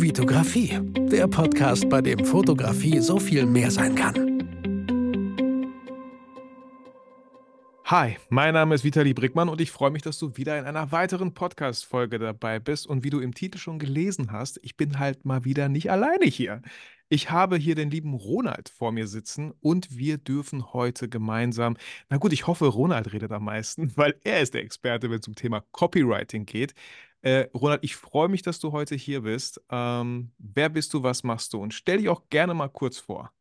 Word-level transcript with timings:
Vitografie, 0.00 0.78
der 1.10 1.26
Podcast, 1.26 1.88
bei 1.88 2.00
dem 2.00 2.24
Fotografie 2.24 3.00
so 3.00 3.18
viel 3.18 3.44
mehr 3.44 3.68
sein 3.68 3.96
kann. 3.96 4.14
Hi, 7.84 8.16
mein 8.28 8.54
Name 8.54 8.76
ist 8.76 8.84
Vitali 8.84 9.12
Brickmann 9.12 9.48
und 9.48 9.60
ich 9.60 9.72
freue 9.72 9.90
mich, 9.90 10.02
dass 10.02 10.18
du 10.18 10.36
wieder 10.36 10.56
in 10.56 10.66
einer 10.66 10.92
weiteren 10.92 11.34
Podcast-Folge 11.34 12.20
dabei 12.20 12.60
bist. 12.60 12.86
Und 12.86 13.02
wie 13.02 13.10
du 13.10 13.18
im 13.18 13.34
Titel 13.34 13.58
schon 13.58 13.80
gelesen 13.80 14.30
hast, 14.30 14.60
ich 14.62 14.76
bin 14.76 15.00
halt 15.00 15.24
mal 15.24 15.44
wieder 15.44 15.68
nicht 15.68 15.90
alleine 15.90 16.26
hier. 16.26 16.62
Ich 17.08 17.30
habe 17.30 17.56
hier 17.56 17.74
den 17.74 17.90
lieben 17.90 18.14
Ronald 18.14 18.68
vor 18.68 18.92
mir 18.92 19.08
sitzen 19.08 19.52
und 19.60 19.96
wir 19.96 20.18
dürfen 20.18 20.74
heute 20.74 21.08
gemeinsam, 21.08 21.76
na 22.10 22.18
gut, 22.18 22.34
ich 22.34 22.46
hoffe, 22.46 22.66
Ronald 22.66 23.12
redet 23.12 23.32
am 23.32 23.44
meisten, 23.44 23.90
weil 23.96 24.14
er 24.22 24.42
ist 24.42 24.54
der 24.54 24.62
Experte, 24.62 25.10
wenn 25.10 25.18
es 25.18 25.26
um 25.26 25.34
Thema 25.34 25.64
Copywriting 25.72 26.44
geht. 26.46 26.74
Äh, 27.22 27.46
Ronald, 27.54 27.82
ich 27.82 27.96
freue 27.96 28.28
mich, 28.28 28.42
dass 28.42 28.60
du 28.60 28.72
heute 28.72 28.94
hier 28.94 29.22
bist. 29.22 29.60
Ähm, 29.70 30.30
wer 30.38 30.68
bist 30.68 30.94
du, 30.94 31.02
was 31.02 31.24
machst 31.24 31.52
du? 31.52 31.60
Und 31.60 31.74
stell 31.74 31.98
dich 31.98 32.08
auch 32.08 32.28
gerne 32.30 32.54
mal 32.54 32.68
kurz 32.68 32.98
vor. 32.98 33.32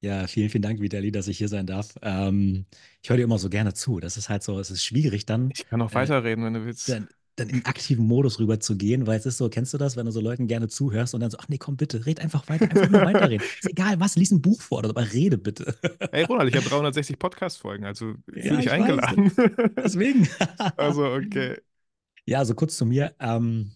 Ja, 0.00 0.26
vielen, 0.26 0.50
vielen 0.50 0.62
Dank, 0.62 0.80
Vitali, 0.80 1.12
dass 1.12 1.28
ich 1.28 1.38
hier 1.38 1.48
sein 1.48 1.66
darf. 1.66 1.94
Ähm, 2.02 2.66
ich 3.02 3.08
höre 3.08 3.18
dir 3.18 3.22
immer 3.22 3.38
so 3.38 3.48
gerne 3.48 3.72
zu. 3.72 4.00
Das 4.00 4.16
ist 4.16 4.28
halt 4.28 4.42
so, 4.42 4.58
es 4.58 4.70
ist 4.70 4.84
schwierig 4.84 5.26
dann. 5.26 5.50
Ich 5.54 5.66
kann 5.66 5.80
auch 5.80 5.92
äh, 5.92 5.94
weiterreden, 5.94 6.44
wenn 6.44 6.54
du 6.54 6.64
willst. 6.64 6.88
Dann, 6.88 7.08
dann 7.36 7.48
im 7.48 7.64
aktiven 7.64 8.04
Modus 8.04 8.40
rüber 8.40 8.60
zu 8.60 8.76
gehen, 8.76 9.06
weil 9.06 9.18
es 9.18 9.26
ist 9.26 9.38
so, 9.38 9.48
kennst 9.48 9.72
du 9.72 9.78
das, 9.78 9.96
wenn 9.96 10.04
du 10.04 10.12
so 10.12 10.20
Leuten 10.20 10.48
gerne 10.48 10.68
zuhörst 10.68 11.14
und 11.14 11.20
dann 11.20 11.30
so, 11.30 11.38
ach 11.40 11.48
nee, 11.48 11.56
komm 11.56 11.76
bitte, 11.76 12.04
red 12.04 12.20
einfach 12.20 12.48
weiter, 12.48 12.64
einfach 12.64 12.90
nur 12.90 13.02
weiterreden. 13.02 13.46
Ist 13.60 13.70
egal, 13.70 14.00
was, 14.00 14.16
lies 14.16 14.32
ein 14.32 14.42
Buch 14.42 14.60
vor, 14.60 14.84
aber 14.84 15.12
rede 15.12 15.38
bitte. 15.38 15.74
Hey 16.10 16.24
Ronald, 16.24 16.50
ich 16.50 16.56
habe 16.56 16.68
360 16.68 17.18
Podcast-Folgen, 17.18 17.86
also 17.86 18.14
ja, 18.34 18.56
dich 18.56 18.70
eingeladen. 18.70 19.34
Weiß. 19.34 19.70
Deswegen. 19.76 20.28
also, 20.76 21.06
okay. 21.06 21.56
Ja, 22.26 22.38
also 22.38 22.54
kurz 22.54 22.76
zu 22.76 22.86
mir. 22.86 23.14
Ähm, 23.18 23.72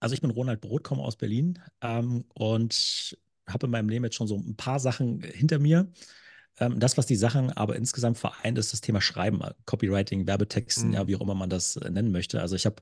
also 0.00 0.14
ich 0.14 0.20
bin 0.20 0.30
Ronald 0.30 0.60
Brot, 0.60 0.84
komme 0.84 1.02
aus 1.02 1.16
Berlin 1.16 1.58
ähm, 1.80 2.24
und 2.34 3.16
habe 3.46 3.66
in 3.66 3.70
meinem 3.70 3.88
Leben 3.88 4.04
jetzt 4.04 4.16
schon 4.16 4.26
so 4.26 4.36
ein 4.36 4.56
paar 4.56 4.80
Sachen 4.80 5.22
hinter 5.22 5.58
mir. 5.58 5.90
Ähm, 6.58 6.80
das, 6.80 6.96
was 6.96 7.06
die 7.06 7.16
Sachen 7.16 7.52
aber 7.52 7.76
insgesamt 7.76 8.18
vereint, 8.18 8.58
ist 8.58 8.72
das 8.72 8.80
Thema 8.80 9.00
Schreiben, 9.00 9.40
Copywriting, 9.66 10.26
Werbetexten, 10.26 10.88
mhm. 10.88 10.94
ja, 10.94 11.06
wie 11.06 11.16
auch 11.16 11.20
immer 11.20 11.34
man 11.34 11.50
das 11.50 11.76
äh, 11.76 11.90
nennen 11.90 12.12
möchte. 12.12 12.40
Also 12.40 12.56
ich 12.56 12.66
habe 12.66 12.76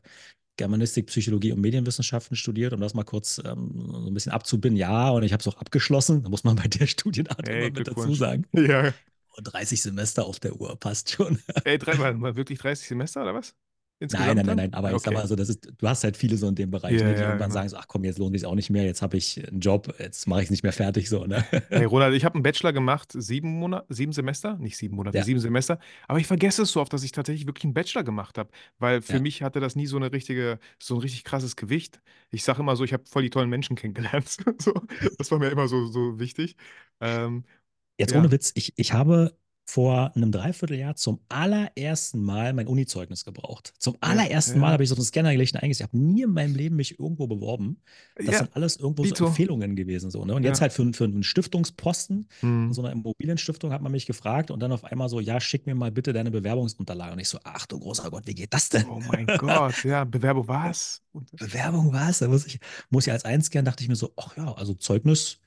Germanistik, 0.57 1.07
Psychologie 1.07 1.53
und 1.53 1.61
Medienwissenschaften 1.61 2.37
studiert, 2.37 2.73
um 2.73 2.81
das 2.81 2.95
mal 2.95 3.03
kurz 3.05 3.41
ähm, 3.45 3.89
so 3.91 4.07
ein 4.07 4.15
bisschen 4.15 4.33
abzubinden. 4.33 4.79
Ja, 4.79 5.11
und 5.11 5.25
ich 5.25 5.33
habe 5.33 5.41
es 5.41 5.49
auch 5.49 5.57
abgeschlossen. 5.57 6.23
Da 6.23 6.29
muss 6.29 6.45
man 6.45 6.57
bei 6.57 6.69
der 6.69 6.87
Studienart 6.87 7.49
hey, 7.49 7.67
immer 7.69 7.79
mit 7.79 7.89
dazu 7.89 8.15
sagen. 8.15 8.47
Ja. 8.53 8.95
Und 9.37 9.45
30 9.45 9.83
Semester 9.83 10.27
auf 10.27 10.39
der 10.39 10.61
Uhr 10.61 10.79
passt 10.79 11.11
schon. 11.11 11.41
Ey, 11.65 11.79
dreimal, 11.79 12.15
mal 12.15 12.37
wirklich 12.37 12.61
30 12.61 12.87
Semester 12.87 13.23
oder 13.23 13.35
was? 13.35 13.57
Nein, 14.01 14.37
nein, 14.37 14.47
nein, 14.47 14.57
nein, 14.57 14.75
aber 14.75 14.89
okay. 14.89 14.97
ich 14.97 15.03
sag 15.03 15.15
mal 15.15 15.27
so, 15.27 15.37
das 15.37 15.49
ist, 15.49 15.73
du 15.79 15.89
hast 15.89 16.03
halt 16.05 16.17
viele 16.17 16.37
so 16.37 16.49
in 16.49 16.55
dem 16.55 16.71
Bereich, 16.71 17.01
ja, 17.01 17.07
ne, 17.07 17.15
die 17.15 17.21
ja, 17.21 17.27
irgendwann 17.29 17.49
genau. 17.49 17.55
sagen 17.55 17.69
so, 17.69 17.77
ach 17.77 17.87
komm, 17.87 18.05
jetzt 18.05 18.19
lohnt 18.19 18.35
sich 18.35 18.45
auch 18.45 18.55
nicht 18.55 18.69
mehr, 18.69 18.85
jetzt 18.85 19.03
habe 19.03 19.17
ich 19.17 19.47
einen 19.49 19.61
Job, 19.61 19.95
jetzt 19.99 20.27
mache 20.27 20.41
ich 20.41 20.47
es 20.47 20.51
nicht 20.51 20.63
mehr 20.63 20.73
fertig 20.73 21.09
so, 21.09 21.25
ne? 21.25 21.45
Hey 21.69 21.85
Ronald, 21.85 22.15
ich 22.15 22.25
habe 22.25 22.35
einen 22.35 22.43
Bachelor 22.43 22.73
gemacht, 22.73 23.13
sieben 23.15 23.59
Monate, 23.61 23.87
sieben 23.89 24.13
Semester, 24.13 24.59
nicht 24.59 24.77
sieben 24.77 24.97
Monate, 24.97 25.17
ja. 25.17 25.25
sieben 25.25 25.39
Semester, 25.39 25.79
aber 26.09 26.19
ich 26.19 26.27
vergesse 26.27 26.63
es 26.63 26.73
so 26.73 26.81
oft, 26.81 26.93
dass 26.93 27.05
ich 27.05 27.13
tatsächlich 27.13 27.47
wirklich 27.47 27.65
einen 27.65 27.75
Bachelor 27.75 28.03
gemacht 28.03 28.37
habe, 28.37 28.51
weil 28.79 29.01
für 29.01 29.21
mich 29.21 29.43
hatte 29.43 29.61
das 29.61 29.77
nie 29.77 29.87
so 29.87 29.97
eine 29.97 30.13
richtige, 30.13 30.59
so 30.83 30.97
ein 30.97 31.01
richtig 31.01 31.25
krasses 31.25 31.55
Gewicht. 31.55 32.01
Ich 32.31 32.43
sage 32.43 32.61
immer 32.61 32.75
so, 32.75 32.85
ich 32.85 32.93
habe 32.93 33.05
voll 33.07 33.23
die 33.23 33.31
tollen 33.31 33.49
Menschen 33.49 33.77
kennengelernt, 33.77 34.29
so, 34.59 34.75
das 35.19 35.31
war 35.31 35.39
mir 35.39 35.49
immer 35.49 35.69
so, 35.69 35.87
so 35.87 36.19
wichtig. 36.19 36.57
Ähm, 37.01 37.45
Jetzt 37.97 38.15
ohne 38.15 38.33
Witz, 38.33 38.51
ich, 38.57 38.73
ich 38.77 38.93
habe 38.93 39.37
vor 39.67 40.15
einem 40.15 40.31
Dreivierteljahr 40.31 40.95
zum 40.95 41.21
allerersten 41.29 42.23
Mal 42.23 42.53
mein 42.53 42.67
Uni-Zeugnis 42.67 43.25
gebraucht. 43.25 43.73
Zum 43.79 43.97
allerersten 44.01 44.57
ja, 44.57 44.61
Mal 44.61 44.73
habe 44.73 44.83
ich 44.83 44.91
so 44.91 44.95
einen 44.95 45.05
Scanner 45.05 45.33
gelegt 45.33 45.55
und 45.55 45.63
eigentlich, 45.63 45.79
ich 45.79 45.83
habe 45.83 45.97
nie 45.97 46.23
in 46.23 46.31
meinem 46.31 46.55
Leben 46.55 46.77
mich 46.77 47.01
irgendwo 47.01 47.27
beworben. 47.27 47.79
Das 48.17 48.27
ja, 48.27 48.39
sind 48.39 48.55
alles 48.55 48.77
irgendwo 48.77 49.05
so 49.05 49.27
Empfehlungen 49.27 49.75
gewesen. 49.75 50.11
So, 50.11 50.25
ne? 50.25 50.35
Und 50.35 50.45
jetzt 50.45 50.61
halt 50.61 50.73
für, 50.73 50.93
für 50.93 51.05
einen 51.05 51.23
Stiftungsposten, 51.23 52.29
hm. 52.41 52.73
so 52.75 52.83
einer 52.83 52.93
Immobilienstiftung, 52.93 53.73
hat 53.73 53.81
man 53.81 53.91
mich 53.91 54.05
gefragt 54.05 54.51
und 54.51 54.61
dann 54.61 54.71
auf 54.71 54.85
einmal 54.85 55.09
so, 55.09 55.19
ja, 55.19 55.41
schick 55.41 55.67
mir 55.67 55.75
mal 55.75 55.91
bitte 55.91 56.13
deine 56.13 56.31
Bewerbungsunterlagen. 56.31 57.15
Und 57.15 57.21
ich 57.21 57.29
so, 57.31 57.39
ach 57.45 57.65
du 57.67 57.79
großer 57.81 58.11
Gott, 58.11 58.27
wie 58.27 58.35
geht 58.35 58.53
das 58.53 58.69
denn? 58.69 58.87
Oh 58.89 59.01
mein 59.09 59.27
Gott, 59.27 59.83
ja, 59.85 60.05
Bewerbung 60.05 60.47
was? 60.47 61.03
Bewerbung 61.33 61.93
was? 61.93 62.19
Da 62.19 62.29
muss 62.29 62.47
ich, 62.47 62.61
muss 62.91 63.07
ich 63.07 63.13
als 63.13 63.25
einscannen, 63.25 63.65
dachte 63.65 63.83
ich 63.83 63.89
mir 63.89 63.97
so, 63.97 64.13
ach 64.17 64.37
ja, 64.37 64.53
also 64.53 64.75
Zeugnis 64.75 65.39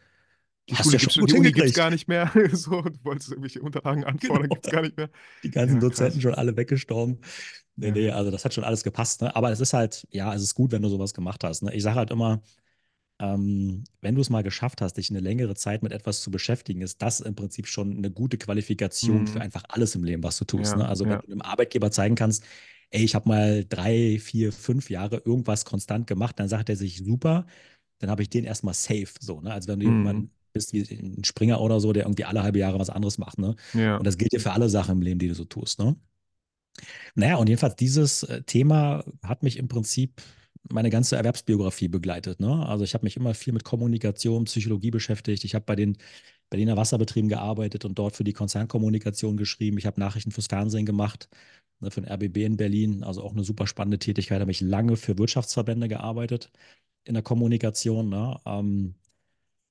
die 0.69 0.75
Hast 0.75 0.85
Schule 1.13 1.33
ja 1.33 1.51
gibt 1.51 1.59
es 1.59 1.73
gar 1.73 1.89
nicht 1.89 2.07
mehr. 2.07 2.31
so, 2.51 2.81
du 2.81 2.99
wolltest 3.03 3.29
irgendwelche 3.29 3.61
Unterlagen 3.61 4.03
anfordern, 4.03 4.43
genau. 4.43 4.55
gibt 4.55 4.65
es 4.65 4.71
gar 4.71 4.81
nicht 4.81 4.97
mehr. 4.97 5.09
Die 5.43 5.51
ganzen 5.51 5.75
ja, 5.75 5.79
Dozenten 5.81 6.21
schon 6.21 6.33
alle 6.33 6.57
weggestorben. 6.57 7.19
Nee, 7.77 7.87
ja. 7.87 7.93
nee, 7.93 8.11
also 8.11 8.31
das 8.31 8.43
hat 8.43 8.53
schon 8.53 8.63
alles 8.63 8.83
gepasst. 8.83 9.21
Ne? 9.21 9.33
Aber 9.35 9.51
es 9.51 9.61
ist 9.61 9.73
halt, 9.73 10.07
ja, 10.11 10.33
es 10.33 10.41
ist 10.41 10.55
gut, 10.55 10.71
wenn 10.71 10.81
du 10.81 10.89
sowas 10.89 11.13
gemacht 11.13 11.43
hast. 11.43 11.63
Ne? 11.63 11.73
Ich 11.73 11.83
sage 11.83 11.95
halt 11.95 12.11
immer, 12.11 12.41
ähm, 13.19 13.83
wenn 14.01 14.15
du 14.15 14.21
es 14.21 14.29
mal 14.29 14.43
geschafft 14.43 14.81
hast, 14.81 14.97
dich 14.97 15.09
eine 15.09 15.21
längere 15.21 15.55
Zeit 15.55 15.83
mit 15.83 15.91
etwas 15.91 16.21
zu 16.21 16.31
beschäftigen, 16.31 16.81
ist 16.81 17.01
das 17.01 17.21
im 17.21 17.35
Prinzip 17.35 17.67
schon 17.67 17.97
eine 17.97 18.11
gute 18.11 18.37
Qualifikation 18.37 19.21
mhm. 19.21 19.27
für 19.27 19.41
einfach 19.41 19.63
alles 19.69 19.95
im 19.95 20.03
Leben, 20.03 20.23
was 20.23 20.37
du 20.37 20.45
tust. 20.45 20.73
Ja, 20.73 20.79
ne? 20.79 20.87
Also 20.89 21.05
wenn 21.05 21.19
du 21.19 21.31
einem 21.31 21.41
Arbeitgeber 21.41 21.91
zeigen 21.91 22.15
kannst, 22.15 22.43
ey, 22.89 23.03
ich 23.03 23.15
habe 23.15 23.29
mal 23.29 23.65
drei, 23.65 24.19
vier, 24.19 24.51
fünf 24.51 24.89
Jahre 24.89 25.21
irgendwas 25.25 25.65
konstant 25.65 26.07
gemacht, 26.07 26.39
dann 26.39 26.49
sagt 26.49 26.69
er 26.69 26.75
sich, 26.75 27.03
super, 27.03 27.45
dann 27.99 28.09
habe 28.09 28.21
ich 28.21 28.29
den 28.29 28.43
erstmal 28.43 28.73
safe. 28.73 29.07
So, 29.19 29.41
ne? 29.41 29.53
Also 29.53 29.69
wenn 29.69 29.79
du 29.79 29.87
mhm. 29.87 29.97
jemanden 29.97 30.31
bist 30.57 30.73
wie 30.73 30.81
ein 30.81 31.23
Springer 31.23 31.61
oder 31.61 31.79
so, 31.79 31.93
der 31.93 32.03
irgendwie 32.03 32.25
alle 32.25 32.43
halbe 32.43 32.59
Jahre 32.59 32.79
was 32.79 32.89
anderes 32.89 33.17
macht. 33.17 33.37
Ne? 33.37 33.55
Ja. 33.73 33.97
Und 33.97 34.05
das 34.05 34.17
gilt 34.17 34.33
ja 34.33 34.39
für 34.39 34.51
alle 34.51 34.69
Sachen 34.69 34.97
im 34.97 35.01
Leben, 35.01 35.19
die 35.19 35.27
du 35.27 35.35
so 35.35 35.45
tust. 35.45 35.79
Ne? 35.79 35.95
Naja, 37.15 37.35
und 37.37 37.47
jedenfalls 37.47 37.75
dieses 37.75 38.23
äh, 38.23 38.43
Thema 38.43 39.03
hat 39.23 39.43
mich 39.43 39.57
im 39.57 39.67
Prinzip 39.67 40.21
meine 40.69 40.89
ganze 40.89 41.15
Erwerbsbiografie 41.15 41.87
begleitet. 41.87 42.39
Ne? 42.39 42.65
Also 42.67 42.83
ich 42.83 42.93
habe 42.93 43.05
mich 43.05 43.17
immer 43.17 43.33
viel 43.33 43.53
mit 43.53 43.63
Kommunikation, 43.63 44.45
Psychologie 44.45 44.91
beschäftigt. 44.91 45.43
Ich 45.43 45.55
habe 45.55 45.65
bei 45.65 45.75
den 45.75 45.97
Berliner 46.49 46.77
Wasserbetrieben 46.77 47.29
gearbeitet 47.29 47.85
und 47.85 47.97
dort 47.97 48.15
für 48.15 48.23
die 48.23 48.33
Konzernkommunikation 48.33 49.37
geschrieben. 49.37 49.77
Ich 49.77 49.85
habe 49.85 49.99
Nachrichten 49.99 50.31
fürs 50.31 50.47
Fernsehen 50.47 50.85
gemacht, 50.85 51.29
ne, 51.79 51.91
für 51.91 52.01
den 52.01 52.11
RBB 52.11 52.37
in 52.37 52.57
Berlin. 52.57 53.03
Also 53.03 53.23
auch 53.23 53.33
eine 53.33 53.43
super 53.43 53.67
spannende 53.67 53.99
Tätigkeit. 53.99 54.39
Da 54.39 54.41
habe 54.41 54.51
ich 54.51 54.61
lange 54.61 54.97
für 54.97 55.17
Wirtschaftsverbände 55.17 55.87
gearbeitet 55.87 56.51
in 57.03 57.13
der 57.13 57.23
Kommunikation. 57.23 58.09
Ne? 58.09 58.39
Ähm, 58.45 58.95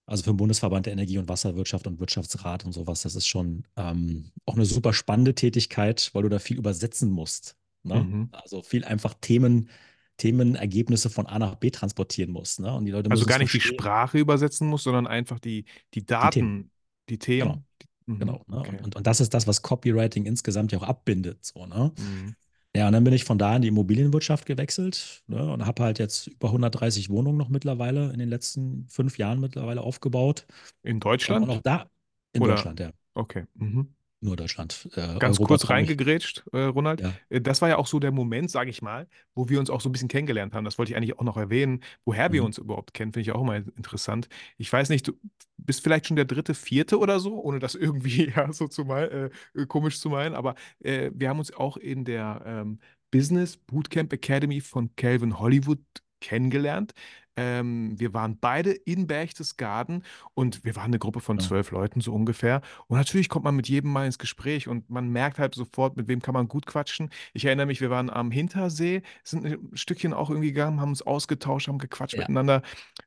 also 0.06 0.22
für 0.22 0.31
den 0.31 0.37
Bundesverband 0.37 0.87
der 0.87 0.93
Energie- 0.93 1.19
und 1.19 1.28
Wasserwirtschaft 1.28 1.87
und 1.87 1.99
Wirtschaftsrat 1.99 2.65
und 2.65 2.72
sowas, 2.72 3.03
das 3.03 3.17
ist 3.17 3.27
schon 3.27 3.65
ähm, 3.77 4.31
auch 4.44 4.55
eine 4.55 4.65
super 4.65 4.93
spannende 4.93 5.34
Tätigkeit, 5.34 6.11
weil 6.12 6.22
du 6.22 6.28
da 6.28 6.39
viel 6.39 6.59
übersetzen 6.59 7.11
musst. 7.11 7.56
Ne? 7.83 8.03
Mhm. 8.03 8.28
Also 8.31 8.62
viel 8.62 8.84
einfach 8.84 9.15
Themen, 9.21 9.69
Themenergebnisse 10.17 11.11
von 11.11 11.27
A 11.27 11.39
nach 11.39 11.56
B 11.56 11.71
transportieren 11.71 12.31
musst. 12.31 12.61
Ne? 12.61 12.72
Und 12.72 12.87
die 12.87 12.93
Leute 12.93 13.11
also 13.11 13.27
gar 13.27 13.39
nicht 13.39 13.50
verstehen. 13.50 13.72
die 13.72 13.83
Sprache 13.83 14.19
übersetzen 14.19 14.69
musst, 14.69 14.84
sondern 14.84 15.09
einfach 15.09 15.41
die, 15.41 15.65
die 15.94 16.06
Daten, 16.06 16.31
die 16.31 16.38
Themen. 16.38 16.71
Die 17.09 17.19
Themen. 17.19 17.38
Genau. 17.38 17.65
Mhm. 18.06 18.19
genau 18.21 18.44
ne? 18.47 18.59
okay. 18.61 18.78
und, 18.84 18.94
und, 18.94 19.06
das 19.06 19.21
ist 19.21 19.34
das, 19.34 19.49
was 19.49 19.62
Copywriting 19.62 20.25
insgesamt 20.25 20.71
ja 20.71 20.78
auch 20.78 20.84
abbindet. 20.84 21.44
So, 21.44 21.67
ne? 21.67 21.93
Mhm. 21.99 22.37
Ja, 22.76 22.87
und 22.87 22.92
dann 22.92 23.04
bin 23.04 23.14
ich 23.14 23.25
von 23.25 23.38
da 23.38 23.56
in 23.56 23.62
die 23.62 23.69
Immobilienwirtschaft 23.69 24.44
gewechselt 24.44 25.22
ne, 25.28 25.50
und 25.53 25.64
habe 25.64 25.82
halt 25.82 25.98
jetzt 25.98 26.26
über 26.26 26.48
130 26.48 27.09
Wohnungen 27.09 27.38
noch 27.38 27.48
mittlerweile 27.48 28.12
in 28.12 28.19
den 28.19 28.28
letzten 28.28 28.87
fünf 28.88 29.16
Jahren 29.16 29.41
mittlerweile 29.41 29.81
aufgebaut. 29.81 30.47
In 30.82 31.00
Deutschland? 31.00 31.44
Und 31.44 31.50
auch 31.50 31.62
da 31.62 31.87
in 32.34 32.42
Oder? 32.42 32.54
Deutschland, 32.54 32.81
ja. 32.81 32.91
Okay. 33.14 33.44
Mhm. 33.54 33.94
Nur 34.21 34.37
Deutschland. 34.37 34.88
Äh, 34.94 35.19
Ganz 35.19 35.38
Europa 35.38 35.47
kurz 35.47 35.69
reingegrätscht, 35.69 36.44
äh, 36.53 36.62
Ronald. 36.62 37.00
Ja. 37.00 37.12
Äh, 37.28 37.41
das 37.41 37.60
war 37.60 37.69
ja 37.69 37.77
auch 37.77 37.87
so 37.87 37.99
der 38.00 38.12
Moment, 38.12 38.50
sage 38.50 38.71
ich 38.71 38.81
mal, 38.81 39.06
wo 39.34 39.49
wir 39.49 39.60
uns 39.60 39.69
auch 39.69 39.81
so 39.81 39.88
ein 39.88 39.93
bisschen 39.93 40.09
kennengelernt 40.09 40.54
haben. 40.54 40.65
Das 40.65 40.78
wollte 40.78 40.93
ich 40.93 40.97
eigentlich 40.97 41.19
auch 41.19 41.25
noch 41.25 41.37
erwähnen. 41.37 41.82
Woher 42.04 42.32
wir 42.32 42.41
mhm. 42.41 42.47
uns 42.47 42.59
überhaupt 42.59 42.94
kennen, 42.94 43.12
finde 43.12 43.22
ich 43.22 43.32
auch 43.32 43.43
immer 43.43 43.56
interessant. 43.56 44.28
Ich 44.56 44.72
weiß 44.72 44.88
nicht, 44.88 45.06
du 45.09 45.12
bist 45.59 45.82
vielleicht 45.82 46.06
schon 46.06 46.16
der 46.16 46.25
dritte, 46.25 46.55
vierte 46.55 46.99
oder 46.99 47.21
so, 47.21 47.41
ohne 47.41 47.59
das 47.59 47.75
irgendwie 47.76 48.32
ja, 48.34 48.53
so 48.53 48.69
zu 48.69 48.84
meinen, 48.84 49.31
äh, 49.55 49.66
komisch 49.66 50.00
zu 50.00 50.09
meinen. 50.09 50.34
Aber 50.34 50.55
äh, 50.81 51.10
wir 51.15 51.28
haben 51.28 51.38
uns 51.38 51.53
auch 51.53 51.76
in 51.76 52.05
der 52.05 52.43
ähm, 52.47 52.78
Business 53.10 53.59
Bootcamp 53.59 54.12
Academy 54.12 54.60
von 54.60 54.94
Calvin 54.97 55.38
Hollywood 55.38 55.81
kennengelernt. 56.21 56.93
Ähm, 57.36 57.99
wir 57.99 58.14
waren 58.14 58.38
beide 58.38 58.72
in 58.72 59.06
Berchtesgaden 59.06 60.02
und 60.34 60.64
wir 60.64 60.75
waren 60.75 60.87
eine 60.87 60.99
Gruppe 60.99 61.20
von 61.20 61.38
zwölf 61.38 61.70
ja. 61.70 61.78
Leuten 61.78 62.00
so 62.00 62.14
ungefähr. 62.14 62.62
Und 62.87 62.96
natürlich 62.96 63.28
kommt 63.28 63.44
man 63.44 63.55
mit 63.55 63.69
jedem 63.69 63.93
mal 63.93 64.06
ins 64.06 64.19
Gespräch 64.19 64.69
und 64.69 64.88
man 64.88 65.08
merkt 65.11 65.38
halt 65.38 65.55
sofort, 65.55 65.96
mit 65.96 66.08
wem 66.08 66.22
kann 66.22 66.34
man 66.34 66.49
gut 66.49 66.66
quatschen. 66.66 67.11
Ich 67.34 67.44
erinnere 67.44 67.66
mich, 67.66 67.81
wir 67.81 67.90
waren 67.90 68.08
am 68.11 68.31
Hintersee, 68.31 69.02
sind 69.22 69.44
ein 69.44 69.70
Stückchen 69.75 70.14
auch 70.14 70.31
irgendwie 70.31 70.52
gegangen, 70.52 70.81
haben 70.81 70.90
uns 70.90 71.02
ausgetauscht, 71.02 71.69
haben 71.69 71.78
gequatscht 71.78 72.14
ja. 72.14 72.20
miteinander. 72.20 72.62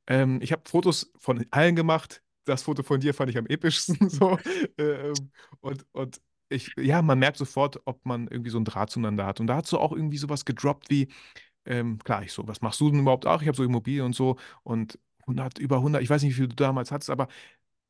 Ähm, 0.07 0.39
ich 0.41 0.51
habe 0.51 0.61
Fotos 0.65 1.11
von 1.17 1.45
allen 1.51 1.75
gemacht. 1.75 2.21
Das 2.45 2.63
Foto 2.63 2.83
von 2.83 2.99
dir 2.99 3.13
fand 3.13 3.29
ich 3.29 3.37
am 3.37 3.47
epischsten 3.47 4.09
so. 4.09 4.37
Ähm, 4.77 5.13
und, 5.61 5.85
und 5.91 6.21
ich, 6.49 6.71
ja, 6.79 7.01
man 7.01 7.19
merkt 7.19 7.37
sofort, 7.37 7.79
ob 7.85 8.05
man 8.05 8.27
irgendwie 8.27 8.49
so 8.49 8.57
einen 8.57 8.65
Draht 8.65 8.89
zueinander 8.89 9.25
hat. 9.25 9.39
Und 9.39 9.47
da 9.47 9.57
hast 9.57 9.71
du 9.71 9.77
auch 9.77 9.91
irgendwie 9.91 10.17
sowas 10.17 10.45
gedroppt 10.45 10.89
wie, 10.89 11.09
ähm, 11.65 11.99
klar, 11.99 12.23
ich 12.23 12.33
so, 12.33 12.47
was 12.47 12.61
machst 12.61 12.79
du 12.81 12.89
denn 12.91 13.01
überhaupt 13.01 13.25
auch? 13.25 13.41
Ich 13.41 13.47
habe 13.47 13.57
so 13.57 13.63
Immobilien 13.63 14.05
und 14.05 14.15
so 14.15 14.37
und 14.63 14.99
100, 15.27 15.59
über 15.59 15.81
100, 15.81 16.01
ich 16.03 16.09
weiß 16.09 16.21
nicht, 16.23 16.31
wie 16.33 16.35
viel 16.37 16.47
du 16.47 16.55
damals 16.55 16.91
hattest, 16.91 17.09
aber 17.09 17.27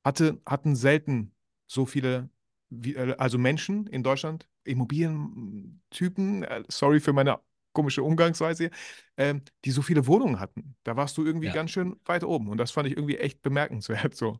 hatte, 0.06 0.42
hatten 0.46 0.76
selten 0.76 1.34
so 1.68 1.86
viele, 1.86 2.30
wie, 2.70 2.96
äh, 2.96 3.16
also 3.18 3.38
Menschen 3.38 3.88
in 3.88 4.04
Deutschland, 4.04 4.48
Immobilientypen, 4.64 6.44
äh, 6.44 6.64
sorry 6.70 7.00
für 7.00 7.14
meine 7.14 7.40
komische 7.74 8.04
Umgangsweise 8.04 8.66
hier, 8.66 8.72
ähm, 9.18 9.42
die 9.66 9.72
so 9.72 9.82
viele 9.82 10.08
Wohnungen 10.08 10.40
hatten. 10.40 10.76
Da 10.84 10.96
warst 10.98 11.18
du 11.18 11.26
irgendwie 11.26 11.48
Ja. 11.48 11.54
ganz 11.54 11.72
schön 11.72 12.00
weit 12.06 12.24
oben 12.24 12.50
und 12.50 12.58
das 12.58 12.72
fand 12.72 12.88
ich 12.88 12.96
irgendwie 12.98 13.18
echt 13.18 13.42
bemerkenswert 13.42 14.16
so. 14.16 14.40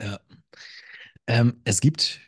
Ja. 0.00 0.20
Ähm, 1.26 1.60
es 1.64 1.80
gibt, 1.80 2.20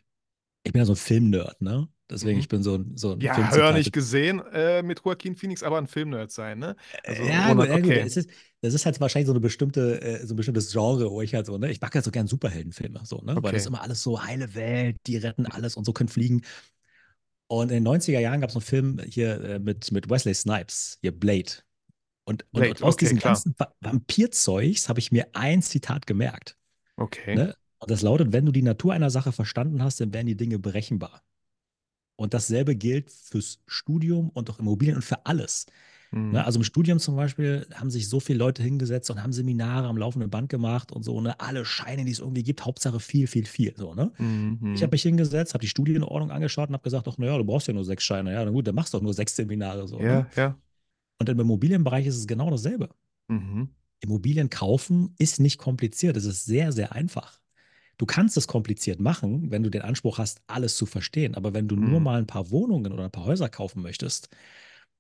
ich 0.65 0.73
bin 0.73 0.81
ja 0.81 0.87
so 0.87 0.93
ein 0.95 0.97
Filmnerd, 0.97 1.61
ne? 1.63 1.89
Deswegen, 2.11 2.37
Mhm. 2.37 2.41
ich 2.41 2.49
bin 2.49 2.63
so 2.63 2.75
ein, 2.77 2.97
so 2.97 3.13
ein 3.13 3.21
Ja, 3.21 3.35
Filmzitate- 3.35 3.57
hör 3.63 3.73
nicht 3.73 3.93
gesehen 3.93 4.41
äh, 4.53 4.83
mit 4.83 5.01
Joaquin 5.05 5.35
Phoenix, 5.35 5.63
aber 5.63 5.79
ein 5.79 5.87
Filmnerd 5.87 6.31
sein, 6.31 6.59
ne? 6.59 6.77
Also, 7.05 7.23
ja, 7.25 7.49
Ronald, 7.49 7.71
gut, 7.71 7.77
ja, 7.77 7.81
gut. 7.81 7.91
okay. 7.91 8.01
Es 8.01 8.17
ist, 8.17 8.31
das 8.61 8.75
ist 8.75 8.85
halt 8.85 9.01
wahrscheinlich 9.01 9.27
so 9.27 9.33
eine 9.33 9.41
bestimmte, 9.41 10.01
äh, 10.03 10.27
so 10.27 10.35
ein 10.35 10.37
bestimmtes 10.37 10.71
Genre, 10.73 11.11
wo 11.11 11.23
ich 11.23 11.35
halt 11.35 11.47
so, 11.47 11.57
ne, 11.59 11.71
ich 11.71 11.81
mag 11.81 11.95
halt 11.95 12.05
so 12.05 12.11
gern 12.11 12.27
Superheldenfilme, 12.27 13.01
so, 13.05 13.19
ne, 13.23 13.35
weil 13.35 13.39
Okay. 13.39 13.53
das 13.53 13.67
immer 13.67 13.81
alles 13.83 14.03
so 14.03 14.23
heile 14.23 14.55
Welt, 14.55 14.97
die 15.07 15.17
retten 15.17 15.47
alles 15.47 15.77
und 15.77 15.85
so 15.85 15.93
können 15.93 16.09
fliegen. 16.09 16.43
Und 17.49 17.71
in 17.71 17.77
den 17.77 17.83
90er 17.83 18.21
Jahren 18.21 18.41
gab 18.41 18.51
es 18.51 18.57
einen 18.57 18.63
Film 18.63 19.01
hier 19.09 19.41
äh, 19.43 19.59
mit, 19.59 19.93
mit 19.93 20.09
Wesley 20.11 20.35
Snipes, 20.35 20.99
hier 21.03 21.13
Blade. 21.13 21.53
Und, 22.25 22.45
und, 22.45 22.51
Blade, 22.53 22.71
und 22.71 22.83
aus 22.83 22.95
okay, 22.95 23.05
diesem 23.05 23.19
klar. 23.19 23.33
ganzen 23.35 23.55
Va- 23.59 23.75
Vampirzeugs 23.81 24.89
habe 24.89 25.01
ich 25.01 25.13
mir 25.13 25.27
ein 25.35 25.61
Zitat 25.63 26.07
gemerkt. 26.07 26.57
Okay. 26.97 27.35
Ne? 27.37 27.57
Und 27.79 27.91
das 27.91 28.03
lautet, 28.03 28.33
wenn 28.33 28.47
du 28.47 28.53
die 28.53 28.63
Natur 28.63 28.93
einer 28.93 29.11
Sache 29.11 29.33
verstanden 29.33 29.83
hast, 29.83 30.01
dann 30.01 30.13
werden 30.15 30.27
die 30.29 30.37
Dinge 30.37 30.59
berechenbar. 30.59 31.23
Und 32.23 32.35
dasselbe 32.35 32.77
gilt 32.77 33.11
fürs 33.11 33.59
Studium 33.67 34.29
und 34.29 34.49
auch 34.49 34.61
Immobilien 34.61 34.95
und 34.95 35.03
für 35.03 35.27
alles. 35.27 35.67
Mhm. 36.13 36.31
Ne? 36.31 36.45
Also 36.45 36.61
im 36.61 36.65
Studium 36.65 37.01
zum 37.01 37.17
Beispiel 37.17 37.67
haben 37.75 37.91
sich 37.91 38.09
so 38.09 38.21
viele 38.21 38.39
Leute 38.39 38.63
hingesetzt 38.63 39.11
und 39.11 39.21
haben 39.21 39.33
Seminare 39.33 39.89
am 39.89 39.97
laufenden 39.97 40.31
Band 40.31 40.49
gemacht 40.49 40.93
und 40.93 41.03
so, 41.03 41.21
ne? 41.21 41.41
Alle 41.41 41.65
Scheine, 41.65 42.05
die 42.05 42.13
es 42.13 42.21
irgendwie 42.21 42.45
gibt, 42.45 42.65
Hauptsache 42.65 43.01
viel, 43.01 43.27
viel, 43.27 43.45
viel. 43.45 43.75
So, 43.77 43.95
ne? 43.95 44.13
Mhm. 44.19 44.73
Ich 44.73 44.83
habe 44.85 44.93
mich 44.93 45.03
hingesetzt, 45.03 45.53
habe 45.55 45.63
die 45.63 45.69
Studienordnung 45.69 46.31
angeschaut 46.31 46.69
und 46.69 46.75
habe 46.75 46.85
gesagt, 46.85 47.09
ach 47.09 47.19
naja, 47.19 47.37
du 47.37 47.45
brauchst 47.45 47.67
ja 47.67 47.75
nur 47.75 47.85
sechs 47.85 48.05
Scheine. 48.05 48.33
Ja, 48.33 48.45
na 48.45 48.53
gut, 48.53 48.69
dann 48.69 48.77
machst 48.77 48.95
du 48.95 48.99
doch 48.99 49.03
nur 49.03 49.15
sechs 49.15 49.35
Seminare. 49.35 49.89
So, 49.89 49.99
ja, 49.99 50.21
ne? 50.21 50.27
ja. 50.37 50.57
Und 51.19 51.29
im 51.29 51.41
Immobilienbereich 51.41 52.07
ist 52.07 52.19
es 52.19 52.29
genau 52.29 52.51
dasselbe. 52.51 52.89
Mhm. 53.27 53.71
Immobilien 53.99 54.49
kaufen 54.49 55.17
ist 55.19 55.41
nicht 55.41 55.59
kompliziert. 55.59 56.17
Es 56.17 56.25
ist 56.25 56.45
sehr, 56.45 56.71
sehr 56.71 56.93
einfach. 56.93 57.42
Du 58.03 58.07
kannst 58.07 58.37
es 58.37 58.49
kompliziert 58.49 58.99
machen, 58.99 59.53
wenn 59.53 59.63
du 59.63 59.71
den 59.71 59.83
Anspruch 59.83 60.19
hast, 60.19 60.41
alles 60.49 60.77
zu 60.77 60.87
verstehen. 60.87 61.37
Aber 61.37 61.55
wenn 61.55 61.69
du 61.69 61.77
nur 61.77 62.01
Mhm. 62.01 62.05
mal 62.05 62.19
ein 62.19 62.27
paar 62.27 62.51
Wohnungen 62.51 62.93
oder 62.93 63.05
ein 63.05 63.13
paar 63.13 63.27
Häuser 63.27 63.49
kaufen 63.49 63.81
möchtest, 63.81 64.29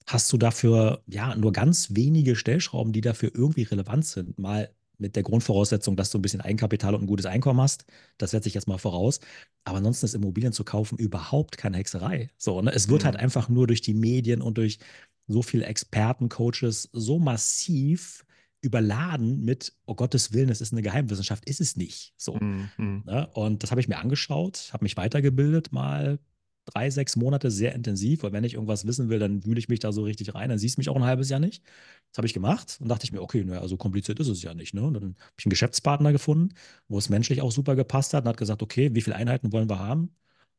hast 0.06 0.32
du 0.32 0.38
dafür 0.38 1.02
ja 1.08 1.34
nur 1.34 1.52
ganz 1.52 1.96
wenige 1.96 2.36
Stellschrauben, 2.36 2.92
die 2.92 3.00
dafür 3.00 3.32
irgendwie 3.34 3.64
relevant 3.64 4.06
sind. 4.06 4.38
Mal 4.38 4.72
mit 4.98 5.16
der 5.16 5.24
Grundvoraussetzung, 5.24 5.96
dass 5.96 6.10
du 6.10 6.18
ein 6.18 6.22
bisschen 6.22 6.42
Eigenkapital 6.42 6.94
und 6.94 7.02
ein 7.02 7.06
gutes 7.08 7.26
Einkommen 7.26 7.60
hast. 7.60 7.86
Das 8.18 8.30
setze 8.30 8.48
ich 8.48 8.54
jetzt 8.54 8.68
mal 8.68 8.78
voraus. 8.78 9.18
Aber 9.64 9.78
ansonsten 9.78 10.06
ist 10.06 10.14
Immobilien 10.14 10.52
zu 10.52 10.62
kaufen 10.64 10.96
überhaupt 10.98 11.58
keine 11.58 11.78
Hexerei. 11.78 12.30
So, 12.38 12.62
ne? 12.62 12.72
Es 12.72 12.88
wird 12.88 13.04
Mhm. 13.04 13.06
halt 13.06 13.16
einfach 13.16 13.48
nur 13.48 13.66
durch 13.66 13.80
die 13.80 13.94
Medien 13.94 14.42
und 14.42 14.58
durch 14.58 14.78
so 15.26 15.42
viele 15.42 15.66
Experten, 15.66 16.28
Coaches 16.28 16.88
so 16.92 17.18
massiv 17.18 18.24
überladen 18.62 19.44
mit, 19.44 19.74
oh 19.86 19.94
Gottes 19.94 20.32
Willen, 20.32 20.48
es 20.48 20.60
ist 20.60 20.72
eine 20.72 20.82
Geheimwissenschaft. 20.82 21.44
Ist 21.44 21.60
es 21.60 21.76
nicht. 21.76 22.14
So. 22.16 22.36
Mhm. 22.36 23.02
Ne? 23.04 23.28
Und 23.34 23.62
das 23.62 23.70
habe 23.70 23.80
ich 23.80 23.88
mir 23.88 23.98
angeschaut, 23.98 24.70
habe 24.72 24.84
mich 24.84 24.96
weitergebildet, 24.96 25.72
mal 25.72 26.18
drei, 26.64 26.90
sechs 26.90 27.16
Monate 27.16 27.50
sehr 27.50 27.74
intensiv, 27.74 28.22
weil 28.22 28.32
wenn 28.32 28.44
ich 28.44 28.54
irgendwas 28.54 28.86
wissen 28.86 29.08
will, 29.08 29.18
dann 29.18 29.44
wühle 29.44 29.58
ich 29.58 29.68
mich 29.68 29.80
da 29.80 29.92
so 29.92 30.04
richtig 30.04 30.34
rein, 30.34 30.48
dann 30.48 30.58
siehst 30.58 30.76
du 30.76 30.80
mich 30.80 30.88
auch 30.88 30.96
ein 30.96 31.04
halbes 31.04 31.28
Jahr 31.28 31.40
nicht. 31.40 31.64
Das 32.10 32.18
habe 32.18 32.26
ich 32.26 32.34
gemacht 32.34 32.78
und 32.80 32.88
dachte 32.88 33.04
ich 33.04 33.12
mir, 33.12 33.20
okay, 33.20 33.44
naja, 33.44 33.66
so 33.66 33.76
kompliziert 33.76 34.20
ist 34.20 34.28
es 34.28 34.42
ja 34.42 34.54
nicht. 34.54 34.74
Ne? 34.74 34.82
Und 34.82 34.94
dann 34.94 35.02
habe 35.02 35.34
ich 35.38 35.44
einen 35.44 35.50
Geschäftspartner 35.50 36.12
gefunden, 36.12 36.54
wo 36.88 36.98
es 36.98 37.08
menschlich 37.08 37.42
auch 37.42 37.50
super 37.50 37.74
gepasst 37.74 38.14
hat 38.14 38.24
und 38.24 38.28
hat 38.28 38.36
gesagt, 38.36 38.62
okay, 38.62 38.94
wie 38.94 39.00
viele 39.00 39.16
Einheiten 39.16 39.52
wollen 39.52 39.68
wir 39.68 39.78
haben? 39.78 40.14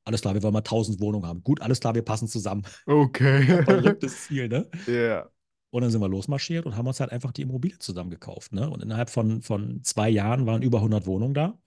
Alles 0.05 0.21
klar, 0.21 0.33
wir 0.33 0.43
wollen 0.43 0.53
mal 0.53 0.59
1000 0.59 0.99
Wohnungen 0.99 1.25
haben. 1.25 1.43
Gut, 1.43 1.61
alles 1.61 1.79
klar, 1.79 1.95
wir 1.95 2.01
passen 2.01 2.27
zusammen. 2.27 2.63
Okay. 2.85 3.43
Verrücktes 3.63 4.25
Ziel, 4.25 4.49
ne? 4.49 4.69
Ja. 4.87 5.29
Und 5.73 5.81
dann 5.81 5.89
sind 5.89 6.01
wir 6.01 6.07
losmarschiert 6.07 6.67
und 6.67 6.75
haben 6.77 6.85
uns 6.85 6.99
halt 6.99 7.11
einfach 7.11 7.31
die 7.31 7.41
Immobilie 7.41 7.79
zusammen 7.79 8.11
gekauft. 8.11 8.53
Ne? 8.53 8.69
Und 8.69 8.83
innerhalb 8.83 9.09
von, 9.09 9.41
von 9.41 9.81
zwei 9.81 10.07
Jahren 10.07 10.45
waren 10.45 10.61
über 10.61 10.77
100 10.77 11.07
Wohnungen 11.07 11.33
da. 11.33 11.57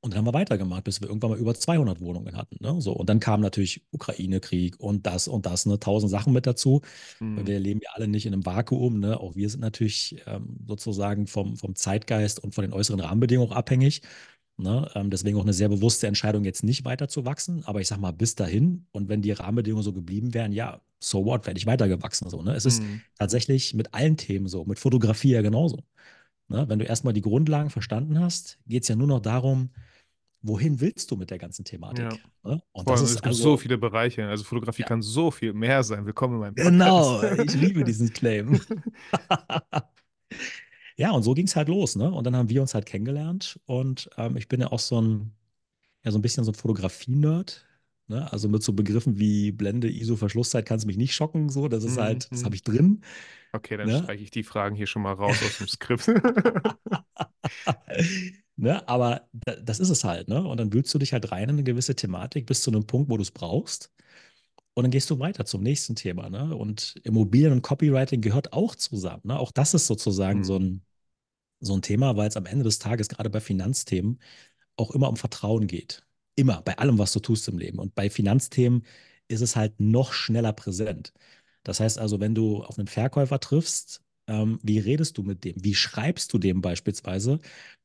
Und 0.00 0.12
dann 0.12 0.18
haben 0.18 0.26
wir 0.26 0.34
weitergemacht, 0.34 0.84
bis 0.84 1.00
wir 1.00 1.08
irgendwann 1.08 1.30
mal 1.30 1.38
über 1.38 1.54
200 1.54 2.02
Wohnungen 2.02 2.36
hatten. 2.36 2.58
Ne? 2.60 2.82
So, 2.82 2.92
und 2.92 3.08
dann 3.08 3.20
kam 3.20 3.40
natürlich 3.40 3.86
Ukraine-Krieg 3.90 4.78
und 4.78 5.06
das 5.06 5.28
und 5.28 5.46
das, 5.46 5.64
ne? 5.64 5.80
tausend 5.80 6.10
Sachen 6.10 6.34
mit 6.34 6.46
dazu. 6.46 6.82
Mhm. 7.20 7.46
wir 7.46 7.58
leben 7.58 7.80
ja 7.82 7.88
alle 7.94 8.06
nicht 8.06 8.26
in 8.26 8.34
einem 8.34 8.44
Vakuum. 8.44 9.00
Ne? 9.00 9.18
Auch 9.18 9.34
wir 9.34 9.48
sind 9.48 9.60
natürlich 9.60 10.22
ähm, 10.26 10.58
sozusagen 10.66 11.26
vom, 11.26 11.56
vom 11.56 11.74
Zeitgeist 11.76 12.38
und 12.44 12.54
von 12.54 12.64
den 12.64 12.74
äußeren 12.74 13.00
Rahmenbedingungen 13.00 13.50
auch 13.50 13.56
abhängig. 13.56 14.02
Ne? 14.58 14.90
Ähm, 14.94 15.08
deswegen 15.08 15.38
auch 15.38 15.42
eine 15.42 15.54
sehr 15.54 15.70
bewusste 15.70 16.06
Entscheidung, 16.06 16.44
jetzt 16.44 16.64
nicht 16.64 16.84
weiter 16.84 17.08
zu 17.08 17.24
wachsen. 17.24 17.64
Aber 17.64 17.80
ich 17.80 17.88
sag 17.88 17.98
mal, 17.98 18.12
bis 18.12 18.34
dahin. 18.34 18.86
Und 18.92 19.08
wenn 19.08 19.22
die 19.22 19.32
Rahmenbedingungen 19.32 19.82
so 19.82 19.94
geblieben 19.94 20.34
wären, 20.34 20.52
ja, 20.52 20.82
so 21.08 21.24
what, 21.24 21.46
wäre 21.46 21.56
ich 21.56 21.66
weitergewachsen. 21.66 22.28
So, 22.30 22.42
ne? 22.42 22.54
Es 22.54 22.64
ist 22.64 22.82
Mhm. 22.82 23.00
tatsächlich 23.18 23.74
mit 23.74 23.94
allen 23.94 24.16
Themen 24.16 24.46
so, 24.48 24.64
mit 24.64 24.78
Fotografie 24.78 25.30
ja 25.32 25.42
genauso. 25.42 25.78
Ne? 26.48 26.68
Wenn 26.68 26.78
du 26.78 26.84
erstmal 26.84 27.12
die 27.12 27.22
Grundlagen 27.22 27.70
verstanden 27.70 28.18
hast, 28.20 28.58
geht 28.66 28.82
es 28.82 28.88
ja 28.88 28.96
nur 28.96 29.06
noch 29.06 29.20
darum, 29.20 29.70
wohin 30.42 30.80
willst 30.80 31.10
du 31.10 31.16
mit 31.16 31.30
der 31.30 31.38
ganzen 31.38 31.64
Thematik? 31.64 32.04
Ja. 32.04 32.18
Ne? 32.42 32.62
Und 32.72 32.84
Vor 32.84 32.92
das 32.92 33.02
ist 33.02 33.10
es 33.10 33.16
gibt 33.16 33.26
also, 33.26 33.42
so 33.42 33.56
viele 33.56 33.78
Bereiche. 33.78 34.26
Also 34.26 34.44
Fotografie 34.44 34.82
Ja. 34.82 34.88
kann 34.88 35.00
so 35.02 35.30
viel 35.30 35.52
mehr 35.52 35.82
sein. 35.82 36.04
Willkommen 36.04 36.34
in 36.34 36.40
meinem 36.40 36.54
Genau, 36.54 37.20
Podcast. 37.20 37.38
ich 37.54 37.54
liebe 37.54 37.84
diesen 37.84 38.12
Claim. 38.12 38.60
ja, 40.96 41.10
und 41.12 41.22
so 41.22 41.34
ging 41.34 41.46
es 41.46 41.56
halt 41.56 41.68
los, 41.68 41.96
ne? 41.96 42.10
Und 42.10 42.24
dann 42.24 42.36
haben 42.36 42.48
wir 42.50 42.60
uns 42.60 42.74
halt 42.74 42.86
kennengelernt 42.86 43.58
und 43.66 44.10
ähm, 44.16 44.36
ich 44.36 44.48
bin 44.48 44.60
ja 44.60 44.70
auch 44.70 44.78
so 44.78 45.00
ein, 45.00 45.32
ja, 46.04 46.10
so 46.10 46.18
ein 46.18 46.22
bisschen 46.22 46.44
so 46.44 46.52
ein 46.52 46.54
Fotografie-Nerd. 46.54 47.66
Ne? 48.08 48.30
Also 48.32 48.48
mit 48.48 48.62
so 48.62 48.72
Begriffen 48.74 49.18
wie 49.18 49.52
Blende, 49.52 49.88
ISO, 49.90 50.16
Verschlusszeit 50.16 50.66
kannst 50.66 50.84
du 50.84 50.88
mich 50.88 50.96
nicht 50.98 51.14
schocken, 51.14 51.48
so. 51.48 51.68
Das 51.68 51.84
ist 51.84 51.96
Mhm, 51.96 51.98
halt, 51.98 52.30
das 52.32 52.44
mhm. 52.44 52.44
habe 52.44 52.54
ich 52.56 52.62
drin. 52.64 53.02
Okay, 53.52 53.76
dann 53.76 53.90
Ne? 53.90 53.90
streiche 53.90 54.24
ich 54.24 54.30
die 54.32 54.42
Fragen 54.42 54.76
hier 54.76 54.86
schon 54.88 55.02
mal 55.02 55.12
raus 55.14 55.42
aus 55.42 55.58
dem 55.58 55.66
Skript. 55.68 56.08
ne? 58.56 58.86
Aber 58.88 59.28
da, 59.32 59.56
das 59.56 59.80
ist 59.80 59.90
es 59.90 60.04
halt, 60.04 60.28
ne? 60.28 60.46
Und 60.46 60.58
dann 60.58 60.72
wühlst 60.72 60.92
du 60.94 60.98
dich 60.98 61.12
halt 61.12 61.30
rein 61.32 61.44
in 61.44 61.50
eine 61.50 61.64
gewisse 61.64 61.94
Thematik 61.96 62.46
bis 62.46 62.62
zu 62.62 62.70
einem 62.70 62.86
Punkt, 62.86 63.10
wo 63.10 63.16
du 63.16 63.22
es 63.22 63.30
brauchst. 63.30 63.90
Und 64.74 64.84
dann 64.84 64.92
gehst 64.92 65.10
du 65.10 65.18
weiter 65.20 65.46
zum 65.46 65.62
nächsten 65.62 65.96
Thema, 65.96 66.30
ne? 66.30 66.56
Und 66.56 66.96
Immobilien 67.04 67.52
und 67.52 67.62
Copywriting 67.62 68.20
gehört 68.22 68.52
auch 68.52 68.74
zusammen, 68.76 69.22
ne? 69.26 69.38
Auch 69.38 69.52
das 69.52 69.74
ist 69.74 69.86
sozusagen 69.86 70.42
Mhm. 70.42 70.44
so 70.44 70.58
ein, 70.58 70.82
so 71.60 71.74
ein 71.76 71.82
Thema, 71.82 72.16
weil 72.16 72.28
es 72.28 72.36
am 72.36 72.46
Ende 72.46 72.64
des 72.64 72.78
Tages 72.80 73.08
gerade 73.08 73.30
bei 73.30 73.40
Finanzthemen 73.40 74.20
auch 74.76 74.92
immer 74.92 75.08
um 75.10 75.16
Vertrauen 75.18 75.66
geht. 75.68 76.04
Immer, 76.36 76.62
bei 76.62 76.76
allem, 76.78 76.98
was 76.98 77.12
du 77.12 77.20
tust 77.20 77.48
im 77.48 77.58
Leben. 77.58 77.78
Und 77.78 77.94
bei 77.94 78.10
Finanzthemen 78.10 78.84
ist 79.28 79.40
es 79.40 79.56
halt 79.56 79.80
noch 79.80 80.12
schneller 80.12 80.52
präsent. 80.52 81.12
Das 81.62 81.80
heißt 81.80 81.98
also, 81.98 82.20
wenn 82.20 82.34
du 82.34 82.62
auf 82.62 82.78
einen 82.78 82.88
Verkäufer 82.88 83.40
triffst, 83.40 84.02
ähm, 84.26 84.58
wie 84.62 84.78
redest 84.78 85.18
du 85.18 85.22
mit 85.22 85.44
dem? 85.44 85.54
Wie 85.56 85.74
schreibst 85.74 86.32
du 86.32 86.38
dem 86.38 86.60
beispielsweise, 86.60 87.40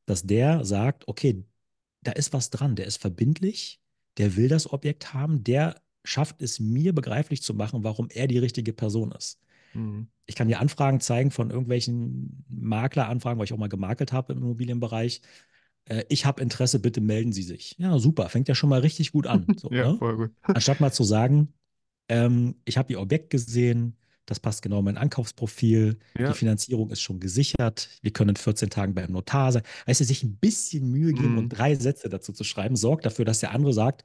dass 0.06 0.24
der 0.24 0.66
sagt, 0.66 1.08
okay, 1.08 1.44
da 2.02 2.12
ist 2.14 2.34
was 2.34 2.50
dran, 2.50 2.76
der 2.76 2.88
ist 2.88 2.98
verbindlich, 2.98 3.82
der 4.18 4.36
will 4.36 4.48
das 4.48 4.72
Objekt 4.72 5.14
haben, 5.14 5.44
der 5.44 5.82
schafft 6.04 6.42
es 6.42 6.60
mir 6.60 6.94
begreiflich 6.94 7.42
zu 7.44 7.54
machen, 7.54 7.84
warum 7.84 8.10
er 8.10 8.28
die 8.28 8.38
richtige 8.40 8.74
Person 8.74 9.12
ist. 9.12 9.40
Mhm. 9.74 10.08
Ich 10.26 10.36
kann 10.36 10.48
dir 10.48 10.60
Anfragen 10.60 11.00
zeigen 11.00 11.32
von 11.32 11.50
irgendwelchen 11.50 12.46
Makleranfragen, 12.50 13.40
weil 13.40 13.46
ich 13.46 13.54
auch 13.54 13.58
mal 13.58 13.68
gemakelt 13.70 14.12
habe 14.14 14.34
im 14.34 14.40
Immobilienbereich. 14.40 15.22
Äh, 15.86 16.04
ich 16.10 16.26
habe 16.26 16.42
Interesse, 16.42 16.80
bitte 16.80 17.02
melden 17.02 17.32
Sie 17.32 17.44
sich. 17.44 17.76
Ja, 17.78 17.98
super, 18.00 18.30
fängt 18.30 18.48
ja 18.48 18.56
schon 18.56 18.70
mal 18.70 18.82
richtig 18.82 19.12
gut 19.12 19.28
an. 19.28 19.46
So, 19.58 19.70
Ja, 19.72 19.92
ne? 19.92 19.98
voll 19.98 20.16
gut. 20.18 20.32
Anstatt 20.44 20.80
mal 20.80 20.92
zu 20.92 21.04
sagen, 21.04 21.54
ähm, 22.10 22.56
ich 22.66 22.78
habe 22.78 22.92
Ihr 22.94 23.00
Objekt 23.02 23.30
gesehen, 23.30 23.96
das 24.26 24.40
passt 24.40 24.62
genau 24.62 24.80
in 24.80 24.86
mein 24.86 24.98
Ankaufsprofil, 24.98 25.98
Ja. 26.18 26.28
die 26.32 26.38
Finanzierung 26.38 26.92
ist 26.92 27.02
schon 27.02 27.20
gesichert, 27.20 27.90
wir 28.04 28.12
können 28.12 28.30
in 28.30 28.36
14 28.36 28.70
Tagen 28.70 28.94
beim 28.94 29.12
Notar 29.12 29.52
sein. 29.52 29.64
Weißt 29.88 30.02
du, 30.02 30.06
sich 30.06 30.22
ein 30.24 30.36
bisschen 30.38 30.92
Mühe 30.92 31.14
geben 31.14 31.32
Mhm. 31.32 31.38
und 31.40 31.50
drei 31.50 31.74
Sätze 31.76 32.10
dazu 32.10 32.32
zu 32.34 32.44
schreiben, 32.44 32.76
sorgt 32.76 33.06
dafür, 33.06 33.26
dass 33.26 33.40
der 33.40 33.52
andere 33.52 33.74
sagt, 33.74 34.04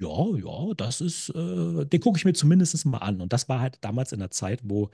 ja, 0.00 0.36
ja, 0.36 0.74
das 0.76 1.00
ist, 1.00 1.30
äh, 1.30 1.84
den 1.86 2.00
gucke 2.00 2.18
ich 2.18 2.24
mir 2.24 2.32
zumindest 2.32 2.84
mal 2.86 2.98
an. 2.98 3.20
Und 3.20 3.32
das 3.32 3.48
war 3.48 3.60
halt 3.60 3.78
damals 3.80 4.12
in 4.12 4.20
der 4.20 4.30
Zeit, 4.30 4.60
wo 4.62 4.90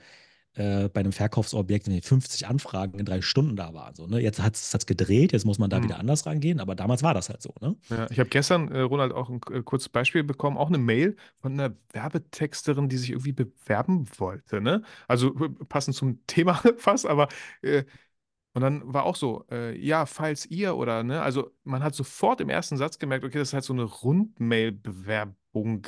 äh, 0.55 0.89
bei 0.89 1.01
einem 1.01 1.11
Verkaufsobjekt 1.11 1.87
50 2.05 2.47
Anfragen 2.47 2.99
in 2.99 3.05
drei 3.05 3.21
Stunden 3.21 3.55
da 3.55 3.73
waren. 3.73 3.95
So, 3.95 4.07
ne? 4.07 4.19
Jetzt 4.21 4.41
hat 4.41 4.55
es 4.55 4.85
gedreht, 4.85 5.33
jetzt 5.33 5.45
muss 5.45 5.59
man 5.59 5.69
da 5.69 5.81
Mhm. 5.81 5.83
wieder 5.83 5.99
anders 5.99 6.25
rangehen, 6.25 6.59
aber 6.59 6.75
damals 6.75 7.03
war 7.03 7.13
das 7.13 7.29
halt 7.29 7.41
so. 7.41 7.53
Ne? 7.61 7.75
Ja, 7.91 8.09
ich 8.09 8.17
habe 8.19 8.29
gestern, 8.29 8.71
äh, 8.71 8.79
Ronald, 8.81 9.13
auch 9.13 9.29
ein 9.29 9.39
äh, 9.51 9.61
kurzes 9.61 9.89
Beispiel 9.89 10.23
bekommen, 10.23 10.57
auch 10.57 10.69
eine 10.69 10.79
Mail 10.79 11.15
von 11.41 11.53
einer 11.53 11.75
Werbetexterin, 11.93 12.89
die 12.89 12.97
sich 12.97 13.11
irgendwie 13.11 13.31
bewerben 13.31 14.07
wollte, 14.17 14.59
ne? 14.59 14.81
Also 15.07 15.35
äh, 15.35 15.49
passend 15.69 15.95
zum 15.95 16.25
Thema 16.25 16.55
fast, 16.77 17.05
aber 17.05 17.27
äh, 17.61 17.83
und 18.53 18.61
dann 18.63 18.93
war 18.93 19.05
auch 19.05 19.15
so, 19.17 19.45
äh, 19.51 19.77
ja, 19.79 20.05
falls 20.07 20.45
ihr 20.47 20.75
oder, 20.77 21.03
ne, 21.03 21.21
also 21.21 21.51
man 21.63 21.83
hat 21.83 21.95
sofort 21.95 22.41
im 22.41 22.49
ersten 22.49 22.77
Satz 22.77 22.99
gemerkt, 22.99 23.25
okay, 23.25 23.39
das 23.39 23.49
ist 23.49 23.53
halt 23.55 23.65
so 23.65 23.73
eine 23.73 23.83
Rundmail-Bewerbung 23.83 25.35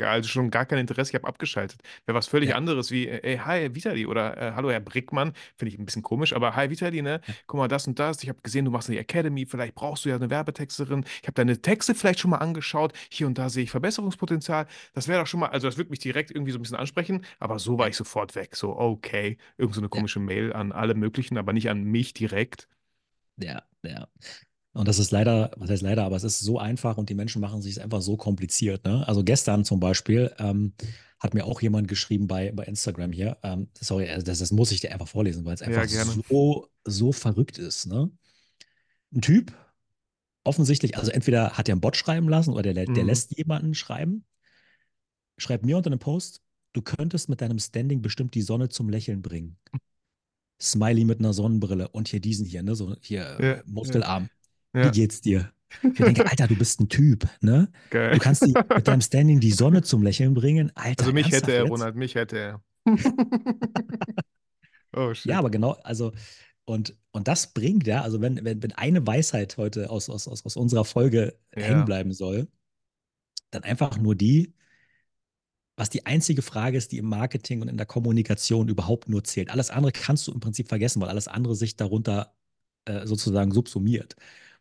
also 0.02 0.30
schon 0.30 0.50
gar 0.50 0.66
kein 0.66 0.80
Interesse, 0.80 1.12
ich 1.12 1.16
habe 1.16 1.28
abgeschaltet. 1.28 1.82
Wäre 2.06 2.18
was 2.18 2.28
völlig 2.28 2.50
Ja. 2.50 2.56
anderes 2.56 2.92
wie, 2.92 3.08
äh, 3.08 3.20
ey, 3.34 3.38
hi, 3.38 3.76
Vitali 3.76 4.06
oder 4.06 4.38
äh, 4.38 4.52
hallo, 4.54 4.72
Herr 4.72 4.80
Brickmann, 4.80 5.34
finde 5.58 5.74
ich 5.74 5.80
ein 5.80 5.86
bisschen 5.86 6.04
komisch, 6.04 6.34
aber 6.34 6.56
hi, 6.56 6.70
Vitali, 6.70 7.02
ne? 7.02 7.22
Guck 7.48 7.58
mal, 7.60 7.68
das 7.68 7.88
und 7.88 8.00
das, 8.00 8.24
ich 8.24 8.30
habe 8.30 8.40
gesehen, 8.42 8.66
du 8.66 8.72
machst 8.72 8.90
eine 8.90 9.00
Academy, 9.00 9.46
vielleicht 9.46 9.76
brauchst 9.76 10.06
du 10.06 10.10
ja 10.10 10.16
eine 10.16 10.30
Werbetexterin. 10.30 11.06
Ich 11.22 11.28
habe 11.28 11.34
deine 11.34 11.62
Texte 11.62 11.96
vielleicht 11.96 12.20
schon 12.20 12.32
mal 12.32 12.38
angeschaut, 12.38 12.94
hier 13.10 13.28
und 13.28 13.38
da 13.38 13.50
sehe 13.50 13.64
ich 13.64 13.72
Verbesserungspotenzial. 13.72 14.68
Das 14.94 15.08
wäre 15.08 15.20
doch 15.20 15.28
schon 15.28 15.40
mal, 15.42 15.48
also 15.50 15.68
das 15.68 15.78
würde 15.78 15.90
mich 15.90 16.00
direkt 16.00 16.32
irgendwie 16.32 16.52
so 16.52 16.60
ein 16.60 16.62
bisschen 16.62 16.78
ansprechen, 16.78 17.26
aber 17.40 17.60
so 17.60 17.78
war 17.78 17.88
ich 17.90 17.98
sofort 17.98 18.36
weg. 18.36 18.56
So, 18.56 18.78
okay, 18.78 19.38
irgend 19.58 19.76
so 19.76 19.82
eine 19.82 19.90
komische 19.90 20.20
Mail 20.20 20.54
an 20.54 20.72
alle 20.72 20.94
möglichen, 20.96 21.38
aber 21.38 21.54
nicht 21.54 21.70
an 21.70 21.84
mich 21.84 22.14
direkt. 22.14 22.68
Ja, 23.38 23.64
ja. 23.84 24.08
Und 24.78 24.88
das 24.88 25.00
ist 25.00 25.12
leider, 25.12 25.52
was 25.58 25.70
heißt 25.70 25.82
leider, 25.82 26.04
aber 26.04 26.16
es 26.16 26.24
ist 26.24 26.40
so 26.40 26.60
einfach 26.60 26.98
und 26.98 27.10
die 27.10 27.16
Menschen 27.16 27.42
machen 27.42 27.62
sich 27.62 27.74
es 27.74 27.80
einfach 27.80 28.02
so 28.02 28.16
kompliziert. 28.16 28.86
Ne? 28.86 29.08
Also 29.08 29.24
gestern 29.24 29.66
zum 29.66 29.80
Beispiel 29.80 30.32
ähm, 30.38 30.74
hat 31.20 31.34
mir 31.34 31.46
auch 31.46 31.62
jemand 31.62 31.88
geschrieben 31.88 32.28
bei, 32.28 32.52
bei 32.52 32.64
Instagram 32.64 33.12
hier. 33.12 33.38
Ähm, 33.42 33.70
sorry, 33.80 34.08
also 34.10 34.26
das, 34.26 34.40
das 34.40 34.52
muss 34.52 34.72
ich 34.72 34.82
dir 34.82 34.92
einfach 34.92 35.08
vorlesen, 35.08 35.46
weil 35.46 35.56
es 35.56 35.62
Ja, 35.62 35.68
einfach 35.68 35.88
gerne. 35.88 36.12
so, 36.30 36.68
so 36.84 37.12
verrückt 37.12 37.58
ist. 37.58 37.88
Ne? 37.88 38.12
Ein 39.14 39.22
Typ, 39.22 39.52
offensichtlich, 40.44 40.96
also 40.98 41.12
entweder 41.12 41.58
hat 41.58 41.68
er 41.68 41.74
einen 41.74 41.82
Bot 41.82 41.98
schreiben 41.98 42.30
lassen 42.30 42.54
oder 42.54 42.62
der, 42.62 42.74
lä- 42.76 42.94
der 42.94 43.04
Mhm. 43.04 43.10
lässt 43.10 43.36
jemanden 43.38 43.74
schreiben. 43.74 44.26
Schreibt 45.38 45.66
mir 45.66 45.78
unter 45.78 45.90
einem 45.90 46.00
Post, 46.00 46.42
du 46.74 46.82
könntest 46.82 47.30
mit 47.30 47.42
deinem 47.42 47.58
Standing 47.60 48.02
bestimmt 48.02 48.36
die 48.36 48.42
Sonne 48.44 48.70
zum 48.70 48.90
Lächeln 48.90 49.22
bringen. 49.22 49.58
Smiley 50.62 51.06
mit 51.06 51.20
einer 51.20 51.34
Sonnenbrille 51.34 51.88
und 51.90 52.08
hier 52.08 52.20
diesen 52.20 52.46
hier, 52.46 52.64
ne, 52.64 52.76
so 52.76 52.96
hier 53.02 53.38
Ja, 53.40 53.54
äh, 53.54 53.64
Muskelarm. 53.66 54.26
Wie 54.26 54.37
Ja, 54.74 54.90
geht's 54.92 55.22
dir? 55.22 55.52
Ich 55.84 56.06
denke, 56.06 56.26
Alter, 56.26 56.48
du 56.48 56.56
bist 56.56 56.80
ein 56.80 56.90
Typ, 56.90 57.28
ne? 57.42 57.70
geil. 57.90 58.14
Du 58.14 58.20
kannst 58.20 58.46
die, 58.46 58.54
mit 58.76 58.88
deinem 58.88 59.02
Standing 59.02 59.40
die 59.40 59.52
Sonne 59.52 59.82
zum 59.82 60.02
Lächeln 60.02 60.34
bringen. 60.34 60.72
Alter, 60.76 61.02
Also 61.02 61.14
mich 61.14 61.32
hätte 61.32 61.52
er, 61.52 61.64
jetzt? 61.64 61.72
Ronald, 61.72 61.96
mich 61.96 62.16
hätte 62.16 62.38
er. 62.38 62.62
Oh, 64.96 65.14
shit. 65.14 65.26
Ja, 65.28 65.40
aber 65.40 65.50
genau, 65.52 65.72
also, 65.84 66.14
und, 66.66 66.96
und 67.12 67.28
das 67.28 67.54
bringt 67.54 67.88
ja, 67.88 68.02
also 68.02 68.22
wenn, 68.22 68.44
wenn, 68.46 68.64
wenn 68.64 68.72
eine 68.74 69.06
Weisheit 69.06 69.58
heute 69.58 69.90
aus, 69.90 70.10
aus, 70.10 70.28
aus, 70.28 70.46
aus 70.46 70.56
unserer 70.56 70.86
Folge 70.86 71.38
Ja. 71.56 71.64
hängen 71.64 71.86
bleiben 71.86 72.14
soll, 72.14 72.48
dann 73.52 73.64
einfach 73.64 73.98
nur 73.98 74.16
die, 74.16 74.54
was 75.76 75.90
die 75.90 76.06
einzige 76.06 76.42
Frage 76.42 76.78
ist, 76.78 76.92
die 76.92 76.98
im 76.98 77.06
Marketing 77.08 77.62
und 77.62 77.68
in 77.68 77.78
der 77.78 77.86
Kommunikation 77.86 78.68
überhaupt 78.68 79.10
nur 79.10 79.24
zählt. 79.24 79.50
Alles 79.52 79.70
andere 79.70 79.92
kannst 79.92 80.28
du 80.28 80.32
im 80.34 80.40
Prinzip 80.40 80.68
vergessen, 80.70 81.02
weil 81.02 81.10
alles 81.10 81.28
andere 81.28 81.56
sich 81.56 81.76
darunter 81.76 82.34
äh, 82.86 83.06
sozusagen 83.06 83.52
subsumiert. 83.52 84.16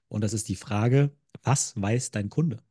Und 0.09 0.23
das 0.23 0.33
ist 0.33 0.49
die 0.49 0.57
Frage, 0.57 1.11
was 1.43 1.81
weiß 1.81 2.11
dein 2.11 2.31
Kunde? 2.31 2.63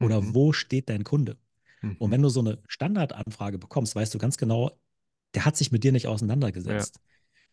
Oder 0.00 0.20
Mhm. 0.20 0.34
wo 0.34 0.52
steht 0.52 0.88
dein 0.88 1.04
Kunde? 1.04 1.36
Und 1.82 2.08
Mhm. 2.08 2.10
wenn 2.10 2.22
du 2.22 2.28
so 2.28 2.40
eine 2.40 2.58
Standardanfrage 2.68 3.58
bekommst, 3.58 3.94
weißt 3.94 4.14
du 4.14 4.18
ganz 4.18 4.36
genau, 4.36 4.72
der 5.34 5.44
hat 5.44 5.56
sich 5.56 5.72
mit 5.72 5.84
dir 5.84 5.92
nicht 5.92 6.06
auseinandergesetzt. 6.06 7.00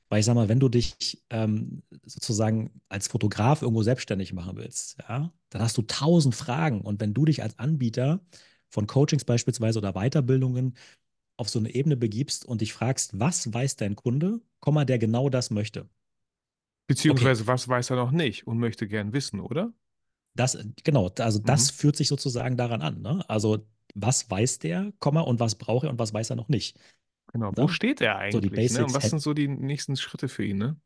Weil 0.10 0.20
ich 0.20 0.26
sag 0.26 0.36
mal, 0.36 0.50
wenn 0.50 0.60
du 0.60 0.68
dich 0.68 1.24
ähm, 1.30 1.84
sozusagen 2.06 2.82
als 2.90 3.08
Fotograf 3.08 3.62
irgendwo 3.62 3.82
selbstständig 3.82 4.34
machen 4.34 4.58
willst, 4.58 4.98
ja, 5.08 5.32
dann 5.50 5.62
hast 5.62 5.78
du 5.78 5.84
tausend 5.84 6.36
Fragen. 6.36 6.82
Und 6.82 7.00
wenn 7.00 7.14
du 7.14 7.24
dich 7.24 7.42
als 7.44 7.58
Anbieter 7.60 8.20
von 8.70 8.88
Coachings 8.88 9.24
beispielsweise 9.24 9.80
oder 9.80 9.94
Weiterbildungen 9.94 10.76
auf 11.38 11.50
so 11.50 11.60
eine 11.60 11.74
Ebene 11.74 11.96
begibst 11.96 12.46
und 12.46 12.62
dich 12.62 12.74
fragst, 12.74 13.20
was 13.20 13.54
weiß 13.54 13.78
dein 13.78 13.96
Kunde, 13.96 14.42
Komma, 14.60 14.86
der 14.86 15.00
genau 15.00 15.30
das 15.30 15.50
möchte. 15.50 15.90
Beziehungsweise, 16.96 17.48
was 17.48 17.68
weiß 17.68 17.90
er 17.92 17.96
noch 17.98 18.12
nicht 18.12 18.48
und 18.48 18.58
möchte 18.60 18.88
gern 18.88 19.14
wissen, 19.14 19.40
oder? 19.40 19.74
Das, 20.34 20.58
genau, 20.84 21.10
also 21.20 21.40
das 21.40 21.72
Mhm. 21.72 21.76
führt 21.76 21.96
sich 21.98 22.08
sozusagen 22.08 22.58
daran 22.58 22.82
an. 22.82 23.02
Ne? 23.02 23.24
Also, 23.30 23.68
was 23.96 24.30
weiß 24.30 24.60
der, 24.60 24.94
Komma, 25.00 25.22
und 25.22 25.40
was 25.40 25.56
braucht 25.56 25.84
er 25.86 25.90
und 25.90 26.00
was 26.00 26.14
weiß 26.14 26.30
er 26.30 26.36
noch 26.38 26.48
nicht? 26.50 26.80
Genau. 27.34 27.52
Wo 27.56 27.64
Ne? 27.64 27.70
steht 27.70 28.02
er 28.02 28.16
So 28.32 28.40
die 28.40 28.48
eigentlich? 28.50 28.72
Ne? 28.72 28.86
Und 28.86 28.92
Basics 28.92 28.94
was 28.94 29.10
sind 29.10 29.20
so 29.20 29.34
die 29.34 29.48
nächsten 29.48 29.96
Schritte 29.98 30.28
für 30.30 30.46
ihn? 30.46 30.58
Ne? 30.58 30.78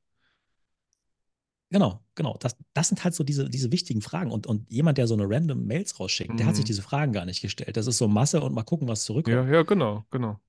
Genau, 1.69 2.03
genau. 2.13 2.37
Das, 2.39 2.55
das 2.73 2.87
sind 2.89 3.03
halt 3.03 3.13
so 3.15 3.23
diese, 3.23 3.49
diese 3.49 3.71
wichtigen 3.71 4.01
Fragen. 4.01 4.31
Und, 4.31 4.47
und 4.47 4.69
jemand, 4.71 4.97
der 4.97 5.07
so 5.07 5.15
eine 5.15 5.27
random 5.29 5.65
Mails 5.65 5.99
rausschickt, 5.99 6.39
der 6.39 6.45
hat 6.45 6.55
sich 6.55 6.63
Mhm. 6.63 6.67
diese 6.67 6.81
Fragen 6.83 7.11
gar 7.11 7.25
nicht 7.25 7.41
gestellt. 7.41 7.75
Das 7.77 7.87
ist 7.87 7.97
so 7.97 8.07
Masse 8.07 8.41
und 8.41 8.53
mal 8.53 8.63
gucken, 8.63 8.87
was 8.87 9.03
zurückkommt. 9.03 9.35
Ja, 9.35 9.45
ja, 9.45 9.63
genau, 9.63 10.05
genau. 10.11 10.39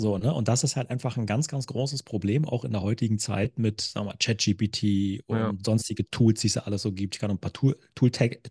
So, 0.00 0.16
ne? 0.16 0.32
Und 0.32 0.48
das 0.48 0.64
ist 0.64 0.76
halt 0.76 0.88
einfach 0.88 1.18
ein 1.18 1.26
ganz, 1.26 1.46
ganz 1.46 1.66
großes 1.66 2.02
Problem, 2.04 2.46
auch 2.46 2.64
in 2.64 2.72
der 2.72 2.80
heutigen 2.80 3.18
Zeit 3.18 3.58
mit, 3.58 3.82
sagen 3.82 4.06
wir 4.06 4.12
mal, 4.12 4.16
ChatGPT 4.18 5.22
und 5.26 5.36
Ja. 5.38 5.52
sonstige 5.64 6.08
Tools, 6.10 6.40
die 6.40 6.46
es 6.46 6.54
ja 6.54 6.62
alles 6.62 6.80
so 6.82 6.90
gibt. 6.92 7.16
Ich 7.16 7.20
kann 7.20 7.30
ein 7.30 7.38
paar 7.38 7.52
Tool- 7.52 7.76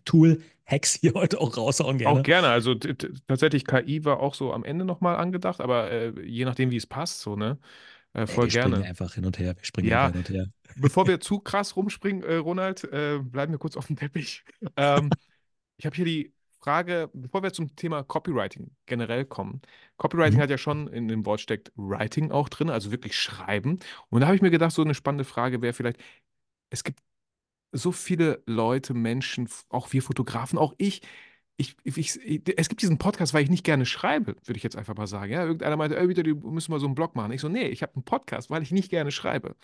Tool-Hacks 0.04 0.94
hier 1.00 1.12
heute 1.14 1.40
auch 1.40 1.56
raushauen 1.56 1.98
gerne. 1.98 2.20
Auch 2.20 2.22
gerne. 2.22 2.48
Also 2.48 2.74
tatsächlich, 2.74 3.64
KI 3.64 4.04
war 4.04 4.20
auch 4.20 4.34
so 4.34 4.52
am 4.52 4.62
Ende 4.64 4.84
nochmal 4.84 5.16
angedacht, 5.16 5.60
aber 5.60 5.90
äh, 5.90 6.12
je 6.24 6.44
nachdem, 6.44 6.70
wie 6.70 6.76
es 6.76 6.86
passt, 6.86 7.20
so, 7.20 7.34
ne? 7.34 7.58
Äh, 8.12 8.20
Ey, 8.20 8.26
voll 8.28 8.44
wir 8.46 8.50
springen 8.50 8.72
gerne. 8.74 8.86
einfach 8.86 9.14
hin 9.14 9.26
und 9.26 9.38
her. 9.38 9.56
Wir 9.56 9.64
springen 9.64 9.88
Ja. 9.88 10.08
hin 10.08 10.18
und 10.18 10.30
her. 10.30 10.46
Bevor 10.76 11.08
wir 11.08 11.18
zu 11.18 11.40
krass 11.40 11.74
rumspringen, 11.74 12.22
äh, 12.22 12.36
Ronald, 12.36 12.84
äh, 12.84 13.18
bleiben 13.20 13.52
wir 13.52 13.58
kurz 13.58 13.76
auf 13.76 13.88
dem 13.88 13.96
Teppich. 13.96 14.44
Ähm, 14.76 15.10
ich 15.78 15.86
habe 15.86 15.96
hier 15.96 16.04
die 16.04 16.32
Frage, 16.62 17.10
bevor 17.14 17.42
wir 17.42 17.52
zum 17.52 17.74
Thema 17.76 18.02
Copywriting 18.04 18.70
generell 18.86 19.24
kommen. 19.24 19.62
Copywriting 19.96 20.38
Mhm. 20.38 20.42
hat 20.42 20.50
ja 20.50 20.58
schon 20.58 20.88
in 20.88 21.08
dem 21.08 21.24
Wort 21.26 21.40
steckt 21.40 21.72
Writing 21.76 22.30
auch 22.30 22.48
drin, 22.48 22.70
also 22.70 22.90
wirklich 22.90 23.18
schreiben. 23.18 23.78
Und 24.10 24.20
da 24.20 24.26
habe 24.26 24.36
ich 24.36 24.42
mir 24.42 24.50
gedacht, 24.50 24.72
so 24.72 24.82
eine 24.82 24.94
spannende 24.94 25.24
Frage 25.24 25.62
wäre 25.62 25.72
vielleicht, 25.72 26.00
es 26.70 26.84
gibt 26.84 27.00
so 27.72 27.92
viele 27.92 28.42
Leute, 28.46 28.94
Menschen, 28.94 29.48
auch 29.68 29.92
wir 29.92 30.02
Fotografen, 30.02 30.58
auch 30.58 30.74
ich. 30.78 31.02
Ich, 31.56 31.76
ich, 31.84 31.98
ich, 31.98 32.58
es 32.58 32.68
gibt 32.70 32.82
diesen 32.82 32.98
Podcast, 32.98 33.34
weil 33.34 33.44
ich 33.44 33.50
nicht 33.50 33.64
gerne 33.64 33.86
schreibe, 33.86 34.36
würde 34.46 34.56
ich 34.56 34.62
jetzt 34.62 34.76
einfach 34.76 34.96
mal 34.96 35.06
sagen. 35.06 35.32
Ja, 35.32 35.42
irgendeiner 35.44 35.76
meinte, 35.76 35.98
ey, 35.98 36.08
wieder, 36.08 36.22
du 36.22 36.34
müssen 36.36 36.72
mal 36.72 36.80
so 36.80 36.86
einen 36.86 36.94
Blog 36.94 37.16
machen. 37.16 37.32
Ich 37.32 37.42
so, 37.42 37.48
nee, 37.50 37.68
ich 37.68 37.82
habe 37.82 37.94
einen 37.94 38.04
Podcast, 38.04 38.50
weil 38.50 38.62
ich 38.62 38.72
nicht 38.72 38.90
gerne 38.90 39.10
schreibe. 39.12 39.56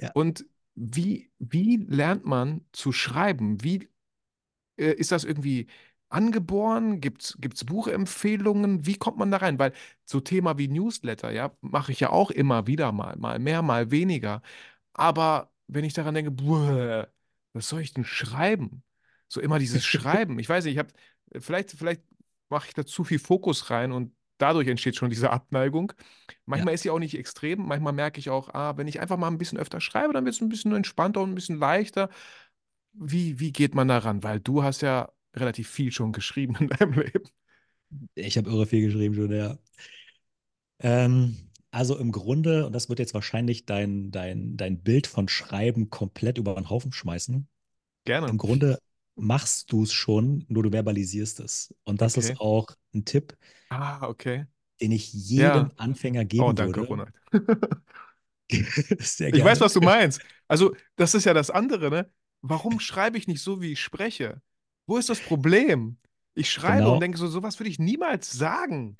Ja. 0.00 0.10
Und 0.14 0.46
wie, 0.74 1.30
wie 1.38 1.76
lernt 1.78 2.24
man 2.26 2.64
zu 2.72 2.92
schreiben? 2.92 3.62
Wie 3.62 3.88
äh, 4.78 4.92
ist 4.94 5.12
das 5.12 5.24
irgendwie 5.24 5.66
angeboren? 6.08 7.00
Gibt 7.00 7.22
es 7.22 7.64
Buchempfehlungen? 7.64 8.86
Wie 8.86 8.96
kommt 8.96 9.18
man 9.18 9.30
da 9.30 9.38
rein? 9.38 9.58
Weil 9.58 9.72
so 10.04 10.20
Thema 10.20 10.58
wie 10.58 10.68
Newsletter, 10.68 11.30
ja, 11.30 11.52
mache 11.60 11.92
ich 11.92 12.00
ja 12.00 12.10
auch 12.10 12.30
immer 12.30 12.66
wieder 12.66 12.92
mal, 12.92 13.16
mal 13.16 13.38
mehr, 13.38 13.62
mal 13.62 13.90
weniger. 13.90 14.42
Aber 14.94 15.52
wenn 15.68 15.84
ich 15.84 15.94
daran 15.94 16.14
denke, 16.14 16.30
boah, 16.30 17.08
was 17.52 17.68
soll 17.68 17.80
ich 17.82 17.94
denn 17.94 18.04
schreiben? 18.04 18.82
So 19.28 19.40
immer 19.40 19.58
dieses 19.58 19.84
Schreiben. 19.84 20.38
Ich 20.38 20.48
weiß 20.48 20.64
nicht, 20.64 20.74
ich 20.74 20.78
habe, 20.78 20.90
vielleicht, 21.38 21.72
vielleicht 21.72 22.02
mache 22.48 22.68
ich 22.68 22.74
da 22.74 22.86
zu 22.86 23.04
viel 23.04 23.18
Fokus 23.18 23.70
rein 23.70 23.92
und 23.92 24.14
dadurch 24.38 24.68
entsteht 24.68 24.96
schon 24.96 25.10
diese 25.10 25.30
Abneigung. 25.30 25.92
Manchmal 26.46 26.74
ist 26.74 26.82
sie 26.82 26.90
auch 26.90 26.98
nicht 26.98 27.18
extrem. 27.18 27.66
Manchmal 27.66 27.92
merke 27.92 28.20
ich 28.20 28.30
auch, 28.30 28.48
ah, 28.54 28.76
wenn 28.76 28.88
ich 28.88 29.00
einfach 29.00 29.16
mal 29.16 29.28
ein 29.28 29.38
bisschen 29.38 29.58
öfter 29.58 29.80
schreibe, 29.80 30.12
dann 30.12 30.24
wird 30.24 30.34
es 30.34 30.40
ein 30.40 30.48
bisschen 30.48 30.74
entspannter 30.74 31.20
und 31.20 31.32
ein 31.32 31.34
bisschen 31.34 31.58
leichter. 31.58 32.08
Wie, 32.92 33.40
wie 33.40 33.52
geht 33.52 33.74
man 33.74 33.88
daran? 33.88 34.22
Weil 34.22 34.40
du 34.40 34.62
hast 34.62 34.82
ja 34.82 35.10
relativ 35.34 35.68
viel 35.70 35.92
schon 35.92 36.12
geschrieben 36.12 36.56
in 36.60 36.68
deinem 36.68 36.92
Leben. 36.94 37.30
Ich 38.14 38.36
habe 38.36 38.50
irre 38.50 38.66
viel 38.66 38.86
geschrieben 38.86 39.14
schon, 39.14 39.32
ja. 39.32 39.58
Ähm, 40.80 41.36
also 41.70 41.98
im 41.98 42.12
Grunde, 42.12 42.66
und 42.66 42.72
das 42.72 42.88
wird 42.88 42.98
jetzt 42.98 43.14
wahrscheinlich 43.14 43.66
dein, 43.66 44.10
dein, 44.10 44.56
dein 44.56 44.82
Bild 44.82 45.06
von 45.06 45.28
Schreiben 45.28 45.90
komplett 45.90 46.38
über 46.38 46.54
den 46.54 46.70
Haufen 46.70 46.92
schmeißen. 46.92 47.48
Gerne. 48.04 48.26
Im 48.28 48.38
Grunde 48.38 48.80
machst 49.16 49.72
du 49.72 49.82
es 49.84 49.92
schon, 49.92 50.44
nur 50.48 50.62
du 50.62 50.70
verbalisierst 50.70 51.40
es. 51.40 51.74
Und 51.84 52.00
das 52.00 52.16
Okay. 52.16 52.32
ist 52.32 52.40
auch 52.40 52.68
ein 52.94 53.04
Tipp, 53.04 53.36
Ah, 53.70 54.06
okay. 54.08 54.46
den 54.80 54.92
ich 54.92 55.12
jedem 55.12 55.68
Ja. 55.68 55.72
Anfänger 55.76 56.24
geben 56.24 56.44
Oh, 56.44 56.52
danke, 56.52 56.80
würde. 56.80 56.88
Ronald. 56.88 57.12
Ich 58.50 59.44
weiß, 59.44 59.60
was 59.60 59.72
du 59.72 59.80
meinst. 59.80 60.20
Also, 60.48 60.74
das 60.96 61.14
ist 61.14 61.24
ja 61.24 61.34
das 61.34 61.50
andere, 61.50 61.90
ne? 61.90 62.10
Warum 62.40 62.80
schreibe 62.80 63.18
ich 63.18 63.26
nicht 63.28 63.42
so, 63.42 63.60
wie 63.60 63.72
ich 63.72 63.80
spreche? 63.82 64.40
Wo 64.88 64.96
ist 64.96 65.10
das 65.10 65.20
Problem? 65.20 65.98
Ich 66.34 66.50
schreibe 66.50 66.78
Genau. 66.78 66.94
und 66.94 67.00
denke 67.00 67.18
so, 67.18 67.28
sowas 67.28 67.60
würde 67.60 67.70
ich 67.70 67.78
niemals 67.78 68.32
sagen. 68.32 68.96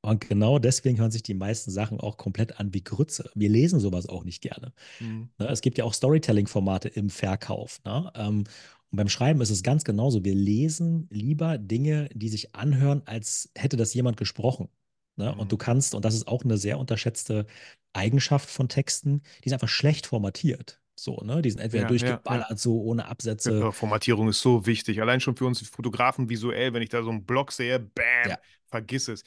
Und 0.00 0.26
genau 0.28 0.58
deswegen 0.58 0.98
hören 0.98 1.10
sich 1.10 1.22
die 1.22 1.34
meisten 1.34 1.70
Sachen 1.70 2.00
auch 2.00 2.16
komplett 2.16 2.58
an 2.58 2.72
wie 2.72 2.82
Grütze. 2.82 3.30
Wir 3.34 3.48
lesen 3.50 3.78
sowas 3.78 4.08
auch 4.08 4.24
nicht 4.24 4.40
gerne. 4.42 4.72
Hm. 4.98 5.28
Ne? 5.38 5.48
Es 5.48 5.60
gibt 5.60 5.76
ja 5.76 5.84
auch 5.84 5.92
Storytelling-Formate 5.92 6.88
im 6.88 7.10
Verkauf. 7.10 7.80
Ne? 7.84 8.10
Ähm, 8.14 8.44
und 8.90 8.96
beim 8.96 9.08
Schreiben 9.08 9.40
ist 9.42 9.50
es 9.50 9.62
ganz 9.62 9.84
genauso. 9.84 10.24
Wir 10.24 10.34
lesen 10.34 11.08
lieber 11.10 11.58
Dinge, 11.58 12.08
die 12.14 12.28
sich 12.30 12.54
anhören, 12.54 13.02
als 13.04 13.50
hätte 13.54 13.76
das 13.76 13.92
jemand 13.92 14.16
gesprochen. 14.16 14.68
Ne? 15.16 15.32
Mhm. 15.32 15.40
Und 15.40 15.52
du 15.52 15.58
kannst, 15.58 15.94
und 15.94 16.04
das 16.06 16.14
ist 16.14 16.26
auch 16.26 16.42
eine 16.44 16.56
sehr 16.56 16.78
unterschätzte 16.78 17.44
Eigenschaft 17.92 18.48
von 18.48 18.68
Texten, 18.68 19.22
die 19.44 19.50
sind 19.50 19.54
einfach 19.54 19.68
schlecht 19.68 20.06
formatiert. 20.06 20.80
So, 20.98 21.20
ne? 21.24 21.40
Die 21.42 21.50
sind 21.50 21.60
entweder 21.60 21.82
Ja, 21.84 21.88
durchgeballert, 21.88 22.50
ja, 22.50 22.56
so 22.56 22.80
ohne 22.82 23.06
Absätze. 23.06 23.56
Ja, 23.58 23.72
Formatierung 23.72 24.28
ist 24.28 24.40
so 24.40 24.66
wichtig. 24.66 25.00
Allein 25.00 25.20
schon 25.20 25.36
für 25.36 25.44
uns 25.46 25.60
Fotografen 25.68 26.28
visuell, 26.28 26.72
wenn 26.74 26.82
ich 26.82 26.88
da 26.88 27.02
so 27.02 27.10
einen 27.10 27.24
Blog 27.24 27.52
sehe, 27.52 27.78
bam, 27.78 28.30
Ja. 28.30 28.38
vergiss 28.66 29.08
es. 29.08 29.22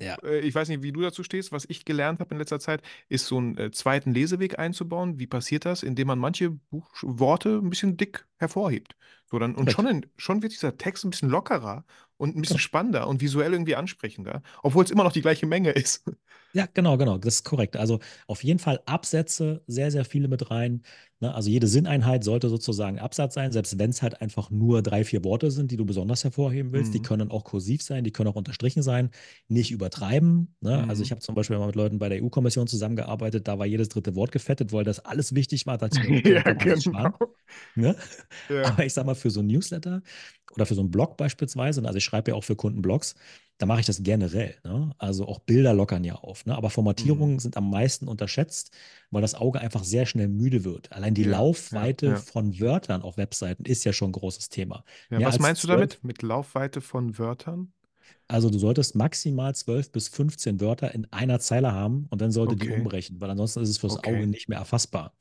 Ja. 0.00 0.16
Äh, 0.22 0.40
Ich 0.40 0.54
weiß 0.54 0.68
nicht, 0.68 0.82
wie 0.82 0.92
du 0.92 1.00
dazu 1.00 1.22
stehst. 1.22 1.52
Was 1.52 1.64
ich 1.68 1.84
gelernt 1.84 2.20
habe 2.20 2.34
in 2.34 2.38
letzter 2.38 2.60
Zeit, 2.60 2.82
ist 3.08 3.26
so 3.26 3.38
einen 3.38 3.56
äh, 3.56 3.70
zweiten 3.70 4.12
Leseweg 4.12 4.58
einzubauen. 4.58 5.18
Wie 5.18 5.26
passiert 5.26 5.64
das? 5.64 5.82
Indem 5.82 6.08
man 6.08 6.18
manche 6.18 6.50
Buchworte 6.50 7.60
ein 7.62 7.70
bisschen 7.70 7.96
dick 7.96 8.26
hervorhebt. 8.44 8.96
So 9.26 9.38
dann, 9.38 9.54
und 9.54 9.72
schon, 9.72 9.86
in, 9.86 10.06
schon 10.16 10.42
wird 10.42 10.52
dieser 10.52 10.76
Text 10.76 11.04
ein 11.04 11.10
bisschen 11.10 11.30
lockerer 11.30 11.84
und 12.16 12.36
ein 12.36 12.40
bisschen 12.40 12.58
spannender 12.58 13.08
und 13.08 13.20
visuell 13.20 13.52
irgendwie 13.52 13.74
ansprechender, 13.74 14.42
obwohl 14.62 14.84
es 14.84 14.90
immer 14.90 15.04
noch 15.04 15.12
die 15.12 15.22
gleiche 15.22 15.46
Menge 15.46 15.70
ist. 15.72 16.04
Ja, 16.52 16.68
genau, 16.72 16.96
genau, 16.96 17.18
das 17.18 17.36
ist 17.36 17.44
korrekt. 17.44 17.76
Also 17.76 17.98
auf 18.28 18.44
jeden 18.44 18.60
Fall 18.60 18.80
Absätze, 18.86 19.64
sehr, 19.66 19.90
sehr 19.90 20.04
viele 20.04 20.28
mit 20.28 20.52
rein. 20.52 20.82
Ne? 21.18 21.34
Also 21.34 21.50
jede 21.50 21.66
Sinneinheit 21.66 22.22
sollte 22.22 22.48
sozusagen 22.48 23.00
Absatz 23.00 23.34
sein, 23.34 23.50
selbst 23.50 23.76
wenn 23.78 23.90
es 23.90 24.02
halt 24.02 24.20
einfach 24.20 24.50
nur 24.50 24.80
drei, 24.80 25.04
vier 25.04 25.24
Worte 25.24 25.50
sind, 25.50 25.72
die 25.72 25.76
du 25.76 25.84
besonders 25.84 26.22
hervorheben 26.22 26.72
willst. 26.72 26.90
Mhm. 26.90 26.92
Die 26.92 27.02
können 27.02 27.30
auch 27.32 27.42
kursiv 27.42 27.82
sein, 27.82 28.04
die 28.04 28.12
können 28.12 28.28
auch 28.28 28.36
unterstrichen 28.36 28.84
sein. 28.84 29.10
Nicht 29.48 29.72
übertreiben. 29.72 30.54
Ne? 30.60 30.82
Mhm. 30.82 30.90
Also 30.90 31.02
ich 31.02 31.10
habe 31.10 31.20
zum 31.20 31.34
Beispiel 31.34 31.58
mal 31.58 31.66
mit 31.66 31.74
Leuten 31.74 31.98
bei 31.98 32.08
der 32.08 32.22
EU-Kommission 32.22 32.68
zusammengearbeitet, 32.68 33.48
da 33.48 33.58
war 33.58 33.66
jedes 33.66 33.88
dritte 33.88 34.14
Wort 34.14 34.30
gefettet, 34.30 34.72
weil 34.72 34.84
das 34.84 35.00
alles 35.00 35.34
wichtig 35.34 35.66
war. 35.66 35.76
Dass 35.76 35.90
ja, 36.24 36.42
genau. 36.52 37.10
Ne? 37.74 37.96
Ja. 38.48 38.64
Aber 38.64 38.84
ich 38.84 38.92
sag 38.92 39.06
mal, 39.06 39.14
für 39.14 39.30
so 39.30 39.40
ein 39.40 39.46
Newsletter 39.46 40.02
oder 40.52 40.66
für 40.66 40.74
so 40.74 40.80
einen 40.80 40.90
Blog 40.90 41.16
beispielsweise, 41.16 41.84
also 41.84 41.96
ich 41.96 42.04
schreibe 42.04 42.30
ja 42.30 42.36
auch 42.36 42.44
für 42.44 42.56
Kunden 42.56 42.82
Blogs, 42.82 43.14
da 43.58 43.66
mache 43.66 43.80
ich 43.80 43.86
das 43.86 44.02
generell. 44.02 44.56
Ne? 44.64 44.90
Also 44.98 45.26
auch 45.26 45.38
Bilder 45.38 45.74
lockern 45.74 46.04
ja 46.04 46.16
auf. 46.16 46.44
Ne? 46.44 46.56
Aber 46.56 46.70
Formatierungen 46.70 47.34
mhm. 47.34 47.38
sind 47.38 47.56
am 47.56 47.70
meisten 47.70 48.08
unterschätzt, 48.08 48.72
weil 49.10 49.22
das 49.22 49.34
Auge 49.34 49.60
einfach 49.60 49.84
sehr 49.84 50.06
schnell 50.06 50.28
müde 50.28 50.64
wird. 50.64 50.92
Allein 50.92 51.14
die 51.14 51.22
ja, 51.22 51.32
Laufweite 51.32 52.06
ja, 52.06 52.12
ja. 52.12 52.18
von 52.18 52.58
Wörtern 52.58 53.02
auf 53.02 53.16
Webseiten 53.16 53.64
ist 53.64 53.84
ja 53.84 53.92
schon 53.92 54.10
ein 54.10 54.12
großes 54.12 54.48
Thema. 54.48 54.84
was 55.08 55.38
meinst 55.38 55.62
du 55.62 55.68
damit 55.68 56.02
mit 56.02 56.22
Laufweite 56.22 56.80
von 56.80 57.18
Wörtern? 57.18 57.72
Also 58.26 58.48
du 58.48 58.58
solltest 58.58 58.94
maximal 58.94 59.54
12 59.54 59.92
bis 59.92 60.08
15 60.08 60.60
Wörter 60.60 60.94
in 60.94 61.06
einer 61.12 61.40
Zeile 61.40 61.72
haben 61.72 62.06
und 62.10 62.20
dann 62.20 62.32
sollte 62.32 62.54
okay. 62.54 62.68
die 62.68 62.72
umbrechen, 62.72 63.20
weil 63.20 63.30
ansonsten 63.30 63.60
ist 63.60 63.68
es 63.68 63.78
fürs 63.78 63.98
okay. 63.98 64.16
Auge 64.16 64.26
nicht 64.26 64.48
mehr 64.48 64.58
erfassbar. 64.58 65.12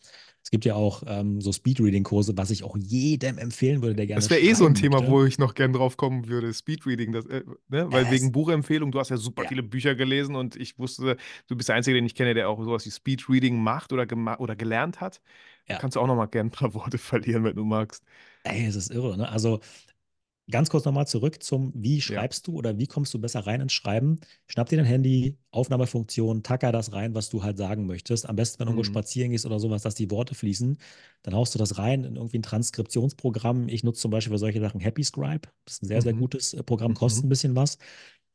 Es 0.44 0.52
gibt 0.52 0.66
ja 0.66 0.76
auch 0.76 1.04
ähm, 1.08 1.40
so 1.40 1.54
Speedreading-Kurse, 1.54 2.34
was 2.36 2.52
ich 2.52 2.64
auch 2.66 2.76
jedem 2.78 3.38
empfehlen 3.38 3.82
würde, 3.82 3.96
der 3.96 4.08
gerne. 4.08 4.20
Das 4.20 4.30
wäre 4.30 4.42
eh 4.42 4.54
so 4.54 4.66
ein 4.66 4.76
Thema, 4.76 4.98
möchte. 4.98 5.12
wo 5.12 5.24
ich 5.24 5.40
noch 5.40 5.54
gern 5.54 5.72
drauf 5.72 5.96
kommen 5.96 6.28
würde. 6.28 6.54
Speedreading, 6.54 7.14
das, 7.14 7.26
äh, 7.28 7.44
ne? 7.70 7.90
weil 7.90 8.04
es 8.04 8.12
wegen 8.12 8.34
Buchempfehlung, 8.34 8.92
du 8.92 9.00
hast 9.00 9.10
ja 9.10 9.16
super 9.16 9.44
ja. 9.44 9.50
viele 9.50 9.64
Bücher 9.64 9.96
gelesen 9.96 10.36
und 10.36 10.58
ich 10.58 10.78
wusste, 10.78 11.16
du 11.48 11.56
bist 11.56 11.70
der 11.70 11.78
Einzige, 11.78 11.96
den 11.96 12.06
ich 12.06 12.14
kenne, 12.14 12.34
der 12.34 12.50
auch 12.50 12.62
sowas 12.62 12.86
wie 12.86 12.92
Speedreading 12.92 13.58
macht 13.58 13.94
oder, 13.94 14.06
oder 14.40 14.56
gelernt 14.58 15.00
hat. 15.00 15.22
Ja. 15.70 15.78
Kannst 15.78 15.96
du 15.96 16.02
auch 16.02 16.08
noch 16.08 16.16
mal 16.18 16.26
gern 16.26 16.48
ein 16.48 16.52
paar 16.52 16.74
Worte 16.74 16.98
verlieren, 16.98 17.46
wenn 17.46 17.56
du 17.56 17.64
magst. 17.64 18.04
Ey, 18.44 18.66
es 18.66 18.76
ist 18.76 18.92
irre. 18.92 19.18
Ne? 19.18 19.30
Also 19.30 19.62
Ganz 20.52 20.70
kurz 20.70 20.84
nochmal 20.84 21.08
zurück 21.08 21.42
zum, 21.42 21.72
wie 21.74 22.02
schreibst 22.02 22.48
ja. 22.48 22.52
du 22.52 22.58
oder 22.58 22.78
wie 22.78 22.88
kommst 22.88 23.14
du 23.14 23.20
besser 23.20 23.48
rein 23.48 23.62
ins 23.62 23.72
Schreiben? 23.72 24.20
Schnapp 24.48 24.68
dir 24.68 24.76
dein 24.76 24.86
Handy, 24.86 25.38
Aufnahmefunktion, 25.52 26.44
tacker 26.44 26.74
das 26.74 26.92
rein, 26.92 27.16
was 27.16 27.30
du 27.30 27.44
halt 27.44 27.58
sagen 27.58 27.86
möchtest. 27.86 28.28
Am 28.28 28.36
besten, 28.36 28.60
wenn 28.60 28.66
du 28.66 28.74
mhm. 28.74 28.80
irgendwo 28.80 28.92
spazieren 28.92 29.32
gehst 29.32 29.46
oder 29.46 29.60
sowas, 29.60 29.84
dass 29.84 29.96
die 29.96 30.12
Worte 30.12 30.36
fließen. 30.36 30.78
Dann 31.22 31.34
haust 31.34 31.56
du 31.56 31.60
das 31.60 31.78
rein 31.78 32.04
in 32.04 32.18
irgendwie 32.18 32.40
ein 32.40 32.44
Transkriptionsprogramm. 32.44 33.70
Ich 33.70 33.86
nutze 33.86 34.02
zum 34.02 34.12
Beispiel 34.12 34.34
für 34.34 34.40
solche 34.40 34.60
Sachen 34.60 34.82
Happy 34.82 35.04
Scribe. 35.04 35.48
Das 35.64 35.76
ist 35.76 35.84
ein 35.84 35.88
sehr, 35.88 36.00
mhm. 36.00 36.04
sehr 36.04 36.14
gutes 36.14 36.54
äh, 36.54 36.62
Programm, 36.62 36.94
kostet 36.94 37.24
mhm. 37.24 37.28
ein 37.28 37.30
bisschen 37.30 37.56
was. 37.56 37.78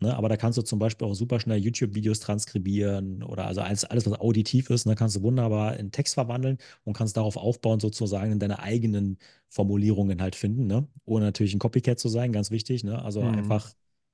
Ne, 0.01 0.17
aber 0.17 0.29
da 0.29 0.37
kannst 0.37 0.57
du 0.57 0.63
zum 0.63 0.79
Beispiel 0.79 1.09
auch 1.09 1.15
super 1.15 1.41
schnell 1.41 1.59
YouTube-Videos 1.59 2.21
transkribieren 2.21 3.25
oder 3.25 3.47
also 3.47 3.63
alles, 3.63 3.85
alles, 3.85 4.07
was 4.07 4.21
auditiv 4.21 4.71
ist, 4.71 4.87
ne, 4.87 4.95
kannst 4.95 5.17
du 5.17 5.23
wunderbar 5.23 5.77
in 5.77 5.91
Text 5.91 6.15
verwandeln 6.15 6.59
und 6.85 6.97
kannst 6.97 7.17
darauf 7.17 7.37
aufbauen, 7.37 7.81
sozusagen 7.81 8.31
in 8.31 8.39
deine 8.39 8.61
eigenen 8.61 9.19
Formulierungen 9.49 10.23
halt 10.23 10.37
finden, 10.37 10.69
ne? 10.69 10.87
ohne 11.05 11.25
natürlich 11.25 11.53
ein 11.53 11.59
Copycat 11.59 11.99
zu 11.99 12.09
sein, 12.09 12.33
ganz 12.33 12.53
wichtig. 12.53 12.85
Ne? 12.85 13.03
Also 13.03 13.23
mhm. 13.23 13.39
einfach, 13.39 13.73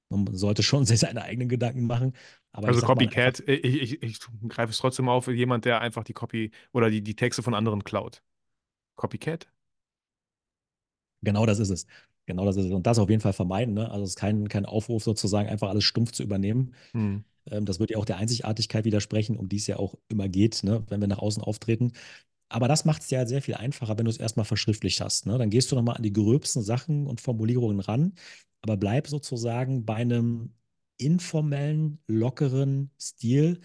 man 0.08 0.34
sollte 0.34 0.62
schon 0.62 0.86
seine 0.86 1.22
eigenen 1.22 1.50
Gedanken 1.50 1.86
machen. 1.86 2.14
also 2.52 2.80
Copycat, 2.80 3.40
einfach, 3.46 3.68
ich, 3.68 3.92
ich, 3.92 4.02
ich, 4.02 4.20
greife 4.48 4.70
es 4.70 4.78
trotzdem 4.78 5.10
auf, 5.10 5.28
jemand, 5.28 5.66
der 5.66 5.82
einfach 5.82 6.04
die 6.04 6.14
Copy 6.14 6.50
oder 6.72 6.88
die, 6.88 7.02
die 7.02 7.14
Texte 7.14 7.42
von 7.42 7.52
anderen 7.52 7.84
klaut. 7.84 8.22
Copycat? 8.96 9.48
Genau 11.20 11.44
das 11.44 11.58
ist 11.58 11.70
es. 11.70 11.86
Genau 12.26 12.44
das 12.44 12.56
ist. 12.56 12.70
Und 12.70 12.86
das 12.86 12.98
auf 12.98 13.10
jeden 13.10 13.20
Fall 13.20 13.32
vermeiden. 13.32 13.74
Ne? 13.74 13.90
Also 13.90 14.04
es 14.04 14.10
ist 14.10 14.18
kein, 14.18 14.48
kein 14.48 14.64
Aufruf 14.66 15.04
sozusagen, 15.04 15.48
einfach 15.48 15.68
alles 15.68 15.84
stumpf 15.84 16.12
zu 16.12 16.22
übernehmen. 16.22 16.74
Hm. 16.92 17.24
Ähm, 17.50 17.64
das 17.64 17.80
wird 17.80 17.90
ja 17.90 17.98
auch 17.98 18.04
der 18.04 18.16
Einzigartigkeit 18.16 18.84
widersprechen, 18.84 19.36
um 19.36 19.48
die 19.48 19.56
es 19.56 19.66
ja 19.66 19.76
auch 19.76 19.94
immer 20.08 20.28
geht, 20.28 20.62
ne? 20.64 20.84
wenn 20.88 21.00
wir 21.00 21.08
nach 21.08 21.18
außen 21.18 21.42
auftreten. 21.42 21.92
Aber 22.48 22.68
das 22.68 22.84
macht 22.84 23.02
es 23.02 23.10
ja 23.10 23.26
sehr 23.26 23.42
viel 23.42 23.54
einfacher, 23.54 23.98
wenn 23.98 24.04
du 24.04 24.10
es 24.10 24.18
erstmal 24.18 24.44
verschriftlicht 24.44 25.00
hast. 25.00 25.26
Ne? 25.26 25.38
Dann 25.38 25.50
gehst 25.50 25.70
du 25.72 25.76
nochmal 25.76 25.96
an 25.96 26.02
die 26.02 26.12
gröbsten 26.12 26.62
Sachen 26.62 27.06
und 27.06 27.20
Formulierungen 27.20 27.80
ran, 27.80 28.14
aber 28.62 28.76
bleib 28.76 29.08
sozusagen 29.08 29.84
bei 29.84 29.96
einem 29.96 30.54
informellen, 30.96 31.98
lockeren 32.06 32.90
Stil, 33.00 33.60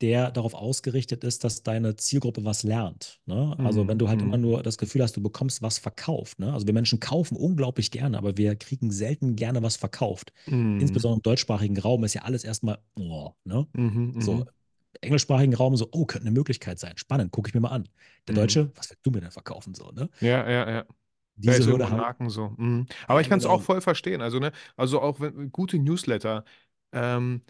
der 0.00 0.30
darauf 0.30 0.54
ausgerichtet 0.54 1.24
ist, 1.24 1.42
dass 1.44 1.62
deine 1.62 1.96
Zielgruppe 1.96 2.44
was 2.44 2.62
lernt. 2.62 3.20
Ne? 3.24 3.54
Also 3.58 3.84
mm, 3.84 3.88
wenn 3.88 3.98
du 3.98 4.08
halt 4.08 4.20
mm. 4.20 4.24
immer 4.24 4.36
nur 4.36 4.62
das 4.62 4.76
Gefühl 4.76 5.02
hast, 5.02 5.16
du 5.16 5.22
bekommst 5.22 5.62
was 5.62 5.78
verkauft. 5.78 6.38
Ne? 6.38 6.52
Also 6.52 6.66
wir 6.66 6.74
Menschen 6.74 7.00
kaufen 7.00 7.36
unglaublich 7.36 7.90
gerne, 7.90 8.18
aber 8.18 8.36
wir 8.36 8.56
kriegen 8.56 8.90
selten 8.90 9.36
gerne 9.36 9.62
was 9.62 9.76
verkauft. 9.76 10.32
Mm. 10.46 10.80
Insbesondere 10.80 11.18
im 11.18 11.22
deutschsprachigen 11.22 11.78
Raum 11.78 12.04
ist 12.04 12.14
ja 12.14 12.22
alles 12.22 12.44
erstmal, 12.44 12.78
oh, 12.98 13.30
ne? 13.44 13.66
-hmm, 13.74 14.20
so, 14.20 14.32
-hmm. 14.32 14.46
englischsprachigen 15.00 15.54
Raum 15.54 15.76
so, 15.76 15.88
oh, 15.92 16.04
könnte 16.04 16.26
eine 16.26 16.34
Möglichkeit 16.34 16.78
sein. 16.78 16.96
Spannend, 16.96 17.32
gucke 17.32 17.48
ich 17.48 17.54
mir 17.54 17.60
mal 17.60 17.70
an. 17.70 17.88
Der 18.28 18.34
mhm. 18.34 18.40
Deutsche, 18.40 18.70
was 18.74 18.90
willst 18.90 19.06
du 19.06 19.10
mir 19.10 19.20
denn 19.20 19.30
verkaufen? 19.30 19.74
So, 19.74 19.90
ne? 19.92 20.10
Ja, 20.20 20.48
ja, 20.48 20.70
ja. 20.70 20.84
Diese 21.36 21.66
Hürde 21.66 21.90
haben. 21.90 22.30
so. 22.30 22.54
Mhm. 22.56 22.86
Aber 23.06 23.20
ich 23.20 23.28
kann 23.28 23.38
es 23.38 23.44
genau. 23.44 23.56
auch 23.56 23.62
voll 23.62 23.80
verstehen. 23.80 24.22
Also, 24.22 24.38
ne, 24.38 24.52
also 24.76 25.00
auch 25.00 25.20
wenn 25.20 25.52
gute 25.52 25.78
Newsletter, 25.78 26.44
ähm, 26.92 27.42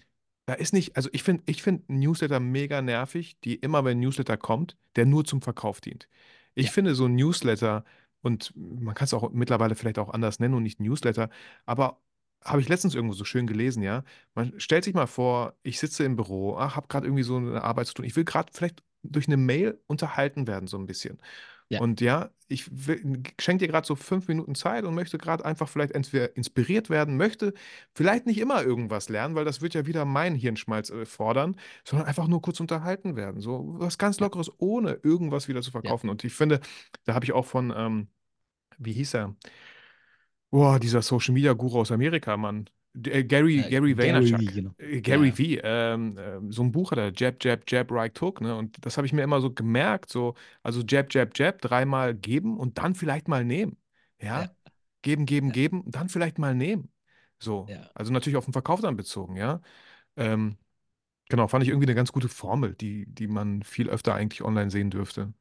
da 0.47 0.55
ist 0.55 0.73
nicht, 0.73 0.97
also 0.97 1.09
ich 1.13 1.23
finde 1.23 1.43
ich 1.47 1.63
find 1.63 1.89
Newsletter 1.91 2.41
mega 2.41 2.83
nervig, 2.83 3.39
die 3.43 3.57
immer, 3.57 3.85
wenn 3.85 3.99
ein 3.99 4.01
Newsletter 4.01 4.37
kommt, 4.37 4.77
der 4.97 5.07
nur 5.07 5.25
zum 5.25 5.43
Verkauf 5.43 5.81
dient. 5.81 6.09
Ich 6.55 6.67
Ja. 6.67 6.73
finde 6.73 6.95
so 6.95 7.07
ein 7.07 7.15
Newsletter, 7.17 7.85
und 8.23 8.53
man 8.57 8.95
kann 8.95 9.05
es 9.07 9.15
auch 9.15 9.31
mittlerweile 9.33 9.75
vielleicht 9.77 9.99
auch 9.99 10.11
anders 10.11 10.41
nennen 10.41 10.55
und 10.55 10.63
nicht 10.63 10.81
Newsletter, 10.81 11.31
aber 11.67 12.01
habe 12.45 12.61
ich 12.61 12.69
letztens 12.69 12.95
irgendwo 12.95 13.15
so 13.15 13.25
schön 13.25 13.47
gelesen, 13.47 13.83
ja. 13.83 14.05
Man 14.35 14.59
stellt 14.61 14.85
sich 14.85 14.95
mal 14.95 15.07
vor, 15.07 15.55
ich 15.65 15.79
sitze 15.81 16.05
im 16.05 16.17
Büro, 16.17 16.57
ach, 16.57 16.77
habe 16.77 16.87
gerade 16.89 17.07
irgendwie 17.07 17.25
so 17.25 17.37
eine 17.37 17.63
Arbeit 17.63 17.89
zu 17.89 17.95
tun. 17.95 18.05
Ich 18.05 18.15
will 18.17 18.25
gerade 18.25 18.53
vielleicht 18.53 18.83
durch 19.03 19.27
eine 19.27 19.37
Mail 19.37 19.81
unterhalten 19.89 20.47
werden, 20.47 20.67
so 20.69 20.79
ein 20.79 20.87
bisschen. 20.87 21.19
Ja. 21.69 21.81
Und 21.81 22.01
ja, 22.01 22.31
ich 22.49 22.71
schenke 23.41 23.65
dir 23.65 23.69
gerade 23.69 23.87
so 23.87 23.97
fünf 23.97 24.29
Minuten 24.29 24.55
Zeit 24.55 24.85
und 24.85 24.95
möchte 24.95 25.19
gerade 25.19 25.45
einfach 25.45 25.69
vielleicht 25.69 25.93
entweder 25.93 26.37
inspiriert 26.37 26.91
werden, 26.91 27.17
möchte 27.17 27.53
vielleicht 27.95 28.27
nicht 28.27 28.39
immer 28.39 28.63
irgendwas 28.63 29.09
lernen, 29.09 29.35
weil 29.35 29.45
das 29.45 29.61
wird 29.63 29.75
ja 29.75 29.87
wieder 29.87 30.05
mein 30.05 30.35
Hirnschmalz 30.35 30.91
äh, 30.91 31.05
fordern, 31.07 31.57
sondern 31.85 32.07
einfach 32.09 32.29
nur 32.29 32.41
kurz 32.43 32.61
unterhalten 32.61 33.17
werden. 33.17 33.41
So 33.41 33.75
was 33.79 33.99
ganz 33.99 34.21
Lockeres, 34.21 34.51
ohne 34.59 34.93
irgendwas 35.03 35.49
wieder 35.49 35.63
zu 35.63 35.71
Ja. 35.83 35.97
verkaufen. 35.97 36.09
Und 36.09 36.25
ich 36.25 36.35
finde, 36.35 36.61
da 37.05 37.15
habe 37.15 37.25
ich 37.25 37.33
auch 37.33 37.47
von, 37.47 37.73
ähm, 37.77 38.09
wie 38.79 38.93
hieß 38.95 39.15
er? 39.15 39.37
Boah, 40.51 40.79
dieser 40.81 41.03
Social 41.03 41.35
Media 41.35 41.53
Guru 41.53 41.81
aus 41.81 41.93
Amerika, 41.93 42.37
Mann. 42.37 42.69
Äh, 43.05 43.25
Gary, 43.25 43.59
Äh, 43.59 43.71
Gary 43.71 43.97
Gary, 43.97 43.97
Vaynerchuk. 43.99 44.41
genau. 44.53 44.75
Äh, 44.79 45.01
Ja, 45.03 45.03
Gary 45.03 45.33
V. 45.33 45.43
Ähm, 45.63 46.17
ähm, 46.19 46.53
so 46.53 46.63
ein 46.63 46.73
Buch 46.73 46.91
hat 46.93 46.99
er, 46.99 47.13
Jab, 47.15 47.43
Jab, 47.45 47.71
Jab, 47.71 47.91
Right 47.93 48.21
Hook, 48.21 48.41
ne? 48.41 48.57
Und 48.57 48.85
das 48.85 48.97
habe 48.97 49.07
ich 49.07 49.13
mir 49.13 49.23
immer 49.23 49.41
so 49.41 49.51
gemerkt, 49.53 50.11
so, 50.11 50.35
also 50.63 50.83
Jab, 50.83 51.13
Jab, 51.15 51.37
Jab, 51.39 51.61
dreimal 51.61 52.15
geben 52.15 52.59
und 52.59 52.79
dann 52.79 52.95
vielleicht 52.95 53.29
mal 53.29 53.45
nehmen. 53.45 53.77
Ja? 54.21 54.43
Ja, 54.43 54.51
Geben, 55.03 55.27
geben, 55.27 55.49
ja, 55.49 55.53
geben, 55.55 55.83
und 55.83 55.95
dann 55.95 56.09
vielleicht 56.09 56.39
mal 56.39 56.55
nehmen. 56.55 56.91
So. 57.39 57.67
ja. 57.69 57.91
Also 57.95 58.13
natürlich 58.13 58.37
auf 58.37 58.45
den 58.47 58.53
Verkauf 58.53 58.81
dann 58.81 58.97
bezogen, 58.97 59.37
ja. 59.37 59.61
Ähm, 60.17 60.57
genau, 61.29 61.49
fand 61.49 61.63
ich 61.65 61.71
irgendwie 61.71 61.87
eine 61.87 61.95
ganz 61.95 62.13
gute 62.13 62.29
Formel, 62.29 62.75
die, 62.75 63.07
die 63.07 63.29
man 63.29 63.63
viel 63.63 63.89
öfter 63.91 64.15
eigentlich 64.15 64.43
online 64.43 64.71
sehen 64.71 64.91
dürfte. 64.91 65.33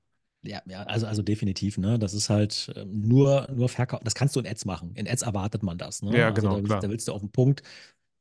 Ja, 0.47 0.61
ja, 0.67 0.83
also, 0.83 1.07
also 1.07 1.21
definitiv, 1.21 1.77
ne? 1.77 1.97
Das 1.99 2.13
ist 2.13 2.29
halt 2.29 2.71
ähm, 2.75 3.01
nur, 3.01 3.47
nur 3.53 3.69
Verkauf. 3.69 4.01
Das 4.03 4.15
kannst 4.15 4.35
du 4.35 4.39
in 4.39 4.47
Ads 4.47 4.65
machen. 4.65 4.93
In 4.95 5.07
Ads 5.07 5.23
erwartet 5.23 5.63
man 5.63 5.77
das, 5.77 6.01
ne? 6.01 6.11
Ja, 6.13 6.27
Also 6.29 6.47
genau, 6.47 6.55
da, 6.55 6.61
willst- 6.63 6.83
da 6.83 6.89
willst 6.89 7.07
du 7.07 7.13
auf 7.13 7.21
den 7.21 7.31
Punkt 7.31 7.63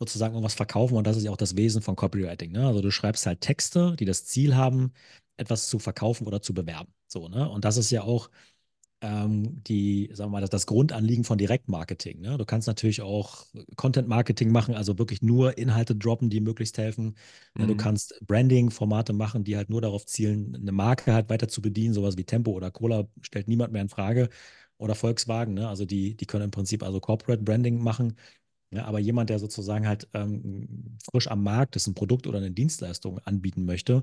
sozusagen 0.01 0.35
irgendwas 0.35 0.55
verkaufen 0.55 0.97
und 0.97 1.07
das 1.07 1.17
ist 1.17 1.25
ja 1.25 1.31
auch 1.31 1.37
das 1.37 1.57
Wesen 1.57 1.83
von 1.83 1.97
Copywriting, 1.97 2.53
ne? 2.53 2.67
Also 2.67 2.81
du 2.83 2.91
schreibst 2.91 3.27
halt 3.27 3.41
Texte, 3.41 3.97
die 3.99 4.05
das 4.07 4.25
Ziel 4.27 4.57
haben, 4.57 4.93
etwas 5.37 5.69
zu 5.69 5.79
verkaufen 5.79 6.27
oder 6.27 6.43
zu 6.43 6.55
bewerben. 6.55 6.93
So, 7.09 7.29
ne? 7.29 7.49
Und 7.51 7.65
das 7.65 7.77
ist 7.77 7.91
ja 7.91 8.03
auch 8.03 8.31
die, 9.67 10.09
sagen 10.13 10.31
wir 10.31 10.33
mal, 10.37 10.41
das, 10.41 10.51
das 10.51 10.67
Grundanliegen 10.67 11.25
von 11.25 11.39
Direktmarketing. 11.39 12.21
Ne? 12.21 12.39
Du 12.39 12.45
kannst 12.45 12.67
natürlich 12.69 13.03
auch 13.03 13.47
Content-Marketing 13.77 14.51
machen, 14.51 14.75
also 14.75 14.99
wirklich 14.99 15.23
nur 15.23 15.59
Inhalte 15.59 15.95
droppen, 15.97 16.31
die 16.31 16.41
möglichst 16.41 16.79
helfen. 16.79 17.17
Ne? 17.57 17.67
Du 17.67 17.75
Mhm. 17.75 17.79
kannst 17.79 18.15
Branding-Formate 18.27 19.13
machen, 19.13 19.45
die 19.45 19.57
halt 19.57 19.71
nur 19.71 19.81
darauf 19.81 20.07
zielen, 20.07 20.55
eine 20.57 20.73
Marke 20.73 21.13
halt 21.15 21.29
weiter 21.31 21.49
zu 21.49 21.63
bedienen. 21.63 21.95
Sowas 21.95 22.17
wie 22.17 22.25
Tempo 22.25 22.53
oder 22.53 22.71
Cola 22.71 23.09
stellt 23.21 23.49
niemand 23.49 23.73
mehr 23.73 23.83
in 23.83 23.89
Frage. 23.89 24.29
Oder 24.77 24.95
Volkswagen, 24.97 25.55
ne? 25.55 25.69
Also 25.69 25.85
die, 25.85 26.17
die 26.17 26.27
können 26.27 26.45
im 26.45 26.51
Prinzip 26.51 26.83
also 26.83 27.01
Corporate 27.01 27.43
Branding 27.43 27.79
machen. 27.83 28.17
Ja, 28.75 28.87
aber 28.87 28.99
jemand, 28.99 29.31
der 29.31 29.39
sozusagen 29.39 29.87
halt 29.87 30.09
ähm, 30.15 30.99
frisch 31.11 31.29
am 31.29 31.43
Markt 31.45 31.77
ist, 31.77 31.87
ein 31.87 31.95
Produkt 31.95 32.27
oder 32.27 32.39
eine 32.39 32.51
Dienstleistung 32.51 33.19
anbieten 33.21 33.65
möchte, 33.65 34.03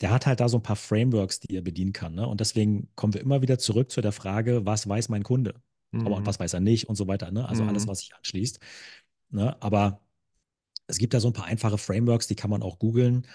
der 0.00 0.10
hat 0.10 0.26
halt 0.26 0.40
da 0.40 0.48
so 0.48 0.58
ein 0.58 0.62
paar 0.62 0.76
Frameworks, 0.76 1.40
die 1.40 1.54
er 1.56 1.62
bedienen 1.62 1.92
kann. 1.92 2.14
Ne? 2.14 2.26
Und 2.26 2.40
deswegen 2.40 2.88
kommen 2.96 3.14
wir 3.14 3.20
immer 3.20 3.42
wieder 3.42 3.58
zurück 3.58 3.90
zu 3.92 4.00
der 4.00 4.12
Frage, 4.12 4.66
was 4.66 4.88
weiß 4.88 5.08
mein 5.08 5.22
Kunde? 5.22 5.54
Aber 6.04 6.16
und 6.16 6.22
Mhm. 6.22 6.26
was 6.26 6.40
weiß 6.40 6.52
er 6.54 6.60
nicht 6.60 6.88
und 6.88 6.96
so 6.96 7.06
weiter. 7.08 7.30
Ne? 7.30 7.48
Also 7.48 7.64
alles, 7.64 7.86
Mhm. 7.86 7.88
was 7.88 8.00
sich 8.00 8.14
anschließt. 8.16 8.58
Ne? 9.30 9.60
Aber 9.62 10.00
es 10.86 10.98
gibt 10.98 11.14
da 11.14 11.20
so 11.20 11.28
ein 11.28 11.32
paar 11.34 11.46
einfache 11.46 11.78
Frameworks, 11.78 12.26
die 12.26 12.34
kann 12.36 12.50
man 12.50 12.62
auch 12.62 12.78
googeln 12.78 13.26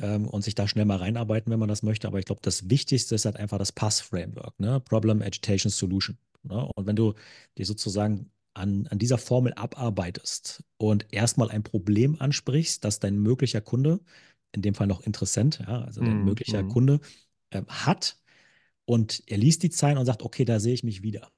ähm, 0.00 0.28
und 0.28 0.42
sich 0.42 0.54
da 0.54 0.68
schnell 0.68 0.84
mal 0.86 0.98
reinarbeiten, 0.98 1.52
wenn 1.52 1.60
man 1.60 1.68
das 1.68 1.82
möchte. 1.82 2.08
Aber 2.08 2.18
ich 2.18 2.24
glaube, 2.26 2.42
das 2.42 2.70
Wichtigste 2.70 3.14
ist 3.14 3.24
halt 3.26 3.36
einfach 3.36 3.58
das 3.58 3.72
PASS-Framework, 3.72 4.58
ne? 4.60 4.80
Problem, 4.80 5.22
Agitation, 5.22 5.70
Solution. 5.70 6.18
Ne? 6.44 6.64
Und 6.76 6.86
wenn 6.86 6.96
du 6.96 7.14
dir 7.58 7.66
sozusagen 7.66 8.30
an, 8.58 8.86
an 8.88 8.98
dieser 8.98 9.18
Formel 9.18 9.54
abarbeitest 9.54 10.64
und 10.78 11.06
erstmal 11.12 11.50
ein 11.50 11.62
Problem 11.62 12.16
ansprichst, 12.20 12.84
das 12.84 13.00
dein 13.00 13.18
möglicher 13.18 13.60
Kunde, 13.60 14.00
in 14.52 14.62
dem 14.62 14.74
Fall 14.74 14.86
noch 14.86 15.02
Interessent, 15.02 15.60
ja, 15.60 15.82
also 15.82 16.02
dein 16.02 16.18
Mhm, 16.18 16.24
möglicher 16.24 16.62
mhm, 16.62 16.68
Kunde, 16.68 17.00
äh, 17.50 17.62
hat 17.68 18.18
und 18.84 19.22
er 19.26 19.38
liest 19.38 19.62
die 19.62 19.70
Zeilen 19.70 19.98
und 19.98 20.06
sagt, 20.06 20.22
okay, 20.22 20.44
da 20.44 20.60
sehe 20.60 20.74
ich 20.74 20.84
mich 20.84 21.02
wieder. 21.02 21.30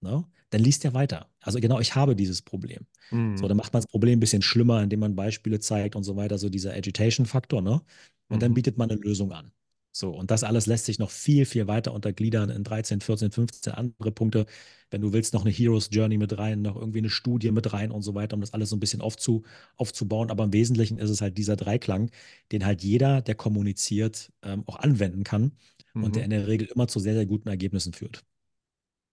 Ne? 0.00 0.24
Dann 0.50 0.60
liest 0.62 0.84
er 0.84 0.94
weiter. 0.94 1.30
Also 1.40 1.60
genau, 1.60 1.80
ich 1.80 1.94
habe 1.94 2.16
dieses 2.16 2.42
Problem. 2.42 2.86
So, 3.10 3.16
mhm, 3.16 3.48
dann 3.48 3.56
macht 3.56 3.72
man 3.72 3.82
das 3.82 3.90
Problem 3.90 4.18
ein 4.18 4.20
bisschen 4.20 4.42
schlimmer, 4.42 4.82
indem 4.82 5.00
man 5.00 5.14
Beispiele 5.16 5.60
zeigt 5.60 5.96
und 5.96 6.04
so 6.04 6.16
weiter, 6.16 6.38
so 6.38 6.48
dieser 6.48 6.74
Agitation-Faktor, 6.74 7.62
ne? 7.62 7.82
Und 8.28 8.42
dann 8.42 8.52
mhm. 8.52 8.54
bietet 8.54 8.78
man 8.78 8.90
eine 8.90 9.00
Lösung 9.00 9.32
an. 9.32 9.52
So, 9.94 10.10
und 10.10 10.30
das 10.30 10.42
alles 10.42 10.66
lässt 10.66 10.86
sich 10.86 10.98
noch 10.98 11.10
viel, 11.10 11.44
viel 11.44 11.66
weiter 11.66 11.92
untergliedern 11.92 12.48
in 12.50 12.64
13, 12.64 13.00
14, 13.02 13.30
15 13.30 13.74
andere 13.74 14.10
Punkte. 14.10 14.46
Wenn 14.90 15.02
du 15.02 15.12
willst, 15.12 15.34
noch 15.34 15.42
eine 15.42 15.50
Hero's 15.50 15.90
Journey 15.92 16.16
mit 16.16 16.36
rein, 16.38 16.62
noch 16.62 16.76
irgendwie 16.76 16.98
eine 17.00 17.10
Studie 17.10 17.50
mit 17.50 17.72
rein 17.74 17.90
und 17.90 18.02
so 18.02 18.14
weiter, 18.14 18.34
um 18.34 18.40
das 18.40 18.54
alles 18.54 18.70
so 18.70 18.76
ein 18.76 18.80
bisschen 18.80 19.02
aufzu, 19.02 19.42
aufzubauen. 19.76 20.30
Aber 20.30 20.44
im 20.44 20.52
Wesentlichen 20.54 20.98
ist 20.98 21.10
es 21.10 21.20
halt 21.20 21.36
dieser 21.36 21.56
Dreiklang, 21.56 22.10
den 22.52 22.64
halt 22.64 22.82
jeder, 22.82 23.20
der 23.20 23.34
kommuniziert, 23.34 24.32
ähm, 24.42 24.64
auch 24.66 24.76
anwenden 24.76 25.24
kann 25.24 25.52
und 25.98 26.16
der 26.16 26.24
Mhm. 26.24 26.24
in 26.24 26.30
der 26.30 26.46
Regel 26.46 26.68
immer 26.68 26.88
zu 26.88 26.98
sehr, 26.98 27.14
sehr 27.14 27.26
guten 27.26 27.48
Ergebnissen 27.48 27.92
führt. 27.92 28.24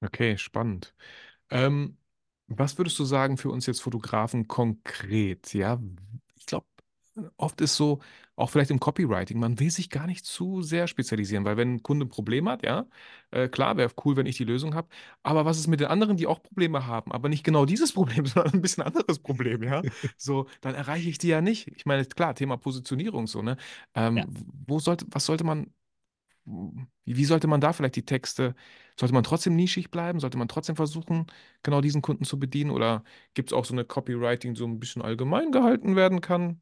Okay, 0.02 0.38
spannend. 0.38 0.96
Ähm, 1.50 1.98
was 2.48 2.78
würdest 2.78 3.00
du 3.00 3.06
sagen 3.06 3.38
für 3.38 3.50
uns 3.52 3.66
jetzt 3.68 3.82
Fotografen 3.82 4.48
konkret? 4.48 5.54
Ja, 5.54 5.82
oft 7.38 7.62
ist 7.62 7.76
so, 7.76 8.00
auch 8.36 8.50
vielleicht 8.50 8.72
im 8.72 8.80
Copywriting, 8.80 9.38
man 9.40 9.60
will 9.60 9.70
sich 9.70 9.90
gar 9.90 10.08
nicht 10.08 10.26
zu 10.26 10.62
sehr 10.62 10.88
spezialisieren, 10.88 11.44
weil 11.46 11.58
wenn 11.58 11.76
ein 11.76 11.84
Kunde 11.84 12.06
ein 12.06 12.10
Problem 12.10 12.48
hat, 12.50 12.64
ja, 12.64 12.86
äh, 13.32 13.50
klar, 13.50 13.76
wäre 13.78 13.92
cool, 14.06 14.16
wenn 14.16 14.26
ich 14.26 14.38
die 14.38 14.46
Lösung 14.46 14.76
habe. 14.76 14.88
Aber 15.24 15.44
was 15.46 15.58
ist 15.60 15.68
mit 15.68 15.80
den 15.82 15.88
anderen, 15.88 16.16
die 16.18 16.26
auch 16.28 16.42
Probleme 16.42 16.86
haben, 16.88 17.12
aber 17.12 17.28
nicht 17.30 17.44
genau 17.44 17.66
dieses 17.66 17.92
Problem, 17.94 18.26
sondern 18.26 18.54
ein 18.54 18.62
bisschen 18.62 18.84
anderes 18.84 19.20
Problem, 19.20 19.64
ja? 19.64 19.84
So, 20.18 20.48
dann 20.62 20.76
erreiche 20.76 21.10
ich 21.10 21.18
die 21.18 21.28
ja 21.28 21.42
nicht. 21.42 21.68
Ich 21.76 21.86
meine, 21.86 22.06
klar, 22.06 22.34
Thema 22.36 22.58
Positionierung 22.58 23.28
so, 23.28 23.42
ne? 23.42 23.58
Ähm, 23.96 24.18
Ja. 24.20 24.26
wo 24.68 24.80
sollte, 24.80 25.06
was 25.12 25.26
sollte 25.26 25.44
man 25.44 25.72
wie, 27.06 27.26
sollte 27.26 27.48
man 27.48 27.62
da 27.62 27.74
vielleicht 27.74 27.96
die 27.96 28.06
Texte, 28.06 28.56
sollte 29.00 29.14
man 29.14 29.24
trotzdem 29.24 29.56
nischig 29.56 29.92
bleiben? 29.92 30.20
Sollte 30.20 30.38
man 30.38 30.48
trotzdem 30.48 30.76
versuchen, 30.76 31.28
genau 31.64 31.82
diesen 31.82 32.02
Kunden 32.02 32.26
zu 32.26 32.40
bedienen? 32.40 32.72
Oder 32.72 33.04
gibt 33.34 33.50
es 33.52 33.54
auch 33.54 33.66
so 33.66 33.74
eine 33.74 33.86
Copywriting, 33.86 34.56
so 34.56 34.66
ein 34.66 34.80
bisschen 34.80 35.02
allgemein 35.02 35.52
gehalten 35.52 35.96
werden 35.96 36.22
kann? 36.22 36.62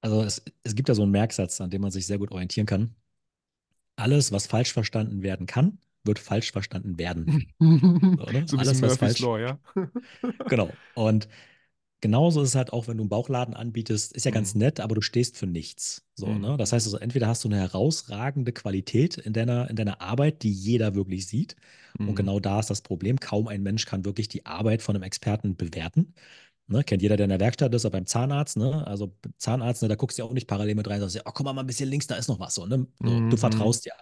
Also 0.00 0.22
es, 0.22 0.42
es 0.64 0.74
gibt 0.74 0.88
da 0.88 0.94
so 0.94 1.02
einen 1.02 1.12
Merksatz, 1.12 1.60
an 1.60 1.70
dem 1.70 1.82
man 1.82 1.90
sich 1.92 2.06
sehr 2.06 2.18
gut 2.18 2.32
orientieren 2.32 2.66
kann. 2.66 2.94
Alles, 3.96 4.32
was 4.32 4.46
falsch 4.46 4.72
verstanden 4.72 5.22
werden 5.22 5.46
kann, 5.46 5.78
wird 6.04 6.18
falsch 6.18 6.52
verstanden 6.52 6.98
werden. 6.98 7.32
So, 8.16 8.24
ne? 8.30 8.46
So 8.48 8.58
Alles, 8.58 8.82
was 8.82 8.96
Murphy's 8.96 8.96
falsch. 8.96 9.20
Law, 9.20 9.38
ja? 9.38 9.58
Genau. 10.46 10.78
Und 10.94 11.28
genauso 12.00 12.42
ist 12.42 12.50
es 12.50 12.54
halt 12.54 12.72
auch, 12.72 12.88
wenn 12.88 12.96
du 12.98 13.04
einen 13.04 13.10
Bauchladen 13.10 13.54
anbietest, 13.54 14.12
ist 14.14 14.24
ja 14.24 14.30
ganz 14.32 14.54
Mhm. 14.54 14.56
nett, 14.56 14.80
aber 14.80 14.94
du 14.94 15.02
stehst 15.02 15.36
für 15.36 15.46
nichts. 15.46 16.06
So, 16.14 16.38
Mhm. 16.38 16.38
ne? 16.38 16.56
Das 16.58 16.72
heißt 16.72 16.86
also, 16.86 16.98
entweder 16.98 17.28
hast 17.28 17.44
du 17.44 17.48
eine 17.48 17.58
herausragende 17.58 18.52
Qualität 18.52 19.18
in 19.18 19.32
deiner, 19.32 19.70
in 19.70 19.76
deiner 19.76 20.00
Arbeit, 20.00 20.42
die 20.42 20.52
jeder 20.52 20.94
wirklich 20.94 21.26
sieht. 21.28 21.56
Und 22.04 22.14
Mhm. 22.14 22.16
genau 22.16 22.40
da 22.40 22.60
ist 22.60 22.70
das 22.70 22.82
Problem. 22.82 23.20
Kaum 23.20 23.48
ein 23.48 23.62
Mensch 23.62 23.86
kann 23.86 24.04
wirklich 24.04 24.28
die 24.28 24.46
Arbeit 24.46 24.82
von 24.82 24.96
einem 24.96 25.02
Experten 25.04 25.56
bewerten. 25.56 26.14
Ne? 26.68 26.84
Kennt 26.84 27.02
jeder, 27.02 27.16
der 27.16 27.24
in 27.24 27.30
der 27.30 27.40
Werkstatt 27.40 27.74
ist, 27.74 27.84
oder 27.86 27.92
beim 27.92 28.06
Zahnarzt, 28.06 28.56
ne? 28.58 28.86
Also 28.86 29.14
Zahnarzt, 29.38 29.82
ne, 29.82 29.88
da 29.88 29.94
guckst 29.96 30.18
du 30.18 30.22
ja 30.22 30.28
auch 30.28 30.32
nicht 30.34 30.46
parallel 30.48 30.74
mit 30.74 30.88
rein, 30.88 31.00
sagst 31.00 31.16
ja, 31.16 31.22
oh, 31.26 31.30
guck 31.34 31.44
mal, 31.44 31.52
mal 31.54 31.62
ein 31.62 31.66
bisschen 31.66 31.88
links, 31.88 32.06
da 32.06 32.16
ist 32.16 32.28
noch 32.28 32.40
was. 32.40 32.54
So, 32.54 32.66
ne? 32.66 32.86
So, 33.04 33.22
du 33.28 33.36
Mhm. 33.36 33.38
vertraust 33.38 33.86
ja. 33.86 33.94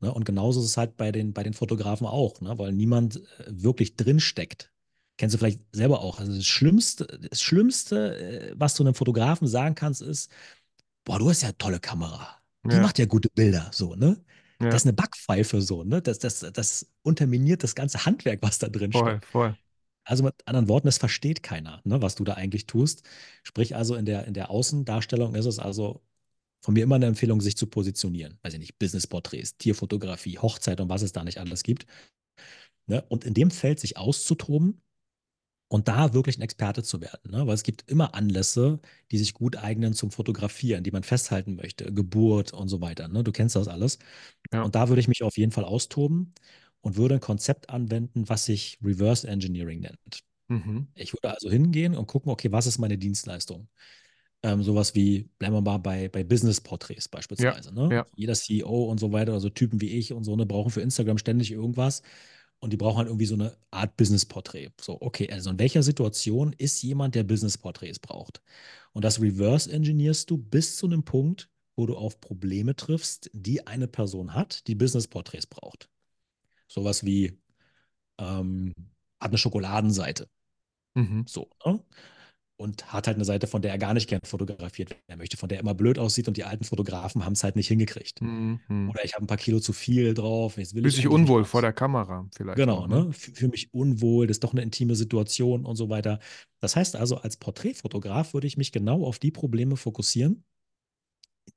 Ne? 0.00 0.12
Und 0.12 0.24
genauso 0.24 0.60
ist 0.60 0.66
es 0.66 0.76
halt 0.76 0.96
bei 0.96 1.12
den, 1.12 1.32
bei 1.32 1.42
den 1.42 1.54
Fotografen 1.54 2.06
auch, 2.06 2.40
ne? 2.40 2.58
weil 2.58 2.72
niemand 2.72 3.16
äh, 3.16 3.22
wirklich 3.48 3.96
drin 3.96 4.20
steckt. 4.20 4.72
Kennst 5.16 5.34
du 5.34 5.38
vielleicht 5.38 5.60
selber 5.72 6.00
auch. 6.00 6.18
Also 6.18 6.34
das 6.34 6.46
Schlimmste, 6.46 7.06
das 7.30 7.40
Schlimmste, 7.42 8.50
äh, 8.50 8.54
was 8.56 8.74
du 8.74 8.82
einem 8.84 8.94
Fotografen 8.94 9.46
sagen 9.48 9.74
kannst, 9.74 10.02
ist, 10.02 10.30
boah, 11.04 11.18
du 11.18 11.28
hast 11.30 11.42
ja 11.42 11.48
eine 11.48 11.58
tolle 11.58 11.80
Kamera. 11.80 12.38
Die 12.70 12.78
Ja, 12.78 12.80
macht 12.80 12.98
ja 12.98 13.06
gute 13.06 13.28
Bilder, 13.34 13.70
so, 13.72 13.94
ne? 13.94 14.22
Das 14.68 14.82
ja, 14.82 14.82
ist 14.82 14.86
eine 14.86 14.94
Backpfeife, 14.94 15.60
so, 15.60 15.84
ne? 15.84 16.02
Das, 16.02 16.18
das, 16.18 16.40
das 16.52 16.88
unterminiert 17.02 17.62
das 17.62 17.74
ganze 17.74 18.04
Handwerk, 18.06 18.40
was 18.42 18.58
da 18.58 18.68
drin 18.68 18.92
voll, 18.92 19.20
steckt. 19.20 19.26
voll. 19.30 19.56
Also 20.04 20.22
mit 20.24 20.34
anderen 20.46 20.68
Worten, 20.68 20.88
es 20.88 20.98
versteht 20.98 21.42
keiner, 21.42 21.80
ne, 21.84 22.02
was 22.02 22.14
du 22.14 22.24
da 22.24 22.34
eigentlich 22.34 22.66
tust. 22.66 23.02
Sprich 23.42 23.74
also 23.76 23.94
in 23.96 24.04
der, 24.06 24.26
in 24.26 24.34
der 24.34 24.50
Außendarstellung 24.50 25.34
ist 25.34 25.46
es 25.46 25.58
also 25.58 26.02
von 26.62 26.74
mir 26.74 26.84
immer 26.84 26.96
eine 26.96 27.06
Empfehlung, 27.06 27.40
sich 27.40 27.56
zu 27.56 27.66
positionieren. 27.66 28.38
Weiß 28.42 28.54
ich 28.54 28.60
nicht, 28.60 28.78
Businessporträts, 28.78 29.58
Tierfotografie, 29.58 30.38
Hochzeit 30.38 30.80
und 30.80 30.88
was 30.88 31.02
es 31.02 31.12
da 31.12 31.24
nicht 31.24 31.38
alles 31.38 31.62
gibt. 31.62 31.86
Ne? 32.86 33.02
Und 33.08 33.24
in 33.24 33.34
dem 33.34 33.50
Feld 33.50 33.80
sich 33.80 33.96
auszutoben 33.96 34.80
und 35.68 35.88
da 35.88 36.14
wirklich 36.14 36.38
ein 36.38 36.42
Experte 36.42 36.82
zu 36.82 37.00
werden. 37.00 37.30
Ne? 37.30 37.46
Weil 37.46 37.54
es 37.54 37.62
gibt 37.62 37.90
immer 37.90 38.14
Anlässe, 38.14 38.80
die 39.10 39.18
sich 39.18 39.34
gut 39.34 39.56
eignen 39.56 39.94
zum 39.94 40.10
Fotografieren, 40.10 40.84
die 40.84 40.90
man 40.90 41.02
festhalten 41.02 41.56
möchte, 41.56 41.92
Geburt 41.92 42.52
und 42.52 42.68
so 42.68 42.80
weiter. 42.80 43.08
Ne? 43.08 43.24
Du 43.24 43.32
kennst 43.32 43.56
das 43.56 43.68
alles. 43.68 43.98
Ja. 44.52 44.62
Und 44.62 44.74
da 44.74 44.88
würde 44.88 45.00
ich 45.00 45.08
mich 45.08 45.22
auf 45.22 45.36
jeden 45.38 45.52
Fall 45.52 45.64
austoben 45.64 46.34
und 46.84 46.96
würde 46.96 47.14
ein 47.14 47.20
Konzept 47.20 47.70
anwenden, 47.70 48.28
was 48.28 48.44
sich 48.44 48.78
Reverse 48.84 49.26
Engineering 49.26 49.80
nennt. 49.80 50.20
Mhm. 50.48 50.88
Ich 50.94 51.14
würde 51.14 51.30
also 51.30 51.50
hingehen 51.50 51.94
und 51.94 52.06
gucken, 52.06 52.30
okay, 52.30 52.52
was 52.52 52.66
ist 52.66 52.78
meine 52.78 52.98
Dienstleistung? 52.98 53.68
Ähm, 54.42 54.62
sowas 54.62 54.94
wie, 54.94 55.30
bleiben 55.38 55.54
wir 55.54 55.62
mal 55.62 55.78
bei, 55.78 56.10
bei 56.10 56.22
Business-Porträts 56.22 57.06
Ja, 57.06 57.10
beispielsweise. 57.12 57.74
Ne? 57.74 57.88
ja. 57.90 58.06
Jeder 58.14 58.34
CEO 58.34 58.84
und 58.84 59.00
so 59.00 59.12
weiter, 59.12 59.32
also 59.32 59.48
Typen 59.48 59.80
wie 59.80 59.88
ich 59.88 60.12
und 60.12 60.24
so, 60.24 60.36
ne, 60.36 60.44
brauchen 60.44 60.70
für 60.70 60.82
Instagram 60.82 61.16
ständig 61.16 61.50
irgendwas 61.50 62.02
und 62.58 62.74
die 62.74 62.76
brauchen 62.76 62.98
halt 62.98 63.08
irgendwie 63.08 63.24
so 63.24 63.34
eine 63.34 63.56
Art 63.70 63.96
Business-Porträt. 63.96 64.72
So, 64.78 65.00
okay, 65.00 65.30
also 65.32 65.48
in 65.48 65.58
welcher 65.58 65.82
Situation 65.82 66.52
ist 66.52 66.82
jemand, 66.82 67.14
der 67.14 67.24
Business-Porträts 67.24 67.98
braucht? 67.98 68.42
Und 68.92 69.06
das 69.06 69.22
reverse-engineerst 69.22 70.28
du 70.28 70.36
bis 70.36 70.76
zu 70.76 70.84
einem 70.84 71.02
Punkt, 71.02 71.48
wo 71.76 71.86
du 71.86 71.96
auf 71.96 72.20
Probleme 72.20 72.76
triffst, 72.76 73.30
die 73.32 73.66
eine 73.66 73.88
Person 73.88 74.34
hat, 74.34 74.66
die 74.66 74.74
Business-Porträts 74.74 75.46
braucht. 75.46 75.88
Sowas 76.74 77.04
wie, 77.04 77.38
ähm, 78.18 78.74
hat 79.20 79.30
eine 79.30 79.38
Schokoladenseite. 79.38 80.28
Mhm. 80.94 81.24
So, 81.28 81.50
ne? 81.64 81.82
Und 82.56 82.92
hat 82.92 83.08
halt 83.08 83.16
eine 83.16 83.24
Seite, 83.24 83.48
von 83.48 83.62
der 83.62 83.72
er 83.72 83.78
gar 83.78 83.94
nicht 83.94 84.08
gern 84.08 84.20
fotografiert 84.24 84.90
werden 85.08 85.18
möchte, 85.18 85.36
von 85.36 85.48
der 85.48 85.58
er 85.58 85.62
immer 85.62 85.74
blöd 85.74 85.98
aussieht 85.98 86.28
und 86.28 86.36
die 86.36 86.44
alten 86.44 86.64
Fotografen 86.64 87.24
haben 87.24 87.32
es 87.32 87.42
halt 87.42 87.56
nicht 87.56 87.66
hingekriegt. 87.68 88.20
Mhm. 88.20 88.60
Oder 88.90 89.04
ich 89.04 89.14
habe 89.14 89.24
ein 89.24 89.26
paar 89.26 89.38
Kilo 89.38 89.58
zu 89.60 89.72
viel 89.72 90.14
drauf, 90.14 90.56
jetzt 90.56 90.74
ich 90.76 90.94
sich 90.94 91.08
unwohl 91.08 91.44
vor 91.44 91.60
raus. 91.60 91.62
der 91.62 91.72
Kamera 91.72 92.28
vielleicht 92.34 92.68
auch, 92.70 92.86
Genau, 92.86 92.86
ne? 92.86 93.06
ne? 93.06 93.12
Fühle 93.12 93.50
mich 93.50 93.74
unwohl, 93.74 94.28
das 94.28 94.36
ist 94.36 94.44
doch 94.44 94.52
eine 94.52 94.62
intime 94.62 94.94
Situation 94.94 95.64
und 95.64 95.76
so 95.76 95.88
weiter. 95.88 96.20
Das 96.60 96.76
heißt 96.76 96.96
also, 96.96 97.16
als 97.18 97.36
Porträtfotograf 97.36 98.34
würde 98.34 98.46
ich 98.46 98.56
mich 98.56 98.70
genau 98.72 99.04
auf 99.04 99.18
die 99.18 99.32
Probleme 99.32 99.76
fokussieren, 99.76 100.44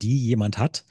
die 0.02 0.18
jemand 0.26 0.58
hat, 0.58 0.84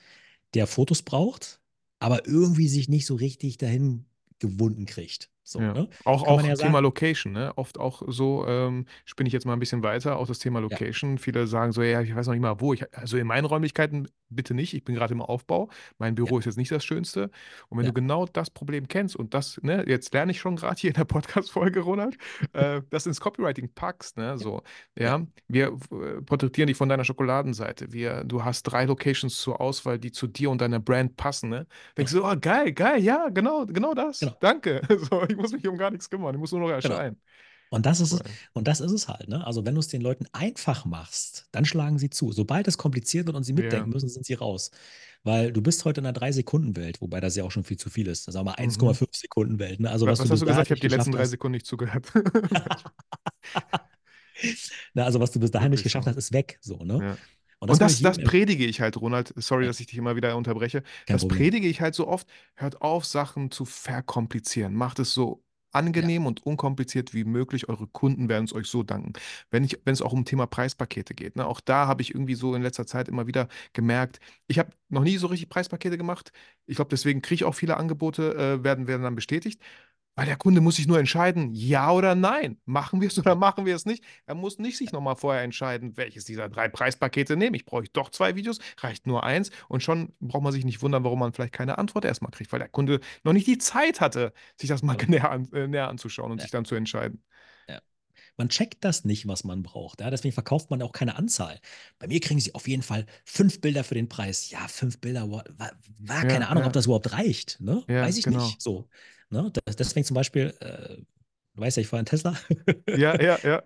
der 0.54 0.68
Fotos 0.68 1.02
braucht, 1.02 1.62
aber 2.00 2.28
irgendwie 2.28 2.70
sich 2.70 2.88
nicht 2.90 3.06
so 3.06 3.16
richtig 3.16 3.58
dahin 3.58 4.06
gewunden 4.39 4.86
kriegt. 4.86 5.32
So, 5.50 5.60
Ja, 5.60 5.74
ne? 5.74 5.90
auch, 6.06 6.26
Kann 6.26 6.34
auch 6.34 6.42
ja 6.44 6.56
Thema 6.56 6.74
sagen, 6.74 6.84
Location, 6.84 7.34
ne? 7.34 7.54
Oft 7.56 7.80
auch 7.80 8.02
so, 8.08 8.46
ähm, 8.48 8.86
spinne 9.06 9.28
ich 9.28 9.34
jetzt 9.34 9.46
mal 9.46 9.54
ein 9.54 9.60
bisschen 9.60 9.84
weiter, 9.84 10.18
auch 10.18 10.28
das 10.28 10.40
Thema 10.40 10.60
ja, 10.60 10.64
Location. 10.64 11.18
Viele 11.18 11.48
sagen 11.48 11.72
so, 11.72 11.82
ja, 11.82 12.02
ich 12.02 12.16
weiß 12.16 12.28
noch 12.28 12.34
nicht 12.34 12.42
mal 12.42 12.60
wo. 12.60 12.74
Ich, 12.74 12.84
also 12.98 13.18
in 13.18 13.28
meinen 13.28 13.46
Räumlichkeiten 13.46 14.08
bitte 14.30 14.54
nicht, 14.54 14.74
ich 14.74 14.84
bin 14.84 14.96
gerade 14.96 15.14
im 15.14 15.22
Aufbau. 15.22 15.70
Mein 16.00 16.16
ja, 16.16 16.16
Büro 16.16 16.40
ist 16.40 16.46
jetzt 16.46 16.58
nicht 16.58 16.72
das 16.72 16.84
Schönste. 16.84 17.32
Und 17.70 17.78
wenn 17.78 17.86
du 17.86 17.92
ja, 17.92 17.94
genau 17.94 18.26
das 18.26 18.50
Problem 18.50 18.88
kennst 18.88 19.16
und 19.16 19.34
das, 19.34 19.60
ne, 19.64 19.86
jetzt 19.88 20.14
lerne 20.14 20.32
ich 20.32 20.40
schon 20.40 20.56
gerade 20.58 20.76
hier 20.80 20.90
in 20.90 20.96
der 20.96 21.06
Podcast-Folge, 21.06 21.80
Ronald, 21.82 22.18
äh, 22.54 22.82
das 22.90 23.06
ins 23.06 23.20
Copywriting 23.20 23.70
packst, 23.74 24.18
ne? 24.18 24.38
ja, 24.38 24.38
So, 24.38 24.64
ja, 24.98 25.20
ja, 25.20 25.28
wir 25.48 25.68
äh, 25.92 26.22
porträtieren 26.22 26.68
dich 26.68 26.78
von 26.78 26.90
deiner 26.90 27.06
Schokoladenseite. 27.06 27.92
Wir, 27.94 28.24
du 28.24 28.44
hast 28.44 28.64
drei 28.64 28.86
Locations 28.86 29.36
zur 29.40 29.62
Auswahl, 29.62 30.00
die 30.00 30.12
zu 30.12 30.28
dir 30.28 30.50
und 30.50 30.60
deiner 30.62 30.80
Brand 30.80 31.16
passen, 31.16 31.50
ne? 31.50 31.68
Denkst 31.98 32.12
du, 32.12 32.26
oh, 32.26 32.36
geil, 32.40 32.74
geil, 32.74 33.02
ja, 33.02 33.30
genau, 33.30 33.66
genau 33.66 33.94
das. 33.94 34.20
genau, 34.20 34.36
Danke. 34.40 34.82
So, 35.10 35.24
ich 35.28 35.37
muss 35.41 35.52
mich 35.52 35.67
um 35.67 35.78
gar 35.78 35.91
nichts 35.91 36.10
kümmern, 36.10 36.34
ich 36.36 36.39
muss 36.39 36.52
nur 36.52 36.62
noch 36.62 36.67
genau. 36.67 36.78
erscheinen. 36.95 37.17
Und 37.69 37.86
das 37.86 38.00
ist 38.00 38.13
es, 38.13 38.21
und 38.54 38.65
das 38.65 38.80
ist 38.80 38.93
es 38.93 39.10
halt, 39.10 39.28
ne? 39.28 39.45
Also 39.45 39.65
wenn 39.65 39.73
du 39.76 39.82
es 39.82 39.89
den 39.89 40.00
Leuten 40.02 40.26
einfach 40.32 40.86
machst, 40.86 41.50
dann 41.52 41.65
schlagen 41.65 42.00
sie 42.00 42.10
zu. 42.10 42.32
Sobald 42.32 42.65
es 42.69 42.78
kompliziert 42.78 43.26
wird 43.26 43.36
und 43.36 43.43
sie 43.43 43.52
Ja. 43.52 43.58
mitdenken 43.62 43.89
müssen, 43.89 44.08
sind 44.08 44.26
sie 44.26 44.36
raus. 44.36 44.71
Weil 45.23 45.52
du 45.52 45.62
bist 45.62 45.84
heute 45.84 46.00
in 46.00 46.08
einer 46.08 46.17
3-Sekunden-Welt, 46.17 47.02
wobei 47.02 47.19
das 47.19 47.36
ja 47.36 47.43
auch 47.43 47.52
schon 47.52 47.65
viel 47.65 47.76
zu 47.78 47.89
viel 47.89 48.08
ist. 48.08 48.23
Sagen 48.23 48.45
wir 48.45 48.52
mal 48.52 48.56
Mhm. 48.63 48.69
1,5 48.69 49.17
Sekunden 49.17 49.60
Welt, 49.60 49.82
ne? 49.82 49.89
Also 49.91 50.06
Wa- 50.06 50.12
was 50.12 50.19
du 50.19 50.23
Was 50.26 50.32
hast 50.32 50.41
du 50.41 50.45
gesagt? 50.45 50.67
Ich 50.67 50.71
habe 50.71 50.80
die 50.80 50.88
letzten 50.88 51.12
drei 51.12 51.26
Sekunden 51.26 51.54
nicht 51.56 51.65
zugehört. 51.65 52.06
ne? 54.93 55.04
Also 55.04 55.19
was 55.19 55.32
du 55.32 55.39
bis 55.39 55.52
dahin 55.52 55.71
nicht 55.71 55.84
geschafft 55.84 56.08
hast, 56.08 56.15
ist 56.15 56.32
weg, 56.32 56.58
so, 56.62 56.78
ne? 56.78 57.00
Ja. 57.02 57.17
Und 57.60 57.70
Und 57.70 57.82
das 57.82 58.02
würde 58.02 58.02
das, 58.02 58.17
das 58.17 58.24
predige 58.24 58.65
ich 58.65 58.82
halt, 58.82 58.98
Ronald. 58.98 59.34
Sorry, 59.36 59.65
ja, 59.65 59.67
dass 59.67 59.80
ich 59.80 59.88
dich 59.88 59.98
immer 59.98 60.15
wieder 60.15 60.36
unterbreche. 60.38 60.84
kein 61.06 61.17
Das 61.17 61.22
Problem. 61.22 61.38
predige 61.39 61.67
ich 61.67 61.82
halt 61.82 61.96
so 61.96 62.08
oft. 62.08 62.28
Hört 62.56 62.82
auf, 62.82 63.06
Sachen 63.06 63.52
zu 63.52 63.65
verkomplizieren. 63.65 64.74
Macht 64.76 65.00
es 65.00 65.13
so 65.13 65.43
angenehm 65.72 66.24
ja. 66.24 66.28
und 66.28 66.46
unkompliziert 66.46 67.13
wie 67.13 67.24
möglich. 67.24 67.70
Eure 67.70 67.88
Kunden 67.88 68.30
werden 68.30 68.46
es 68.46 68.54
euch 68.54 68.67
so 68.67 68.84
danken. 68.84 69.13
Wenn, 69.52 69.63
ich, 69.63 69.80
wenn 69.86 69.93
es 69.93 70.02
auch 70.02 70.13
um 70.13 70.26
Thema 70.26 70.48
Preispakete 70.48 71.13
geht, 71.13 71.36
ne, 71.36 71.46
auch 71.46 71.60
da 71.60 71.88
habe 71.88 72.02
ich 72.02 72.13
irgendwie 72.13 72.36
so 72.36 72.56
in 72.56 72.62
letzter 72.62 72.86
Zeit 72.88 73.08
immer 73.08 73.28
wieder 73.28 73.48
gemerkt, 73.74 74.20
ich 74.48 74.60
habe 74.60 74.72
noch 74.89 75.04
nie 75.04 75.17
so 75.17 75.28
richtig 75.28 75.50
Preispakete 75.50 75.98
gemacht. 75.98 76.32
Ich 76.67 76.76
glaube, 76.78 76.89
deswegen 76.89 77.22
kriege 77.22 77.36
ich 77.36 77.43
auch 77.43 77.56
viele 77.56 77.78
Angebote, 77.78 78.34
äh, 78.36 78.63
werden, 78.63 78.88
werden 78.88 79.04
dann 79.04 79.15
bestätigt. 79.15 79.62
Weil 80.18 80.26
der 80.26 80.36
Kunde 80.36 80.62
muss 80.62 80.78
sich 80.78 80.88
nur 80.88 80.98
entscheiden, 80.98 81.54
ja 81.54 81.92
oder 81.92 82.16
nein. 82.16 82.58
Machen 82.66 83.02
wir 83.02 83.08
es 83.08 83.20
oder 83.20 83.36
machen 83.36 83.68
wir 83.68 83.76
es 83.76 83.86
nicht? 83.86 84.04
Er 84.26 84.34
muss 84.34 84.58
nicht 84.58 84.76
sich 84.76 84.92
nochmal 84.92 85.16
vorher 85.16 85.44
entscheiden, 85.44 85.96
welches 85.96 86.26
dieser 86.26 86.50
drei 86.50 86.70
Preispakete 86.70 87.38
nehme 87.38 87.56
ich. 87.56 87.66
Brauche 87.66 87.84
ich 87.84 87.92
doch 87.92 88.10
zwei 88.10 88.36
Videos? 88.36 88.58
Reicht 88.80 89.06
nur 89.06 89.24
eins? 89.24 89.52
Und 89.68 89.84
schon 89.84 90.14
braucht 90.20 90.42
man 90.42 90.52
sich 90.52 90.66
nicht 90.66 90.82
wundern, 90.82 91.04
warum 91.04 91.20
man 91.20 91.34
vielleicht 91.34 91.54
keine 91.54 91.78
Antwort 91.78 92.04
erstmal 92.04 92.32
kriegt, 92.32 92.52
weil 92.52 92.58
der 92.58 92.68
Kunde 92.68 93.00
noch 93.24 93.34
nicht 93.34 93.46
die 93.46 93.60
Zeit 93.60 94.02
hatte, 94.02 94.34
sich 94.56 94.68
das 94.68 94.82
mal 94.82 94.98
ja. 95.00 95.06
näher, 95.08 95.30
an, 95.30 95.52
äh, 95.54 95.68
näher, 95.68 95.88
anzuschauen 95.88 96.32
und 96.32 96.40
ja. 96.40 96.46
sich 96.46 96.52
dann 96.52 96.66
zu 96.66 96.74
entscheiden. 96.74 97.22
Ja. 97.70 97.80
Man 98.38 98.50
checkt 98.50 98.84
das 98.84 99.06
nicht, 99.06 99.28
was 99.28 99.44
man 99.44 99.62
braucht. 99.62 100.02
Ja? 100.02 100.10
Deswegen 100.10 100.34
verkauft 100.34 100.72
man 100.72 100.82
auch 100.82 100.94
keine 100.94 101.16
Anzahl. 101.16 101.60
Bei 102.00 102.08
mir 102.08 102.22
kriegen 102.22 102.40
sie 102.40 102.56
auf 102.56 102.68
jeden 102.68 102.82
Fall 102.82 103.06
fünf 103.24 103.62
Bilder 103.62 103.84
für 103.84 103.94
den 103.94 104.10
Preis. 104.10 104.50
Ja, 104.50 104.68
fünf 104.68 105.00
Bilder, 105.00 105.30
war, 105.30 105.44
war 106.00 106.26
keine 106.26 106.48
Ahnung, 106.48 106.64
ob 106.64 106.74
das 106.74 106.86
überhaupt 106.86 107.12
reicht. 107.14 107.62
Ne? 107.62 107.84
Weiß 107.86 108.18
ich 108.18 108.24
genau. 108.24 108.44
nicht. 108.44 108.64
So. 108.64 108.90
Ne? 109.30 109.52
deswegen 109.68 110.06
zum 110.06 110.16
Beispiel, 110.16 110.54
äh, 110.60 110.98
du 111.54 111.62
weißt 111.62 111.78
ja, 111.78 111.82
ich 111.82 111.88
fahre 111.88 112.00
einen 112.00 112.06
Tesla. 112.06 112.38
ja, 112.90 113.22
ja, 113.22 113.38
ja. 113.44 113.63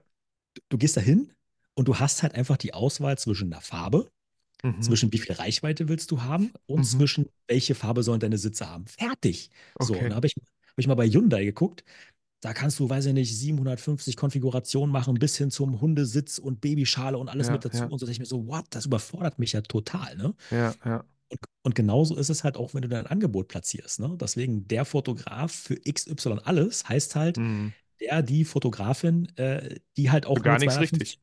Du 0.69 0.77
gehst 0.77 0.97
da 0.97 1.01
hin 1.01 1.31
und 1.75 1.87
du 1.87 1.99
hast 1.99 2.23
halt 2.23 2.35
einfach 2.35 2.57
die 2.57 2.73
Auswahl 2.73 3.17
zwischen 3.17 3.49
der 3.51 3.61
Farbe, 3.61 4.09
mhm. 4.63 4.81
zwischen 4.81 5.13
wie 5.13 5.19
viel 5.19 5.35
Reichweite 5.35 5.87
willst 5.87 6.11
du 6.11 6.21
haben 6.21 6.51
und 6.65 6.79
mhm. 6.79 6.83
zwischen 6.83 7.29
welche 7.47 7.75
Farbe 7.75 8.03
sollen 8.03 8.19
deine 8.19 8.37
Sitze 8.37 8.69
haben. 8.69 8.85
Fertig. 8.87 9.49
Okay. 9.75 9.85
So, 9.85 10.09
da 10.09 10.15
habe 10.15 10.27
ich, 10.27 10.35
hab 10.35 10.77
ich 10.77 10.87
mal 10.87 10.95
bei 10.95 11.07
Hyundai 11.07 11.45
geguckt. 11.45 11.83
Da 12.41 12.53
kannst 12.53 12.79
du, 12.79 12.89
weiß 12.89 13.05
ich 13.05 13.13
nicht, 13.13 13.37
750 13.37 14.17
Konfigurationen 14.17 14.91
machen, 14.91 15.13
bis 15.13 15.37
hin 15.37 15.51
zum 15.51 15.79
Hundesitz 15.79 16.39
und 16.39 16.59
Babyschale 16.59 17.15
und 17.19 17.29
alles 17.29 17.47
ja, 17.47 17.53
mit 17.53 17.63
dazu. 17.63 17.77
Ja. 17.77 17.85
Und 17.85 17.99
so 17.99 18.07
dachte 18.07 18.13
ich 18.13 18.19
mir 18.19 18.25
so, 18.25 18.47
what, 18.47 18.65
das 18.71 18.87
überfordert 18.87 19.37
mich 19.37 19.53
ja 19.53 19.61
total, 19.61 20.17
ne? 20.17 20.33
Ja, 20.49 20.73
ja. 20.83 21.05
Und, 21.31 21.39
und, 21.63 21.75
genauso 21.75 22.15
ist 22.15 22.29
es 22.29 22.43
halt 22.43 22.57
auch, 22.57 22.73
wenn 22.73 22.81
du 22.81 22.89
dein 22.89 23.07
Angebot 23.07 23.47
platzierst. 23.47 23.99
Ne? 23.99 24.15
Deswegen 24.19 24.67
der 24.67 24.85
Fotograf 24.85 25.51
für 25.51 25.75
XY 25.75 26.39
alles 26.43 26.87
heißt 26.87 27.15
halt, 27.15 27.37
mhm. 27.37 27.73
der, 27.99 28.21
die 28.21 28.43
Fotografin, 28.45 29.27
äh, 29.37 29.79
die 29.97 30.11
halt 30.11 30.25
auch. 30.25 30.37
Für 30.37 30.43
gar 30.43 30.59
nichts 30.59 30.79
richtig. 30.79 31.21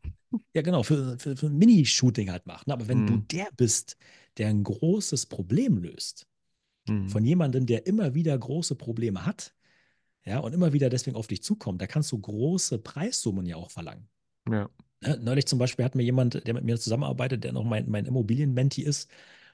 Ja, 0.54 0.62
genau, 0.62 0.82
für, 0.82 1.18
für, 1.18 1.36
für 1.36 1.46
ein 1.46 1.56
Mini-Shooting 1.56 2.30
halt 2.30 2.46
macht. 2.46 2.66
Ne? 2.66 2.74
Aber 2.74 2.88
wenn 2.88 3.02
mhm. 3.02 3.06
du 3.06 3.16
der 3.18 3.48
bist, 3.56 3.96
der 4.36 4.48
ein 4.48 4.62
großes 4.62 5.26
Problem 5.26 5.78
löst, 5.78 6.26
mhm. 6.88 7.08
von 7.08 7.24
jemandem, 7.24 7.66
der 7.66 7.86
immer 7.86 8.14
wieder 8.14 8.36
große 8.36 8.74
Probleme 8.74 9.24
hat, 9.24 9.54
ja, 10.24 10.40
und 10.40 10.52
immer 10.52 10.72
wieder 10.74 10.90
deswegen 10.90 11.16
auf 11.16 11.26
dich 11.26 11.42
zukommt, 11.42 11.80
da 11.80 11.86
kannst 11.86 12.12
du 12.12 12.18
große 12.18 12.78
Preissummen 12.78 13.46
ja 13.46 13.56
auch 13.56 13.70
verlangen. 13.70 14.08
Ja. 14.48 14.68
Ne? 15.00 15.18
Neulich 15.22 15.46
zum 15.46 15.58
Beispiel 15.58 15.84
hat 15.84 15.94
mir 15.94 16.02
jemand, 16.02 16.46
der 16.46 16.54
mit 16.54 16.64
mir 16.64 16.78
zusammenarbeitet, 16.78 17.44
der 17.44 17.52
noch 17.52 17.64
mein, 17.64 17.88
mein 17.88 18.04
Immobilien-Menti 18.04 18.82
ist, 18.82 19.10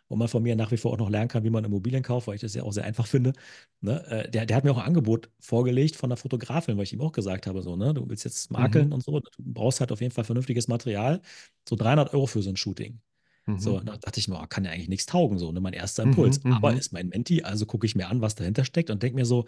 wo 0.08 0.16
man 0.16 0.28
von 0.28 0.42
mir 0.42 0.54
nach 0.56 0.70
wie 0.70 0.76
vor 0.76 0.92
auch 0.92 0.98
noch 0.98 1.10
lernen 1.10 1.28
kann, 1.28 1.44
wie 1.44 1.50
man 1.50 1.64
Immobilien 1.64 2.02
kauft, 2.02 2.26
weil 2.26 2.34
ich 2.34 2.40
das 2.40 2.54
ja 2.54 2.62
auch 2.62 2.72
sehr 2.72 2.84
einfach 2.84 3.06
finde. 3.06 3.32
Ne? 3.80 4.04
Äh, 4.08 4.30
der, 4.30 4.46
der 4.46 4.56
hat 4.56 4.64
mir 4.64 4.72
auch 4.72 4.78
ein 4.78 4.86
Angebot 4.86 5.30
vorgelegt 5.40 5.96
von 5.96 6.10
der 6.10 6.16
Fotografin, 6.16 6.76
weil 6.76 6.84
ich 6.84 6.92
ihm 6.92 7.00
auch 7.00 7.12
gesagt 7.12 7.46
habe, 7.46 7.62
so, 7.62 7.76
ne, 7.76 7.94
du 7.94 8.08
willst 8.08 8.24
jetzt 8.24 8.50
makeln 8.50 8.88
mhm. 8.88 8.94
und 8.94 9.04
so, 9.04 9.20
du 9.20 9.30
brauchst 9.38 9.80
halt 9.80 9.92
auf 9.92 10.00
jeden 10.00 10.12
Fall 10.12 10.24
vernünftiges 10.24 10.68
Material, 10.68 11.20
so 11.68 11.76
300 11.76 12.12
Euro 12.12 12.26
für 12.26 12.42
so 12.42 12.50
ein 12.50 12.56
Shooting. 12.56 13.00
Mhm. 13.46 13.58
So, 13.58 13.80
da 13.80 13.96
dachte 13.96 14.20
ich 14.20 14.28
mir, 14.28 14.40
oh, 14.40 14.46
kann 14.48 14.64
ja 14.64 14.70
eigentlich 14.70 14.88
nichts 14.88 15.06
taugen, 15.06 15.38
so, 15.38 15.52
ne, 15.52 15.60
mein 15.60 15.72
erster 15.72 16.04
mhm, 16.04 16.12
Impuls. 16.12 16.44
Mhm. 16.44 16.52
Aber 16.52 16.74
ist 16.74 16.92
mein 16.92 17.08
Menti, 17.08 17.42
also 17.42 17.66
gucke 17.66 17.86
ich 17.86 17.94
mir 17.94 18.08
an, 18.08 18.20
was 18.20 18.34
dahinter 18.34 18.64
steckt 18.64 18.90
und 18.90 19.02
denke 19.02 19.16
mir 19.16 19.26
so, 19.26 19.46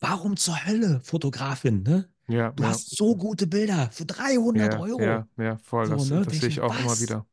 warum 0.00 0.36
zur 0.36 0.66
Hölle, 0.66 1.00
Fotografin, 1.02 1.82
ne? 1.82 2.08
Ja, 2.28 2.50
du 2.50 2.64
ja. 2.64 2.70
hast 2.70 2.96
so 2.96 3.16
gute 3.16 3.46
Bilder 3.46 3.88
für 3.92 4.04
300 4.04 4.74
ja, 4.74 4.80
Euro. 4.80 5.00
Ja, 5.00 5.28
ja, 5.38 5.58
voll. 5.58 5.86
So, 5.86 5.94
das, 5.94 6.10
ne? 6.10 6.22
das 6.24 6.38
sehe 6.38 6.48
ich 6.48 6.60
auch 6.60 6.74
was? 6.74 6.80
immer 6.80 7.00
wieder. 7.00 7.26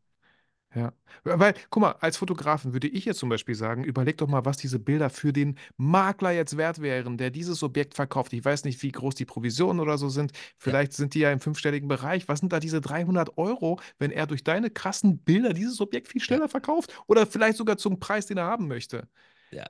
Ja, 0.76 0.92
weil, 1.24 1.54
guck 1.70 1.82
mal, 1.82 1.92
als 2.00 2.18
Fotografen 2.18 2.74
würde 2.74 2.88
ich 2.88 3.06
jetzt 3.06 3.20
zum 3.20 3.30
Beispiel 3.30 3.54
sagen, 3.54 3.84
überleg 3.84 4.18
doch 4.18 4.28
mal, 4.28 4.44
was 4.44 4.58
diese 4.58 4.80
Bilder 4.80 5.12
für 5.12 5.32
den 5.32 5.60
Makler 5.78 6.32
jetzt 6.32 6.58
wert 6.58 6.82
wären, 6.82 7.18
der 7.18 7.30
dieses 7.30 7.62
Objekt 7.62 7.94
verkauft. 7.94 8.34
Ich 8.34 8.44
weiß 8.44 8.64
nicht, 8.64 8.82
wie 8.82 8.92
groß 8.92 9.14
die 9.14 9.26
Provisionen 9.26 9.80
oder 9.80 10.00
so 10.00 10.10
sind. 10.10 10.32
Vielleicht 10.58 10.94
ja. 10.94 10.98
sind 10.98 11.14
die 11.14 11.20
ja 11.20 11.32
im 11.32 11.40
fünfstelligen 11.40 11.88
Bereich. 11.88 12.28
Was 12.28 12.40
sind 12.40 12.52
da 12.52 12.60
diese 12.60 12.82
300 12.82 13.38
Euro, 13.38 13.80
wenn 14.00 14.10
er 14.10 14.26
durch 14.26 14.44
deine 14.44 14.72
krassen 14.72 15.20
Bilder 15.20 15.54
dieses 15.54 15.80
Objekt 15.80 16.08
viel 16.08 16.22
schneller 16.22 16.50
verkauft? 16.50 16.92
Oder 17.08 17.28
vielleicht 17.28 17.58
sogar 17.58 17.78
zum 17.78 18.00
Preis, 18.00 18.26
den 18.26 18.38
er 18.38 18.46
haben 18.46 18.68
möchte? 18.68 19.08
Ja. 19.52 19.68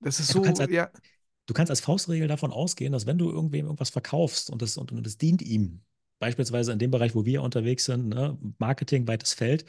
Das 0.00 0.18
ist 0.18 0.34
ja, 0.34 0.42
so, 0.42 0.60
halt, 0.60 0.70
ja. 0.70 0.90
Du 1.46 1.54
kannst 1.54 1.70
als 1.70 1.80
Faustregel 1.80 2.26
davon 2.26 2.52
ausgehen, 2.52 2.92
dass 2.92 3.06
wenn 3.06 3.18
du 3.18 3.30
irgendwem 3.30 3.66
irgendwas 3.66 3.90
verkaufst 3.90 4.50
und 4.50 4.62
das, 4.62 4.76
und, 4.76 4.90
und 4.90 5.06
das 5.06 5.16
dient 5.16 5.42
ihm, 5.42 5.82
beispielsweise 6.18 6.72
in 6.72 6.78
dem 6.78 6.90
Bereich, 6.90 7.14
wo 7.14 7.24
wir 7.24 7.42
unterwegs 7.42 7.84
sind, 7.84 8.08
ne, 8.08 8.38
Marketing, 8.58 9.08
weites 9.08 9.32
Feld, 9.32 9.64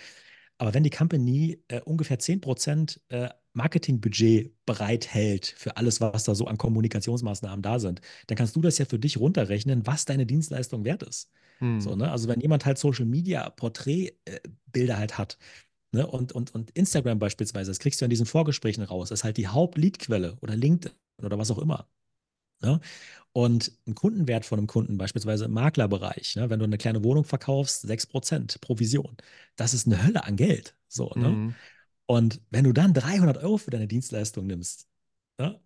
aber 0.61 0.75
wenn 0.75 0.83
die 0.83 0.91
Company 0.91 1.57
äh, 1.69 1.81
ungefähr 1.81 2.19
10% 2.19 2.99
äh, 3.09 3.29
Marketingbudget 3.53 4.53
bereithält 4.67 5.55
für 5.57 5.75
alles, 5.75 6.01
was 6.01 6.23
da 6.23 6.35
so 6.35 6.45
an 6.45 6.59
Kommunikationsmaßnahmen 6.59 7.63
da 7.63 7.79
sind, 7.79 7.99
dann 8.27 8.37
kannst 8.37 8.55
du 8.55 8.61
das 8.61 8.77
ja 8.77 8.85
für 8.85 8.99
dich 8.99 9.17
runterrechnen, 9.17 9.87
was 9.87 10.05
deine 10.05 10.27
Dienstleistung 10.27 10.85
wert 10.85 11.01
ist. 11.01 11.31
Hm. 11.57 11.81
So, 11.81 11.95
ne? 11.95 12.11
Also 12.11 12.27
wenn 12.27 12.41
jemand 12.41 12.67
halt 12.67 12.77
Social 12.77 13.05
Media 13.05 13.49
Porträtbilder 13.49 14.93
äh, 14.93 14.97
halt 14.97 15.17
hat, 15.17 15.39
ne? 15.93 16.05
und, 16.05 16.31
und, 16.31 16.53
und 16.53 16.69
Instagram 16.77 17.17
beispielsweise, 17.17 17.71
das 17.71 17.79
kriegst 17.79 17.99
du 17.99 18.05
in 18.05 18.11
diesen 18.11 18.27
Vorgesprächen 18.27 18.83
raus, 18.83 19.09
ist 19.09 19.23
halt 19.23 19.37
die 19.37 19.47
Hauptleadquelle 19.47 20.37
oder 20.41 20.55
LinkedIn 20.55 20.95
oder 21.23 21.39
was 21.39 21.49
auch 21.49 21.57
immer. 21.57 21.87
Ne? 22.61 22.79
Und 23.33 23.71
ein 23.87 23.95
Kundenwert 23.95 24.45
von 24.45 24.59
einem 24.59 24.67
Kunden, 24.67 24.97
beispielsweise 24.97 25.45
im 25.45 25.51
Maklerbereich, 25.51 26.35
ne, 26.35 26.49
wenn 26.49 26.59
du 26.59 26.65
eine 26.65 26.77
kleine 26.77 27.03
Wohnung 27.03 27.23
verkaufst, 27.23 27.85
6% 27.85 28.59
Provision. 28.59 29.15
Das 29.55 29.73
ist 29.73 29.87
eine 29.87 30.03
Hölle 30.03 30.25
an 30.25 30.35
Geld. 30.35 30.75
So, 30.89 31.11
ne? 31.15 31.29
Mhm. 31.29 31.55
Und 32.07 32.41
wenn 32.49 32.65
du 32.65 32.73
dann 32.73 32.93
300 32.93 33.37
Euro 33.37 33.57
für 33.57 33.71
deine 33.71 33.87
Dienstleistung 33.87 34.47
nimmst, 34.47 34.87
ne, 35.37 35.61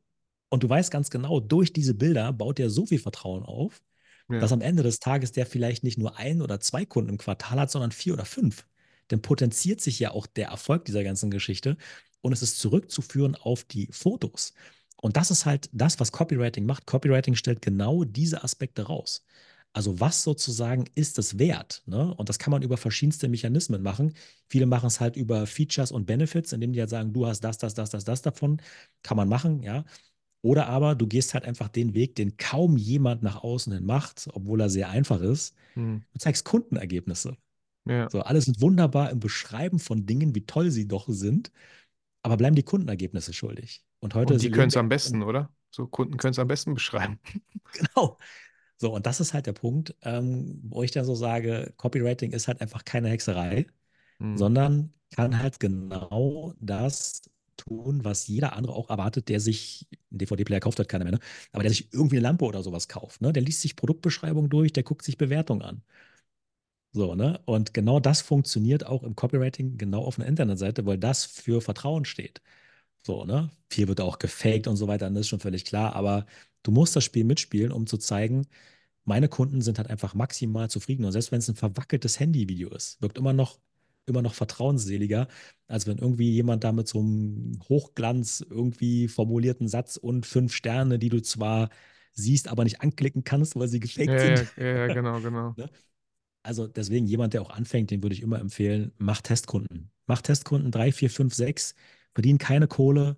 und 0.50 0.64
du 0.64 0.70
weißt 0.70 0.92
ganz 0.92 1.10
genau, 1.10 1.40
durch 1.40 1.74
diese 1.74 1.96
Bilder 1.96 2.32
baut 2.32 2.60
der 2.60 2.70
so 2.70 2.86
viel 2.86 3.00
Vertrauen 3.00 3.44
auf, 3.44 3.82
ja. 4.30 4.40
dass 4.40 4.52
am 4.52 4.62
Ende 4.62 4.84
des 4.84 5.00
Tages 5.00 5.32
der 5.32 5.46
vielleicht 5.46 5.84
nicht 5.84 5.98
nur 5.98 6.18
ein 6.18 6.42
oder 6.42 6.60
zwei 6.60 6.86
Kunden 6.86 7.10
im 7.10 7.18
Quartal 7.18 7.60
hat, 7.60 7.72
sondern 7.72 7.92
vier 7.92 8.14
oder 8.14 8.26
fünf. 8.26 8.68
Dann 9.08 9.22
potenziert 9.22 9.82
sich 9.82 10.00
ja 10.00 10.12
auch 10.12 10.28
der 10.28 10.50
Erfolg 10.50 10.86
dieser 10.86 11.04
ganzen 11.04 11.32
Geschichte 11.32 11.78
und 12.22 12.32
es 12.32 12.42
ist 12.42 12.60
zurückzuführen 12.60 13.36
auf 13.36 13.64
die 13.64 13.88
Fotos. 13.92 14.54
Und 15.02 15.18
das 15.18 15.32
ist 15.32 15.46
halt 15.46 15.70
das, 15.74 16.00
was 16.00 16.12
Copywriting 16.12 16.66
macht. 16.66 16.86
Copywriting 16.86 17.36
stellt 17.36 17.62
genau 17.62 18.04
diese 18.04 18.44
Aspekte 18.44 18.84
raus. 18.84 19.26
Also 19.74 20.00
was 20.00 20.24
sozusagen 20.24 20.86
ist 20.96 21.20
es 21.20 21.38
wert? 21.38 21.84
Ne? 21.86 22.14
Und 22.16 22.30
das 22.30 22.40
kann 22.40 22.52
man 22.52 22.62
über 22.62 22.78
verschiedenste 22.78 23.28
Mechanismen 23.28 23.84
machen. 23.84 24.14
Viele 24.48 24.68
machen 24.68 24.88
es 24.88 25.02
halt 25.02 25.18
über 25.18 25.46
Features 25.48 25.92
und 25.92 26.06
Benefits, 26.06 26.54
indem 26.54 26.72
die 26.72 26.80
halt 26.80 26.90
sagen, 26.90 27.12
du 27.12 27.28
hast 27.28 27.42
das, 27.42 27.58
das, 27.58 27.74
das, 27.74 27.90
das, 27.90 28.06
das 28.06 28.22
davon. 28.22 28.62
Kann 29.04 29.18
man 29.18 29.28
machen, 29.28 29.62
ja. 29.64 29.84
Oder 30.42 30.68
aber 30.68 30.96
du 30.96 31.08
gehst 31.08 31.34
halt 31.34 31.44
einfach 31.44 31.70
den 31.70 31.94
Weg, 31.94 32.16
den 32.16 32.38
kaum 32.38 32.78
jemand 32.78 33.22
nach 33.22 33.44
außen 33.44 33.74
hin 33.74 33.86
macht, 33.86 34.30
obwohl 34.32 34.62
er 34.62 34.70
sehr 34.70 34.90
einfach 34.90 35.20
ist. 35.20 35.56
Hm. 35.74 36.04
Du 36.14 36.20
zeigst 36.20 36.46
Kundenergebnisse. 36.46 37.36
Ja. 37.86 38.10
So, 38.10 38.22
alle 38.22 38.42
sind 38.42 38.62
wunderbar 38.62 39.12
im 39.12 39.20
Beschreiben 39.20 39.80
von 39.80 40.06
Dingen, 40.06 40.36
wie 40.36 40.46
toll 40.46 40.72
sie 40.72 40.88
doch 40.88 41.06
sind, 41.10 41.52
aber 42.24 42.38
bleiben 42.38 42.56
die 42.56 42.64
Kundenergebnisse 42.64 43.34
schuldig. 43.34 43.85
Und 44.00 44.14
heute 44.16 44.34
und 44.34 44.42
die 44.42 44.52
können 44.52 44.68
es 44.68 44.78
am 44.78 44.90
besten, 44.90 45.24
oder? 45.24 45.50
So 45.72 45.88
Kunden 45.88 46.18
können 46.18 46.32
es 46.32 46.40
am 46.40 46.48
besten 46.48 46.74
beschreiben. 46.74 47.20
Genau. 47.74 48.18
So, 48.78 48.94
und 48.94 49.06
das 49.06 49.20
ist 49.20 49.34
halt 49.34 49.48
der 49.48 49.54
Punkt, 49.54 49.96
ähm, 50.02 50.62
wo 50.64 50.84
ich 50.84 50.92
dann 50.92 51.04
so 51.04 51.16
sage, 51.16 51.74
Copywriting 51.78 52.32
ist 52.32 52.48
halt 52.48 52.62
einfach 52.62 52.86
keine 52.86 53.10
Hexerei, 53.10 53.68
hm. 54.20 54.38
sondern 54.38 54.94
kann 55.12 55.40
halt 55.40 55.60
genau 55.60 56.54
das 56.60 57.24
tun, 57.58 58.04
was 58.04 58.28
jeder 58.28 58.54
andere 58.54 58.74
auch 58.74 58.90
erwartet, 58.90 59.30
der 59.30 59.40
sich 59.40 59.88
einen 60.12 60.20
DVD-Player 60.20 60.60
kauft, 60.60 60.80
hat 60.80 60.90
keiner 60.90 61.06
mehr, 61.06 61.14
ne? 61.14 61.20
aber 61.52 61.64
der 61.64 61.72
sich 61.72 61.94
irgendwie 61.94 62.18
eine 62.18 62.24
Lampe 62.24 62.46
oder 62.46 62.64
sowas 62.64 62.88
kauft. 62.88 63.22
Ne? 63.22 63.34
Der 63.34 63.44
liest 63.44 63.62
sich 63.62 63.76
Produktbeschreibung 63.76 64.50
durch, 64.50 64.74
der 64.74 64.84
guckt 64.84 65.04
sich 65.04 65.18
Bewertung 65.18 65.62
an. 65.62 65.82
So, 66.92 67.14
ne? 67.14 67.42
Und 67.46 67.74
genau 67.74 68.00
das 68.00 68.22
funktioniert 68.22 68.86
auch 68.86 69.04
im 69.04 69.16
Copywriting 69.16 69.78
genau 69.78 70.04
auf 70.06 70.18
einer 70.18 70.28
Internetseite, 70.28 70.86
weil 70.86 70.98
das 70.98 71.26
für 71.26 71.62
Vertrauen 71.62 72.06
steht. 72.06 72.42
So, 73.06 73.24
ne? 73.24 73.52
Viel 73.70 73.88
wird 73.88 74.02
auch 74.02 74.18
gefaked 74.18 74.68
und 74.68 74.78
so 74.78 74.88
weiter, 74.88 75.08
das 75.12 75.22
ist 75.22 75.28
schon 75.28 75.40
völlig 75.40 75.64
klar. 75.64 75.96
Aber 75.96 76.26
du 76.64 76.72
musst 76.72 76.96
das 76.96 77.04
Spiel 77.04 77.24
mitspielen, 77.24 77.72
um 77.72 77.86
zu 77.86 77.98
zeigen, 77.98 78.48
meine 79.04 79.30
Kunden 79.30 79.62
sind 79.62 79.78
halt 79.78 79.92
einfach 79.92 80.16
maximal 80.16 80.72
zufrieden. 80.72 81.06
Und 81.06 81.12
selbst 81.12 81.32
wenn 81.32 81.38
es 81.38 81.48
ein 81.48 81.56
verwackeltes 81.56 82.20
Handyvideo 82.20 82.70
ist, 82.70 83.00
wirkt 83.04 83.20
immer 83.20 83.34
noch, 83.34 83.60
immer 84.08 84.24
noch 84.24 84.34
vertrauensseliger, 84.34 85.28
als 85.68 85.86
wenn 85.86 86.00
irgendwie 86.00 86.32
jemand 86.32 86.64
da 86.64 86.72
mit 86.72 86.88
so 86.88 87.00
einem 87.00 87.60
Hochglanz 87.70 88.44
irgendwie 88.50 89.08
formulierten 89.08 89.68
Satz 89.68 89.98
und 89.98 90.26
fünf 90.26 90.54
Sterne, 90.54 90.98
die 90.98 91.10
du 91.10 91.22
zwar 91.22 91.70
siehst, 92.14 92.48
aber 92.48 92.64
nicht 92.64 92.82
anklicken 92.82 93.24
kannst, 93.24 93.56
weil 93.56 93.68
sie 93.68 93.80
gefaked 93.80 94.10
ja, 94.10 94.38
sind. 94.38 94.54
Ja, 94.58 94.66
ja, 94.66 94.88
genau, 94.88 95.22
genau. 95.22 95.54
ne? 95.58 95.70
Also 96.42 96.68
deswegen 96.68 97.06
jemand, 97.06 97.36
der 97.36 97.44
auch 97.44 97.52
anfängt, 97.52 97.92
den 97.92 98.02
würde 98.02 98.16
ich 98.16 98.24
immer 98.24 98.40
empfehlen, 98.40 98.94
mach 98.98 99.22
Testkunden. 99.22 99.92
Mach 100.08 100.24
Testkunden 100.24 100.72
drei, 100.72 100.92
vier, 100.92 101.12
fünf, 101.12 101.36
sechs 101.36 101.76
verdienen 102.16 102.40
keine 102.40 102.68
Kohle, 102.70 103.18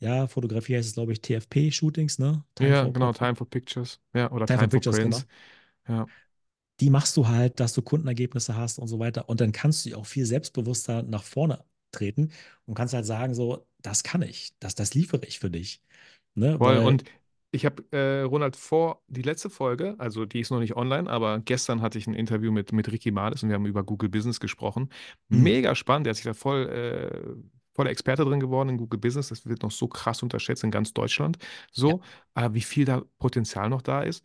ja, 0.00 0.28
Fotografie 0.28 0.76
heißt 0.78 0.88
es, 0.88 0.94
glaube 0.96 1.12
ich, 1.14 1.22
TFP-Shootings, 1.22 2.20
ne? 2.20 2.44
Time 2.56 2.74
Ja, 2.74 2.76
for 2.76 2.92
genau. 2.92 3.12
Time 3.12 3.36
for 3.36 3.48
Pictures. 3.48 4.00
Ja, 4.14 4.30
oder 4.32 4.46
Time 4.46 4.58
for 4.58 4.68
Time 4.68 4.70
for 4.70 4.82
Pictures, 4.82 5.00
genau. 5.00 5.22
Prints. 5.22 5.26
Ja, 5.88 6.10
Die 6.80 6.90
machst 6.90 7.16
du 7.16 7.26
halt, 7.28 7.58
dass 7.60 7.72
du 7.74 7.82
Kundenergebnisse 7.82 8.56
hast 8.56 8.78
und 8.78 8.86
so 8.88 8.98
weiter. 9.00 9.28
Und 9.28 9.40
dann 9.40 9.52
kannst 9.52 9.84
du 9.86 9.96
auch 9.96 10.06
viel 10.06 10.26
selbstbewusster 10.26 11.02
nach 11.02 11.24
vorne 11.24 11.64
treten 11.90 12.30
und 12.66 12.74
kannst 12.74 12.94
halt 12.94 13.06
sagen, 13.06 13.34
so, 13.34 13.66
das 13.82 14.02
kann 14.04 14.22
ich, 14.22 14.54
das, 14.60 14.74
das 14.74 14.94
liefere 14.94 15.24
ich 15.26 15.38
für 15.40 15.50
dich. 15.50 15.82
Ne? 16.34 16.58
voll. 16.58 16.78
Weil, 16.78 16.78
Und 16.78 17.04
ich 17.50 17.64
habe, 17.64 17.82
äh, 17.92 18.22
Ronald, 18.22 18.56
vor 18.56 19.02
die 19.08 19.22
letzte 19.22 19.48
Folge, 19.50 19.94
also 19.98 20.26
die 20.26 20.40
ist 20.40 20.50
noch 20.50 20.60
nicht 20.60 20.76
online, 20.76 21.08
aber 21.10 21.40
gestern 21.40 21.80
hatte 21.82 21.98
ich 21.98 22.06
ein 22.06 22.14
Interview 22.14 22.52
mit, 22.52 22.72
mit 22.72 22.90
Ricky 22.92 23.10
Mades 23.10 23.42
und 23.42 23.48
wir 23.48 23.54
haben 23.56 23.66
über 23.66 23.84
Google 23.84 24.08
Business 24.10 24.38
gesprochen. 24.40 24.90
hm, 25.30 25.52
Mega 25.52 25.74
spannend, 25.74 26.06
der 26.06 26.10
hat 26.12 26.16
sich 26.16 26.24
da 26.26 26.34
voll, 26.34 26.68
äh, 26.68 27.57
voller 27.78 27.90
Experte 27.90 28.24
drin 28.24 28.40
geworden 28.40 28.70
in 28.70 28.76
Google 28.78 28.98
Business. 29.00 29.28
Das 29.28 29.46
wird 29.46 29.62
noch 29.62 29.70
so 29.70 29.86
krass 29.88 30.22
unterschätzt 30.24 30.64
in 30.64 30.72
ganz 30.72 30.92
Deutschland. 30.92 31.38
ja, 31.82 31.94
So, 31.96 32.00
äh, 32.34 32.50
wie 32.52 32.60
viel 32.60 32.84
da 32.84 33.02
Potenzial 33.20 33.68
noch 33.70 33.82
da 33.82 34.02
ist. 34.02 34.24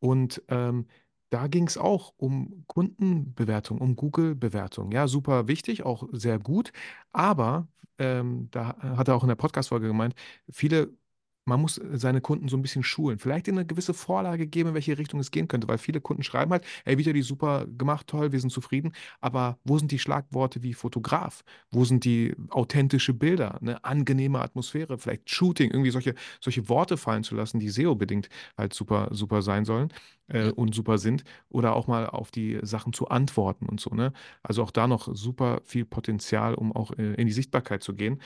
Und 0.00 0.42
ähm, 0.48 0.86
da 1.30 1.48
ging 1.48 1.66
es 1.66 1.76
auch 1.78 2.14
um 2.16 2.64
Kundenbewertung, 2.66 3.78
um 3.78 3.96
Google-Bewertung. 3.96 4.92
Ja, 4.92 5.06
super 5.08 5.48
wichtig, 5.48 5.84
auch 5.84 6.08
sehr 6.12 6.38
gut. 6.38 6.72
Aber 7.12 7.68
ähm, 7.98 8.48
da 8.52 8.76
hat 8.96 9.08
er 9.08 9.16
auch 9.16 9.22
in 9.24 9.28
der 9.28 9.34
Podcast-Folge 9.36 9.86
gemeint, 9.88 10.14
viele, 10.50 10.96
man 11.44 11.60
muss 11.60 11.80
seine 11.92 12.20
Kunden 12.20 12.48
so 12.48 12.56
ein 12.56 12.62
bisschen 12.62 12.82
schulen. 12.82 13.18
Vielleicht 13.18 13.48
in 13.48 13.56
eine 13.56 13.66
gewisse 13.66 13.94
Vorlage 13.94 14.46
geben, 14.46 14.70
in 14.70 14.74
welche 14.74 14.96
Richtung 14.96 15.20
es 15.20 15.30
gehen 15.30 15.48
könnte, 15.48 15.68
weil 15.68 15.78
viele 15.78 16.00
Kunden 16.00 16.22
schreiben 16.22 16.52
halt, 16.52 16.64
ey, 16.84 16.98
Vitali, 16.98 17.22
super 17.22 17.66
gemacht, 17.66 18.06
toll, 18.06 18.32
wir 18.32 18.40
sind 18.40 18.50
zufrieden. 18.50 18.92
Aber 19.20 19.58
wo 19.64 19.78
sind 19.78 19.90
die 19.92 19.98
Schlagworte 19.98 20.62
wie 20.62 20.74
Fotograf? 20.74 21.44
Wo 21.70 21.84
sind 21.84 22.04
die 22.04 22.34
authentische 22.50 23.12
Bilder, 23.14 23.60
eine 23.60 23.84
angenehme 23.84 24.40
Atmosphäre, 24.40 24.98
vielleicht 24.98 25.30
Shooting, 25.30 25.70
irgendwie 25.70 25.90
solche, 25.90 26.14
solche 26.40 26.68
Worte 26.68 26.96
fallen 26.96 27.24
zu 27.24 27.34
lassen, 27.34 27.60
die 27.60 27.68
SEO-bedingt 27.68 28.28
halt 28.56 28.74
super, 28.74 29.08
super 29.12 29.42
sein 29.42 29.64
sollen 29.64 29.92
äh, 30.28 30.50
und 30.50 30.74
super 30.74 30.98
sind. 30.98 31.24
Oder 31.50 31.76
auch 31.76 31.86
mal 31.86 32.06
auf 32.06 32.30
die 32.30 32.58
Sachen 32.62 32.92
zu 32.92 33.08
antworten 33.08 33.66
und 33.66 33.80
so, 33.80 33.90
ne? 33.90 34.12
Also 34.42 34.62
auch 34.62 34.70
da 34.70 34.86
noch 34.86 35.08
super 35.14 35.60
viel 35.64 35.84
Potenzial, 35.84 36.54
um 36.54 36.72
auch 36.74 36.92
äh, 36.92 37.14
in 37.14 37.26
die 37.26 37.32
Sichtbarkeit 37.32 37.82
zu 37.82 37.94
gehen. 37.94 38.20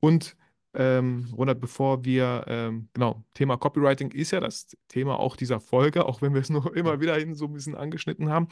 Und 0.00 0.36
ähm, 0.74 1.28
Ronald, 1.36 1.60
bevor 1.60 2.04
wir, 2.04 2.44
ähm, 2.46 2.88
genau, 2.94 3.24
Thema 3.34 3.56
Copywriting 3.56 4.12
ist 4.12 4.30
ja 4.30 4.40
das 4.40 4.68
Thema 4.88 5.18
auch 5.18 5.36
dieser 5.36 5.60
Folge, 5.60 6.06
auch 6.06 6.22
wenn 6.22 6.34
wir 6.34 6.40
es 6.40 6.48
ja. 6.50 6.64
immer 6.74 7.00
wieder 7.00 7.16
hin 7.16 7.34
so 7.34 7.46
ein 7.46 7.52
bisschen 7.52 7.74
angeschnitten 7.74 8.30
haben. 8.30 8.48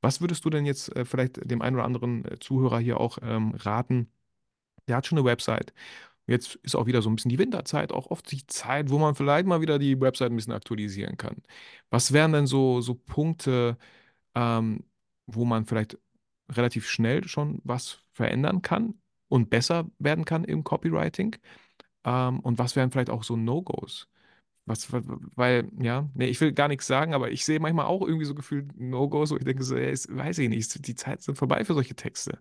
Was 0.00 0.20
würdest 0.20 0.44
du 0.44 0.50
denn 0.50 0.66
jetzt 0.66 0.94
äh, 0.96 1.04
vielleicht 1.04 1.50
dem 1.50 1.62
einen 1.62 1.76
oder 1.76 1.84
anderen 1.84 2.24
äh, 2.26 2.38
Zuhörer 2.38 2.78
hier 2.80 3.00
auch 3.00 3.18
ähm, 3.22 3.54
raten? 3.56 4.10
Der 4.88 4.96
hat 4.96 5.06
schon 5.06 5.18
eine 5.18 5.26
Website. 5.26 5.74
Jetzt 6.26 6.56
ist 6.56 6.76
auch 6.76 6.86
wieder 6.86 7.02
so 7.02 7.10
ein 7.10 7.16
bisschen 7.16 7.30
die 7.30 7.38
Winterzeit, 7.38 7.92
auch 7.92 8.08
oft 8.10 8.30
die 8.32 8.46
Zeit, 8.46 8.90
wo 8.90 8.98
man 8.98 9.14
vielleicht 9.14 9.46
mal 9.46 9.60
wieder 9.60 9.78
die 9.78 10.00
Website 10.00 10.32
ein 10.32 10.36
bisschen 10.36 10.52
aktualisieren 10.52 11.16
kann. 11.16 11.42
Was 11.90 12.12
wären 12.12 12.32
denn 12.32 12.46
so, 12.46 12.80
so 12.80 12.94
Punkte, 12.94 13.78
ähm, 14.34 14.84
wo 15.26 15.44
man 15.44 15.66
vielleicht 15.66 15.98
relativ 16.50 16.88
schnell 16.88 17.26
schon 17.28 17.60
was 17.64 18.00
verändern 18.12 18.62
kann 18.62 18.94
und 19.28 19.50
besser 19.50 19.86
werden 19.98 20.24
kann 20.24 20.44
im 20.44 20.64
Copywriting? 20.64 21.36
Ähm, 22.04 22.40
und 22.40 22.58
was 22.58 22.76
wären 22.76 22.90
vielleicht 22.90 23.10
auch 23.10 23.24
so 23.24 23.36
No-Gos? 23.36 24.08
Was, 24.66 24.92
wa- 24.92 25.02
weil, 25.36 25.70
ja, 25.80 26.08
nee, 26.14 26.26
ich 26.28 26.40
will 26.40 26.52
gar 26.52 26.68
nichts 26.68 26.86
sagen, 26.86 27.14
aber 27.14 27.30
ich 27.32 27.44
sehe 27.44 27.60
manchmal 27.60 27.86
auch 27.86 28.02
irgendwie 28.02 28.26
so 28.26 28.34
gefühlt 28.34 28.78
No-Gos, 28.80 29.30
wo 29.32 29.36
ich 29.38 29.44
denke, 29.44 29.64
so, 29.64 29.76
ey, 29.76 29.92
ist, 29.92 30.14
weiß 30.16 30.38
ich 30.38 30.48
nicht, 30.50 30.86
die 30.88 30.94
Zeit 30.96 31.22
sind 31.22 31.36
vorbei 31.38 31.64
für 31.64 31.74
solche 31.74 31.96
Texte. 31.96 32.40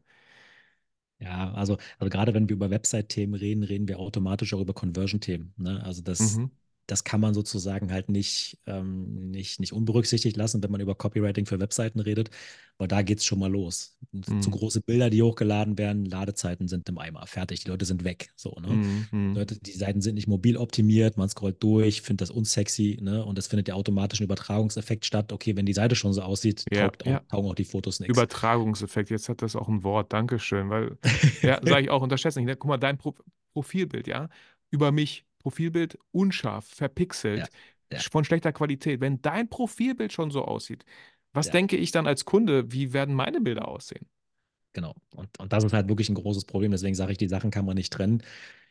Ja, 1.19 1.53
also, 1.53 1.77
also 1.97 2.09
gerade 2.09 2.33
wenn 2.33 2.49
wir 2.49 2.55
über 2.55 2.69
Website-Themen 2.69 3.33
reden, 3.35 3.63
reden 3.63 3.87
wir 3.87 3.99
automatisch 3.99 4.53
auch 4.53 4.59
über 4.61 4.73
Conversion-Themen. 4.73 5.53
Ne? 5.57 5.81
Also 5.83 6.01
das, 6.01 6.39
Mhm, 6.39 6.51
das 6.87 7.03
kann 7.03 7.19
man 7.19 7.33
sozusagen 7.33 7.91
halt 7.91 8.09
nicht, 8.09 8.59
ähm, 8.67 9.31
nicht, 9.31 9.59
nicht 9.59 9.73
unberücksichtigt 9.73 10.37
lassen, 10.37 10.61
wenn 10.63 10.71
man 10.71 10.81
über 10.81 10.95
Copywriting 10.95 11.45
für 11.45 11.59
Webseiten 11.59 11.99
redet, 11.99 12.29
weil 12.77 12.87
da 12.87 13.01
geht 13.01 13.19
es 13.19 13.25
schon 13.25 13.39
mal 13.39 13.51
los. 13.51 13.97
Zu 14.23 14.33
mhm, 14.33 14.51
große 14.51 14.81
Bilder, 14.81 15.09
die 15.09 15.21
hochgeladen 15.21 15.77
werden, 15.77 16.05
Ladezeiten 16.05 16.67
sind 16.67 16.87
im 16.89 16.97
Eimer, 16.97 17.25
fertig, 17.25 17.63
die 17.63 17.69
Leute 17.69 17.85
sind 17.85 18.03
weg. 18.03 18.31
So, 18.35 18.57
ne? 18.61 18.67
mhm, 18.67 19.07
mhm. 19.11 19.35
Leute, 19.35 19.57
die 19.59 19.71
Seiten 19.71 20.01
sind 20.01 20.15
nicht 20.15 20.27
mobil 20.27 20.57
optimiert, 20.57 21.17
man 21.17 21.29
scrollt 21.29 21.61
durch, 21.63 22.01
findet 22.01 22.21
das 22.21 22.31
unsexy, 22.31 22.99
ne? 23.01 23.25
Und 23.25 23.37
es 23.39 23.47
findet 23.47 23.67
der 23.67 23.75
automatische 23.75 24.23
Übertragungseffekt 24.23 25.05
statt. 25.05 25.31
Okay, 25.31 25.55
wenn 25.55 25.65
die 25.65 25.73
Seite 25.73 25.95
schon 25.95 26.13
so 26.13 26.21
aussieht, 26.21 26.65
Ja, 26.71 26.85
taugt 26.85 27.03
auch, 27.03 27.07
ja. 27.11 27.19
taugen 27.31 27.49
auch 27.49 27.55
die 27.55 27.65
Fotos 27.65 27.99
nichts. 27.99 28.15
Übertragungseffekt, 28.15 29.09
jetzt 29.09 29.29
hat 29.29 29.41
das 29.41 29.55
auch 29.55 29.69
ein 29.69 29.83
Wort, 29.83 30.13
Dankeschön, 30.13 30.69
weil, 30.69 30.97
ja, 31.41 31.59
sage 31.63 31.81
ich 31.81 31.89
auch, 31.89 32.01
unterschätze 32.01 32.39
nicht. 32.39 32.47
Ne? 32.47 32.55
Guck 32.55 32.69
mal, 32.69 32.77
dein 32.77 32.97
Pro 32.97 33.15
Profilbild, 33.53 34.07
ja, 34.07 34.27
über 34.69 34.91
mich, 34.91 35.25
Profilbild 35.45 35.99
unscharf, 36.11 36.65
verpixelt, 36.65 37.51
ja, 37.91 37.99
von 38.09 38.25
schlechter 38.25 38.51
Qualität. 38.51 38.99
Wenn 38.99 39.21
dein 39.21 39.47
Profilbild 39.47 40.11
schon 40.11 40.31
so 40.31 40.43
aussieht, 40.43 40.85
was 41.33 41.45
ja. 41.47 41.51
denke 41.51 41.77
ich 41.77 41.91
dann 41.91 42.07
als 42.07 42.25
Kunde, 42.25 42.71
wie 42.71 42.93
werden 42.93 43.13
meine 43.13 43.41
Bilder 43.41 43.67
aussehen? 43.67 44.07
Genau. 44.73 44.95
Und, 45.11 45.29
und 45.39 45.53
das 45.53 45.63
ist 45.63 45.73
halt 45.73 45.87
wirklich 45.87 46.09
ein 46.09 46.15
großes 46.15 46.45
Problem. 46.45 46.71
Deswegen 46.71 46.95
sage 46.95 47.11
ich, 47.11 47.19
die 47.19 47.27
Sachen 47.27 47.51
kann 47.51 47.65
man 47.65 47.75
nicht 47.75 47.93
trennen. 47.93 48.23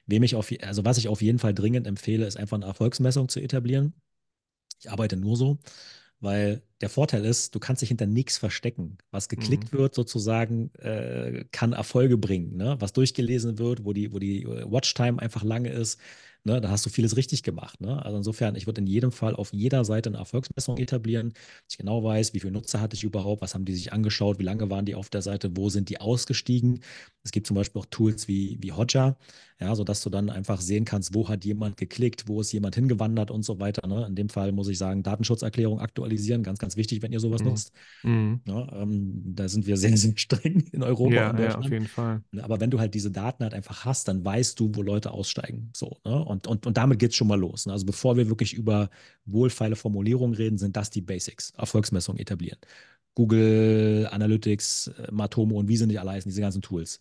Wem 0.06 0.24
ich 0.24 0.34
auf, 0.34 0.50
also 0.62 0.84
was 0.84 0.98
ich 0.98 1.06
auf 1.08 1.22
jeden 1.22 1.38
Fall 1.38 1.54
dringend 1.54 1.87
empfehle, 1.87 2.26
ist 2.26 2.37
einfach 2.37 2.56
eine 2.56 2.66
Erfolgsmessung 2.66 3.28
zu 3.28 3.40
etablieren. 3.40 3.94
Ich 4.80 4.90
arbeite 4.90 5.16
nur 5.16 5.37
so, 5.37 5.58
weil 6.20 6.62
der 6.80 6.90
Vorteil 6.90 7.24
ist, 7.24 7.54
du 7.54 7.60
kannst 7.60 7.82
dich 7.82 7.88
hinter 7.90 8.06
nichts 8.06 8.38
verstecken. 8.38 8.98
Was 9.12 9.28
Mhm, 9.37 9.68
geklickt 9.68 9.72
wird, 9.72 9.94
sozusagen, 9.94 10.74
äh, 10.76 11.44
kann 11.52 11.72
Erfolge 11.74 12.18
bringen. 12.18 12.56
Ne? 12.56 12.76
Was 12.80 12.92
durchgelesen 12.94 13.58
wird, 13.58 13.84
wo 13.84 13.92
die, 13.92 14.12
wo 14.12 14.18
die 14.18 14.42
äh, 14.44 14.70
Watchtime 14.70 15.20
einfach 15.20 15.44
lange 15.44 15.70
ist, 15.70 16.00
ne? 16.44 16.61
da 16.61 16.70
hast 16.70 16.87
du 16.87 16.90
vieles 16.90 17.16
richtig 17.16 17.42
gemacht. 17.42 17.80
Ne? 17.80 18.04
Also 18.04 18.18
insofern, 18.18 18.54
ich 18.57 18.66
würde 18.66 18.80
in 18.80 18.87
jedem 18.87 19.12
Fall 19.12 19.35
auf 19.35 19.52
jeder 19.52 19.85
Seite 19.85 20.11
eine 20.11 20.18
Erfolgsmessung 20.18 20.78
etablieren, 20.78 21.30
dass 21.33 21.72
ich 21.72 21.78
genau 21.78 22.04
weiß, 22.04 22.35
wie 22.35 22.40
viele 22.40 22.52
Nutzer 22.52 22.80
hatte 22.80 22.94
ich 22.94 23.04
überhaupt, 23.04 23.42
was 23.42 23.54
haben 23.54 23.64
die 23.64 23.74
sich 23.74 23.92
angeschaut, 23.92 24.38
wie 24.38 24.44
lange 24.44 24.70
waren 24.70 24.85
die 24.87 24.94
auf 24.94 25.11
der 25.11 25.22
Seite, 25.22 25.57
wo 25.57 25.68
sind 25.70 25.88
die 25.88 26.00
ausgestiegen. 26.00 26.80
Es 27.22 27.33
gibt 27.33 27.46
zum 27.46 27.57
Beispiel 27.57 27.80
auch 27.80 27.87
Tools 27.87 28.28
wie, 28.28 28.59
wie 28.61 28.72
Hotjar, 28.72 29.16
ja, 29.60 29.74
sodass 29.74 30.02
du 30.02 30.10
dann 30.10 30.30
einfach 30.30 30.60
sehen 30.60 30.84
kannst, 30.84 31.14
wo 31.14 31.28
hat 31.28 31.44
jemand 31.44 31.76
geklickt, 31.76 32.28
wo 32.28 32.40
ist 32.40 32.52
jemand 32.52 32.74
hingewandert 32.74 33.30
und 33.30 33.44
so 33.44 33.60
weiter. 33.60 33.86
Ne? 33.86 34.06
In 34.06 34.14
dem 34.16 34.28
Fall 34.28 34.52
muss 34.52 34.68
ich 34.68 34.78
sagen, 34.78 35.02
Datenschutzerklärung 35.02 35.80
aktualisieren, 35.80 36.42
ganz, 36.42 36.58
ganz 36.58 36.76
wichtig, 36.76 37.02
wenn 37.02 37.12
ihr 37.12 37.20
sowas 37.20 37.42
mhm, 37.42 37.44
nutzt. 37.44 37.72
mhm. 38.02 38.40
Ja, 38.46 38.82
ähm, 38.82 39.22
da 39.34 39.48
sind 39.48 39.66
wir 39.66 39.76
sehr, 39.76 39.96
sehr 39.96 40.12
streng 40.16 40.60
in 40.72 40.82
Europa 40.82 41.22
und 41.22 41.30
Ja, 41.30 41.30
in 41.30 41.38
ja, 41.38 41.56
auf 41.58 41.68
Deutschland. 41.68 41.70
jeden 41.70 41.88
Fall. 41.88 42.22
Ne, 42.32 42.42
Aber 42.44 42.60
wenn 42.60 42.70
du 42.70 42.80
halt 42.80 42.94
diese 42.94 43.10
Daten 43.10 43.42
halt 43.44 43.54
einfach 43.54 43.84
hast, 43.84 44.08
dann 44.08 44.24
weißt 44.24 44.58
du, 44.60 44.70
wo 44.74 44.82
Leute 44.82 45.12
aussteigen. 45.12 45.70
So, 45.74 45.98
ne? 46.04 46.24
Und, 46.24 46.46
und, 46.46 46.66
und 46.66 46.76
damit 46.76 46.98
geht 46.98 47.10
es 47.10 47.16
schon 47.16 47.28
mal 47.28 47.38
los. 47.38 47.66
Ne? 47.66 47.72
Also 47.72 47.86
bevor 47.86 48.16
wir 48.16 48.28
wirklich 48.28 48.54
über 48.54 48.90
wohlfeile 49.24 49.76
Formulierungen 49.76 50.34
reden, 50.34 50.58
sind 50.58 50.76
das 50.76 50.90
die 50.90 51.00
Basics. 51.00 51.50
Erfolgsmessung 51.56 52.16
etablieren. 52.16 52.58
Google 53.14 54.09
Analytics, 54.11 54.88
äh, 54.88 55.12
Matomo 55.12 55.59
und 55.59 55.68
wie 55.68 55.77
sie 55.77 55.87
nicht 55.87 56.00
alle 56.00 56.11
heißen, 56.12 56.29
diese 56.29 56.40
ganzen 56.40 56.62
Tools. 56.62 57.00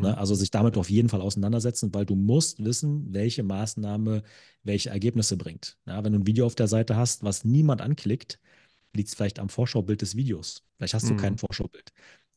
Ne? 0.00 0.10
Mhm, 0.10 0.18
Also 0.18 0.34
sich 0.34 0.50
damit 0.50 0.76
auf 0.76 0.90
jeden 0.90 1.08
Fall 1.08 1.20
auseinandersetzen, 1.20 1.92
weil 1.94 2.06
du 2.06 2.16
musst 2.16 2.64
wissen, 2.64 3.12
welche 3.12 3.42
Maßnahme 3.42 4.22
welche 4.64 4.90
Ergebnisse 4.90 5.36
bringt. 5.36 5.78
Ja, 5.86 6.04
wenn 6.04 6.12
du 6.12 6.20
ein 6.20 6.26
Video 6.26 6.46
auf 6.46 6.54
der 6.54 6.68
Seite 6.68 6.96
hast, 6.96 7.22
was 7.24 7.44
niemand 7.44 7.80
anklickt, 7.80 8.38
liegt 8.94 9.08
es 9.08 9.14
vielleicht 9.14 9.38
am 9.38 9.48
Vorschaubild 9.48 10.02
des 10.02 10.16
Videos. 10.16 10.64
Vielleicht 10.76 10.94
hast 10.94 11.08
du 11.10 11.16
kein 11.16 11.34
mhm, 11.34 11.38
Vorschaubild. 11.38 11.92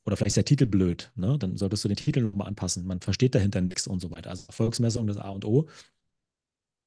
Oder 0.05 0.17
vielleicht 0.17 0.29
ist 0.29 0.37
der 0.37 0.45
Titel 0.45 0.65
blöd. 0.67 1.11
Ne? 1.15 1.37
Dann 1.39 1.57
solltest 1.57 1.83
du 1.83 1.87
den 1.89 1.97
Titel 1.97 2.21
nochmal 2.21 2.47
anpassen. 2.47 2.85
Man 2.85 3.01
versteht 3.01 3.35
dahinter 3.35 3.61
nichts 3.61 3.87
und 3.87 3.99
so 3.99 4.11
weiter. 4.11 4.29
Also 4.31 4.45
Erfolgsmessung 4.47 5.07
das 5.07 5.17
A 5.17 5.29
und 5.29 5.45
O. 5.45 5.67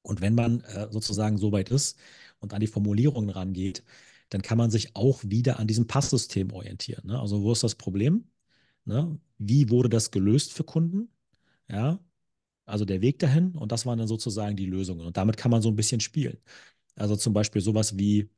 Und 0.02 0.20
wenn 0.20 0.34
man 0.34 0.60
äh, 0.62 0.88
sozusagen 0.90 1.36
so 1.38 1.52
weit 1.52 1.70
ist 1.70 1.98
und 2.40 2.54
an 2.54 2.60
die 2.60 2.66
Formulierungen 2.66 3.30
rangeht, 3.30 3.82
dann 4.30 4.42
kann 4.42 4.58
man 4.58 4.70
sich 4.70 4.94
auch 4.96 5.22
wieder 5.24 5.58
an 5.58 5.66
diesem 5.66 5.86
Passsystem 5.86 6.52
orientieren. 6.52 7.06
Ne? 7.06 7.18
Also 7.18 7.42
wo 7.42 7.52
ist 7.52 7.64
das 7.64 7.74
Problem? 7.74 8.24
Ne? 8.84 9.18
Wie 9.38 9.70
wurde 9.70 9.88
das 9.88 10.10
gelöst 10.10 10.52
für 10.52 10.64
Kunden? 10.64 11.08
Ja, 11.70 11.98
also 12.66 12.84
der 12.84 13.00
Weg 13.00 13.18
dahin 13.18 13.56
und 13.56 13.72
das 13.72 13.86
waren 13.86 13.98
dann 13.98 14.08
sozusagen 14.08 14.56
die 14.56 14.66
Lösungen. 14.66 15.06
Und 15.06 15.16
damit 15.16 15.36
kann 15.36 15.50
man 15.50 15.62
so 15.62 15.70
ein 15.70 15.76
bisschen 15.76 16.00
spielen. 16.00 16.38
Also 16.96 17.16
zum 17.16 17.32
Beispiel 17.32 17.62
sowas 17.62 17.98
wie 17.98 18.28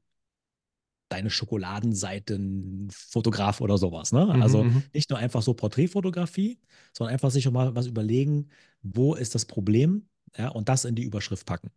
deine 1.09 1.31
Schokoladenseitenfotograf 1.31 3.61
oder 3.61 3.79
sowas. 3.79 4.13
Ne? 4.13 4.29
mhm, 4.29 4.43
Also 4.43 4.65
mhm, 4.65 4.83
nicht 4.95 5.11
nur 5.11 5.19
einfach 5.19 5.43
so 5.43 5.55
Porträtfotografie, 5.55 6.61
sondern 6.93 7.15
einfach 7.15 7.31
sich 7.31 7.51
mal 7.51 7.75
was 7.75 7.87
überlegen, 7.87 8.49
wo 8.83 9.15
ist 9.15 9.35
das 9.35 9.45
Problem, 9.45 10.09
ja, 10.39 10.49
und 10.49 10.69
das 10.69 10.85
in 10.85 10.95
die 10.95 11.03
Überschrift 11.03 11.47
packen. 11.47 11.71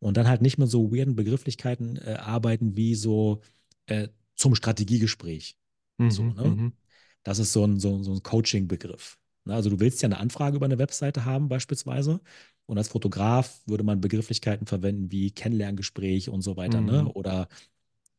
Und 0.00 0.16
dann 0.16 0.28
halt 0.28 0.42
nicht 0.42 0.58
mit 0.58 0.70
so 0.70 0.92
weirden 0.92 1.16
Begrifflichkeiten 1.16 1.96
äh, 1.98 2.14
arbeiten 2.20 2.76
wie 2.76 2.94
so 2.94 3.40
äh, 3.86 4.08
zum 4.36 4.54
Strategiegespräch. 4.54 5.58
So, 6.08 6.30
mhm, 6.30 6.34
ne? 6.34 6.58
mhm, 6.58 6.72
Das 7.24 7.38
ist 7.38 7.52
so 7.52 7.64
ein, 7.66 7.80
so, 7.80 8.02
so 8.02 8.12
ein 8.12 8.22
Coaching-Begriff. 8.22 9.18
Ne? 9.44 9.54
Also 9.54 9.70
du 9.70 9.80
willst 9.80 10.02
ja 10.02 10.08
eine 10.08 10.18
Anfrage 10.18 10.56
über 10.56 10.66
eine 10.66 10.78
Webseite 10.78 11.24
haben 11.24 11.48
beispielsweise 11.48 12.20
und 12.66 12.78
als 12.78 12.88
Fotograf 12.88 13.60
würde 13.66 13.84
man 13.84 14.00
Begrifflichkeiten 14.00 14.66
verwenden 14.66 15.10
wie 15.12 15.30
Kennenlerngespräch 15.32 16.28
und 16.30 16.42
so 16.42 16.56
weiter, 16.56 16.82
ne? 16.82 17.06
mhm, 17.06 17.12
Oder 17.14 17.48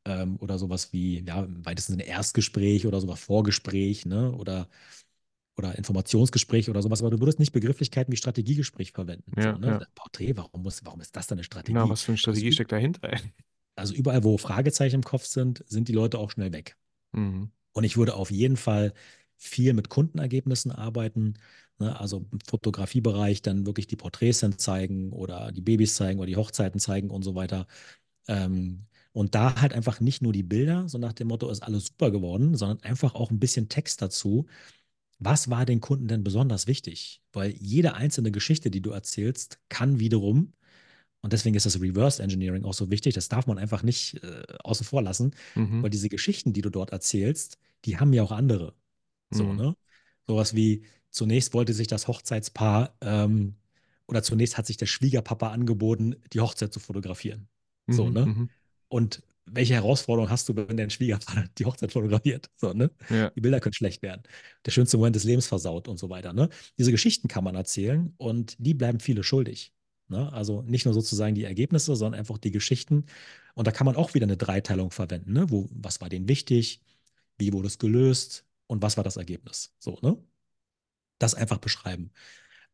ähm, 0.06 0.38
oder 0.40 0.58
sowas 0.60 0.94
wie, 0.94 1.20
ja, 1.26 1.44
im 1.44 1.66
weitesten 1.66 1.94
Sinne 1.94 2.06
Erstgespräch 2.08 2.86
oder 2.88 3.02
sogar 3.02 3.18
Vorgespräch, 3.18 4.06
ne? 4.06 4.32
Oder, 4.34 4.68
oder 5.60 5.78
Informationsgespräch 5.78 6.70
oder 6.70 6.82
sowas, 6.82 7.02
aber 7.02 7.12
du 7.12 7.20
würdest 7.20 7.40
nicht 7.40 7.52
Begrifflichkeiten 7.52 8.12
wie 8.12 8.18
Strategiegespräch 8.18 8.92
verwenden. 8.94 9.32
Ja, 9.38 9.54
so, 9.54 9.60
ne? 9.60 9.68
ja. 9.68 9.82
Porträt, 9.94 10.36
warum, 10.36 10.64
muss, 10.64 10.84
warum 10.84 11.02
ist 11.02 11.16
das 11.16 11.28
denn 11.28 11.38
eine 11.38 11.44
Strategie? 11.44 11.74
Genau, 11.74 11.90
was 11.90 12.02
für 12.02 12.10
eine 12.12 12.16
Also 12.16 12.22
Strategie 12.22 12.48
ü- 12.48 12.52
steckt 12.54 12.72
dahinter? 12.72 13.12
Also 13.76 13.94
überall, 13.94 14.24
wo 14.24 14.38
Fragezeichen 14.38 14.96
im 14.96 15.04
Kopf 15.04 15.26
sind, 15.26 15.64
sind 15.68 15.88
die 15.88 15.94
Leute 15.94 16.18
auch 16.18 16.32
schnell 16.32 16.52
weg. 16.52 16.76
Mhm. 17.12 17.52
Und 17.74 17.84
ich 17.84 17.98
würde 17.98 18.16
auf 18.16 18.32
jeden 18.32 18.58
Fall 18.58 18.94
viel 19.38 19.74
mit 19.74 19.90
Kundenergebnissen 19.90 20.72
arbeiten. 20.72 21.36
Ne? 21.78 21.98
Also 21.98 22.26
im 22.32 22.40
Fotografiebereich 22.46 23.42
dann 23.42 23.66
wirklich 23.66 23.88
die 23.88 23.96
Porträts 23.96 24.40
dann 24.40 24.58
zeigen 24.58 25.14
oder 25.14 25.52
die 25.52 25.62
Babys 25.62 25.96
zeigen 25.96 26.20
oder 26.20 26.28
die 26.28 26.36
Hochzeiten 26.36 26.80
zeigen 26.80 27.10
und 27.10 27.24
so 27.24 27.36
weiter. 27.36 27.68
Ähm, 28.28 28.86
und 29.12 29.34
da 29.36 29.60
halt 29.62 29.74
einfach 29.74 30.02
nicht 30.02 30.22
nur 30.22 30.34
die 30.34 30.44
Bilder, 30.44 30.88
so 30.88 30.98
nach 30.98 31.14
dem 31.14 31.30
Motto, 31.30 31.50
ist 31.50 31.64
alles 31.64 31.88
super 31.88 32.12
geworden, 32.12 32.56
sondern 32.56 32.82
einfach 32.84 33.16
auch 33.16 33.32
ein 33.32 33.40
bisschen 33.40 33.70
Text 33.70 34.02
dazu. 34.02 34.46
Was 35.20 35.50
war 35.50 35.66
den 35.66 35.82
Kunden 35.82 36.08
denn 36.08 36.24
besonders 36.24 36.66
wichtig? 36.68 37.22
Weil 37.34 37.52
jede 37.52 37.94
einzelne 37.94 38.32
Geschichte, 38.32 38.72
die 38.72 38.82
du 38.82 38.92
erzählst, 38.92 39.60
kann 39.70 40.00
wiederum, 40.00 40.54
und 41.22 41.34
deswegen 41.34 41.56
ist 41.56 41.66
das 41.66 41.82
Reverse 41.82 42.24
Engineering 42.24 42.64
auch 42.64 42.74
so 42.74 42.90
wichtig, 42.90 43.14
das 43.14 43.28
darf 43.28 43.46
man 43.46 43.58
einfach 43.58 43.84
nicht 43.84 44.24
äh, 44.24 44.44
außen 44.64 44.86
vor 44.86 45.02
lassen, 45.02 45.32
Mhm. 45.56 45.84
weil 45.84 45.90
diese 45.90 46.08
Geschichten, 46.08 46.54
die 46.54 46.62
du 46.62 46.70
dort 46.70 46.92
erzählst, 46.92 47.58
die 47.86 47.98
haben 47.98 48.14
ja 48.14 48.24
auch 48.24 48.32
andere. 48.32 48.74
So, 49.30 49.52
Mhm. 49.52 49.58
ne? 49.58 49.76
Sowas 50.28 50.56
wie, 50.56 50.84
zunächst 51.12 51.54
wollte 51.54 51.74
sich 51.74 51.88
das 51.88 52.08
Hochzeitspaar 52.08 52.96
ähm, 53.02 53.56
oder 54.08 54.24
zunächst 54.24 54.58
hat 54.58 54.68
sich 54.68 54.78
der 54.78 54.86
Schwiegerpapa 54.86 55.50
angeboten, 55.52 56.16
die 56.32 56.40
Hochzeit 56.40 56.72
zu 56.72 56.80
fotografieren. 56.80 57.50
So, 57.88 58.06
Mhm. 58.08 58.14
ne? 58.14 58.26
Mhm. 58.28 58.50
Und 58.88 59.24
welche 59.54 59.74
Herausforderung 59.74 60.30
hast 60.30 60.50
du, 60.50 60.56
wenn 60.56 60.78
dein 60.78 60.90
Schwiegervater 60.90 61.46
die 61.58 61.66
Hochzeit 61.66 61.92
fotografiert? 61.92 62.50
So, 62.56 62.74
ne? 62.74 62.92
Ja. 63.10 63.30
Die 63.32 63.42
Bilder 63.42 63.60
können 63.60 63.74
schlecht 63.74 64.02
werden. 64.02 64.24
Der 64.66 64.72
schönste 64.72 64.98
Moment 64.98 65.16
des 65.16 65.24
Lebens 65.24 65.48
versaut 65.48 65.88
und 65.88 65.98
so 65.98 66.10
weiter. 66.10 66.34
Ne? 66.34 66.50
Diese 66.78 66.92
Geschichten 66.92 67.28
kann 67.28 67.44
man 67.44 67.56
erzählen 67.56 68.14
und 68.18 68.56
die 68.60 68.74
bleiben 68.74 69.00
viele 69.00 69.24
schuldig. 69.24 69.74
Ne? 70.08 70.32
Also 70.34 70.62
nicht 70.64 70.86
nur 70.86 70.94
sozusagen 70.94 71.36
die 71.36 71.44
Ergebnisse, 71.44 71.96
sondern 71.96 72.20
einfach 72.20 72.38
die 72.38 72.52
Geschichten. 72.52 73.06
Und 73.54 73.68
da 73.68 73.72
kann 73.72 73.86
man 73.86 73.96
auch 73.96 74.14
wieder 74.14 74.26
eine 74.26 74.38
Dreiteilung 74.38 74.92
verwenden. 74.92 75.34
Ne? 75.34 75.50
Wo, 75.50 75.70
was 75.72 76.02
war 76.02 76.10
denen 76.10 76.28
wichtig? 76.28 76.82
Wie 77.38 77.54
wurde 77.54 77.68
es 77.68 77.78
gelöst? 77.78 78.46
Und 78.68 78.82
was 78.82 78.98
war 78.98 79.04
das 79.04 79.18
Ergebnis? 79.18 79.74
So, 79.80 79.98
ne? 80.02 80.18
Das 81.20 81.36
einfach 81.36 81.58
beschreiben. 81.58 82.12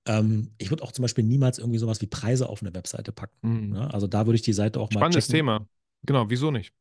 Ähm, 0.06 0.52
ich 0.58 0.70
würde 0.70 0.84
auch 0.84 0.92
zum 0.92 1.04
Beispiel 1.04 1.24
niemals 1.24 1.58
irgendwie 1.58 1.80
sowas 1.80 2.02
wie 2.02 2.08
Preise 2.08 2.48
auf 2.48 2.62
eine 2.62 2.74
Webseite 2.74 3.12
packen. 3.12 3.68
Mhm. 3.68 3.70
Ne? 3.74 3.94
Also 3.94 4.08
da 4.08 4.26
würde 4.26 4.36
ich 4.36 4.42
die 4.42 4.54
Seite 4.54 4.80
auch 4.80 4.92
mal 4.92 5.00
Spannendes. 5.00 5.28
Thema. 5.28 5.68
Genau, 6.06 6.30
wieso 6.30 6.52
nicht? 6.52 6.74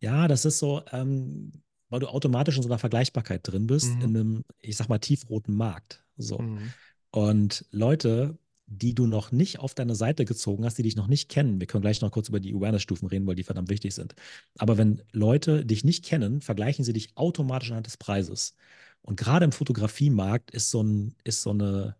Ja, 0.00 0.28
das 0.28 0.44
ist 0.44 0.58
so, 0.58 0.82
ähm, 0.92 1.52
weil 1.88 2.00
du 2.00 2.08
automatisch 2.08 2.56
in 2.56 2.62
so 2.62 2.68
einer 2.68 2.78
Vergleichbarkeit 2.78 3.40
drin 3.44 3.66
bist, 3.66 3.94
Mhm. 3.94 4.00
in 4.02 4.16
einem, 4.16 4.44
ich 4.60 4.76
sag 4.76 4.88
mal, 4.88 4.98
tiefroten 4.98 5.54
Markt. 5.54 6.04
So. 6.16 6.38
Mhm. 6.38 6.72
Und 7.10 7.64
Leute, 7.70 8.38
die 8.66 8.94
du 8.94 9.06
noch 9.06 9.30
nicht 9.30 9.60
auf 9.60 9.74
deine 9.74 9.94
Seite 9.94 10.24
gezogen 10.24 10.64
hast, 10.64 10.76
die 10.76 10.82
dich 10.82 10.96
noch 10.96 11.06
nicht 11.06 11.28
kennen, 11.28 11.60
wir 11.60 11.66
können 11.68 11.82
gleich 11.82 12.00
noch 12.00 12.10
kurz 12.10 12.28
über 12.28 12.40
die 12.40 12.52
Awareness-Stufen 12.52 13.06
reden, 13.08 13.26
weil 13.26 13.36
die 13.36 13.44
verdammt 13.44 13.70
wichtig 13.70 13.94
sind. 13.94 14.14
Aber 14.58 14.76
wenn 14.76 15.02
Leute 15.12 15.64
dich 15.64 15.84
nicht 15.84 16.04
kennen, 16.04 16.40
vergleichen 16.40 16.84
sie 16.84 16.92
dich 16.92 17.16
automatisch 17.16 17.70
anhand 17.70 17.86
des 17.86 17.96
Preises. 17.96 18.54
Und 19.02 19.16
gerade 19.16 19.44
im 19.44 19.52
Fotografiemarkt 19.52 20.50
ist 20.50 20.70
so, 20.72 20.82
ein, 20.82 21.14
ist 21.22 21.42
so 21.42 21.50
eine, 21.50 21.94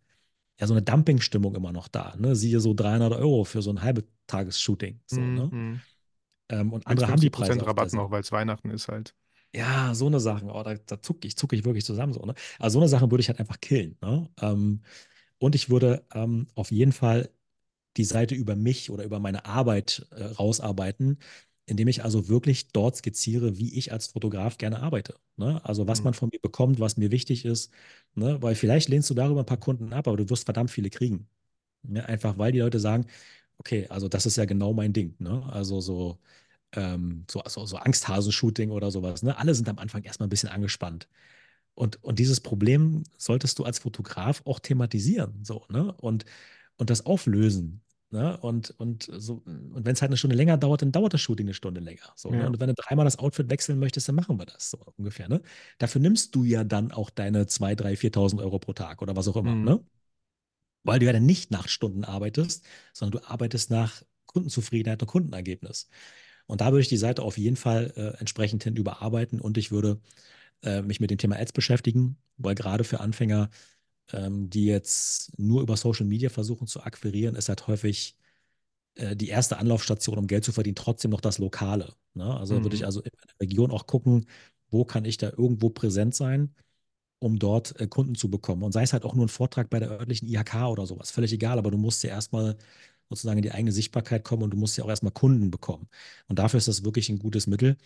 ja, 0.59 0.67
so 0.67 0.75
eine 0.75 0.83
Dumping-Stimmung 0.83 1.55
immer 1.55 1.71
noch 1.71 1.87
da. 1.87 2.17
Ne? 2.19 2.35
Siehe 2.35 2.59
so 2.59 2.75
300 2.75 3.13
Euro 3.13 3.45
für 3.45 3.63
so 3.63 3.71
ein 3.71 3.81
Halbtages-Shooting. 3.83 5.01
So, 5.07 5.21
ne? 5.21 5.81
Ähm, 6.51 6.73
und 6.73 6.87
andere 6.87 7.11
haben 7.11 7.21
die 7.21 7.31
50% 7.31 7.31
Preise 7.31 7.67
Rabatt 7.67 7.93
noch, 7.93 8.11
weil 8.11 8.23
es 8.23 8.33
Weihnachten 8.33 8.71
ist 8.71 8.89
halt. 8.89 9.15
Ja, 9.55 9.95
so 9.95 10.07
eine 10.07 10.21
Sachen, 10.21 10.51
oh, 10.51 10.63
da, 10.63 10.75
da 10.75 11.01
zucke 11.01 11.27
ich, 11.27 11.37
zucke 11.37 11.57
ich 11.57 11.65
wirklich 11.65 11.85
zusammen 11.85 12.13
so, 12.13 12.21
ne? 12.27 12.35
Also 12.59 12.75
so 12.75 12.81
eine 12.81 12.89
Sache 12.89 13.11
würde 13.11 13.23
ich 13.23 13.29
halt 13.29 13.41
einfach 13.41 13.61
killen, 13.61 13.97
ne? 14.03 14.29
Ähm, 14.41 14.83
und 15.39 15.55
ich 15.55 15.71
würde 15.71 16.05
ähm, 16.15 16.49
auf 16.55 16.71
jeden 16.73 16.93
Fall 16.93 17.31
die 17.97 18.05
Seite 18.05 18.35
über 18.35 18.57
mich 18.57 18.91
oder 18.91 19.05
über 19.05 19.21
meine 19.21 19.47
Arbeit 19.47 20.07
äh, 20.13 20.25
rausarbeiten, 20.25 21.19
indem 21.67 21.89
ich 21.89 22.05
also 22.05 22.29
wirklich 22.29 22.69
dort 22.73 22.97
skizziere, 22.97 23.59
wie 23.59 23.75
ich 23.79 23.93
als 23.93 24.09
Fotograf 24.09 24.59
gerne 24.59 24.83
arbeite. 24.83 25.17
Ne? 25.37 25.61
Also 25.65 25.89
was 25.89 26.03
Mhm. 26.03 26.05
man 26.05 26.15
von 26.15 26.31
mir 26.33 26.41
bekommt, 26.41 26.81
was 26.81 26.97
mir 26.99 27.11
wichtig 27.13 27.45
ist, 27.47 27.73
ne? 28.15 28.43
Weil 28.43 28.55
vielleicht 28.57 28.89
lehnst 28.91 29.11
du 29.11 29.15
darüber 29.15 29.41
ein 29.43 29.47
paar 29.47 29.59
Kunden 29.61 29.93
ab, 29.95 30.09
aber 30.09 30.17
du 30.19 30.31
wirst 30.31 30.45
verdammt 30.47 30.71
viele 30.73 30.91
kriegen. 30.91 31.29
Ne? 31.83 32.07
Einfach 32.09 32.39
weil 32.39 32.53
die 32.53 32.61
Leute 32.61 32.81
sagen, 32.81 33.07
okay, 33.59 33.87
also 33.89 34.09
das 34.09 34.27
ist 34.27 34.37
ja 34.37 34.45
genau 34.45 34.73
mein 34.73 34.93
Ding, 34.93 35.15
ne? 35.19 35.43
Also 35.51 35.81
so 35.81 36.19
ähm, 36.73 37.25
so, 37.31 37.43
so, 37.47 37.67
so 37.67 37.77
Angsthasen-Shooting 37.77 38.71
oder 38.71 38.91
sowas. 38.91 39.23
Ne? 39.23 39.37
Alle 39.37 39.55
sind 39.55 39.69
am 39.69 39.79
Anfang 39.79 40.03
erstmal 40.03 40.27
ein 40.27 40.31
bisschen 40.31 40.49
angespannt. 40.49 41.09
Und, 41.75 42.03
und 42.03 42.19
dieses 42.19 42.41
Problem 42.41 43.05
solltest 43.19 43.59
du 43.59 43.65
als 43.65 43.79
Fotograf 43.81 44.43
auch 44.47 44.61
thematisieren 44.61 45.45
so, 45.45 45.65
ne? 45.69 45.93
und, 45.95 46.25
und 46.77 46.91
das 46.91 47.05
auflösen. 47.07 47.83
Ne? 48.11 48.37
Und, 48.39 48.71
und, 48.79 49.11
so, 49.13 49.43
und 49.45 49.85
wenn 49.85 49.93
es 49.93 50.01
halt 50.01 50.11
eine 50.11 50.17
Stunde 50.17 50.37
länger 50.37 50.57
dauert, 50.57 50.83
dann 50.83 50.93
dauert 50.93 51.13
das 51.13 51.21
Shooting 51.21 51.47
eine 51.47 51.55
Stunde 51.55 51.81
länger. 51.81 52.13
So, 52.15 52.31
ne? 52.31 52.41
Ja. 52.41 52.47
Und 52.47 52.61
wenn 52.61 52.69
du 52.69 52.75
dreimal 52.75 53.05
das 53.05 53.19
Outfit 53.19 53.51
wechseln 53.51 53.79
möchtest, 53.79 54.09
dann 54.09 54.15
machen 54.15 54.39
wir 54.39 54.47
das 54.47 54.71
so 54.71 54.79
ungefähr. 54.97 55.29
Ne? 55.29 55.43
Dafür 55.79 56.01
nimmst 56.01 56.35
du 56.35 56.45
ja 56.45 56.65
dann 56.65 56.93
auch 56.93 57.11
deine 57.11 57.45
2.000, 57.45 57.77
3.000, 57.77 58.15
4.000 58.15 58.41
Euro 58.41 58.59
pro 58.59 58.73
Tag 58.73 59.03
oder 59.03 59.17
was 59.17 59.29
auch 59.29 59.37
immer. 59.37 59.55
Mhm. 59.55 59.65
Ne? 59.65 59.85
Weil 60.87 61.01
du 61.01 61.07
ja 61.07 61.13
dann 61.13 61.27
nicht 61.27 61.51
nach 61.51 61.69
Stunden 61.69 62.05
arbeitest, 62.05 62.65
sondern 62.95 63.23
du 63.23 63.29
arbeitest 63.29 63.71
nach 63.71 64.03
Kundenzufriedenheit 64.27 65.03
und 65.03 65.09
Kundenergebnis. 65.09 65.89
Und 66.47 66.61
da 66.61 66.67
würde 66.73 66.83
ich 66.83 66.89
die 66.89 66.97
Seite 66.97 67.23
auf 67.23 67.39
jeden 67.39 67.57
Fall 67.57 67.93
äh, 67.97 68.19
entsprechend 68.21 68.65
hin 68.65 68.77
überarbeiten 68.77 69.41
und 69.41 69.59
ich 69.59 69.73
würde 69.73 70.01
äh, 70.63 70.83
mich 70.83 71.01
mit 71.01 71.11
dem 71.11 71.19
Thema 71.19 71.37
Ads 71.39 71.53
beschäftigen, 71.53 72.19
weil 72.39 72.55
gerade 72.55 72.85
für 72.85 73.01
Anfänger, 73.01 73.51
ähm, 74.13 74.51
die 74.51 74.67
jetzt 74.67 75.39
nur 75.39 75.63
über 75.63 75.77
Social 75.77 76.07
Media 76.07 76.31
versuchen 76.31 76.67
zu 76.69 76.83
akquirieren, 76.83 77.37
ist 77.37 77.49
halt 77.49 77.67
häufig 77.69 78.17
äh, 78.97 79.17
die 79.17 79.29
erste 79.29 79.59
Anlaufstation, 79.59 80.19
um 80.19 80.27
Geld 80.27 80.45
zu 80.45 80.53
verdienen, 80.53 80.77
trotzdem 80.77 81.11
noch 81.11 81.21
das 81.21 81.39
Lokale. 81.39 81.95
Ne? 82.15 82.25
Also 82.39 82.63
würde 82.63 82.77
ich 82.77 82.85
Mhm. 82.85 82.87
also 82.87 83.01
in 83.03 83.11
der 83.13 83.41
Region 83.41 83.71
auch 83.71 83.87
gucken, 83.87 84.27
wo 84.71 84.85
kann 84.85 85.05
ich 85.05 85.17
da 85.19 85.31
irgendwo 85.31 85.71
präsent 85.71 86.15
sein, 86.15 86.55
um 87.19 87.39
dort 87.39 87.79
äh, 87.81 87.87
Kunden 87.89 88.15
zu 88.15 88.31
bekommen. 88.31 88.63
Und 88.63 88.73
sei 88.73 88.83
es 88.83 88.93
halt 88.93 89.05
auch 89.05 89.15
nur 89.15 89.27
ein 89.27 89.29
Vortrag 89.29 89.71
bei 89.71 89.79
der 89.81 89.91
örtlichen 89.91 90.29
IHK 90.29 90.69
oder 90.71 90.87
sowas, 90.87 91.11
völlig 91.11 91.33
egal, 91.33 91.59
aber 91.59 91.71
du 91.71 91.79
musst 91.79 92.03
ja 92.05 92.11
erstmal 92.11 92.57
sozusagen 93.09 93.39
in 93.39 93.43
die 93.43 93.53
eigene 93.53 93.73
Sichtbarkeit 93.73 94.25
kommen 94.25 94.43
und 94.43 94.51
du 94.51 94.57
musst 94.57 94.77
ja 94.77 94.85
auch 94.85 94.89
erstmal 94.89 95.13
Kunden 95.13 95.51
bekommen. 95.51 95.89
Und 96.29 96.39
dafür 96.39 96.59
ist 96.59 96.69
das 96.69 96.85
wirklich 96.85 97.09
ein 97.09 97.19
gutes 97.19 97.47
Mittel. 97.47 97.77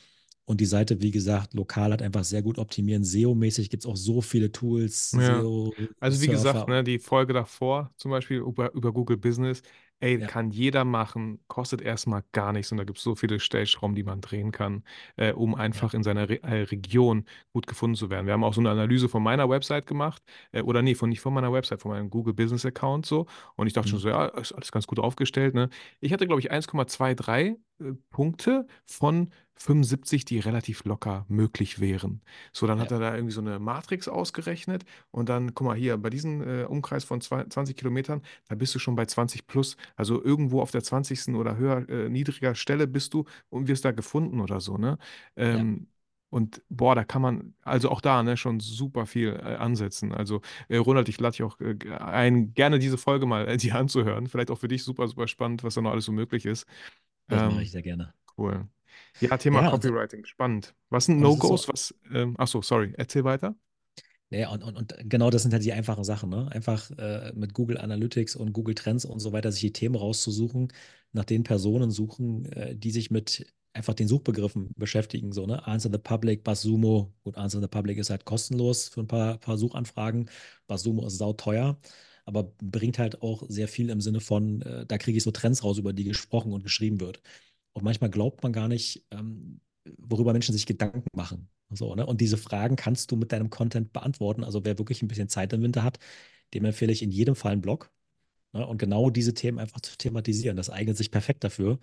Und 0.47 0.61
die 0.61 0.67
Seite, 0.67 1.01
wie 1.03 1.11
gesagt, 1.13 1.55
lokal 1.55 1.93
hat 1.93 2.03
einfach 2.03 2.25
sehr 2.25 2.43
gut 2.43 2.59
optimieren. 2.59 3.03
SEO-mäßig 3.05 3.71
gibt 3.71 3.85
es 3.85 3.91
auch 3.91 3.97
so 3.97 4.21
viele 4.23 4.53
Tools, 4.53 5.13
Ja. 5.13 5.15
SEO, 5.15 5.75
Also 6.01 6.21
wie 6.21 6.29
Surfer. 6.29 6.29
gesagt, 6.29 6.69
ne, 6.69 6.85
die 6.85 6.99
Folge 6.99 7.33
davor, 7.33 7.93
zum 7.97 8.11
Beispiel 8.11 8.39
über, 8.39 8.73
über 8.75 8.93
Google 8.93 9.17
Business, 9.17 9.63
ey, 10.01 10.19
Ja. 10.19 10.27
kann 10.27 10.51
jeder 10.51 10.85
machen, 10.85 11.41
kostet 11.49 11.81
erstmal 11.83 12.25
gar 12.33 12.53
nichts 12.53 12.73
und 12.73 12.79
da 12.79 12.85
gibt 12.85 12.99
es 12.99 13.05
so 13.05 13.15
viele 13.15 13.39
Stellschrauben, 13.41 13.95
die 13.95 14.03
man 14.03 14.21
drehen 14.21 14.51
kann, 14.53 14.83
äh, 15.17 15.33
um 15.33 15.55
einfach 15.55 15.95
in 15.95 16.03
seiner 16.03 16.29
Re 16.29 16.43
äh, 16.43 16.63
Region 16.63 17.25
gut 17.53 17.67
gefunden 17.67 17.97
zu 17.97 18.11
werden. 18.11 18.27
Wir 18.27 18.33
haben 18.33 18.45
auch 18.45 18.55
so 18.55 18.61
eine 18.61 18.71
Analyse 18.71 19.09
von 19.09 19.23
meiner 19.23 19.49
Website 19.49 19.87
gemacht, 19.87 20.23
äh, 20.53 20.63
oder 20.63 20.83
nee, 20.83 20.95
von, 20.95 21.09
nicht 21.11 21.21
von 21.21 21.35
meiner 21.35 21.53
Website, 21.53 21.81
von 21.83 21.91
meinem 21.93 22.11
Google 22.11 22.35
Business 22.35 22.65
Account 22.67 23.07
so 23.07 23.27
und 23.57 23.67
ich 23.67 23.73
dachte 23.73 23.89
schon 23.91 23.99
Mhm. 23.99 24.03
so, 24.03 24.09
ja, 24.09 24.27
ist 24.27 24.53
alles 24.53 24.73
ganz 24.73 24.87
gut 24.87 24.99
aufgestellt, 24.99 25.55
ne? 25.55 25.69
Ich 26.01 26.13
hatte, 26.13 26.27
glaube 26.27 26.41
ich, 26.41 26.51
1,23 26.51 27.57
äh, 27.81 27.93
Punkte 28.11 28.67
von 28.87 29.31
75, 29.61 30.25
die 30.25 30.39
relativ 30.39 30.85
locker 30.85 31.27
möglich 31.29 31.81
wären. 31.81 32.23
So, 32.53 32.67
dann 32.67 32.81
hat 32.81 32.91
Ja. 32.91 32.93
er 32.93 32.99
da 32.99 33.15
irgendwie 33.15 33.33
so 33.35 33.41
eine 33.43 33.59
Matrix 33.59 34.09
ausgerechnet 34.09 34.85
und 35.11 35.29
dann, 35.29 35.55
guck 35.55 35.67
mal 35.67 35.77
hier, 35.77 35.99
bei 35.99 36.11
diesem 36.11 36.43
äh, 36.43 36.65
Umkreis 36.65 37.05
von 37.05 37.21
zwei- 37.21 37.45
20 37.45 37.77
Kilometern, 37.77 38.23
da 38.49 38.55
bist 38.55 38.75
du 38.75 38.79
schon 38.79 38.97
bei 38.97 39.07
20 39.07 39.47
plus. 39.47 39.77
Also 39.97 40.23
irgendwo 40.23 40.63
auf 40.63 40.71
der 40.71 40.83
20. 40.83 41.37
oder 41.37 41.57
höher, 41.57 41.89
äh, 41.89 42.09
niedriger 42.09 42.55
Stelle 42.55 42.87
bist 42.87 43.13
du 43.15 43.25
und 43.51 43.69
wirst 43.69 43.85
da 43.85 43.93
gefunden 43.93 44.41
oder 44.41 44.61
so, 44.61 44.79
ne? 44.79 44.99
Ähm, 45.37 45.87
Und 46.33 46.63
boah, 46.69 46.95
da 46.95 47.03
kann 47.05 47.23
man, 47.23 47.55
also 47.63 47.91
auch 47.91 48.01
da, 48.01 48.23
ne, 48.23 48.37
schon 48.37 48.61
super 48.61 49.07
viel 49.07 49.31
äh, 49.35 49.57
ansetzen. 49.57 50.13
Also, 50.15 50.43
äh, 50.69 50.77
Ronald, 50.77 51.09
ich 51.09 51.19
lade 51.19 51.33
dich 51.33 51.43
auch 51.43 51.59
äh, 51.61 51.77
ein, 51.99 52.55
gerne 52.55 52.79
diese 52.79 52.99
Folge 52.99 53.27
mal 53.27 53.49
äh, 53.49 53.57
dir 53.57 53.75
anzuhören. 53.77 54.29
Vielleicht 54.29 54.51
auch 54.53 54.59
für 54.59 54.69
dich 54.69 54.85
super, 54.85 55.09
super 55.09 55.27
spannend, 55.27 55.65
was 55.65 55.75
da 55.75 55.81
noch 55.81 55.91
alles 55.91 56.05
so 56.05 56.13
möglich 56.13 56.47
ist. 56.47 56.67
Das 57.29 57.45
mache 57.45 57.63
Ähm, 57.63 57.63
ich 57.63 57.71
sehr 57.71 57.81
gerne. 57.81 58.13
cool. 58.39 58.69
Ja, 59.21 59.37
Thema 59.37 59.63
Ja, 59.63 59.69
und- 59.71 59.83
Copywriting, 59.83 60.25
spannend. 60.25 60.75
Was 60.91 61.07
sind 61.07 61.21
No-Gos? 61.21 61.63
so- 61.65 61.73
Was, 61.73 61.95
ähm, 62.13 62.35
ach 62.39 62.49
so, 62.49 62.63
sorry, 62.63 62.93
erzähl 62.97 63.25
weiter. 63.25 63.55
Ja, 64.31 64.51
und, 64.51 64.63
und, 64.63 64.77
und 64.77 64.95
genau 65.11 65.29
das 65.31 65.43
sind 65.43 65.53
halt 65.53 65.65
die 65.65 65.73
einfachen 65.73 66.05
Sachen, 66.05 66.31
ne? 66.31 66.49
Einfach 66.53 66.89
äh, 66.93 67.33
mit 67.35 67.53
Google 67.53 67.79
Analytics 67.79 68.37
und 68.37 68.53
Google 68.53 68.77
Trends 68.77 69.05
und 69.05 69.19
so 69.19 69.33
weiter 69.33 69.51
sich 69.51 69.61
die 69.63 69.73
Themen 69.73 69.97
rauszusuchen, 69.97 70.69
nach 71.13 71.25
den 71.25 71.43
Personen 71.43 71.91
suchen, 71.91 72.45
äh, 72.53 72.77
die 72.77 72.93
sich 72.93 73.11
mit 73.11 73.45
einfach 73.73 73.95
den 73.95 74.07
Suchbegriffen 74.07 74.71
beschäftigen. 74.77 75.33
So, 75.33 75.47
ne? 75.47 75.67
Answer 75.67 75.91
the 75.93 75.99
Public, 75.99 76.45
Basumo. 76.45 77.13
Gut, 77.25 77.37
Answer 77.37 77.61
the 77.61 77.67
Public 77.67 77.99
ist 77.99 78.11
halt 78.11 78.25
kostenlos 78.25 78.89
für 78.89 79.01
ein 79.01 79.09
paar, 79.09 79.39
paar 79.39 79.59
Suchanfragen. 79.59 80.31
Basumo 80.69 81.07
ist 81.09 81.19
sauteuer, 81.19 81.79
aber 82.25 82.53
bringt 82.63 83.01
halt 83.01 83.23
auch 83.23 83.43
sehr 83.49 83.67
viel 83.67 83.91
im 83.91 84.01
Sinne 84.01 84.21
von, 84.21 84.63
äh, 84.63 84.87
da 84.87 84.97
kriege 84.99 85.19
ich 85.19 85.25
so 85.25 85.33
Trends 85.33 85.65
raus, 85.65 85.79
über 85.79 85.93
die 85.93 86.05
gesprochen 86.05 86.53
und 86.53 86.63
geschrieben 86.63 87.01
wird. 87.01 87.21
Und 87.73 87.85
manchmal 87.85 88.11
glaubt 88.11 88.43
man 88.43 88.53
gar 88.53 88.69
nicht, 88.69 89.05
ähm, 89.11 89.61
worüber 89.99 90.33
Menschen 90.33 90.53
sich 90.53 90.67
Gedanken 90.67 91.05
machen. 91.17 91.49
So, 91.71 91.95
ne? 91.95 92.05
Und 92.07 92.21
diese 92.21 92.37
Fragen 92.37 92.77
kannst 92.77 93.11
du 93.11 93.17
mit 93.17 93.33
deinem 93.33 93.51
Content 93.51 93.93
beantworten. 93.93 94.45
Also 94.45 94.65
wer 94.65 94.79
wirklich 94.79 95.03
ein 95.03 95.09
bisschen 95.09 95.29
Zeit 95.29 95.53
im 95.53 95.63
Winter 95.63 95.83
hat, 95.85 95.99
dem 96.55 96.65
empfehle 96.65 96.93
ich 96.93 97.03
in 97.03 97.11
jedem 97.11 97.37
Fall 97.37 97.53
einen 97.53 97.63
Blog. 97.63 97.91
Ne? 98.53 98.67
Und 98.67 98.79
genau 98.79 99.11
diese 99.11 99.35
Themen 99.35 99.59
einfach 99.59 99.81
zu 99.81 99.97
thematisieren. 99.97 100.57
Das 100.57 100.71
eignet 100.71 100.97
sich 100.97 101.11
perfekt 101.11 101.45
dafür. 101.45 101.79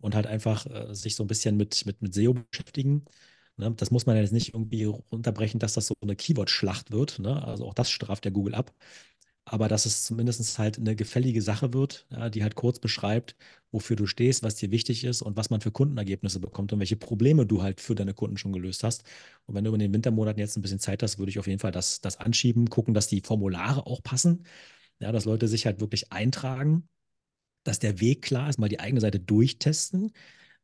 Und 0.00 0.14
halt 0.14 0.26
einfach 0.26 0.66
äh, 0.66 0.94
sich 0.94 1.14
so 1.16 1.24
ein 1.24 1.26
bisschen 1.28 1.56
mit, 1.56 1.86
mit, 1.86 2.02
mit 2.02 2.14
SEO 2.14 2.34
beschäftigen. 2.34 3.04
Ne? 3.56 3.72
Das 3.76 3.90
muss 3.90 4.06
man 4.06 4.16
jetzt 4.16 4.32
nicht 4.32 4.54
irgendwie 4.54 4.84
runterbrechen, 4.84 5.60
dass 5.60 5.74
das 5.74 5.86
so 5.88 5.94
eine 6.02 6.16
Keyword-Schlacht 6.16 6.90
wird. 6.92 7.18
Ne? 7.20 7.42
Also 7.44 7.66
auch 7.66 7.74
das 7.74 7.90
straft 7.90 8.24
der 8.24 8.32
Google 8.32 8.54
ab 8.54 8.72
aber 9.46 9.68
dass 9.68 9.86
es 9.86 10.04
zumindest 10.04 10.58
halt 10.58 10.78
eine 10.78 10.96
gefällige 10.96 11.42
Sache 11.42 11.72
wird, 11.74 12.06
ja, 12.10 12.30
die 12.30 12.42
halt 12.42 12.54
kurz 12.54 12.78
beschreibt, 12.78 13.36
wofür 13.70 13.96
du 13.96 14.06
stehst, 14.06 14.42
was 14.42 14.54
dir 14.56 14.70
wichtig 14.70 15.04
ist 15.04 15.22
und 15.22 15.36
was 15.36 15.50
man 15.50 15.60
für 15.60 15.70
Kundenergebnisse 15.70 16.40
bekommt 16.40 16.72
und 16.72 16.78
welche 16.78 16.96
Probleme 16.96 17.46
du 17.46 17.62
halt 17.62 17.80
für 17.80 17.94
deine 17.94 18.14
Kunden 18.14 18.36
schon 18.38 18.52
gelöst 18.52 18.84
hast. 18.84 19.04
Und 19.46 19.54
wenn 19.54 19.64
du 19.64 19.72
in 19.74 19.80
den 19.80 19.92
Wintermonaten 19.92 20.40
jetzt 20.40 20.56
ein 20.56 20.62
bisschen 20.62 20.78
Zeit 20.80 21.02
hast, 21.02 21.18
würde 21.18 21.30
ich 21.30 21.38
auf 21.38 21.46
jeden 21.46 21.58
Fall 21.60 21.72
das, 21.72 22.00
das 22.00 22.16
anschieben, 22.18 22.70
gucken, 22.70 22.94
dass 22.94 23.06
die 23.08 23.20
Formulare 23.20 23.86
auch 23.86 24.02
passen, 24.02 24.44
ja, 25.00 25.12
dass 25.12 25.24
Leute 25.26 25.48
sich 25.48 25.66
halt 25.66 25.80
wirklich 25.80 26.12
eintragen, 26.12 26.88
dass 27.64 27.78
der 27.78 28.00
Weg 28.00 28.22
klar 28.22 28.48
ist, 28.50 28.58
mal 28.58 28.68
die 28.68 28.80
eigene 28.80 29.00
Seite 29.00 29.20
durchtesten 29.20 30.12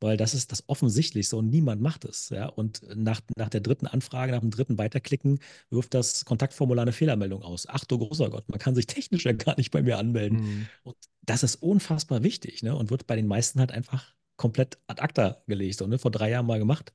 weil 0.01 0.17
das 0.17 0.35
ist 0.35 0.51
das 0.51 0.69
Offensichtlichste 0.69 1.37
und 1.37 1.51
niemand 1.51 1.83
macht 1.83 2.05
es. 2.05 2.31
Ja? 2.31 2.47
Und 2.47 2.83
nach, 2.97 3.21
nach 3.37 3.49
der 3.49 3.61
dritten 3.61 3.87
Anfrage, 3.87 4.33
nach 4.33 4.41
dem 4.41 4.51
dritten 4.51 4.79
Weiterklicken, 4.79 5.39
wirft 5.71 5.95
das 5.95 6.25
Kontaktformular 6.25 6.83
eine 6.83 6.93
Fehlermeldung 6.93 7.43
aus. 7.43 7.67
Ach 7.69 7.85
du 7.85 7.99
großer 7.99 8.31
Gott, 8.31 8.49
man 8.49 8.59
kann 8.59 8.75
sich 8.75 8.87
technisch 8.87 9.25
ja 9.25 9.33
gar 9.33 9.57
nicht 9.57 9.71
bei 9.71 9.83
mir 9.83 9.99
anmelden. 9.99 10.41
Mhm. 10.41 10.67
Und 10.85 10.97
das 11.23 11.43
ist 11.43 11.57
unfassbar 11.57 12.23
wichtig 12.23 12.63
ne? 12.63 12.75
und 12.75 12.91
wird 12.91 13.07
bei 13.07 13.17
den 13.17 13.27
meisten 13.27 13.61
halt 13.61 13.73
einfach 13.73 14.15
komplett 14.37 14.79
ad 14.87 15.03
acta 15.03 15.43
gelegt. 15.47 15.79
So, 15.79 15.87
ne? 15.87 15.99
Vor 15.99 16.11
drei 16.11 16.31
Jahren 16.31 16.47
mal 16.47 16.59
gemacht. 16.59 16.93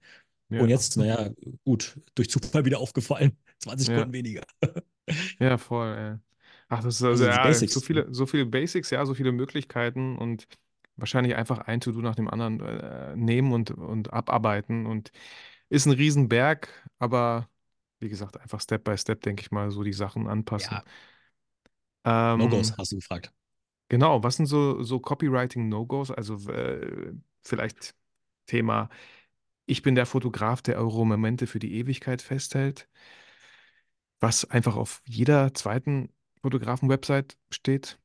Ja. 0.50 0.62
Und 0.62 0.70
jetzt, 0.70 0.98
naja, 0.98 1.32
gut, 1.64 2.00
durch 2.16 2.30
Zufall 2.30 2.66
wieder 2.66 2.80
aufgefallen. 2.80 3.38
20 3.60 3.88
Sekunden 3.88 4.10
ja. 4.10 4.14
weniger. 4.14 4.44
ja, 5.40 5.58
voll, 5.58 5.96
ey. 5.96 6.16
Ach, 6.68 6.84
das 6.84 6.96
ist 6.96 7.04
also, 7.04 7.28
also 7.28 7.66
ja, 7.66 7.70
so 7.70 7.80
viele, 7.80 8.08
so 8.12 8.26
viele 8.26 8.46
Basics, 8.46 8.90
ja, 8.90 9.06
so 9.06 9.14
viele 9.14 9.32
Möglichkeiten 9.32 10.18
und 10.18 10.48
wahrscheinlich 10.98 11.36
einfach 11.36 11.60
ein 11.60 11.82
To-Do 11.82 12.02
nach 12.02 12.16
dem 12.16 12.30
anderen 12.30 12.60
äh, 12.62 13.16
nehmen 13.16 13.54
und, 13.54 13.72
und 13.72 14.14
abarbeiten. 14.14 14.86
Und 14.86 15.12
ist 15.70 15.86
ein 15.86 15.94
Riesenberg, 15.94 16.70
aber 17.00 17.50
wie 18.00 18.10
gesagt, 18.10 18.40
einfach 18.40 18.62
Step 18.62 18.84
by 18.84 18.98
Step, 18.98 19.22
denke 19.22 19.42
ich 19.42 19.52
mal, 19.52 19.72
so 19.72 19.84
die 19.84 19.94
Sachen 19.94 20.28
anpassen. 20.28 20.78
Ja. 22.06 22.34
Ähm, 22.34 22.40
No-Gos 22.40 22.78
hast 22.78 22.92
du 22.92 22.98
gefragt. 22.98 23.32
Genau, 23.90 24.24
was 24.24 24.36
sind 24.38 24.46
so, 24.48 24.84
so 24.84 25.00
Copywriting-No-Gos? 25.00 26.12
Also 26.12 26.36
äh, 26.50 27.14
vielleicht 27.42 27.96
Thema, 28.48 28.90
ich 29.66 29.82
bin 29.82 29.96
der 29.96 30.06
Fotograf, 30.06 30.62
der 30.62 30.78
eure 30.78 31.06
Momente 31.06 31.48
für 31.48 31.60
die 31.60 31.76
Ewigkeit 31.76 32.22
festhält, 32.22 32.88
was 34.20 34.46
einfach 34.46 34.76
auf 34.76 35.02
jeder 35.06 35.54
zweiten 35.54 36.10
Fotografen-Website 36.42 37.38
steht. 37.50 38.00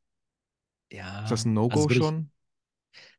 Ja, 0.90 1.22
Ist 1.22 1.30
das 1.30 1.44
ein 1.44 1.52
No-Go 1.52 1.82
also 1.82 1.90
schon? 1.90 2.30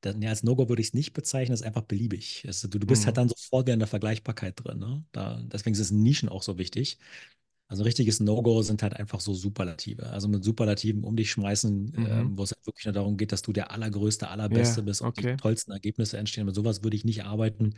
Dann, 0.01 0.21
ja, 0.21 0.29
als 0.29 0.43
No-Go 0.43 0.69
würde 0.69 0.81
ich 0.81 0.89
es 0.89 0.93
nicht 0.93 1.13
bezeichnen, 1.13 1.53
das 1.53 1.61
ist 1.61 1.67
einfach 1.67 1.83
beliebig. 1.83 2.43
Also, 2.47 2.67
du, 2.67 2.79
du 2.79 2.87
bist 2.87 3.05
halt 3.05 3.15
Mhm. 3.15 3.17
dann 3.17 3.29
sofort 3.29 3.65
wieder 3.67 3.73
in 3.73 3.79
der 3.79 3.87
Vergleichbarkeit 3.87 4.55
drin. 4.63 4.79
Ne? 4.79 5.03
Da, 5.11 5.41
deswegen 5.43 5.75
ist 5.75 5.91
Nischen 5.91 6.29
auch 6.29 6.43
so 6.43 6.57
wichtig. 6.57 6.97
Also 7.67 7.83
ein 7.83 7.85
richtiges 7.85 8.19
No-Go 8.19 8.61
sind 8.63 8.83
halt 8.83 8.95
einfach 8.97 9.21
so 9.21 9.33
Superlative. 9.33 10.07
Also 10.09 10.27
mit 10.27 10.43
Superlativen 10.43 11.03
um 11.05 11.15
dich 11.15 11.31
schmeißen, 11.31 11.97
Mhm. 11.97 12.31
ähm, 12.31 12.37
wo 12.37 12.43
es 12.43 12.51
halt 12.51 12.65
wirklich 12.67 12.85
nur 12.85 12.93
darum 12.93 13.15
geht, 13.17 13.31
dass 13.31 13.41
du 13.43 13.53
der 13.53 13.71
Allergrößte, 13.71 14.27
Allerbeste 14.27 14.83
Ja, 14.83 14.83
bist 14.83 15.01
und 15.01 15.17
die 15.17 15.27
okay. 15.27 15.37
tollsten 15.37 15.71
Ergebnisse 15.71 16.17
entstehen. 16.17 16.45
Mit 16.45 16.55
sowas 16.55 16.83
würde 16.83 16.97
ich 16.97 17.05
nicht 17.05 17.23
arbeiten. 17.25 17.75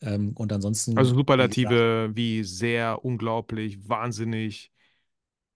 Ähm, 0.00 0.32
und 0.36 0.52
Also 0.94 1.14
ansonsten, 1.14 1.40
wie 1.40 1.48
gesagt, 1.48 1.54
Superlative 1.54 2.10
wie 2.14 2.44
sehr, 2.44 3.04
unglaublich, 3.04 3.88
wahnsinnig. 3.88 4.71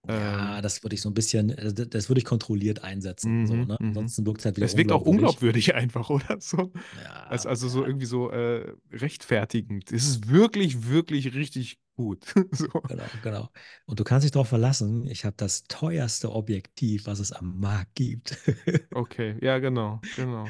Ja, 0.08 0.56
Ähm, 0.56 0.62
das 0.62 0.82
würde 0.82 0.94
ich 0.94 1.00
so 1.00 1.10
ein 1.10 1.14
bisschen, 1.14 1.50
äh, 1.50 1.72
das, 1.72 2.08
würde 2.08 2.18
ich 2.18 2.24
kontrolliert 2.24 2.82
einsetzen. 2.82 3.46
So, 3.46 3.54
mhm, 3.54 3.66
ne? 3.66 3.76
mhm. 3.78 3.88
Ansonsten 3.88 4.26
wirkt 4.26 4.40
es 4.40 4.44
halt 4.44 4.56
wieder 4.56 4.66
Es 4.66 4.76
wirkt 4.76 4.92
auch 4.92 5.02
unglaubwürdig. 5.02 5.74
einfach, 5.74 6.10
oder 6.10 6.40
so? 6.40 6.72
Ja, 7.02 7.26
also 7.26 7.68
so 7.68 7.80
ja, 7.80 7.86
irgendwie 7.86 8.06
so 8.06 8.30
äh, 8.30 8.72
rechtfertigend. 8.92 9.92
Es 9.92 10.06
ist 10.06 10.28
wirklich, 10.28 10.88
wirklich 10.88 11.34
richtig 11.34 11.78
gut. 11.96 12.34
So. 12.52 12.68
Genau, 12.68 13.04
genau. 13.22 13.50
Und 13.86 14.00
du 14.00 14.04
kannst 14.04 14.24
dich 14.24 14.30
darauf 14.30 14.48
verlassen, 14.48 15.06
ich 15.08 15.24
habe 15.24 15.34
das 15.36 15.64
teuerste 15.64 16.32
Objektiv, 16.32 17.06
was 17.06 17.18
es 17.18 17.32
am 17.32 17.58
Markt 17.58 17.94
gibt. 17.94 18.38
Okay, 18.92 19.36
ja, 19.40 19.58
genau, 19.58 20.00
genau. 20.14 20.46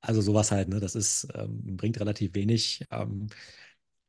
Also 0.00 0.20
sowas 0.20 0.52
halt, 0.52 0.68
ne? 0.68 0.80
Das 0.80 0.94
ist, 0.94 1.26
ähm, 1.34 1.76
bringt 1.76 1.98
relativ 2.00 2.34
wenig. 2.34 2.84
Ähm, 2.90 3.28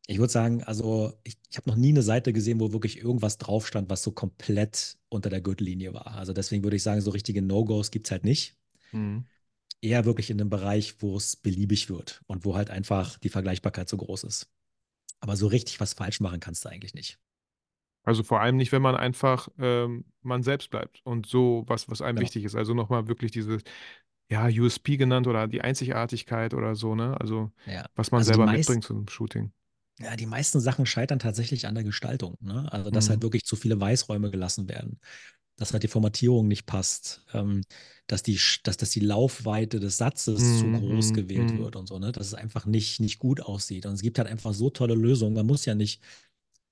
ich 0.10 0.18
würde 0.18 0.34
sagen, 0.34 0.64
also 0.64 1.14
ich, 1.24 1.38
ich 1.52 1.58
habe 1.58 1.70
noch 1.70 1.76
nie 1.76 1.90
eine 1.90 2.02
Seite 2.02 2.34
gesehen, 2.34 2.60
wo 2.60 2.74
wirklich 2.74 2.98
irgendwas 2.98 3.38
drauf 3.38 3.68
stand, 3.68 3.92
was 3.92 4.02
so 4.02 4.12
komplett 4.12 4.98
unter 5.08 5.30
der 5.30 5.40
Gürtellinie 5.40 5.94
war. 5.94 6.16
Also 6.16 6.34
deswegen 6.34 6.64
würde 6.64 6.78
ich 6.78 6.82
sagen, 6.84 7.00
so 7.02 7.12
richtige 7.12 7.44
No-Gos 7.44 7.92
gibt 7.92 8.08
es 8.08 8.12
halt 8.12 8.24
nicht. 8.24 8.58
Mhm. 8.92 9.26
Eher 9.82 10.06
wirklich 10.06 10.32
in 10.32 10.40
dem 10.40 10.50
Bereich, 10.50 10.96
wo 11.04 11.16
es 11.16 11.36
beliebig 11.36 11.92
wird 11.92 12.24
und 12.26 12.44
wo 12.44 12.56
halt 12.56 12.72
einfach 12.72 13.20
die 13.20 13.30
Vergleichbarkeit 13.30 13.88
so 13.88 13.98
groß 13.98 14.24
ist. 14.24 14.50
Aber 15.20 15.36
so 15.36 15.46
richtig 15.46 15.80
was 15.80 15.94
falsch 15.94 16.22
machen 16.22 16.40
kannst 16.40 16.66
du 16.66 16.70
eigentlich 16.70 16.96
nicht. 16.96 17.20
Also 18.04 18.24
vor 18.24 18.42
allem 18.42 18.58
nicht, 18.58 18.72
wenn 18.72 18.82
man 18.82 18.96
einfach 18.96 19.48
ähm, 19.60 20.06
man 20.24 20.42
selbst 20.42 20.72
bleibt 20.72 21.02
und 21.04 21.28
so 21.28 21.66
was, 21.68 21.88
was 21.88 22.02
einem 22.02 22.16
Genau. 22.16 22.26
wichtig 22.26 22.46
ist. 22.46 22.56
Also 22.56 22.74
nochmal 22.74 23.08
wirklich 23.08 23.30
dieses, 23.30 23.62
ja, 24.32 24.48
USP 24.48 24.98
genannt 24.98 25.28
oder 25.28 25.48
die 25.48 25.62
Einzigartigkeit 25.62 26.56
oder 26.56 26.74
so, 26.74 26.96
ne? 26.96 27.16
Also 27.22 27.52
Ja. 27.68 27.86
was 27.96 28.10
man 28.12 28.22
Also 28.22 28.32
selber 28.32 28.46
meisten 28.48 28.58
mitbringt 28.60 28.84
zu 28.86 28.94
einem 28.96 29.08
Shooting. 29.08 29.52
Ja, 30.02 30.16
die 30.16 30.26
meisten 30.26 30.60
Sachen 30.62 30.86
scheitern 30.86 31.20
tatsächlich 31.20 31.68
an 31.68 31.76
der 31.76 31.84
Gestaltung. 31.84 32.36
Ne? 32.40 32.72
Also, 32.72 32.90
dass 32.90 33.10
halt 33.10 33.20
Mhm. 33.20 33.24
wirklich 33.24 33.44
zu 33.44 33.56
viele 33.58 33.80
Weißräume 33.82 34.32
gelassen 34.32 34.70
werden, 34.70 35.00
dass 35.58 35.74
halt 35.74 35.84
die 35.84 35.90
Formatierung 35.90 36.48
nicht 36.48 36.66
passt, 36.66 37.26
ähm, 37.34 37.64
dass 38.08 38.24
die, 38.24 38.40
dass, 38.64 38.78
dass 38.78 38.92
die 38.92 39.02
Laufweite 39.02 39.80
des 39.82 39.98
Satzes 39.98 40.56
zu 40.56 40.72
groß 40.72 41.12
Mhm. 41.12 41.14
gewählt 41.14 41.52
Mhm. 41.52 41.58
wird 41.58 41.76
und 41.76 41.88
so, 41.88 42.00
ne? 42.00 42.12
Dass 42.14 42.28
es 42.28 42.34
einfach 42.34 42.66
nicht, 42.66 43.00
nicht 43.02 43.20
gut 43.20 43.42
aussieht. 43.42 43.86
Und 43.86 43.94
es 43.94 44.02
gibt 44.02 44.20
halt 44.20 44.30
einfach 44.30 44.54
so 44.54 44.70
tolle 44.70 44.96
Lösungen. 44.96 45.34
Man 45.36 45.48
muss 45.48 45.66
ja 45.66 45.76
nicht 45.76 46.02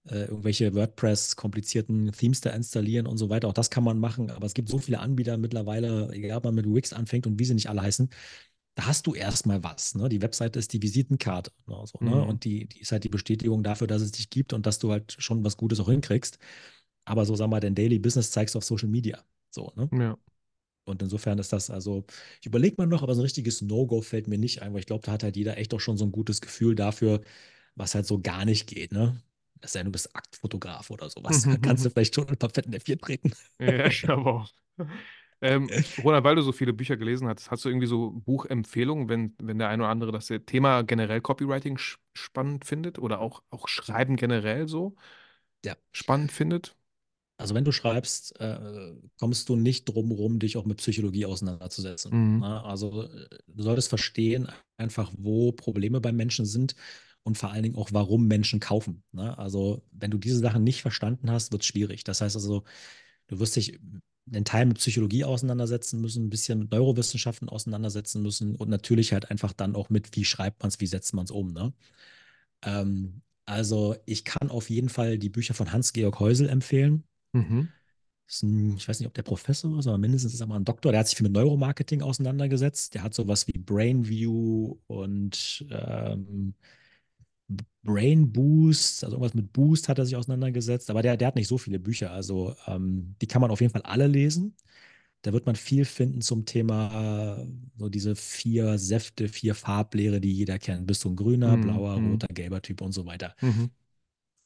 äh, 0.10 0.26
irgendwelche 0.26 0.74
WordPress-komplizierten 0.74 2.12
Themes 2.14 2.42
da 2.42 2.52
installieren 2.52 3.08
und 3.08 3.18
so 3.18 3.30
weiter. 3.30 3.48
Auch 3.48 3.54
das 3.54 3.70
kann 3.70 3.84
man 3.84 4.00
machen, 4.00 4.32
aber 4.32 4.46
es 4.46 4.54
gibt 4.54 4.70
so 4.70 4.78
viele 4.80 5.00
Anbieter 5.00 5.38
mittlerweile, 5.38 6.10
egal 6.14 6.38
ob 6.38 6.46
man 6.46 6.56
mit 6.56 6.66
Wix 6.68 6.94
anfängt 6.94 7.28
und 7.28 7.40
wie 7.40 7.46
sie 7.46 7.54
nicht 7.56 7.70
alle 7.70 7.82
heißen, 7.82 8.10
da 8.78 8.86
hast 8.86 9.08
du 9.08 9.16
erstmal 9.16 9.64
was. 9.64 9.96
Ne? 9.96 10.08
Die 10.08 10.22
Webseite 10.22 10.60
ist 10.60 10.72
die 10.72 10.82
Visitenkarte. 10.84 11.52
Ne? 11.66 11.84
So, 11.86 11.98
ne? 12.00 12.12
Mhm. 12.12 12.30
Und 12.30 12.44
die, 12.44 12.68
die 12.68 12.82
ist 12.82 12.92
halt 12.92 13.04
die 13.04 13.10
Bestätigung 13.10 13.64
dafür, 13.64 13.88
dass 13.88 14.04
es 14.04 14.12
dich 14.12 14.30
gibt 14.30 14.54
und 14.54 14.68
dass 14.68 14.78
du 14.78 14.92
halt 14.92 15.16
schon 15.18 15.44
was 15.44 15.58
Gutes 15.58 15.80
auch 15.80 15.90
hinkriegst. 15.90 16.38
Aber 17.04 17.26
so, 17.26 17.36
sag 17.36 17.50
mal, 17.50 17.60
dein 17.60 17.74
Daily 17.74 17.98
Business 17.98 18.30
zeigst 18.30 18.54
du 18.54 18.60
auf 18.60 18.66
Social 18.66 18.88
Media. 18.88 19.24
So, 19.50 19.74
ne? 19.76 19.90
Ja. 19.94 20.18
Und 20.86 21.02
insofern 21.02 21.40
ist 21.40 21.52
das 21.52 21.72
also, 21.72 22.06
ich 22.40 22.46
überlege 22.46 22.76
mal 22.78 22.86
noch, 22.86 23.02
aber 23.02 23.16
so 23.16 23.22
ein 23.22 23.24
richtiges 23.24 23.64
No-Go 23.64 24.02
fällt 24.02 24.28
mir 24.28 24.38
nicht 24.38 24.62
ein, 24.62 24.74
weil 24.74 24.82
ich 24.82 24.86
glaube, 24.86 25.04
da 25.04 25.14
hat 25.14 25.24
halt 25.24 25.38
jeder 25.38 25.58
echt 25.58 25.74
auch 25.74 25.80
schon 25.80 25.98
so 25.98 26.06
ein 26.06 26.12
gutes 26.12 26.40
Gefühl 26.40 26.76
dafür, 26.76 27.22
was 27.76 27.96
halt 27.96 28.06
so 28.06 28.22
gar 28.22 28.46
nicht 28.46 28.68
geht, 28.68 28.92
ne? 28.92 29.20
Es 29.60 29.74
sei 29.74 29.80
denn, 29.80 29.88
du 29.88 29.92
bist 29.92 30.16
Aktfotograf 30.16 30.92
oder 30.92 31.10
sowas. 31.10 31.42
Da 31.50 31.58
kannst 31.58 31.84
du 31.84 31.90
vielleicht 31.90 32.14
schon 32.14 32.30
ein 32.30 32.38
paar 32.38 32.52
fetten 32.52 32.76
F4 32.76 33.00
treten. 33.00 33.32
Ja, 33.60 33.88
ich 33.88 34.04
glaube 34.04 34.30
auch. 34.30 34.52
Ähm, 35.42 35.70
Ronald, 36.04 36.24
weil 36.24 36.36
du 36.36 36.42
so 36.42 36.52
viele 36.52 36.74
Bücher 36.74 36.98
gelesen 36.98 37.28
hast, 37.28 37.52
hast 37.52 37.64
du 37.64 37.70
irgendwie 37.70 37.88
so 37.88 38.12
Buchempfehlungen, 38.12 39.08
wenn, 39.08 39.36
wenn 39.40 39.60
der 39.60 39.70
eine 39.70 39.84
oder 39.84 39.92
andere 39.92 40.12
das 40.12 40.28
Thema 40.46 40.82
generell 40.84 41.22
Copywriting 41.22 41.78
spannend 41.78 42.66
findet 42.66 42.98
oder 42.98 43.20
auch, 43.20 43.44
auch 43.50 43.68
Schreiben 43.68 44.16
generell 44.16 44.68
so 44.68 44.96
Ja. 45.64 45.76
spannend 45.92 46.32
findet? 46.32 46.76
Also 47.40 47.54
wenn 47.54 47.66
du 47.66 47.72
schreibst, 47.72 48.40
äh, 48.40 48.96
kommst 49.20 49.48
du 49.50 49.56
nicht 49.56 49.86
drum 49.86 50.12
rum, 50.12 50.40
dich 50.40 50.58
auch 50.58 50.66
mit 50.66 50.78
Psychologie 50.78 51.28
auseinanderzusetzen. 51.28 52.12
Mhm. 52.12 52.40
Ne? 52.40 52.64
Also 52.64 53.04
äh, 53.04 53.28
du 53.48 53.62
solltest 53.64 53.90
verstehen 53.90 54.48
einfach, 54.78 55.12
wo 55.18 55.52
Probleme 55.52 56.02
bei 56.02 56.12
Menschen 56.12 56.46
sind 56.46 56.76
und 57.22 57.38
vor 57.38 57.52
allen 57.52 57.62
Dingen 57.62 57.76
auch, 57.76 57.90
warum 57.92 58.26
Menschen 58.28 58.60
kaufen. 58.60 59.04
Ne? 59.12 59.38
Also 59.38 59.84
wenn 59.92 60.10
du 60.10 60.18
diese 60.18 60.40
Sachen 60.40 60.64
nicht 60.64 60.82
verstanden 60.82 61.30
hast, 61.30 61.52
wird 61.52 61.62
es 61.62 61.68
schwierig. 61.68 62.04
Das 62.04 62.22
heißt 62.22 62.36
also, 62.36 62.64
du 63.28 63.40
wirst 63.40 63.56
dich 63.56 63.80
einen 64.28 64.46
Teil 64.46 64.66
mit 64.66 64.78
Psychologie 64.78 65.24
auseinandersetzen 65.24 66.02
müssen, 66.02 66.26
ein 66.26 66.30
bisschen 66.30 66.60
mit 66.60 66.72
Neurowissenschaften 66.72 67.50
auseinandersetzen 67.50 68.22
müssen 68.22 68.56
und 68.56 68.70
natürlich 68.70 69.14
halt 69.14 69.32
einfach 69.32 69.54
dann 69.54 69.76
auch 69.76 69.90
mit, 69.90 70.16
wie 70.16 70.26
schreibt 70.26 70.62
man 70.62 70.70
es, 70.70 70.80
wie 70.80 70.88
setzt 70.88 71.14
man 71.14 71.26
es 71.26 71.32
um. 71.32 71.54
Ne? 71.54 71.74
Ähm, 72.64 73.22
also 73.46 73.96
ich 74.06 74.26
kann 74.26 74.50
auf 74.50 74.70
jeden 74.70 74.90
Fall 74.90 75.18
die 75.18 75.30
Bücher 75.30 75.54
von 75.54 75.72
Hans-Georg 75.72 76.20
Heusel 76.20 76.50
empfehlen. 76.50 77.04
Mhm. 77.34 77.70
Ein, 78.44 78.76
ich 78.76 78.88
weiß 78.88 79.00
nicht, 79.00 79.08
ob 79.08 79.14
der 79.14 79.24
Professor 79.24 79.80
ist, 79.80 79.88
aber 79.88 79.98
mindestens 79.98 80.34
ist 80.34 80.42
er 80.42 80.48
mal 80.48 80.58
ein 80.58 80.66
Doktor. 80.66 80.92
Der 80.92 81.00
hat 81.00 81.08
sich 81.08 81.18
viel 81.18 81.24
mit 81.24 81.34
Neuromarketing 81.34 82.02
auseinandergesetzt. 82.02 82.94
Der 82.94 83.04
hat 83.04 83.14
sowas 83.14 83.48
wie 83.48 83.58
Brainview 83.58 84.78
und 84.88 85.66
ähm, 85.72 86.54
Brain 87.84 88.32
Boost, 88.34 89.04
also 89.04 89.16
irgendwas 89.16 89.34
mit 89.34 89.54
Boost 89.54 89.88
hat 89.90 89.98
er 90.00 90.06
sich 90.06 90.16
auseinandergesetzt. 90.16 90.90
Aber 90.90 91.02
der, 91.02 91.16
der 91.18 91.30
hat 91.30 91.36
nicht 91.36 91.48
so 91.48 91.58
viele 91.58 91.80
Bücher. 91.80 92.12
Also 92.12 92.56
ähm, 92.68 93.16
die 93.22 93.28
kann 93.28 93.42
man 93.42 93.52
auf 93.52 93.62
jeden 93.62 93.72
Fall 93.74 93.84
alle 93.84 94.08
lesen. 94.08 94.56
Da 95.24 95.34
wird 95.34 95.46
man 95.46 95.56
viel 95.56 95.86
finden 95.86 96.22
zum 96.22 96.46
Thema 96.46 97.40
äh, 97.42 97.48
so 97.78 97.90
diese 97.90 98.16
vier 98.16 98.78
Säfte, 98.78 99.30
vier 99.30 99.56
Farblehre, 99.56 100.22
die 100.22 100.32
jeder 100.34 100.60
kennt. 100.60 100.88
Bist 100.88 101.04
du 101.04 101.10
ein 101.10 101.16
grüner, 101.16 101.58
Mhm. 101.58 101.62
blauer, 101.62 102.00
Mhm. 102.00 102.08
roter, 102.08 102.28
gelber 102.30 102.62
Typ 102.62 102.82
und 102.82 102.94
so 102.94 103.06
weiter. 103.06 103.36
Mhm. 103.42 103.72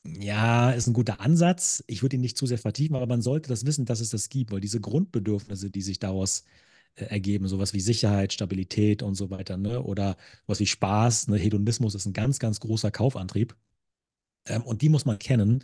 Ja, 0.04 0.72
ist 0.72 0.88
ein 0.88 0.94
guter 0.94 1.20
Ansatz. 1.22 1.84
Ich 1.88 2.02
würde 2.02 2.16
ihn 2.16 2.22
nicht 2.22 2.38
zu 2.38 2.48
sehr 2.48 2.58
vertiefen, 2.58 2.96
aber 2.96 3.06
man 3.06 3.22
sollte 3.22 3.50
das 3.50 3.66
wissen, 3.66 3.86
dass 3.86 4.00
es 4.00 4.10
das 4.10 4.30
gibt, 4.30 4.52
weil 4.52 4.60
diese 4.60 4.80
Grundbedürfnisse, 4.82 5.70
die 5.70 5.82
sich 5.82 6.00
daraus 6.00 6.42
äh, 6.42 6.44
ergeben, 6.96 7.48
sowas 7.48 7.74
wie 7.74 7.82
Sicherheit, 7.82 8.34
Stabilität 8.34 9.04
und 9.04 9.16
so 9.16 9.30
weiter, 9.30 9.58
ne? 9.58 9.82
Oder 9.82 10.18
was 10.46 10.60
wie 10.60 10.68
Spaß, 10.68 11.28
ne? 11.28 11.38
Hedonismus 11.38 11.96
ist 11.96 12.06
ein 12.06 12.14
ganz, 12.14 12.40
ganz 12.40 12.60
großer 12.60 12.92
Kaufantrieb. 12.92 13.56
Ähm, 14.46 14.64
und 14.64 14.82
die 14.82 14.90
muss 14.90 15.06
man 15.06 15.20
kennen, 15.20 15.64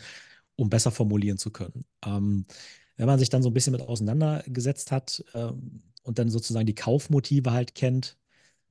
um 0.56 0.70
besser 0.70 0.92
formulieren 0.92 1.38
zu 1.38 1.52
können. 1.52 1.86
Ähm, 2.06 2.46
wenn 2.96 3.08
man 3.08 3.20
sich 3.20 3.30
dann 3.30 3.44
so 3.44 3.50
ein 3.50 3.54
bisschen 3.54 3.72
mit 3.72 3.82
auseinandergesetzt 3.82 4.92
hat 4.92 5.24
ähm, 5.34 5.82
und 6.04 6.20
dann 6.20 6.30
sozusagen 6.30 6.66
die 6.66 6.76
Kaufmotive 6.76 7.52
halt 7.52 7.76
kennt, 7.76 8.18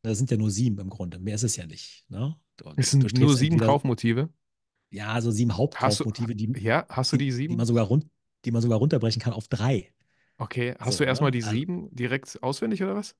das 0.02 0.18
sind 0.18 0.30
ja 0.30 0.36
nur 0.36 0.50
sieben 0.50 0.78
im 0.78 0.90
Grunde, 0.90 1.18
mehr 1.18 1.34
ist 1.34 1.44
es 1.44 1.56
ja 1.56 1.66
nicht. 1.66 2.04
Ne? 2.08 2.36
Du, 2.56 2.72
es 2.76 2.90
sind 2.90 3.18
nur 3.18 3.36
sieben 3.36 3.54
entweder, 3.54 3.72
Kaufmotive? 3.72 4.28
Ja, 4.90 5.12
also 5.12 5.30
sieben 5.30 5.56
Hauptkaufmotive, 5.56 6.34
die, 6.34 6.52
ja, 6.60 6.86
hast 6.88 7.12
du 7.12 7.16
die, 7.16 7.32
sieben? 7.32 7.52
Die 7.52 7.56
man, 7.56 7.66
sogar 7.66 7.86
run, 7.86 8.08
die 8.44 8.50
man 8.50 8.62
sogar 8.62 8.78
runterbrechen 8.78 9.20
kann 9.20 9.32
auf 9.32 9.48
drei. 9.48 9.92
Okay, 10.38 10.74
hast 10.78 10.98
so, 10.98 11.04
du 11.04 11.08
erstmal 11.08 11.30
ne? 11.30 11.38
die 11.38 11.44
also 11.44 11.56
sieben 11.56 11.94
direkt 11.94 12.42
auswendig 12.42 12.82
oder 12.82 12.94
was? 12.94 13.16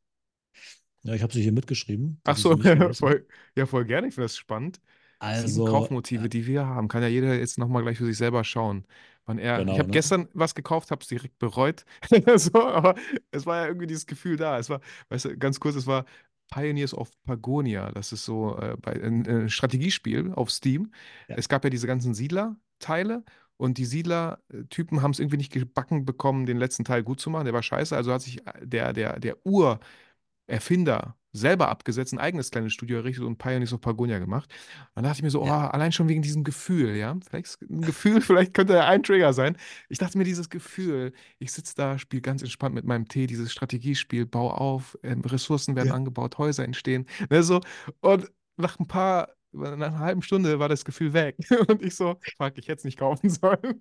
Ja, 1.02 1.14
ich 1.14 1.22
habe 1.22 1.32
sie 1.32 1.42
hier 1.42 1.52
mitgeschrieben. 1.52 2.20
Ach 2.24 2.36
so, 2.36 2.54
ja, 2.54 2.92
voll, 2.92 3.26
ja, 3.54 3.66
voll 3.66 3.84
gerne. 3.84 4.08
Ich 4.08 4.14
finde 4.14 4.26
das 4.26 4.36
spannend. 4.36 4.80
Also, 5.18 5.48
Sieben 5.48 5.66
Kaufmotive, 5.66 6.26
äh, 6.26 6.28
die 6.28 6.46
wir 6.46 6.66
haben, 6.66 6.88
kann 6.88 7.02
ja 7.02 7.08
jeder 7.08 7.38
jetzt 7.38 7.58
nochmal 7.58 7.82
gleich 7.82 7.96
für 7.98 8.04
sich 8.04 8.18
selber 8.18 8.44
schauen. 8.44 8.84
Wann 9.24 9.38
er, 9.38 9.58
genau, 9.58 9.72
ich 9.72 9.78
habe 9.78 9.88
ne? 9.88 9.92
gestern 9.92 10.28
was 10.34 10.54
gekauft, 10.54 10.90
habe 10.90 11.02
es 11.02 11.08
direkt 11.08 11.38
bereut. 11.38 11.84
so, 12.36 12.62
aber 12.62 12.94
es 13.30 13.46
war 13.46 13.62
ja 13.62 13.66
irgendwie 13.66 13.86
dieses 13.86 14.06
Gefühl 14.06 14.36
da. 14.36 14.58
Es 14.58 14.68
war, 14.68 14.80
weißt 15.08 15.24
du, 15.26 15.38
ganz 15.38 15.58
kurz, 15.58 15.74
es 15.74 15.86
war 15.86 16.04
Pioneers 16.52 16.94
of 16.94 17.10
Pagonia. 17.24 17.90
Das 17.92 18.12
ist 18.12 18.24
so 18.24 18.56
äh, 18.58 18.76
bei, 18.80 18.92
ein, 18.92 19.26
ein, 19.26 19.48
Strategiespiel 19.48 20.32
auf 20.32 20.50
Steam. 20.50 20.92
Ja. 21.28 21.36
Es 21.36 21.48
gab 21.48 21.64
ja 21.64 21.70
diese 21.70 21.86
ganzen 21.86 22.14
Siedler-Teile 22.14 23.24
und 23.56 23.78
die 23.78 23.84
Siedler-Typen 23.86 25.02
haben 25.02 25.12
es 25.12 25.18
irgendwie 25.18 25.38
nicht 25.38 25.52
gebacken 25.52 26.04
bekommen, 26.04 26.46
den 26.46 26.58
letzten 26.58 26.84
Teil 26.84 27.02
gut 27.02 27.20
zu 27.20 27.30
machen. 27.30 27.44
Der 27.44 27.54
war 27.54 27.62
scheiße. 27.62 27.96
Also 27.96 28.12
hat 28.12 28.22
sich 28.22 28.46
äh, 28.46 28.66
der, 28.66 28.92
der, 28.92 29.18
der 29.18 29.46
Ur-Erfinder 29.46 31.16
selber 31.36 31.68
abgesetzt, 31.68 32.12
ein 32.12 32.18
eigenes 32.18 32.50
kleines 32.50 32.72
Studio 32.72 32.98
errichtet 32.98 33.24
und 33.24 33.38
Pioneers 33.38 33.72
of 33.72 33.80
Pagonia 33.80 34.18
gemacht. 34.18 34.50
Und 34.88 34.96
dann 34.96 35.04
dachte 35.04 35.18
ich 35.18 35.22
mir 35.22 35.30
so, 35.30 35.42
oh, 35.42 35.48
allein 35.48 35.92
schon 35.92 36.08
wegen 36.08 36.22
diesem 36.22 36.44
Gefühl, 36.44 36.96
ja. 36.96 37.14
Vielleicht 37.28 37.60
ein 37.62 37.82
Gefühl, 37.82 38.20
vielleicht 38.22 38.54
könnte 38.54 38.74
er 38.74 38.86
ein 38.86 39.02
Trigger 39.02 39.32
sein. 39.32 39.56
Ich 39.88 39.98
dachte 39.98 40.18
mir, 40.18 40.24
dieses 40.24 40.48
Gefühl, 40.48 41.12
ich 41.38 41.52
sitze 41.52 41.74
da, 41.76 41.98
spiele 41.98 42.22
ganz 42.22 42.42
entspannt 42.42 42.74
mit 42.74 42.84
meinem 42.84 43.06
Tee, 43.08 43.26
dieses 43.26 43.52
Strategiespiel, 43.52 44.26
bau 44.26 44.50
auf, 44.50 44.98
äh, 45.02 45.14
Ressourcen 45.24 45.76
werden 45.76 45.88
ja. 45.88 45.94
angebaut, 45.94 46.38
Häuser 46.38 46.64
entstehen. 46.64 47.06
Ne, 47.30 47.42
so. 47.42 47.60
Und 48.00 48.30
nach 48.56 48.78
ein 48.78 48.86
paar, 48.86 49.28
nach 49.56 49.72
einer 49.72 49.98
halben 49.98 50.22
Stunde 50.22 50.58
war 50.58 50.68
das 50.68 50.84
Gefühl 50.84 51.12
weg. 51.12 51.36
Und 51.68 51.82
ich 51.82 51.94
so, 51.94 52.16
fuck, 52.36 52.52
ich 52.56 52.68
hätte 52.68 52.78
es 52.78 52.84
nicht 52.84 52.98
kaufen 52.98 53.30
sollen. 53.30 53.78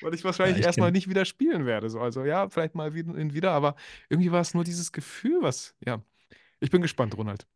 weil 0.00 0.14
ich 0.14 0.24
wahrscheinlich 0.24 0.60
ja, 0.60 0.66
erstmal 0.66 0.92
nicht 0.92 1.08
wieder 1.08 1.24
spielen 1.24 1.66
werde. 1.66 1.90
So. 1.90 2.00
Also 2.00 2.24
ja, 2.24 2.48
vielleicht 2.48 2.74
mal 2.74 2.94
wieder, 2.94 3.52
aber 3.52 3.76
irgendwie 4.08 4.32
war 4.32 4.40
es 4.40 4.54
nur 4.54 4.64
dieses 4.64 4.92
Gefühl, 4.92 5.38
was, 5.42 5.74
ja, 5.84 6.02
ich 6.60 6.70
bin 6.70 6.82
gespannt, 6.82 7.16
Ronald. 7.16 7.46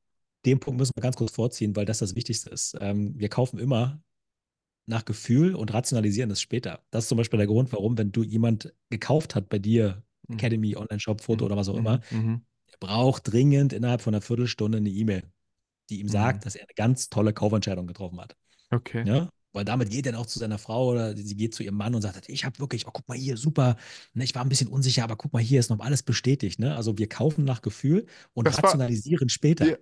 Den 0.44 0.58
Punkt 0.58 0.78
müssen 0.78 0.92
wir 0.96 1.02
ganz 1.02 1.16
kurz 1.16 1.32
vorziehen, 1.32 1.76
weil 1.76 1.84
das 1.84 1.98
das 1.98 2.14
Wichtigste 2.14 2.50
ist. 2.50 2.76
Ähm, 2.80 3.14
wir 3.16 3.28
kaufen 3.28 3.58
immer 3.58 4.02
nach 4.86 5.04
Gefühl 5.04 5.54
und 5.54 5.72
rationalisieren 5.72 6.30
es 6.30 6.40
später. 6.40 6.80
Das 6.90 7.04
ist 7.04 7.08
zum 7.08 7.18
Beispiel 7.18 7.38
der 7.38 7.46
Grund, 7.46 7.72
warum, 7.72 7.96
wenn 7.98 8.12
du 8.12 8.22
jemand 8.22 8.74
gekauft 8.90 9.34
hat 9.34 9.48
bei 9.48 9.58
dir, 9.58 10.02
mhm. 10.26 10.34
Academy, 10.34 10.76
Online-Shop, 10.76 11.20
Foto 11.20 11.44
mhm. 11.44 11.46
oder 11.46 11.56
was 11.56 11.68
auch 11.68 11.76
immer, 11.76 12.00
mhm. 12.10 12.18
mhm. 12.18 12.42
der 12.70 12.78
braucht 12.80 13.32
dringend 13.32 13.72
innerhalb 13.72 14.00
von 14.00 14.14
einer 14.14 14.22
Viertelstunde 14.22 14.78
eine 14.78 14.90
E-Mail, 14.90 15.22
die 15.90 16.00
ihm 16.00 16.08
sagt, 16.08 16.40
mhm. 16.40 16.44
dass 16.44 16.54
er 16.54 16.62
eine 16.62 16.74
ganz 16.74 17.08
tolle 17.08 17.32
Kaufentscheidung 17.32 17.86
getroffen 17.86 18.20
hat. 18.20 18.36
Okay. 18.70 19.04
Ja? 19.06 19.28
Weil 19.52 19.64
damit 19.64 19.90
geht 19.90 20.06
er 20.06 20.12
dann 20.12 20.20
auch 20.20 20.26
zu 20.26 20.38
seiner 20.38 20.58
Frau 20.58 20.88
oder 20.92 21.14
sie 21.14 21.36
geht 21.36 21.54
zu 21.54 21.62
ihrem 21.62 21.76
Mann 21.76 21.94
und 21.94 22.00
sagt, 22.02 22.28
ich 22.28 22.44
habe 22.44 22.58
wirklich, 22.58 22.86
oh, 22.86 22.90
guck 22.92 23.06
mal 23.08 23.18
hier, 23.18 23.36
super. 23.36 23.76
Ne, 24.14 24.24
ich 24.24 24.34
war 24.34 24.42
ein 24.42 24.48
bisschen 24.48 24.68
unsicher, 24.68 25.04
aber 25.04 25.16
guck 25.16 25.32
mal, 25.32 25.42
hier 25.42 25.60
ist 25.60 25.68
noch 25.68 25.80
alles 25.80 26.02
bestätigt. 26.02 26.58
Ne? 26.58 26.74
Also 26.74 26.96
wir 26.96 27.08
kaufen 27.08 27.44
nach 27.44 27.60
Gefühl 27.60 28.06
und 28.32 28.46
das 28.46 28.62
rationalisieren 28.62 29.26
war, 29.26 29.28
später. 29.28 29.68
Ja, 29.68 29.76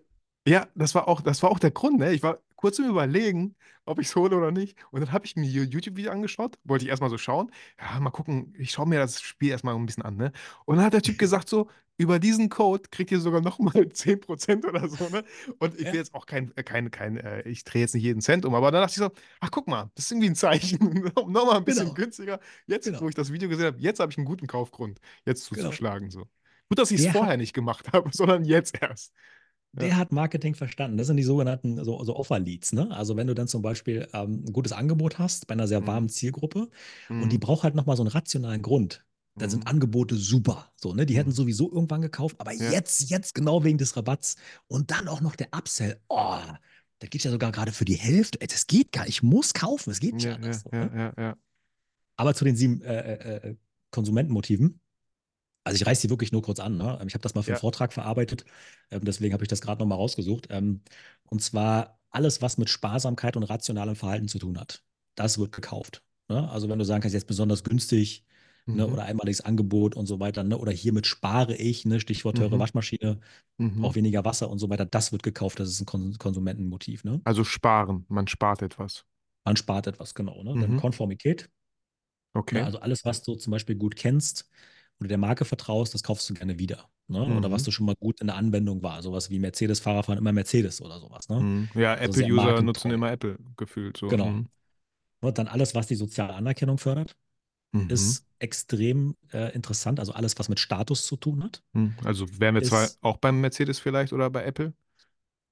ja, 0.46 0.68
das 0.74 0.94
war 0.94 1.06
auch, 1.06 1.20
das 1.20 1.42
war 1.42 1.50
auch 1.50 1.58
der 1.58 1.70
Grund. 1.70 2.00
Ne? 2.00 2.12
Ich 2.12 2.22
war 2.22 2.38
kurz 2.60 2.78
im 2.78 2.90
Überlegen, 2.90 3.56
ob 3.86 3.98
ich 4.00 4.08
es 4.08 4.16
hole 4.16 4.36
oder 4.36 4.50
nicht. 4.50 4.76
Und 4.90 5.00
dann 5.00 5.12
habe 5.12 5.24
ich 5.24 5.34
mir 5.34 5.46
YouTube-Video 5.46 6.12
angeschaut, 6.12 6.58
wollte 6.64 6.84
ich 6.84 6.90
erstmal 6.90 7.08
so 7.08 7.16
schauen. 7.16 7.50
Ja, 7.80 7.98
mal 8.00 8.10
gucken, 8.10 8.54
ich 8.58 8.70
schaue 8.70 8.86
mir 8.86 8.98
das 8.98 9.22
Spiel 9.22 9.48
erstmal 9.48 9.74
ein 9.74 9.86
bisschen 9.86 10.02
an. 10.02 10.16
Ne? 10.18 10.30
Und 10.66 10.76
dann 10.76 10.84
hat 10.84 10.92
der 10.92 11.00
Typ 11.00 11.18
gesagt 11.18 11.48
so, 11.48 11.70
über 11.96 12.18
diesen 12.18 12.50
Code 12.50 12.82
kriegt 12.90 13.10
ihr 13.12 13.20
sogar 13.20 13.40
nochmal 13.40 13.84
10% 13.84 14.66
oder 14.68 14.90
so. 14.90 15.08
Ne? 15.08 15.24
Und 15.58 15.80
ich 15.80 15.86
will 15.86 15.94
jetzt 15.94 16.12
auch 16.14 16.26
kein, 16.26 16.52
äh, 16.54 16.62
kein, 16.62 16.90
kein 16.90 17.16
äh, 17.16 17.48
ich 17.48 17.64
drehe 17.64 17.80
jetzt 17.80 17.94
nicht 17.94 18.04
jeden 18.04 18.20
Cent 18.20 18.44
um, 18.44 18.54
aber 18.54 18.70
dann 18.70 18.82
dachte 18.82 18.92
ich 18.92 18.98
so, 18.98 19.10
ach 19.40 19.50
guck 19.50 19.66
mal, 19.66 19.90
das 19.94 20.04
ist 20.04 20.12
irgendwie 20.12 20.28
ein 20.28 20.36
Zeichen. 20.36 21.10
nochmal 21.16 21.56
ein 21.56 21.64
bisschen 21.64 21.84
genau. 21.84 21.94
günstiger. 21.94 22.40
Jetzt, 22.66 22.84
genau. 22.84 23.00
wo 23.00 23.08
ich 23.08 23.14
das 23.14 23.32
Video 23.32 23.48
gesehen 23.48 23.66
habe, 23.66 23.78
jetzt 23.78 24.00
habe 24.00 24.12
ich 24.12 24.18
einen 24.18 24.26
guten 24.26 24.46
Kaufgrund, 24.46 25.00
jetzt 25.24 25.48
genau. 25.48 25.62
zuzuschlagen. 25.62 26.10
Genau. 26.10 26.24
So. 26.24 26.30
Gut, 26.68 26.78
dass 26.78 26.90
ich 26.90 27.00
es 27.00 27.10
vorher 27.10 27.38
nicht 27.38 27.54
gemacht 27.54 27.90
habe, 27.94 28.10
sondern 28.12 28.44
jetzt 28.44 28.82
erst. 28.82 29.14
Der 29.72 29.88
ja. 29.88 29.96
hat 29.96 30.10
Marketing 30.10 30.54
verstanden. 30.54 30.96
Das 30.96 31.06
sind 31.06 31.16
die 31.16 31.22
sogenannten 31.22 31.84
so, 31.84 32.02
so 32.02 32.16
Offer-Leads. 32.16 32.72
Ne? 32.72 32.90
Also 32.90 33.16
wenn 33.16 33.28
du 33.28 33.34
dann 33.34 33.46
zum 33.46 33.62
Beispiel 33.62 34.08
ähm, 34.12 34.44
ein 34.46 34.52
gutes 34.52 34.72
Angebot 34.72 35.18
hast 35.18 35.46
bei 35.46 35.52
einer 35.52 35.68
sehr 35.68 35.80
mhm. 35.80 35.86
warmen 35.86 36.08
Zielgruppe 36.08 36.68
mhm. 37.08 37.22
und 37.22 37.30
die 37.30 37.36
mhm. 37.36 37.40
braucht 37.40 37.62
halt 37.62 37.76
nochmal 37.76 37.96
so 37.96 38.02
einen 38.02 38.10
rationalen 38.10 38.62
Grund, 38.62 39.04
dann 39.36 39.46
mhm. 39.46 39.50
sind 39.50 39.66
Angebote 39.68 40.16
super. 40.16 40.72
So, 40.76 40.92
ne? 40.92 41.06
Die 41.06 41.16
hätten 41.16 41.30
mhm. 41.30 41.34
sowieso 41.34 41.70
irgendwann 41.70 42.02
gekauft, 42.02 42.36
aber 42.40 42.52
ja. 42.52 42.70
jetzt, 42.72 43.10
jetzt 43.10 43.34
genau 43.34 43.62
wegen 43.62 43.78
des 43.78 43.96
Rabatts 43.96 44.36
und 44.66 44.90
dann 44.90 45.06
auch 45.06 45.20
noch 45.20 45.36
der 45.36 45.48
Upsell. 45.56 46.00
Oh, 46.08 46.40
da 46.98 47.06
geht 47.06 47.22
ja 47.22 47.30
sogar 47.30 47.52
gerade 47.52 47.70
für 47.70 47.84
die 47.84 47.94
Hälfte. 47.94 48.38
Das 48.38 48.66
geht 48.66 48.90
gar 48.90 49.02
nicht. 49.04 49.10
Ich 49.10 49.22
muss 49.22 49.54
kaufen. 49.54 49.90
Es 49.90 50.00
geht 50.00 50.14
nicht 50.14 50.26
ja, 50.26 50.34
anders. 50.34 50.62
So, 50.62 50.70
ne? 50.70 51.36
Aber 52.16 52.34
zu 52.34 52.44
den 52.44 52.56
sieben 52.56 52.82
äh, 52.82 53.14
äh, 53.14 53.48
äh 53.50 53.56
Konsumentenmotiven. 53.90 54.80
Also 55.64 55.76
ich 55.76 55.86
reiße 55.86 56.02
die 56.02 56.10
wirklich 56.10 56.32
nur 56.32 56.42
kurz 56.42 56.58
an. 56.58 56.76
Ne? 56.76 56.98
Ich 57.06 57.14
habe 57.14 57.22
das 57.22 57.34
mal 57.34 57.42
für 57.42 57.52
einen 57.52 57.60
Vortrag 57.60 57.92
verarbeitet, 57.92 58.44
ähm, 58.90 59.04
deswegen 59.04 59.34
habe 59.34 59.44
ich 59.44 59.48
das 59.48 59.60
gerade 59.60 59.80
nochmal 59.80 59.98
rausgesucht. 59.98 60.48
Ähm, 60.50 60.82
und 61.24 61.42
zwar 61.42 61.98
alles, 62.10 62.42
was 62.42 62.58
mit 62.58 62.70
Sparsamkeit 62.70 63.36
und 63.36 63.44
rationalem 63.44 63.96
Verhalten 63.96 64.28
zu 64.28 64.38
tun 64.38 64.58
hat. 64.58 64.82
Das 65.14 65.38
wird 65.38 65.52
gekauft. 65.52 66.02
Ne? 66.28 66.48
Also 66.50 66.68
wenn 66.68 66.78
du 66.78 66.84
sagen 66.84 67.02
kannst, 67.02 67.14
jetzt 67.14 67.26
besonders 67.26 67.62
günstig 67.64 68.24
ne? 68.66 68.86
mhm. 68.86 68.92
oder 68.92 69.04
einmaliges 69.04 69.40
Angebot 69.42 69.94
und 69.94 70.06
so 70.06 70.20
weiter, 70.20 70.42
ne? 70.44 70.56
oder 70.56 70.72
hiermit 70.72 71.06
spare 71.06 71.54
ich, 71.56 71.84
ne? 71.84 72.00
Stichwort 72.00 72.38
teure 72.38 72.56
mhm. 72.56 72.60
Waschmaschine, 72.60 73.20
mhm. 73.58 73.84
auch 73.84 73.94
weniger 73.94 74.24
Wasser 74.24 74.50
und 74.50 74.58
so 74.58 74.70
weiter, 74.70 74.86
das 74.86 75.12
wird 75.12 75.22
gekauft. 75.22 75.60
Das 75.60 75.68
ist 75.68 75.80
ein 75.80 75.86
Kon 75.86 76.16
Konsumentenmotiv. 76.18 77.04
Ne? 77.04 77.20
Also 77.24 77.44
sparen, 77.44 78.06
man 78.08 78.26
spart 78.28 78.62
etwas. 78.62 79.04
Man 79.44 79.56
spart 79.56 79.86
etwas, 79.86 80.14
genau. 80.14 80.42
Ne? 80.42 80.54
Dann 80.60 80.72
mhm. 80.72 80.80
Konformität. 80.80 81.50
Okay. 82.32 82.58
Ja, 82.58 82.64
also 82.64 82.78
alles, 82.78 83.04
was 83.04 83.22
du 83.22 83.34
zum 83.34 83.50
Beispiel 83.50 83.74
gut 83.74 83.96
kennst, 83.96 84.48
oder 85.00 85.08
der 85.08 85.18
Marke 85.18 85.44
vertraust, 85.44 85.94
das 85.94 86.02
kaufst 86.02 86.28
du 86.28 86.34
gerne 86.34 86.58
wieder. 86.58 86.88
Ne? 87.08 87.26
Mhm. 87.26 87.38
Oder 87.38 87.50
was 87.50 87.64
du 87.64 87.70
schon 87.70 87.86
mal 87.86 87.96
gut 87.96 88.20
in 88.20 88.28
der 88.28 88.36
Anwendung 88.36 88.82
war. 88.82 89.02
Sowas 89.02 89.30
wie 89.30 89.38
Mercedes-Fahrer 89.38 90.02
fahren 90.02 90.18
immer 90.18 90.32
Mercedes 90.32 90.80
oder 90.80 91.00
sowas. 91.00 91.28
Ne? 91.28 91.40
Mhm. 91.40 91.68
Ja, 91.74 91.94
also 91.94 92.20
Apple-User 92.20 92.62
nutzen 92.62 92.90
immer 92.90 93.10
Apple 93.10 93.36
gefühlt. 93.56 93.96
So. 93.96 94.08
Genau. 94.08 94.26
Mhm. 94.26 94.48
Und 95.20 95.38
dann 95.38 95.48
alles, 95.48 95.74
was 95.74 95.86
die 95.86 95.96
soziale 95.96 96.34
Anerkennung 96.34 96.78
fördert, 96.78 97.16
mhm. 97.72 97.90
ist 97.90 98.26
extrem 98.38 99.16
äh, 99.32 99.52
interessant. 99.54 100.00
Also 100.00 100.12
alles, 100.12 100.38
was 100.38 100.48
mit 100.48 100.60
Status 100.60 101.06
zu 101.06 101.16
tun 101.16 101.42
hat. 101.42 101.62
Mhm. 101.72 101.94
Also 102.04 102.26
wären 102.38 102.54
wir 102.54 102.62
ist, 102.62 102.68
zwar 102.68 102.88
auch 103.00 103.16
beim 103.16 103.40
Mercedes 103.40 103.78
vielleicht 103.78 104.12
oder 104.12 104.30
bei 104.30 104.44
Apple? 104.44 104.72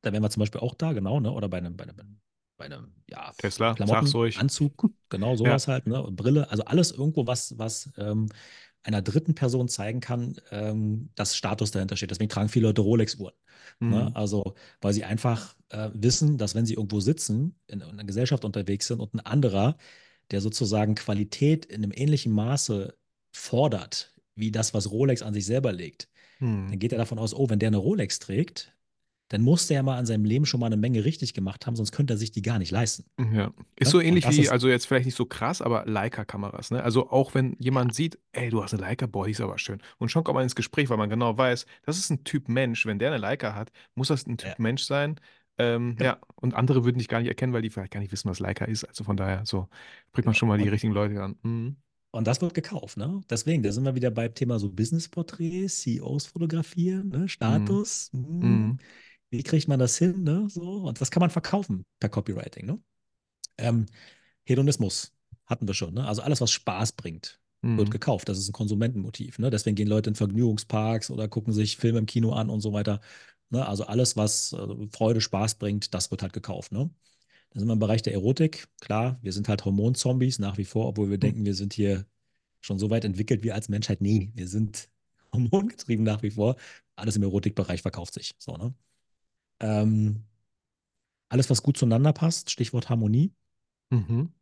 Da 0.02 0.12
wären 0.12 0.22
wir 0.22 0.30
zum 0.30 0.40
Beispiel 0.40 0.60
auch 0.60 0.74
da, 0.74 0.92
genau, 0.92 1.20
ne? 1.20 1.32
Oder 1.32 1.48
bei 1.48 1.58
einem, 1.58 1.76
bei 1.76 1.84
einem, 1.84 2.20
bei 2.56 2.66
einem 2.66 2.92
ja, 3.10 3.32
Tesla, 3.36 3.74
Klamotten. 3.74 4.38
Anzug, 4.38 4.90
genau 5.08 5.34
sowas 5.34 5.66
ja. 5.66 5.72
halt, 5.72 5.86
ne? 5.86 6.06
Brille, 6.12 6.48
also 6.50 6.64
alles 6.64 6.92
irgendwo, 6.92 7.26
was, 7.26 7.58
was 7.58 7.90
ähm, 7.96 8.28
einer 8.88 9.02
dritten 9.02 9.34
Person 9.34 9.68
zeigen 9.68 10.00
kann, 10.00 10.36
ähm, 10.50 11.10
dass 11.14 11.36
Status 11.36 11.70
dahinter 11.70 11.96
steht. 11.96 12.10
Deswegen 12.10 12.30
tragen 12.30 12.48
viele 12.48 12.68
Leute 12.68 12.80
Rolex-Uhren. 12.80 13.34
Ne? 13.80 13.86
Mhm. 13.86 13.92
Ne? 13.92 14.16
Also, 14.16 14.54
weil 14.80 14.92
sie 14.92 15.04
einfach 15.04 15.54
äh, 15.68 15.90
wissen, 15.92 16.38
dass 16.38 16.54
wenn 16.54 16.66
sie 16.66 16.74
irgendwo 16.74 17.00
sitzen, 17.00 17.54
in, 17.66 17.80
in 17.80 17.88
einer 17.88 18.04
Gesellschaft 18.04 18.44
unterwegs 18.44 18.86
sind 18.86 19.00
und 19.00 19.14
ein 19.14 19.20
anderer, 19.20 19.76
der 20.30 20.40
sozusagen 20.40 20.94
Qualität 20.94 21.66
in 21.66 21.82
einem 21.82 21.92
ähnlichen 21.94 22.32
Maße 22.32 22.96
fordert, 23.32 24.14
wie 24.34 24.50
das, 24.50 24.74
was 24.74 24.90
Rolex 24.90 25.22
an 25.22 25.34
sich 25.34 25.46
selber 25.46 25.72
legt, 25.72 26.08
mhm. 26.38 26.68
dann 26.70 26.78
geht 26.78 26.92
er 26.92 26.98
davon 26.98 27.18
aus, 27.18 27.34
oh, 27.34 27.48
wenn 27.50 27.58
der 27.58 27.68
eine 27.68 27.76
Rolex 27.76 28.18
trägt, 28.18 28.74
dann 29.28 29.42
muss 29.42 29.66
der 29.66 29.76
ja 29.76 29.82
mal 29.82 29.98
an 29.98 30.06
seinem 30.06 30.24
Leben 30.24 30.46
schon 30.46 30.60
mal 30.60 30.66
eine 30.66 30.76
Menge 30.76 31.04
richtig 31.04 31.34
gemacht 31.34 31.66
haben, 31.66 31.76
sonst 31.76 31.92
könnte 31.92 32.14
er 32.14 32.16
sich 32.16 32.30
die 32.30 32.42
gar 32.42 32.58
nicht 32.58 32.70
leisten. 32.70 33.04
Ja. 33.18 33.52
Ist 33.76 33.88
ja? 33.88 33.90
so 33.90 34.00
ähnlich 34.00 34.28
wie, 34.28 34.48
also 34.48 34.68
jetzt 34.68 34.86
vielleicht 34.86 35.04
nicht 35.04 35.16
so 35.16 35.26
krass, 35.26 35.60
aber 35.60 35.84
Leica-Kameras. 35.86 36.70
Ne? 36.70 36.82
Also 36.82 37.10
auch 37.10 37.34
wenn 37.34 37.54
jemand 37.58 37.92
ja. 37.92 37.94
sieht, 37.94 38.18
ey, 38.32 38.48
du 38.48 38.62
hast 38.62 38.72
eine 38.72 38.82
Leica, 38.82 39.06
boah, 39.06 39.26
die 39.26 39.32
ist 39.32 39.40
aber 39.40 39.58
schön. 39.58 39.80
Und 39.98 40.10
schon 40.10 40.24
kommt 40.24 40.36
man 40.36 40.44
ins 40.44 40.54
Gespräch, 40.54 40.88
weil 40.88 40.96
man 40.96 41.10
genau 41.10 41.36
weiß, 41.36 41.66
das 41.84 41.98
ist 41.98 42.10
ein 42.10 42.24
Typ 42.24 42.48
Mensch. 42.48 42.86
Wenn 42.86 42.98
der 42.98 43.08
eine 43.08 43.18
Leica 43.18 43.54
hat, 43.54 43.70
muss 43.94 44.08
das 44.08 44.26
ein 44.26 44.38
Typ 44.38 44.50
ja. 44.50 44.56
Mensch 44.58 44.84
sein. 44.84 45.16
Ähm, 45.60 45.96
ja. 46.00 46.18
und 46.36 46.54
andere 46.54 46.84
würden 46.84 46.98
dich 46.98 47.08
gar 47.08 47.18
nicht 47.18 47.28
erkennen, 47.28 47.52
weil 47.52 47.62
die 47.62 47.70
vielleicht 47.70 47.92
gar 47.92 48.00
nicht 48.00 48.12
wissen, 48.12 48.30
was 48.30 48.38
Leica 48.38 48.64
ist. 48.64 48.84
Also 48.84 49.02
von 49.02 49.16
daher, 49.16 49.44
so 49.44 49.68
bringt 50.12 50.26
man 50.26 50.34
schon 50.34 50.48
mal 50.48 50.56
die 50.56 50.68
richtigen 50.68 50.92
Leute 50.92 51.20
an. 51.20 51.36
Mhm. 51.42 51.76
Und 52.12 52.26
das 52.26 52.40
wird 52.40 52.54
gekauft, 52.54 52.96
ne? 52.96 53.20
Deswegen, 53.28 53.62
da 53.62 53.70
sind 53.70 53.84
wir 53.84 53.94
wieder 53.94 54.10
beim 54.10 54.32
Thema 54.32 54.58
so 54.58 54.70
Business-Porträts, 54.70 55.80
CEOs 55.80 56.26
fotografieren, 56.26 57.10
ne? 57.10 57.28
Status. 57.28 58.10
Mhm. 58.12 58.38
Mhm 58.40 58.78
wie 59.30 59.42
kriegt 59.42 59.68
man 59.68 59.78
das 59.78 59.98
hin, 59.98 60.22
ne? 60.22 60.48
So, 60.48 60.62
und 60.86 61.00
das 61.00 61.10
kann 61.10 61.20
man 61.20 61.30
verkaufen 61.30 61.84
per 62.00 62.08
Copywriting, 62.08 62.66
ne? 62.66 62.80
Ähm, 63.58 63.86
Hedonismus 64.44 65.12
hatten 65.46 65.66
wir 65.68 65.74
schon. 65.74 65.94
Ne? 65.94 66.06
Also 66.06 66.22
alles, 66.22 66.40
was 66.40 66.50
Spaß 66.52 66.92
bringt, 66.92 67.40
wird 67.76 67.88
Mhm. 67.88 67.92
gekauft. 67.92 68.28
Das 68.28 68.38
ist 68.38 68.48
ein 68.48 68.52
Konsumentenmotiv. 68.52 69.38
Ne? 69.38 69.50
Deswegen 69.50 69.76
gehen 69.76 69.88
Leute 69.88 70.10
in 70.10 70.16
Vergnügungsparks 70.16 71.10
oder 71.10 71.28
gucken 71.28 71.52
sich 71.52 71.76
Filme 71.76 71.98
im 71.98 72.06
Kino 72.06 72.32
an 72.32 72.50
und 72.50 72.60
so 72.60 72.72
weiter. 72.72 73.00
Ne? 73.50 73.66
Also 73.66 73.84
alles, 73.86 74.16
was 74.16 74.52
äh, 74.52 74.88
Freude, 74.92 75.20
Spaß 75.20 75.56
bringt, 75.56 75.94
das 75.94 76.10
wird 76.10 76.22
halt 76.22 76.32
gekauft. 76.32 76.72
Ne? 76.72 76.90
Dann 77.50 77.60
sind 77.60 77.68
wir 77.68 77.72
im 77.74 77.78
Bereich 77.78 78.02
der 78.02 78.12
Erotik. 78.14 78.68
Klar, 78.80 79.18
wir 79.22 79.32
sind 79.32 79.48
halt 79.48 79.64
Hormonzombies 79.64 80.38
nach 80.38 80.58
wie 80.58 80.64
vor, 80.64 80.86
obwohl 80.88 81.10
wir 81.10 81.18
denken, 81.18 81.44
wir 81.46 81.54
sind 81.54 81.72
hier 81.74 82.06
schon 82.60 82.78
so 82.78 82.90
weit 82.90 83.04
entwickelt 83.04 83.42
wie 83.42 83.52
als 83.52 83.68
Menschheit. 83.68 84.00
Nee, 84.00 84.30
wir 84.34 84.48
sind 84.48 84.88
hormongetrieben 85.32 86.04
nach 86.04 86.22
wie 86.22 86.30
vor. 86.30 86.56
Alles 86.96 87.16
im 87.16 87.22
Erotikbereich 87.22 87.82
verkauft 87.82 88.14
sich. 88.14 88.34
So, 88.38 88.56
ne? 88.56 88.74
Ähm, 89.60 90.24
alles, 91.28 91.50
was 91.50 91.62
gut 91.62 91.76
zueinander 91.76 92.12
passt, 92.12 92.50
Stichwort 92.50 92.88
Harmonie. 92.88 93.32
Mhm. 93.90 94.32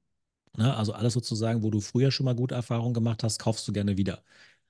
Ne? 0.57 0.77
Also 0.77 0.93
alles 0.93 1.13
sozusagen, 1.15 1.63
wo 1.63 1.71
du 1.71 1.81
früher 1.81 2.11
schon 2.11 2.25
mal 2.25 2.35
gute 2.35 2.55
Erfahrungen 2.55 2.95
gemacht 2.95 3.23
hast, 3.23 3.39
kaufst 3.39 3.67
du 3.69 3.73
gerne 3.73 3.97
wieder. 3.97 4.23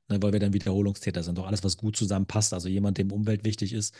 Ne? 0.09 0.23
Weil 0.23 0.33
wir 0.33 0.41
dann 0.41 0.53
Wiederholungstäter 0.53 1.23
sind. 1.23 1.39
Doch 1.39 1.47
alles, 1.47 1.65
was 1.65 1.77
gut 1.77 1.97
zusammenpasst. 1.97 2.53
Also 2.55 2.69
jemand, 2.69 2.99
dem 2.99 3.13
Umwelt 3.13 3.45
wichtig 3.45 3.73
ist, 3.73 3.95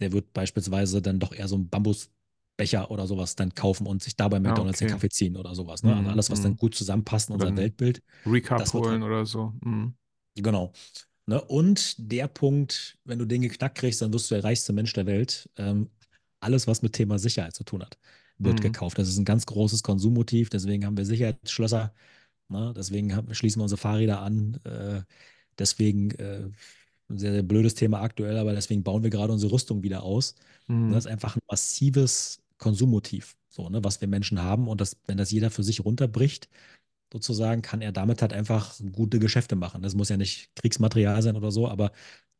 der 0.00 0.12
wird 0.12 0.32
beispielsweise 0.32 1.02
dann 1.02 1.20
doch 1.20 1.32
eher 1.32 1.48
so 1.48 1.56
einen 1.56 1.68
Bambusbecher 1.68 2.90
oder 2.90 3.06
sowas 3.06 3.36
dann 3.36 3.54
kaufen 3.54 3.86
und 3.86 4.02
sich 4.02 4.16
dabei 4.16 4.40
McDonalds 4.40 4.78
den 4.78 4.86
okay. 4.86 4.94
Kaffee 4.94 5.08
ziehen 5.10 5.36
oder 5.36 5.54
sowas. 5.54 5.82
Ne? 5.82 5.90
Also 5.90 6.02
Mhm, 6.02 6.08
alles, 6.08 6.30
was 6.30 6.42
dann 6.42 6.52
mhm. 6.52 6.56
gut 6.56 6.74
zusammenpasst 6.74 7.28
in 7.30 7.34
unser 7.34 7.56
Weltbild. 7.56 8.02
Recap 8.26 8.58
wird 8.60 8.72
holen 8.74 9.02
halt- 9.02 9.02
oder 9.02 9.26
so. 9.26 9.52
Mhm. 9.60 9.94
Genau. 10.34 10.72
Ne? 11.26 11.40
Und 11.40 11.94
der 11.98 12.28
Punkt, 12.28 12.98
wenn 13.04 13.18
du 13.18 13.24
den 13.26 13.42
geknackt 13.42 13.78
kriegst, 13.78 14.02
dann 14.02 14.12
wirst 14.12 14.30
du 14.30 14.34
der 14.34 14.44
reichste 14.44 14.72
Mensch 14.72 14.92
der 14.92 15.06
Welt. 15.06 15.48
Ähm, 15.56 15.90
alles, 16.40 16.66
was 16.66 16.82
mit 16.82 16.92
Thema 16.94 17.18
Sicherheit 17.18 17.54
zu 17.54 17.64
tun 17.64 17.82
hat, 17.82 17.98
wird 18.38 18.58
Mhm. 18.58 18.62
gekauft. 18.62 18.98
Das 18.98 19.08
ist 19.08 19.18
ein 19.18 19.24
ganz 19.24 19.46
großes 19.46 19.82
Konsummotiv. 19.82 20.50
Deswegen 20.50 20.84
haben 20.84 20.96
wir 20.96 21.06
Sicherheitsschlösser. 21.06 21.94
Ne? 22.48 22.72
Deswegen 22.76 23.14
haben, 23.16 23.34
schließen 23.34 23.60
wir 23.60 23.64
unsere 23.64 23.80
Fahrräder 23.80 24.20
an. 24.22 24.60
Äh, 24.64 25.02
deswegen 25.58 26.10
äh, 26.12 26.50
ein 27.08 27.18
sehr, 27.18 27.32
sehr 27.32 27.42
blödes 27.42 27.74
Thema 27.74 28.00
aktuell, 28.02 28.38
aber 28.38 28.52
deswegen 28.54 28.82
bauen 28.82 29.02
wir 29.02 29.10
gerade 29.10 29.32
unsere 29.32 29.52
Rüstung 29.52 29.82
wieder 29.82 30.02
aus. 30.02 30.34
Mhm. 30.68 30.92
Das 30.92 31.04
ist 31.06 31.10
einfach 31.10 31.36
ein 31.36 31.42
massives 31.50 32.40
Konsummotiv, 32.58 33.36
so, 33.48 33.68
ne, 33.68 33.82
was 33.84 34.00
wir 34.00 34.08
Menschen 34.08 34.42
haben. 34.42 34.68
Und 34.68 34.80
das, 34.80 34.96
wenn 35.06 35.18
das 35.18 35.30
jeder 35.30 35.50
für 35.50 35.62
sich 35.64 35.84
runterbricht, 35.84 36.48
sozusagen, 37.12 37.62
kann 37.62 37.80
er 37.82 37.92
damit 37.92 38.22
halt 38.22 38.32
einfach 38.32 38.78
gute 38.92 39.18
Geschäfte 39.18 39.56
machen. 39.56 39.82
Das 39.82 39.94
muss 39.94 40.08
ja 40.08 40.16
nicht 40.16 40.54
Kriegsmaterial 40.56 41.22
sein 41.22 41.36
oder 41.36 41.50
so, 41.52 41.68
aber 41.68 41.92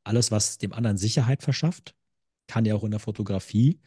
alles, 0.05 0.31
was 0.31 0.59
dem 0.59 0.73
anderen 0.73 0.99
Sicherheit 0.99 1.43
verschafft, 1.43 1.95
kann 2.47 2.65
ja 2.65 2.75
auch 2.75 2.85
in 2.85 2.91
der 2.91 3.01
Fotografie 3.01 3.81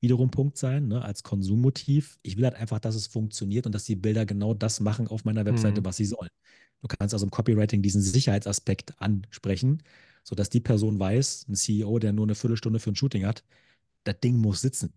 wiederum 0.00 0.30
Punkt 0.30 0.58
sein, 0.58 0.88
ne, 0.88 1.02
als 1.02 1.22
Konsummotiv. 1.22 2.18
Ich 2.22 2.36
will 2.36 2.44
halt 2.44 2.56
einfach, 2.56 2.80
dass 2.80 2.94
es 2.96 3.06
funktioniert 3.06 3.66
und 3.66 3.72
dass 3.74 3.84
die 3.84 3.96
Bilder 3.96 4.26
genau 4.26 4.54
das 4.54 4.80
machen 4.80 5.08
auf 5.08 5.24
meiner 5.24 5.44
Webseite, 5.44 5.80
Mhm. 5.80 5.84
was 5.84 5.96
sie 5.96 6.06
sollen. 6.06 6.30
Du 6.82 6.88
kannst 6.88 7.14
also 7.14 7.26
im 7.26 7.30
Copywriting 7.30 7.82
diesen 7.82 8.02
Sicherheitsaspekt 8.02 9.00
ansprechen, 9.00 9.82
sodass 10.24 10.50
die 10.50 10.60
Person 10.60 10.98
weiß, 10.98 11.46
ein 11.48 11.54
CEO, 11.56 11.98
der 11.98 12.12
nur 12.12 12.26
eine 12.26 12.34
Viertelstunde 12.34 12.80
für 12.80 12.90
ein 12.90 12.96
Shooting 12.96 13.24
hat, 13.26 13.44
das 14.04 14.20
Ding 14.20 14.36
muss 14.38 14.60
sitzen. 14.62 14.92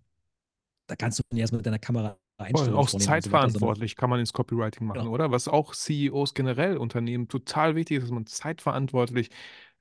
Da 0.88 0.96
kannst 0.96 1.20
du 1.20 1.24
nicht 1.32 1.42
erst 1.42 1.54
mit 1.54 1.66
deiner 1.66 1.80
Kamera 1.80 2.18
Voll, 2.38 2.48
Einstellungen 2.48 2.76
auch 2.76 2.82
und 2.82 2.90
so 2.90 2.98
zeitverantwortlich 2.98 3.96
kann 3.96 4.10
man 4.10 4.20
ins 4.20 4.34
Copywriting 4.34 4.86
machen, 4.88 5.02
Genau. 5.02 5.12
oder? 5.12 5.32
Was 5.32 5.48
auch 5.48 5.74
CEOs 5.74 6.34
generell, 6.34 6.78
Unternehmen 6.78 7.28
total 7.28 7.76
wichtig 7.76 7.98
ist, 7.98 8.04
dass 8.04 8.12
man 8.12 8.26
zeitverantwortlich 8.26 9.30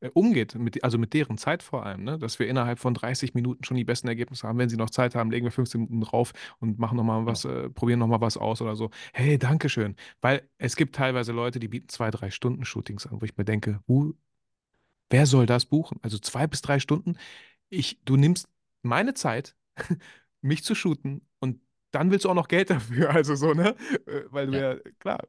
äh, 0.01 0.11
umgeht, 0.15 0.55
mit, 0.55 0.85
also 0.85 0.99
mit 0.99 1.15
deren 1.15 1.37
Zeit 1.39 1.63
vor 1.65 1.85
allem, 1.85 2.05
ne? 2.05 2.19
Dass 2.19 2.39
wir 2.39 2.47
innerhalb 2.47 2.79
von 2.79 2.95
30 2.95 3.35
Minuten 3.35 3.65
schon 3.65 3.77
die 3.77 3.85
besten 3.85 4.07
Ergebnisse 4.07 4.47
haben. 4.47 4.59
Wenn 4.59 4.69
sie 4.69 4.77
noch 4.77 4.91
Zeit 4.91 5.15
haben, 5.17 5.31
legen 5.31 5.47
wir 5.47 5.51
15 5.51 5.81
Minuten 5.81 6.01
drauf 6.03 6.33
und 6.61 6.79
machen 6.79 6.97
nochmal 6.97 7.27
was, 7.27 7.45
äh, 7.45 7.71
probieren 7.71 7.99
nochmal 7.99 8.21
was 8.21 8.37
aus 8.37 8.61
oder 8.63 8.77
so. 8.77 8.91
Hey, 9.13 9.39
Dankeschön. 9.39 9.97
Weil 10.21 10.49
es 10.59 10.77
gibt 10.77 10.95
teilweise 10.95 11.33
Leute, 11.33 11.59
die 11.59 11.69
bieten 11.69 11.89
zwei, 11.89 12.11
drei 12.11 12.31
Stunden 12.31 12.65
Shootings 12.65 13.07
an, 13.07 13.21
wo 13.21 13.25
ich 13.25 13.37
mir 13.37 13.45
denke, 13.45 13.81
who, 13.87 14.15
wer 15.11 15.27
soll 15.27 15.47
das 15.47 15.67
buchen? 15.67 15.99
Also 16.03 16.19
zwei 16.19 16.47
bis 16.47 16.63
drei 16.63 16.79
Stunden. 16.79 17.17
Ich, 17.69 18.01
du 18.05 18.17
nimmst 18.17 18.49
meine 18.83 19.15
Zeit, 19.15 19.57
mich 20.43 20.63
zu 20.65 20.75
shooten 20.75 21.23
dann 21.95 22.11
willst 22.11 22.25
du 22.25 22.31
auch 22.31 22.35
noch 22.35 22.49
Geld 22.49 22.71
dafür, 22.71 23.11
also 23.11 23.35
so, 23.35 23.53
ne? 23.55 23.75
Äh, 24.07 24.23
Weil 24.31 24.47
du 24.49 24.53
Ja. 24.55 24.73
ja, 24.75 24.81
klar. 24.99 25.21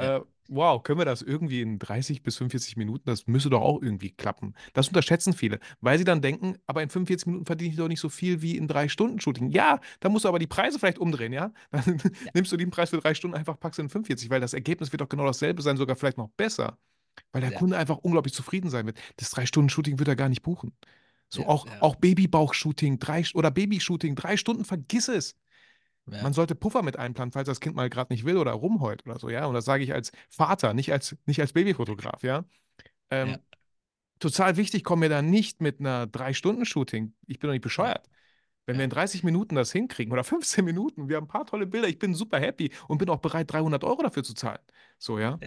Ja. 0.00 0.16
Äh, 0.18 0.20
wow, 0.48 0.82
können 0.82 0.98
wir 0.98 1.04
das 1.04 1.22
irgendwie 1.22 1.60
in 1.60 1.78
30 1.78 2.22
bis 2.22 2.36
45 2.38 2.76
Minuten? 2.76 3.04
Das 3.06 3.26
müsste 3.26 3.50
doch 3.50 3.60
auch 3.60 3.80
irgendwie 3.82 4.10
klappen. 4.10 4.54
Das 4.72 4.88
unterschätzen 4.88 5.32
viele, 5.34 5.60
weil 5.80 5.98
sie 5.98 6.04
dann 6.04 6.20
denken, 6.20 6.56
aber 6.66 6.82
in 6.82 6.88
45 6.88 7.26
Minuten 7.26 7.46
verdiene 7.46 7.70
ich 7.70 7.76
doch 7.76 7.86
nicht 7.88 8.00
so 8.00 8.08
viel 8.08 8.42
wie 8.42 8.56
in 8.56 8.66
drei 8.66 8.88
Stunden 8.88 9.20
Shooting. 9.20 9.50
Ja, 9.50 9.78
da 10.00 10.08
musst 10.08 10.24
du 10.24 10.28
aber 10.28 10.38
die 10.38 10.46
Preise 10.46 10.78
vielleicht 10.78 10.98
umdrehen, 10.98 11.32
ja? 11.32 11.52
Dann 11.70 12.00
nimmst 12.34 12.50
du 12.50 12.56
den 12.56 12.70
Preis 12.70 12.90
für 12.90 12.98
drei 12.98 13.14
Stunden 13.14 13.36
einfach, 13.36 13.58
packst 13.60 13.78
in 13.78 13.88
45, 13.88 14.30
weil 14.30 14.40
das 14.40 14.54
Ergebnis 14.54 14.90
wird 14.92 15.00
doch 15.00 15.08
genau 15.08 15.26
dasselbe 15.26 15.62
sein, 15.62 15.76
sogar 15.76 15.96
vielleicht 15.96 16.18
noch 16.18 16.28
besser. 16.30 16.78
Weil 17.32 17.42
der 17.42 17.52
Ja. 17.52 17.58
Kunde 17.58 17.76
einfach 17.76 17.98
unglaublich 17.98 18.32
zufrieden 18.34 18.70
sein 18.70 18.86
wird. 18.86 18.98
Das 19.16 19.30
drei 19.30 19.44
Stunden 19.46 19.68
Shooting 19.68 19.98
wird 19.98 20.08
er 20.08 20.16
gar 20.16 20.28
nicht 20.28 20.42
buchen. 20.42 20.72
So 21.28 21.42
Ja, 21.42 21.48
auch, 21.48 21.66
ja. 21.66 21.82
auch 21.82 21.96
Babybauch-Shooting 21.96 22.98
drei, 22.98 23.22
oder 23.34 23.50
Babyshooting, 23.50 24.14
drei 24.14 24.36
Stunden, 24.36 24.64
vergiss 24.64 25.08
es. 25.08 25.36
Ja. 26.10 26.22
Man 26.22 26.32
sollte 26.32 26.54
Puffer 26.54 26.82
mit 26.82 26.96
einplanen, 26.96 27.32
falls 27.32 27.46
das 27.46 27.60
Kind 27.60 27.76
mal 27.76 27.90
gerade 27.90 28.12
nicht 28.12 28.24
will 28.24 28.36
oder 28.38 28.52
rumheult 28.52 29.06
oder 29.06 29.18
so, 29.18 29.28
ja. 29.28 29.46
Und 29.46 29.54
das 29.54 29.64
sage 29.64 29.84
ich 29.84 29.92
als 29.92 30.12
Vater, 30.28 30.74
nicht 30.74 30.92
als, 30.92 31.16
nicht 31.26 31.40
als 31.40 31.52
Babyfotograf, 31.52 32.22
ja. 32.22 32.44
Ähm, 33.10 33.28
Ja. 33.30 33.38
Total 34.20 34.56
wichtig, 34.56 34.82
komm 34.82 35.00
mir 35.00 35.08
da 35.08 35.22
nicht 35.22 35.60
mit 35.60 35.78
einer 35.78 36.06
Drei-Stunden-Shooting. 36.08 37.14
Ich 37.26 37.38
bin 37.38 37.48
doch 37.48 37.52
nicht 37.52 37.62
bescheuert. 37.62 38.08
Wenn 38.66 38.74
wir 38.76 38.80
Ja. 38.80 38.84
in 38.84 38.90
30 38.90 39.22
Minuten 39.22 39.54
das 39.54 39.70
hinkriegen 39.70 40.12
oder 40.12 40.24
15 40.24 40.64
Minuten, 40.64 41.08
wir 41.08 41.16
haben 41.16 41.24
ein 41.24 41.28
paar 41.28 41.46
tolle 41.46 41.66
Bilder, 41.66 41.88
ich 41.88 41.98
bin 41.98 42.14
super 42.14 42.40
happy 42.40 42.72
und 42.88 42.98
bin 42.98 43.08
auch 43.10 43.20
bereit, 43.20 43.52
300 43.52 43.84
Euro 43.84 44.02
dafür 44.02 44.24
zu 44.24 44.34
zahlen. 44.34 44.58
So, 44.98 45.18
ja. 45.18 45.38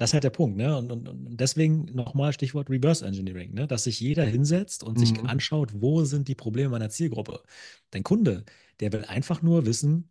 Das 0.00 0.10
ist 0.10 0.14
halt 0.14 0.24
der 0.24 0.30
Punkt, 0.30 0.56
ne? 0.56 0.78
Und, 0.78 0.90
und, 0.90 1.08
und 1.08 1.36
deswegen 1.38 1.84
nochmal 1.94 2.32
Stichwort 2.32 2.70
Reverse 2.70 3.04
Engineering, 3.06 3.52
ne? 3.52 3.66
Dass 3.66 3.84
sich 3.84 4.00
jeder 4.00 4.24
hinsetzt 4.24 4.82
und 4.82 4.98
sich 4.98 5.18
Mhm. 5.18 5.26
anschaut, 5.26 5.72
wo 5.74 6.04
sind 6.04 6.26
die 6.28 6.34
Probleme 6.34 6.70
meiner 6.70 6.88
Zielgruppe. 6.88 7.42
Dein 7.90 8.02
Kunde, 8.02 8.44
der 8.80 8.92
will 8.94 9.04
einfach 9.04 9.42
nur 9.42 9.66
wissen, 9.66 10.10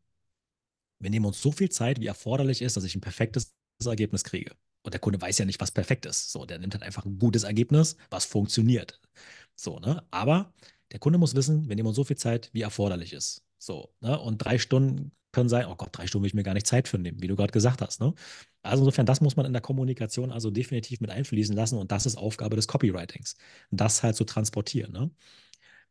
wir 0.99 1.09
nehmen 1.09 1.25
uns 1.25 1.41
so 1.41 1.51
viel 1.51 1.69
Zeit, 1.69 1.99
wie 1.99 2.07
erforderlich 2.07 2.61
ist, 2.61 2.77
dass 2.77 2.83
ich 2.83 2.95
ein 2.95 3.01
perfektes 3.01 3.53
Ergebnis 3.85 4.23
kriege. 4.23 4.51
Und 4.83 4.93
der 4.93 5.01
Kunde 5.01 5.21
weiß 5.21 5.37
ja 5.37 5.45
nicht, 5.45 5.59
was 5.61 5.71
perfekt 5.71 6.05
ist. 6.05 6.31
So, 6.31 6.45
der 6.45 6.59
nimmt 6.59 6.73
halt 6.73 6.83
einfach 6.83 7.05
ein 7.05 7.19
gutes 7.19 7.43
Ergebnis, 7.43 7.97
was 8.09 8.25
funktioniert. 8.25 8.99
So, 9.55 9.79
ne? 9.79 10.03
Aber 10.11 10.53
der 10.91 10.99
Kunde 10.99 11.19
muss 11.19 11.35
wissen, 11.35 11.67
wir 11.69 11.75
nehmen 11.75 11.87
uns 11.87 11.95
so 11.95 12.03
viel 12.03 12.17
Zeit, 12.17 12.49
wie 12.53 12.61
erforderlich 12.61 13.13
ist. 13.13 13.43
So, 13.57 13.93
ne? 14.01 14.19
Und 14.19 14.37
drei 14.39 14.57
Stunden 14.57 15.11
können 15.31 15.49
sein, 15.49 15.65
oh 15.67 15.75
Gott, 15.75 15.89
drei 15.93 16.07
Stunden 16.07 16.23
will 16.23 16.29
ich 16.29 16.33
mir 16.33 16.43
gar 16.43 16.53
nicht 16.53 16.67
Zeit 16.67 16.87
für 16.87 16.97
nehmen, 16.97 17.21
wie 17.21 17.27
du 17.27 17.35
gerade 17.35 17.51
gesagt 17.51 17.81
hast, 17.81 17.99
ne? 18.01 18.13
Also 18.61 18.83
insofern, 18.83 19.05
das 19.05 19.21
muss 19.21 19.37
man 19.37 19.45
in 19.45 19.53
der 19.53 19.61
Kommunikation 19.61 20.31
also 20.31 20.51
definitiv 20.51 20.99
mit 20.99 21.09
einfließen 21.09 21.55
lassen 21.55 21.77
und 21.77 21.91
das 21.91 22.05
ist 22.05 22.17
Aufgabe 22.17 22.55
des 22.55 22.67
Copywritings, 22.67 23.35
das 23.71 24.03
halt 24.03 24.15
zu 24.15 24.25
transportieren. 24.25 24.91
Ne? 24.91 25.11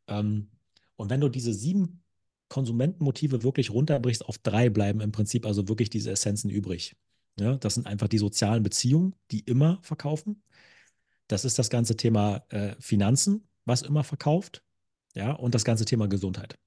Ähm, 0.06 0.48
und 0.96 1.10
wenn 1.10 1.20
du 1.20 1.28
diese 1.28 1.54
sieben 1.54 2.02
Konsumentenmotive 2.48 3.42
wirklich 3.42 3.70
runterbrichst, 3.70 4.24
auf 4.24 4.38
drei 4.38 4.70
bleiben 4.70 5.00
im 5.00 5.12
Prinzip 5.12 5.46
also 5.46 5.68
wirklich 5.68 5.90
diese 5.90 6.10
Essenzen 6.10 6.50
übrig. 6.50 6.96
Ja, 7.38 7.56
das 7.56 7.74
sind 7.74 7.86
einfach 7.86 8.08
die 8.08 8.18
sozialen 8.18 8.62
Beziehungen, 8.62 9.14
die 9.30 9.40
immer 9.40 9.78
verkaufen. 9.82 10.42
Das 11.28 11.44
ist 11.44 11.58
das 11.58 11.70
ganze 11.70 11.96
Thema 11.96 12.42
äh, 12.48 12.74
Finanzen, 12.80 13.46
was 13.64 13.82
immer 13.82 14.02
verkauft. 14.02 14.64
Ja, 15.14 15.32
und 15.32 15.54
das 15.54 15.64
ganze 15.64 15.84
Thema 15.84 16.08
Gesundheit. 16.08 16.58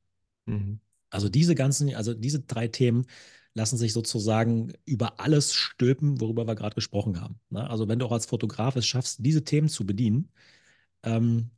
Mhm. 0.45 0.79
Also 1.09 1.29
diese 1.29 1.55
ganzen, 1.55 1.93
also 1.93 2.13
diese 2.13 2.39
drei 2.39 2.67
Themen 2.67 3.05
lassen 3.53 3.77
sich 3.77 3.93
sozusagen 3.93 4.73
über 4.85 5.19
alles 5.19 5.53
stülpen, 5.53 6.21
worüber 6.21 6.47
wir 6.47 6.55
gerade 6.55 6.75
gesprochen 6.75 7.19
haben. 7.21 7.39
Ne? 7.49 7.69
Also 7.69 7.87
wenn 7.87 7.99
du 7.99 8.05
auch 8.05 8.11
als 8.11 8.25
Fotograf 8.25 8.75
es 8.75 8.85
schaffst, 8.85 9.19
diese 9.25 9.43
Themen 9.43 9.69
zu 9.69 9.85
bedienen, 9.85 10.31
ähm, 11.03 11.51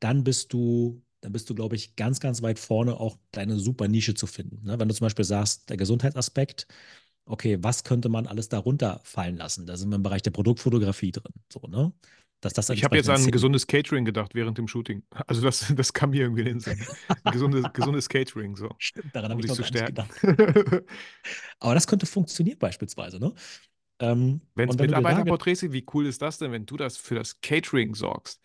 dann 0.00 0.24
bist 0.24 0.52
du, 0.52 1.02
dann 1.20 1.32
bist 1.32 1.50
du, 1.50 1.54
glaube 1.54 1.76
ich, 1.76 1.96
ganz, 1.96 2.20
ganz 2.20 2.42
weit 2.42 2.58
vorne, 2.58 2.98
auch 2.98 3.18
deine 3.32 3.58
super 3.58 3.88
Nische 3.88 4.14
zu 4.14 4.26
finden. 4.26 4.64
Ne? 4.66 4.78
Wenn 4.78 4.88
du 4.88 4.94
zum 4.94 5.06
Beispiel 5.06 5.24
sagst, 5.24 5.70
der 5.70 5.76
Gesundheitsaspekt, 5.76 6.66
okay, 7.26 7.58
was 7.62 7.84
könnte 7.84 8.08
man 8.08 8.26
alles 8.26 8.48
darunter 8.48 9.00
fallen 9.04 9.36
lassen? 9.36 9.66
Da 9.66 9.76
sind 9.76 9.90
wir 9.90 9.96
im 9.96 10.02
Bereich 10.02 10.22
der 10.22 10.32
Produktfotografie 10.32 11.12
drin. 11.12 11.32
So, 11.52 11.60
ne? 11.68 11.92
Dass 12.40 12.54
das 12.54 12.70
Ich 12.70 12.84
habe 12.84 12.96
jetzt 12.96 13.10
an 13.10 13.22
ein 13.22 13.30
gesundes 13.30 13.66
Catering 13.66 14.04
gedacht 14.04 14.34
während 14.34 14.56
dem 14.56 14.66
Shooting. 14.66 15.02
Also 15.26 15.42
das, 15.42 15.72
das 15.76 15.92
kam 15.92 16.10
mir 16.10 16.22
irgendwie 16.22 16.42
in 16.42 16.46
den 16.46 16.60
Sinn. 16.60 16.78
Gesundes, 17.30 17.64
gesundes 17.72 18.08
Catering, 18.08 18.56
so. 18.56 18.70
Stimmt, 18.78 19.14
daran 19.14 19.32
Um 19.32 19.38
habe 19.38 19.46
ich 19.46 19.48
noch 19.48 19.66
zu 19.66 19.72
gar 19.72 19.86
gedacht. 19.86 20.10
Aber 21.60 21.74
das 21.74 21.86
könnte 21.86 22.06
funktionieren 22.06 22.58
beispielsweise, 22.58 23.20
ne? 23.20 23.34
Ähm, 24.00 24.40
Wenn 24.54 24.70
es 24.70 24.78
Mitarbeiterporträts 24.78 25.60
sind, 25.60 25.72
wie 25.72 25.84
cool 25.92 26.06
ist 26.06 26.22
das 26.22 26.38
denn, 26.38 26.52
wenn 26.52 26.64
du 26.64 26.78
das 26.78 26.96
für 26.96 27.14
das 27.14 27.40
Catering 27.42 27.94
sorgst? 27.94 28.40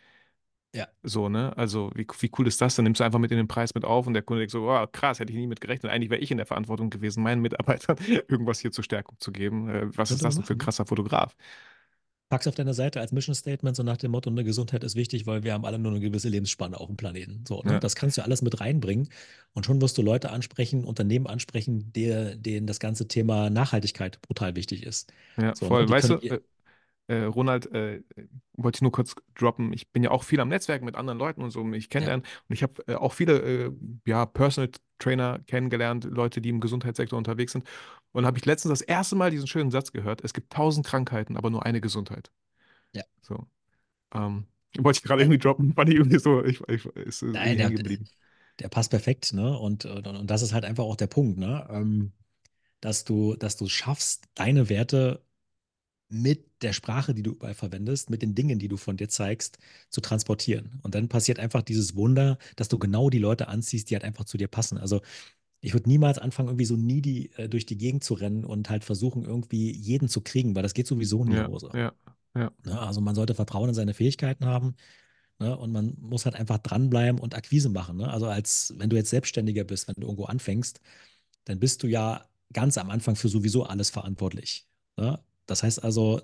Ja. 0.75 0.89
So, 1.03 1.29
ne? 1.29 1.55
Also, 1.55 1.89
wie, 1.95 2.05
wie 2.19 2.31
cool 2.37 2.47
ist 2.47 2.59
das? 2.59 2.75
Dann 2.75 2.83
nimmst 2.83 2.99
du 2.99 3.05
einfach 3.05 3.19
mit 3.19 3.31
in 3.31 3.37
den 3.37 3.47
Preis 3.47 3.73
mit 3.73 3.85
auf 3.85 4.07
und 4.07 4.13
der 4.13 4.23
Kunde 4.23 4.41
denkt 4.41 4.51
so, 4.51 4.69
oh, 4.69 4.87
krass, 4.91 5.19
hätte 5.19 5.31
ich 5.31 5.37
nie 5.37 5.47
mit 5.47 5.61
gerechnet. 5.61 5.89
Eigentlich 5.89 6.09
wäre 6.09 6.19
ich 6.19 6.31
in 6.31 6.37
der 6.37 6.45
Verantwortung 6.45 6.89
gewesen, 6.89 7.23
meinen 7.23 7.41
Mitarbeitern 7.41 7.97
irgendwas 8.27 8.59
hier 8.59 8.73
zur 8.73 8.83
Stärkung 8.83 9.15
zu 9.19 9.31
geben. 9.31 9.69
Äh, 9.69 9.97
was 9.97 10.11
ist 10.11 10.25
das 10.25 10.35
denn 10.35 10.43
für 10.43 10.53
ein 10.53 10.57
ne? 10.57 10.63
krasser 10.65 10.85
Fotograf? 10.85 11.37
Pack's 12.29 12.47
auf 12.47 12.55
deine 12.55 12.73
Seite 12.73 12.99
als 12.99 13.11
Mission 13.11 13.35
Statement, 13.35 13.75
so 13.75 13.83
nach 13.83 13.97
dem 13.97 14.11
Motto, 14.11 14.29
eine 14.29 14.43
Gesundheit 14.43 14.83
ist 14.83 14.95
wichtig, 14.95 15.27
weil 15.27 15.43
wir 15.43 15.53
haben 15.53 15.65
alle 15.65 15.79
nur 15.79 15.91
eine 15.91 15.99
gewisse 15.99 16.29
Lebensspanne 16.29 16.79
auf 16.79 16.87
dem 16.87 16.97
Planeten. 16.97 17.43
So, 17.47 17.61
ne? 17.63 17.73
Ja. 17.73 17.79
Das 17.79 17.95
kannst 17.95 18.17
du 18.17 18.23
alles 18.23 18.41
mit 18.41 18.59
reinbringen 18.59 19.09
und 19.53 19.65
schon 19.65 19.81
wirst 19.81 19.97
du 19.97 20.01
Leute 20.01 20.31
ansprechen, 20.31 20.83
Unternehmen 20.85 21.27
ansprechen, 21.27 21.91
der, 21.93 22.35
denen 22.35 22.67
das 22.67 22.79
ganze 22.79 23.07
Thema 23.07 23.49
Nachhaltigkeit 23.49 24.21
brutal 24.21 24.55
wichtig 24.55 24.83
ist. 24.83 25.11
Ja, 25.37 25.55
So, 25.55 25.65
ne? 25.65 25.69
voll. 25.69 25.89
Weißt 25.89 26.09
du, 26.09 26.15
äh, 26.15 26.39
äh, 27.07 27.23
Ronald, 27.25 27.71
äh, 27.71 28.01
wollte 28.53 28.77
ich 28.77 28.81
nur 28.81 28.91
kurz 28.91 29.15
droppen. 29.35 29.73
Ich 29.73 29.91
bin 29.91 30.03
ja 30.03 30.11
auch 30.11 30.23
viel 30.23 30.39
am 30.39 30.49
Netzwerk 30.49 30.81
mit 30.81 30.95
anderen 30.95 31.19
Leuten 31.19 31.43
und 31.43 31.51
so, 31.51 31.63
mich 31.63 31.89
kennenlernen. 31.89 32.25
Und 32.49 32.53
ich 32.53 32.63
habe 32.63 32.83
äh, 32.87 32.95
auch 32.95 33.13
viele 33.13 33.39
äh, 33.67 33.71
ja, 34.05 34.25
Personal 34.25 34.71
Trainer 34.97 35.39
kennengelernt, 35.45 36.05
Leute, 36.05 36.41
die 36.41 36.49
im 36.49 36.61
Gesundheitssektor 36.61 37.17
unterwegs 37.17 37.51
sind. 37.51 37.67
Und 38.15 38.25
habe 38.25 38.37
ich 38.37 38.45
letztens 38.45 38.79
das 38.79 38.81
erste 38.81 39.15
Mal 39.15 39.29
diesen 39.29 39.45
schönen 39.45 39.71
Satz 39.71 39.91
gehört: 39.91 40.23
Es 40.23 40.33
gibt 40.33 40.53
tausend 40.53 40.85
Krankheiten, 40.85 41.35
aber 41.35 41.49
nur 41.49 41.65
eine 41.65 41.81
Gesundheit. 41.81 42.31
Ja. 42.93 43.03
So. 43.21 43.45
Ähm, 44.13 44.45
wollte 44.77 44.97
ich 44.97 45.03
gerade 45.03 45.21
irgendwie 45.21 45.37
droppen, 45.37 45.73
fand 45.73 45.89
ich 45.89 45.95
irgendwie 45.95 46.19
so, 46.19 46.43
ich, 46.43 46.61
ich, 46.69 46.85
ist 46.85 47.21
irgendwie 47.21 47.39
Nein, 47.39 47.57
der, 47.57 47.71
geblieben. 47.71 48.07
der 48.59 48.69
passt 48.69 48.89
perfekt, 48.89 49.33
ne? 49.33 49.57
Und, 49.57 49.83
und, 49.83 50.07
und 50.07 50.29
das 50.29 50.41
ist 50.41 50.53
halt 50.53 50.63
einfach 50.63 50.85
auch 50.85 50.95
der 50.95 51.07
Punkt, 51.07 51.37
ne? 51.37 51.67
Ähm, 51.69 52.13
dass 52.79 53.03
du, 53.03 53.35
dass 53.35 53.57
du 53.57 53.67
schaffst, 53.67 54.25
deine 54.35 54.69
Werte 54.69 55.21
mit 56.07 56.45
der 56.61 56.71
Sprache, 56.71 57.13
die 57.13 57.23
du 57.23 57.31
überall 57.31 57.53
verwendest, 57.53 58.09
mit 58.09 58.21
den 58.21 58.35
Dingen, 58.35 58.59
die 58.59 58.67
du 58.69 58.77
von 58.77 58.95
dir 58.95 59.09
zeigst, 59.09 59.57
zu 59.89 60.01
transportieren. 60.01 60.79
Und 60.83 60.95
dann 60.95 61.09
passiert 61.09 61.39
einfach 61.39 61.63
dieses 61.63 61.95
Wunder, 61.95 62.37
dass 62.55 62.69
du 62.69 62.79
genau 62.79 63.09
die 63.09 63.19
Leute 63.19 63.47
anziehst, 63.49 63.89
die 63.89 63.95
halt 63.95 64.05
einfach 64.05 64.25
zu 64.25 64.37
dir 64.37 64.47
passen. 64.47 64.77
Also 64.77 65.01
ich 65.65 65.73
würde 65.73 65.89
niemals 65.89 66.19
anfangen, 66.19 66.49
irgendwie 66.49 66.65
so 66.65 66.75
needy 66.75 67.31
äh, 67.37 67.49
durch 67.49 67.65
die 67.65 67.77
Gegend 67.77 68.03
zu 68.03 68.13
rennen 68.13 68.45
und 68.45 68.69
halt 68.69 68.83
versuchen, 68.83 69.25
irgendwie 69.25 69.71
jeden 69.75 70.07
zu 70.07 70.21
kriegen, 70.21 70.55
weil 70.55 70.61
das 70.63 70.75
geht 70.75 70.85
sowieso 70.87 71.23
in 71.23 71.31
die 71.31 71.37
Ja, 71.37 71.47
Hose. 71.47 71.71
ja, 71.73 71.93
ja. 72.35 72.51
Ne? 72.65 72.79
Also 72.79 73.01
man 73.01 73.15
sollte 73.15 73.33
Vertrauen 73.33 73.69
in 73.69 73.75
seine 73.75 73.95
Fähigkeiten 73.95 74.45
haben. 74.45 74.75
Ne? 75.39 75.57
Und 75.57 75.71
man 75.71 75.97
muss 75.99 76.25
halt 76.25 76.35
einfach 76.35 76.59
dranbleiben 76.59 77.19
und 77.19 77.35
Akquise 77.35 77.69
machen. 77.69 77.97
Ne? 77.97 78.11
Also 78.11 78.27
als 78.27 78.73
wenn 78.77 78.89
du 78.89 78.95
jetzt 78.95 79.09
Selbstständiger 79.09 79.63
bist, 79.63 79.87
wenn 79.87 79.95
du 79.95 80.03
irgendwo 80.03 80.25
anfängst, 80.25 80.81
dann 81.45 81.59
bist 81.59 81.83
du 81.83 81.87
ja 81.87 82.25
ganz 82.53 82.77
am 82.77 82.89
Anfang 82.91 83.15
für 83.15 83.29
sowieso 83.29 83.63
alles 83.63 83.89
verantwortlich. 83.89 84.67
Ne? 84.97 85.19
Das 85.47 85.63
heißt 85.63 85.83
also, 85.83 86.21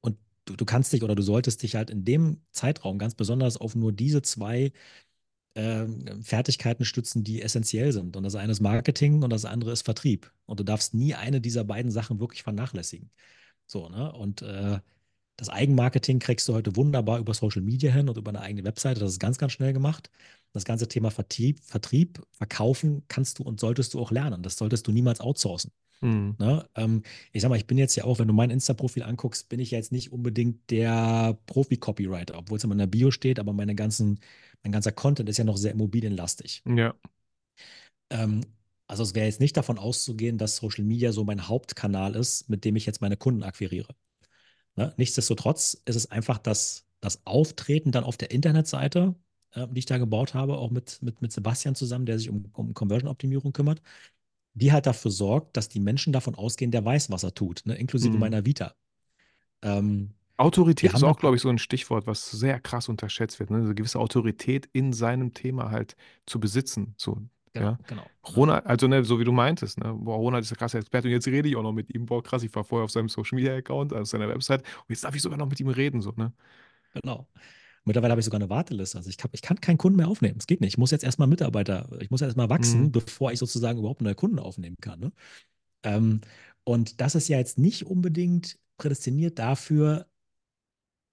und 0.00 0.16
du, 0.46 0.56
du 0.56 0.64
kannst 0.64 0.92
dich 0.92 1.02
oder 1.02 1.14
du 1.14 1.22
solltest 1.22 1.62
dich 1.62 1.76
halt 1.76 1.90
in 1.90 2.04
dem 2.04 2.42
Zeitraum 2.52 2.98
ganz 2.98 3.14
besonders 3.14 3.56
auf 3.58 3.74
nur 3.76 3.92
diese 3.92 4.22
zwei 4.22 4.72
ähm, 5.54 6.22
Fertigkeiten 6.22 6.84
stützen, 6.84 7.24
die 7.24 7.42
essentiell 7.42 7.92
sind. 7.92 8.16
Und 8.16 8.22
das 8.24 8.34
eine 8.36 8.52
ist 8.52 8.60
Marketing 8.60 9.22
und 9.22 9.30
das 9.30 9.44
andere 9.44 9.72
ist 9.72 9.82
Vertrieb. 9.82 10.32
Und 10.46 10.60
du 10.60 10.64
darfst 10.64 10.94
nie 10.94 11.14
eine 11.14 11.40
dieser 11.40 11.64
beiden 11.64 11.90
Sachen 11.90 12.20
wirklich 12.20 12.42
vernachlässigen. 12.42 13.10
So, 13.66 13.88
ne? 13.88 14.12
Und 14.12 14.42
äh, 14.42 14.80
das 15.36 15.48
Eigenmarketing 15.48 16.18
kriegst 16.18 16.48
du 16.48 16.54
heute 16.54 16.76
wunderbar 16.76 17.18
über 17.18 17.34
Social 17.34 17.62
Media 17.62 17.90
hin 17.92 18.08
und 18.08 18.18
über 18.18 18.28
eine 18.30 18.42
eigene 18.42 18.64
Webseite. 18.64 19.00
Das 19.00 19.12
ist 19.12 19.20
ganz, 19.20 19.38
ganz 19.38 19.52
schnell 19.52 19.72
gemacht. 19.72 20.10
Das 20.52 20.64
ganze 20.64 20.88
Thema 20.88 21.10
Vertrieb, 21.10 21.60
Vertrieb, 21.64 22.20
Verkaufen 22.32 23.04
kannst 23.08 23.38
du 23.38 23.44
und 23.44 23.60
solltest 23.60 23.94
du 23.94 24.00
auch 24.00 24.10
lernen. 24.10 24.42
Das 24.42 24.56
solltest 24.56 24.86
du 24.86 24.92
niemals 24.92 25.20
outsourcen. 25.20 25.72
Hm. 26.02 26.36
Ne? 26.38 26.66
Ähm, 26.76 27.02
ich 27.32 27.42
sag 27.42 27.50
mal, 27.50 27.56
ich 27.56 27.66
bin 27.66 27.78
jetzt 27.78 27.94
ja 27.96 28.04
auch, 28.04 28.18
wenn 28.18 28.28
du 28.28 28.34
mein 28.34 28.50
Insta-Profil 28.50 29.02
anguckst, 29.02 29.48
bin 29.48 29.60
ich 29.60 29.72
ja 29.72 29.78
jetzt 29.78 29.92
nicht 29.92 30.12
unbedingt 30.12 30.70
der 30.70 31.38
Profi-Copywriter, 31.46 32.38
obwohl 32.38 32.58
es 32.58 32.64
in 32.64 32.70
meiner 32.70 32.86
Bio 32.86 33.10
steht, 33.10 33.38
aber 33.38 33.52
meine 33.52 33.74
ganzen, 33.74 34.20
mein 34.62 34.72
ganzer 34.72 34.92
Content 34.92 35.28
ist 35.28 35.36
ja 35.36 35.44
noch 35.44 35.56
sehr 35.56 35.72
immobilienlastig. 35.72 36.62
Ja. 36.66 36.94
Ähm, 38.10 38.40
also 38.86 39.02
es 39.02 39.14
wäre 39.14 39.26
jetzt 39.26 39.40
nicht 39.40 39.56
davon 39.56 39.78
auszugehen, 39.78 40.38
dass 40.38 40.56
Social 40.56 40.84
Media 40.84 41.12
so 41.12 41.24
mein 41.24 41.48
Hauptkanal 41.48 42.16
ist, 42.16 42.48
mit 42.48 42.64
dem 42.64 42.76
ich 42.76 42.86
jetzt 42.86 43.00
meine 43.00 43.16
Kunden 43.16 43.42
akquiriere. 43.42 43.94
Ne? 44.76 44.94
Nichtsdestotrotz 44.96 45.80
ist 45.84 45.96
es 45.96 46.10
einfach 46.10 46.38
das, 46.38 46.86
das 47.00 47.24
Auftreten 47.26 47.92
dann 47.92 48.04
auf 48.04 48.16
der 48.16 48.30
Internetseite, 48.30 49.14
äh, 49.52 49.68
die 49.68 49.80
ich 49.80 49.86
da 49.86 49.98
gebaut 49.98 50.34
habe, 50.34 50.56
auch 50.58 50.70
mit, 50.70 51.00
mit, 51.02 51.22
mit 51.22 51.30
Sebastian 51.30 51.74
zusammen, 51.74 52.06
der 52.06 52.18
sich 52.18 52.30
um, 52.30 52.46
um 52.52 52.74
Conversion-Optimierung 52.74 53.52
kümmert, 53.52 53.82
die 54.54 54.72
halt 54.72 54.86
dafür 54.86 55.10
sorgt, 55.10 55.56
dass 55.56 55.68
die 55.68 55.80
Menschen 55.80 56.12
davon 56.12 56.34
ausgehen, 56.34 56.70
der 56.70 56.84
weiß, 56.84 57.10
was 57.10 57.22
er 57.22 57.34
tut, 57.34 57.62
ne? 57.64 57.74
inklusive 57.74 58.14
Mhm. 58.14 58.20
meiner 58.20 58.44
Vita. 58.44 58.74
Ähm, 59.62 60.14
Autorität 60.36 60.94
ist 60.94 61.02
auch, 61.02 61.18
glaube 61.18 61.36
ich, 61.36 61.42
so 61.42 61.50
ein 61.50 61.58
Stichwort, 61.58 62.06
was 62.06 62.30
sehr 62.30 62.60
krass 62.60 62.88
unterschätzt 62.88 63.38
wird. 63.40 63.50
Ne? 63.50 63.58
Eine 63.58 63.74
gewisse 63.74 63.98
Autorität 63.98 64.68
in 64.72 64.92
seinem 64.92 65.34
Thema 65.34 65.70
halt 65.70 65.96
zu 66.24 66.40
besitzen. 66.40 66.94
So, 66.96 67.18
genau, 67.52 67.72
ja. 67.72 67.78
genau. 67.86 68.06
Ronald, 68.36 68.64
also 68.66 68.88
ne, 68.88 69.04
so 69.04 69.20
wie 69.20 69.24
du 69.24 69.32
meintest, 69.32 69.78
ne? 69.78 69.92
Boah, 69.92 70.16
Ronald 70.16 70.42
ist 70.42 70.50
der 70.50 70.56
krasse 70.56 70.78
Experte 70.78 71.08
und 71.08 71.12
jetzt 71.12 71.26
rede 71.26 71.48
ich 71.48 71.56
auch 71.56 71.62
noch 71.62 71.72
mit 71.72 71.94
ihm. 71.94 72.06
Boah, 72.06 72.22
krass, 72.22 72.42
ich 72.42 72.54
war 72.54 72.64
vorher 72.64 72.84
auf 72.84 72.90
seinem 72.90 73.10
Social 73.10 73.36
Media 73.36 73.54
Account, 73.54 73.92
auf 73.92 74.06
seiner 74.06 74.28
Website 74.28 74.60
und 74.62 74.86
jetzt 74.88 75.04
darf 75.04 75.14
ich 75.14 75.20
sogar 75.20 75.38
noch 75.38 75.48
mit 75.48 75.60
ihm 75.60 75.68
reden, 75.68 76.00
so, 76.00 76.12
ne? 76.16 76.32
Genau. 76.94 77.28
Mittlerweile 77.84 78.12
habe 78.12 78.20
ich 78.20 78.24
sogar 78.26 78.40
eine 78.40 78.50
Warteliste. 78.50 78.98
Also 78.98 79.08
ich, 79.08 79.16
kann, 79.16 79.30
ich 79.32 79.42
kann 79.42 79.60
keinen 79.60 79.78
Kunden 79.78 79.96
mehr 79.96 80.08
aufnehmen. 80.08 80.36
Es 80.38 80.46
geht 80.46 80.60
nicht. 80.60 80.74
Ich 80.74 80.78
muss 80.78 80.90
jetzt 80.90 81.02
erstmal 81.04 81.28
Mitarbeiter, 81.28 81.88
ich 82.00 82.10
muss 82.10 82.20
erstmal 82.20 82.50
wachsen, 82.50 82.82
Mhm. 82.84 82.92
bevor 82.92 83.32
ich 83.32 83.38
sozusagen 83.38 83.78
überhaupt 83.78 84.02
neue 84.02 84.14
Kunden 84.14 84.38
aufnehmen 84.38 84.76
kann. 84.80 85.00
Ne? 85.00 85.12
Ähm, 85.82 86.20
und 86.64 87.00
das 87.00 87.14
ist 87.14 87.28
ja 87.28 87.38
jetzt 87.38 87.58
nicht 87.58 87.86
unbedingt 87.86 88.58
prädestiniert 88.76 89.38
dafür, 89.38 90.06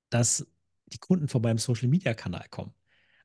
dass 0.10 0.46
die 0.88 0.98
Kunden 1.00 1.28
von 1.28 1.42
meinem 1.42 1.58
Social 1.58 1.88
Media 1.88 2.14
Kanal 2.14 2.46
kommen. 2.50 2.74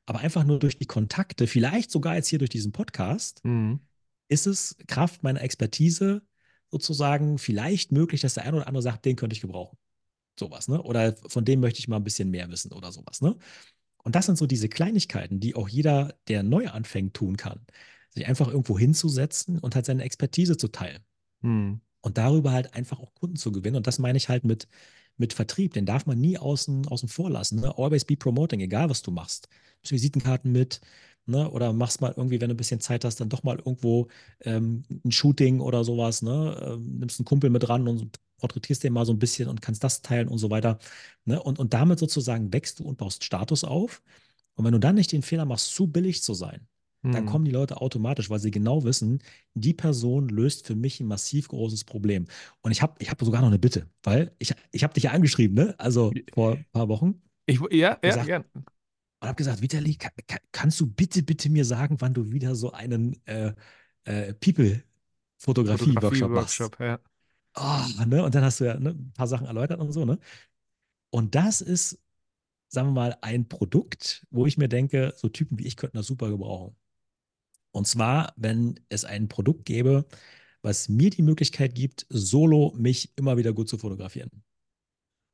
Aber 0.05 0.19
einfach 0.19 0.43
nur 0.43 0.59
durch 0.59 0.77
die 0.77 0.85
Kontakte, 0.85 1.47
vielleicht 1.47 1.91
sogar 1.91 2.15
jetzt 2.15 2.27
hier 2.27 2.39
durch 2.39 2.49
diesen 2.49 2.71
Podcast, 2.71 3.43
Mhm. 3.43 3.79
ist 4.27 4.47
es 4.47 4.75
Kraft 4.87 5.23
meiner 5.23 5.41
Expertise 5.41 6.23
sozusagen 6.71 7.37
vielleicht 7.37 7.91
möglich, 7.91 8.21
dass 8.21 8.33
der 8.33 8.45
eine 8.45 8.57
oder 8.57 8.67
andere 8.67 8.81
sagt, 8.81 9.05
den 9.05 9.15
könnte 9.15 9.33
ich 9.35 9.41
gebrauchen. 9.41 9.77
Sowas, 10.39 10.67
ne? 10.67 10.81
Oder 10.81 11.15
von 11.27 11.45
dem 11.45 11.59
möchte 11.59 11.79
ich 11.79 11.87
mal 11.87 11.97
ein 11.97 12.03
bisschen 12.03 12.29
mehr 12.29 12.49
wissen 12.49 12.71
oder 12.71 12.91
sowas, 12.91 13.21
ne? 13.21 13.35
Und 14.03 14.15
das 14.15 14.25
sind 14.25 14.37
so 14.37 14.45
diese 14.45 14.69
Kleinigkeiten, 14.69 15.39
die 15.39 15.55
auch 15.55 15.69
jeder, 15.69 16.15
der 16.27 16.43
neu 16.43 16.67
anfängt, 16.67 17.13
tun 17.13 17.37
kann. 17.37 17.65
Sich 18.09 18.27
einfach 18.27 18.47
irgendwo 18.47 18.77
hinzusetzen 18.77 19.59
und 19.59 19.75
halt 19.75 19.85
seine 19.85 20.03
Expertise 20.03 20.57
zu 20.57 20.67
teilen. 20.67 21.03
Mhm. 21.41 21.81
Und 22.01 22.17
darüber 22.17 22.51
halt 22.51 22.73
einfach 22.73 22.99
auch 22.99 23.13
Kunden 23.15 23.37
zu 23.37 23.51
gewinnen. 23.51 23.77
Und 23.77 23.87
das 23.87 23.99
meine 23.99 24.17
ich 24.17 24.27
halt 24.27 24.43
mit, 24.43 24.67
mit 25.15 25.31
Vertrieb. 25.33 25.73
Den 25.73 25.85
darf 25.85 26.05
man 26.05 26.19
nie 26.19 26.37
außen, 26.37 26.85
außen 26.87 27.07
vor 27.07 27.29
lassen. 27.29 27.61
Ne? 27.61 27.73
Always 27.77 28.03
be 28.03 28.17
promoting, 28.17 28.59
egal 28.59 28.89
was 28.89 29.01
du 29.01 29.11
machst. 29.11 29.47
Nimmst 29.77 29.93
Visitenkarten 29.93 30.51
mit, 30.51 30.81
ne? 31.25 31.49
Oder 31.49 31.71
machst 31.71 32.01
mal 32.01 32.13
irgendwie, 32.15 32.41
wenn 32.41 32.49
du 32.49 32.55
ein 32.55 32.57
bisschen 32.57 32.81
Zeit 32.81 33.05
hast, 33.05 33.21
dann 33.21 33.29
doch 33.29 33.43
mal 33.43 33.57
irgendwo 33.57 34.09
ähm, 34.41 34.83
ein 35.05 35.11
Shooting 35.11 35.61
oder 35.61 35.83
sowas, 35.85 36.21
ne? 36.21 36.59
Ähm, 36.61 36.99
nimmst 36.99 37.19
einen 37.19 37.25
Kumpel 37.25 37.49
mit 37.49 37.67
ran 37.69 37.87
und 37.87 38.19
porträtierst 38.43 38.83
den 38.83 38.91
mal 38.93 39.05
so 39.05 39.13
ein 39.13 39.19
bisschen 39.19 39.47
und 39.47 39.61
kannst 39.61 39.83
das 39.85 40.01
teilen 40.01 40.27
und 40.27 40.37
so 40.37 40.49
weiter. 40.49 40.77
Ne? 41.25 41.41
Und, 41.41 41.59
und 41.59 41.73
damit 41.73 41.97
sozusagen 41.99 42.51
wächst 42.51 42.79
du 42.79 42.83
und 42.83 42.97
baust 42.97 43.23
Status 43.23 43.63
auf. 43.63 44.01
Und 44.55 44.65
wenn 44.65 44.73
du 44.73 44.79
dann 44.79 44.95
nicht 44.95 45.11
den 45.13 45.21
Fehler 45.23 45.45
machst, 45.45 45.73
zu 45.73 45.87
billig 45.87 46.23
zu 46.23 46.33
sein, 46.33 46.67
dann 47.11 47.23
Mhm. 47.23 47.25
kommen 47.25 47.45
die 47.45 47.51
Leute 47.51 47.79
automatisch, 47.81 48.29
weil 48.29 48.39
sie 48.39 48.51
genau 48.51 48.83
wissen, 48.83 49.19
die 49.53 49.73
Person 49.73 50.29
löst 50.29 50.67
für 50.67 50.75
mich 50.75 50.99
ein 50.99 51.07
massiv 51.07 51.47
großes 51.47 51.83
Problem. 51.85 52.25
Und 52.61 52.71
ich 52.71 52.81
habe 52.81 52.95
ich 52.99 53.09
hab 53.09 53.21
sogar 53.21 53.41
noch 53.41 53.47
eine 53.49 53.59
Bitte, 53.59 53.87
weil 54.03 54.31
ich, 54.39 54.53
ich 54.71 54.83
habe 54.83 54.93
dich 54.93 55.03
ja 55.03 55.11
angeschrieben, 55.11 55.55
ne? 55.55 55.75
Also 55.79 56.11
vor 56.33 56.53
ein 56.53 56.65
paar 56.71 56.87
Wochen. 56.89 57.21
Ich, 57.45 57.59
ja, 57.71 57.97
ja, 58.03 58.11
gesagt, 58.15 58.27
gern. 58.27 58.43
Und 59.19 59.27
habe 59.27 59.35
gesagt, 59.37 59.61
Vitali, 59.61 59.95
ka, 59.95 60.09
ka, 60.27 60.37
kannst 60.51 60.79
du 60.79 60.87
bitte, 60.87 61.23
bitte 61.23 61.49
mir 61.49 61.65
sagen, 61.65 61.97
wann 62.01 62.13
du 62.13 62.31
wieder 62.31 62.55
so 62.55 62.71
einen 62.71 63.19
äh, 63.25 63.53
äh, 64.05 64.33
People-Fotografie-Workshop 64.33 66.33
machst? 66.33 66.57
Fotografie-Workshop, 66.57 66.79
ja. 66.79 66.99
Oh, 67.55 67.85
ne? 68.05 68.23
Und 68.23 68.33
dann 68.35 68.43
hast 68.43 68.59
du 68.59 68.65
ja 68.65 68.79
ne, 68.79 68.91
ein 68.91 69.13
paar 69.13 69.27
Sachen 69.27 69.45
erläutert 69.47 69.79
und 69.79 69.91
so, 69.91 70.05
ne? 70.05 70.19
Und 71.11 71.35
das 71.35 71.61
ist, 71.61 71.99
sagen 72.69 72.89
wir 72.89 72.93
mal, 72.93 73.17
ein 73.21 73.47
Produkt, 73.49 74.27
wo 74.31 74.45
ich 74.47 74.57
mir 74.57 74.69
denke, 74.69 75.13
so 75.17 75.29
Typen 75.29 75.59
wie 75.59 75.67
ich 75.67 75.77
könnten 75.77 75.97
das 75.97 76.07
super 76.07 76.29
gebrauchen. 76.29 76.75
Und 77.71 77.87
zwar, 77.87 78.33
wenn 78.37 78.79
es 78.89 79.05
ein 79.05 79.27
Produkt 79.29 79.65
gäbe, 79.65 80.05
was 80.61 80.89
mir 80.89 81.09
die 81.11 81.23
Möglichkeit 81.23 81.75
gibt, 81.75 82.05
solo 82.09 82.73
mich 82.77 83.13
immer 83.17 83.37
wieder 83.37 83.53
gut 83.53 83.69
zu 83.69 83.77
fotografieren. 83.77 84.29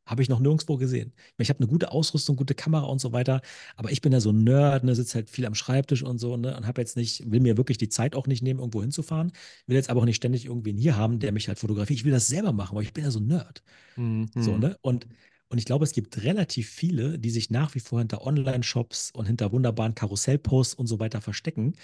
Habe 0.10 0.24
ich 0.24 0.30
noch 0.30 0.40
nirgendwo 0.40 0.78
gesehen. 0.78 1.14
Ich 1.38 1.50
habe 1.50 1.60
eine 1.60 1.68
gute 1.68 1.92
Ausrüstung, 1.92 2.36
gute 2.36 2.56
Kamera 2.56 2.86
und 2.86 3.00
so 3.00 3.14
weiter, 3.14 3.42
aber 3.76 3.92
ich 3.92 4.02
bin 4.02 4.12
ja 4.12 4.20
so 4.20 4.32
ein 4.32 4.44
Nerd, 4.44 4.84
ne, 4.84 4.96
sitze 4.96 5.16
halt 5.16 5.30
viel 5.30 5.46
am 5.46 5.54
Schreibtisch 5.54 6.02
und 6.02 6.18
so, 6.18 6.36
ne, 6.36 6.58
und 6.58 6.66
habe 6.66 6.82
jetzt 6.82 6.98
nicht, 6.98 7.30
will 7.32 7.40
mir 7.42 7.58
wirklich 7.58 7.78
die 7.78 7.90
Zeit 7.90 8.16
auch 8.16 8.26
nicht 8.26 8.42
nehmen, 8.42 8.60
irgendwo 8.60 8.82
hinzufahren, 8.82 9.32
will 9.68 9.76
jetzt 9.76 9.90
aber 9.92 10.02
auch 10.02 10.06
nicht 10.06 10.16
ständig 10.16 10.46
irgendwen 10.46 10.78
hier 10.78 10.98
haben, 10.98 11.20
der 11.20 11.32
mich 11.32 11.48
halt 11.48 11.60
fotografiert. 11.60 12.00
Ich 12.00 12.06
will 12.06 12.12
das 12.12 12.28
selber 12.28 12.54
machen, 12.54 12.76
weil 12.76 12.84
ich 12.84 12.94
bin 12.94 13.04
ja 13.04 13.12
so 13.12 13.20
ein 13.20 13.28
Nerd. 13.28 13.62
Mhm. 13.98 14.30
So, 14.36 14.58
ne? 14.58 14.78
Und, 14.82 15.08
und 15.50 15.60
ich 15.60 15.66
glaube, 15.66 15.86
es 15.86 15.94
gibt 15.94 16.24
relativ 16.24 16.70
viele, 16.70 17.20
die 17.20 17.30
sich 17.30 17.52
nach 17.52 17.76
wie 17.76 17.80
vor 17.80 18.00
hinter 18.00 18.26
Online-Shops 18.26 19.12
und 19.12 19.28
hinter 19.28 19.52
wunderbaren 19.52 19.94
Karussellposts 19.96 20.74
und 20.74 20.88
so 20.88 21.00
weiter 21.00 21.22
verstecken. 21.22 21.76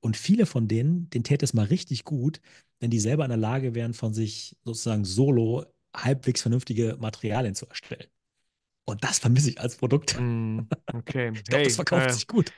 Und 0.00 0.16
viele 0.16 0.46
von 0.46 0.68
denen, 0.68 1.08
denen 1.10 1.24
täte 1.24 1.44
es 1.44 1.54
mal 1.54 1.66
richtig 1.66 2.04
gut, 2.04 2.40
wenn 2.80 2.90
die 2.90 3.00
selber 3.00 3.24
in 3.24 3.30
der 3.30 3.38
Lage 3.38 3.74
wären, 3.74 3.94
von 3.94 4.14
sich 4.14 4.56
sozusagen 4.64 5.04
solo 5.04 5.66
halbwegs 5.94 6.42
vernünftige 6.42 6.96
Materialien 7.00 7.54
zu 7.54 7.66
erstellen. 7.66 8.08
Und 8.86 9.04
das 9.04 9.18
vermisse 9.20 9.50
ich 9.50 9.60
als 9.60 9.76
Produkt. 9.76 10.16
Mhm. 10.18 10.68
Okay. 10.92 11.32
Ich 11.34 11.44
glaube, 11.44 11.62
das 11.64 11.74
Hey, 11.74 11.76
verkauft 11.76 12.10
äh, 12.10 12.12
sich 12.12 12.26
gut. 12.26 12.52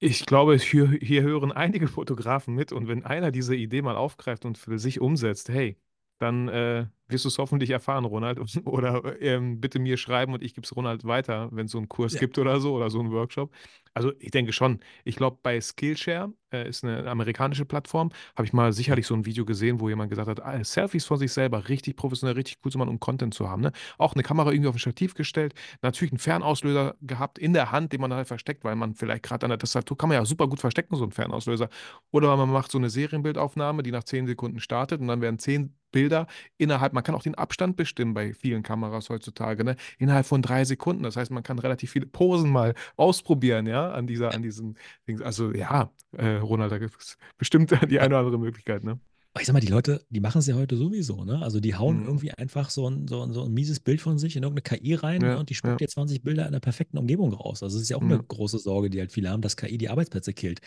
Ich 0.00 0.26
glaube, 0.26 0.56
hier, 0.56 0.88
hier 1.02 1.22
hören 1.22 1.50
einige 1.52 1.88
Fotografen 1.88 2.54
mit 2.54 2.72
und 2.72 2.86
wenn 2.88 3.04
einer 3.04 3.30
diese 3.32 3.54
Idee 3.56 3.82
mal 3.82 3.96
aufgreift 3.96 4.44
und 4.44 4.56
für 4.58 4.78
sich 4.78 5.00
umsetzt, 5.00 5.48
hey, 5.48 5.76
dann 6.18 6.48
äh, 6.48 6.86
wirst 7.08 7.24
du 7.24 7.28
es 7.28 7.38
hoffentlich 7.38 7.70
erfahren, 7.70 8.04
Ronald. 8.04 8.38
Oder 8.66 9.20
ähm, 9.22 9.60
bitte 9.60 9.78
mir 9.78 9.96
schreiben 9.96 10.32
und 10.34 10.42
ich 10.42 10.54
gebe 10.54 10.64
es 10.64 10.74
Ronald 10.76 11.04
weiter, 11.04 11.48
wenn 11.52 11.66
es 11.66 11.72
so 11.72 11.78
einen 11.78 11.88
Kurs 11.88 12.14
Ja. 12.14 12.20
gibt 12.20 12.38
oder 12.38 12.60
so 12.60 12.74
oder 12.74 12.90
so 12.90 13.00
einen 13.00 13.10
Workshop. 13.12 13.52
Also 13.94 14.12
ich 14.20 14.30
denke 14.30 14.52
schon. 14.52 14.80
Ich 15.04 15.16
glaube, 15.16 15.38
bei 15.42 15.60
Skillshare 15.60 16.32
äh, 16.52 16.68
ist 16.68 16.84
eine 16.84 17.08
amerikanische 17.08 17.64
Plattform. 17.64 18.10
Habe 18.36 18.46
ich 18.46 18.52
mal 18.52 18.72
sicherlich 18.72 19.06
so 19.06 19.14
ein 19.14 19.26
Video 19.26 19.44
gesehen, 19.44 19.80
wo 19.80 19.88
jemand 19.88 20.10
gesagt 20.10 20.28
hat, 20.28 20.40
ah, 20.44 20.62
Selfies 20.62 21.04
von 21.04 21.18
sich 21.18 21.32
selber 21.32 21.68
richtig 21.68 21.96
professionell, 21.96 22.34
richtig 22.36 22.58
cool 22.64 22.70
zu 22.70 22.78
machen, 22.78 22.90
um 22.90 23.00
Content 23.00 23.34
zu 23.34 23.48
haben. 23.48 23.62
Ne? 23.62 23.72
Auch 23.96 24.14
eine 24.14 24.22
Kamera 24.22 24.52
irgendwie 24.52 24.68
auf 24.68 24.76
ein 24.76 24.78
Stativ 24.78 25.14
gestellt, 25.14 25.54
natürlich 25.82 26.12
einen 26.12 26.18
Fernauslöser 26.20 26.94
gehabt 27.00 27.38
in 27.38 27.54
der 27.54 27.72
Hand, 27.72 27.92
den 27.92 28.00
man 28.00 28.12
halt 28.12 28.28
versteckt, 28.28 28.62
weil 28.64 28.76
man 28.76 28.94
vielleicht 28.94 29.24
gerade 29.24 29.46
an 29.46 29.50
der 29.50 29.58
Tastatur 29.58 29.96
kann 29.96 30.10
man 30.10 30.16
ja 30.18 30.24
super 30.24 30.46
gut 30.46 30.60
verstecken, 30.60 30.94
so 30.94 31.02
einen 31.04 31.12
Fernauslöser. 31.12 31.68
Oder 32.12 32.36
man 32.36 32.50
macht 32.50 32.70
so 32.70 32.78
eine 32.78 32.90
Serienbildaufnahme, 32.90 33.82
die 33.82 33.90
nach 33.90 34.04
10 34.04 34.26
Sekunden 34.28 34.60
startet 34.60 35.00
und 35.00 35.08
dann 35.08 35.20
werden 35.22 35.38
10 35.38 35.74
Bilder 35.92 36.26
innerhalb, 36.56 36.92
man 36.92 37.02
kann 37.02 37.14
auch 37.14 37.22
den 37.22 37.34
Abstand 37.34 37.76
bestimmen 37.76 38.14
bei 38.14 38.32
vielen 38.34 38.62
Kameras 38.62 39.08
heutzutage, 39.10 39.64
ne? 39.64 39.76
Innerhalb 39.98 40.26
von 40.26 40.42
drei 40.42 40.64
Sekunden. 40.64 41.02
Das 41.02 41.16
heißt, 41.16 41.30
man 41.30 41.42
kann 41.42 41.58
relativ 41.58 41.90
viele 41.90 42.06
Posen 42.06 42.50
mal 42.50 42.74
ausprobieren, 42.96 43.66
ja, 43.66 43.90
an 43.92 44.06
dieser, 44.06 44.34
an 44.34 44.42
diesen 44.42 44.76
Dings. 45.06 45.20
Also 45.22 45.52
ja, 45.52 45.90
äh, 46.12 46.36
Ronald, 46.36 46.72
da 46.72 46.78
gibt 46.78 46.94
es 47.00 47.16
bestimmt 47.38 47.70
die 47.90 48.00
eine 48.00 48.08
oder 48.14 48.18
andere 48.18 48.38
Möglichkeit, 48.38 48.84
ne? 48.84 48.98
Aber 49.34 49.42
ich 49.42 49.46
sag 49.46 49.52
mal, 49.52 49.60
die 49.60 49.68
Leute, 49.68 50.04
die 50.10 50.20
machen 50.20 50.38
es 50.38 50.46
ja 50.46 50.56
heute 50.56 50.76
sowieso, 50.76 51.24
ne? 51.24 51.40
Also 51.42 51.60
die 51.60 51.74
hauen 51.76 51.98
Mhm. 52.00 52.06
irgendwie 52.06 52.32
einfach 52.32 52.70
so 52.70 52.88
ein, 52.88 53.06
so, 53.06 53.22
ein, 53.22 53.32
so 53.32 53.44
ein 53.44 53.52
mieses 53.52 53.78
Bild 53.78 54.00
von 54.00 54.18
sich 54.18 54.34
in 54.36 54.42
irgendeine 54.42 54.62
KI 54.78 54.94
rein 54.94 55.22
Ja, 55.22 55.36
und 55.36 55.50
die 55.50 55.54
spuckt 55.54 55.80
ja. 55.80 55.86
dir 55.86 55.88
20 55.88 56.22
Bilder 56.22 56.42
in 56.42 56.48
einer 56.48 56.60
perfekten 56.60 56.98
Umgebung 56.98 57.32
raus. 57.32 57.62
Also 57.62 57.76
es 57.76 57.82
ist 57.84 57.88
ja 57.90 57.98
auch 57.98 58.02
eine 58.02 58.14
Ja. 58.14 58.22
große 58.26 58.58
Sorge, 58.58 58.90
die 58.90 58.98
halt 58.98 59.12
viele 59.12 59.30
haben, 59.30 59.42
dass 59.42 59.56
KI 59.56 59.78
die 59.78 59.90
Arbeitsplätze 59.90 60.32
killt. 60.32 60.60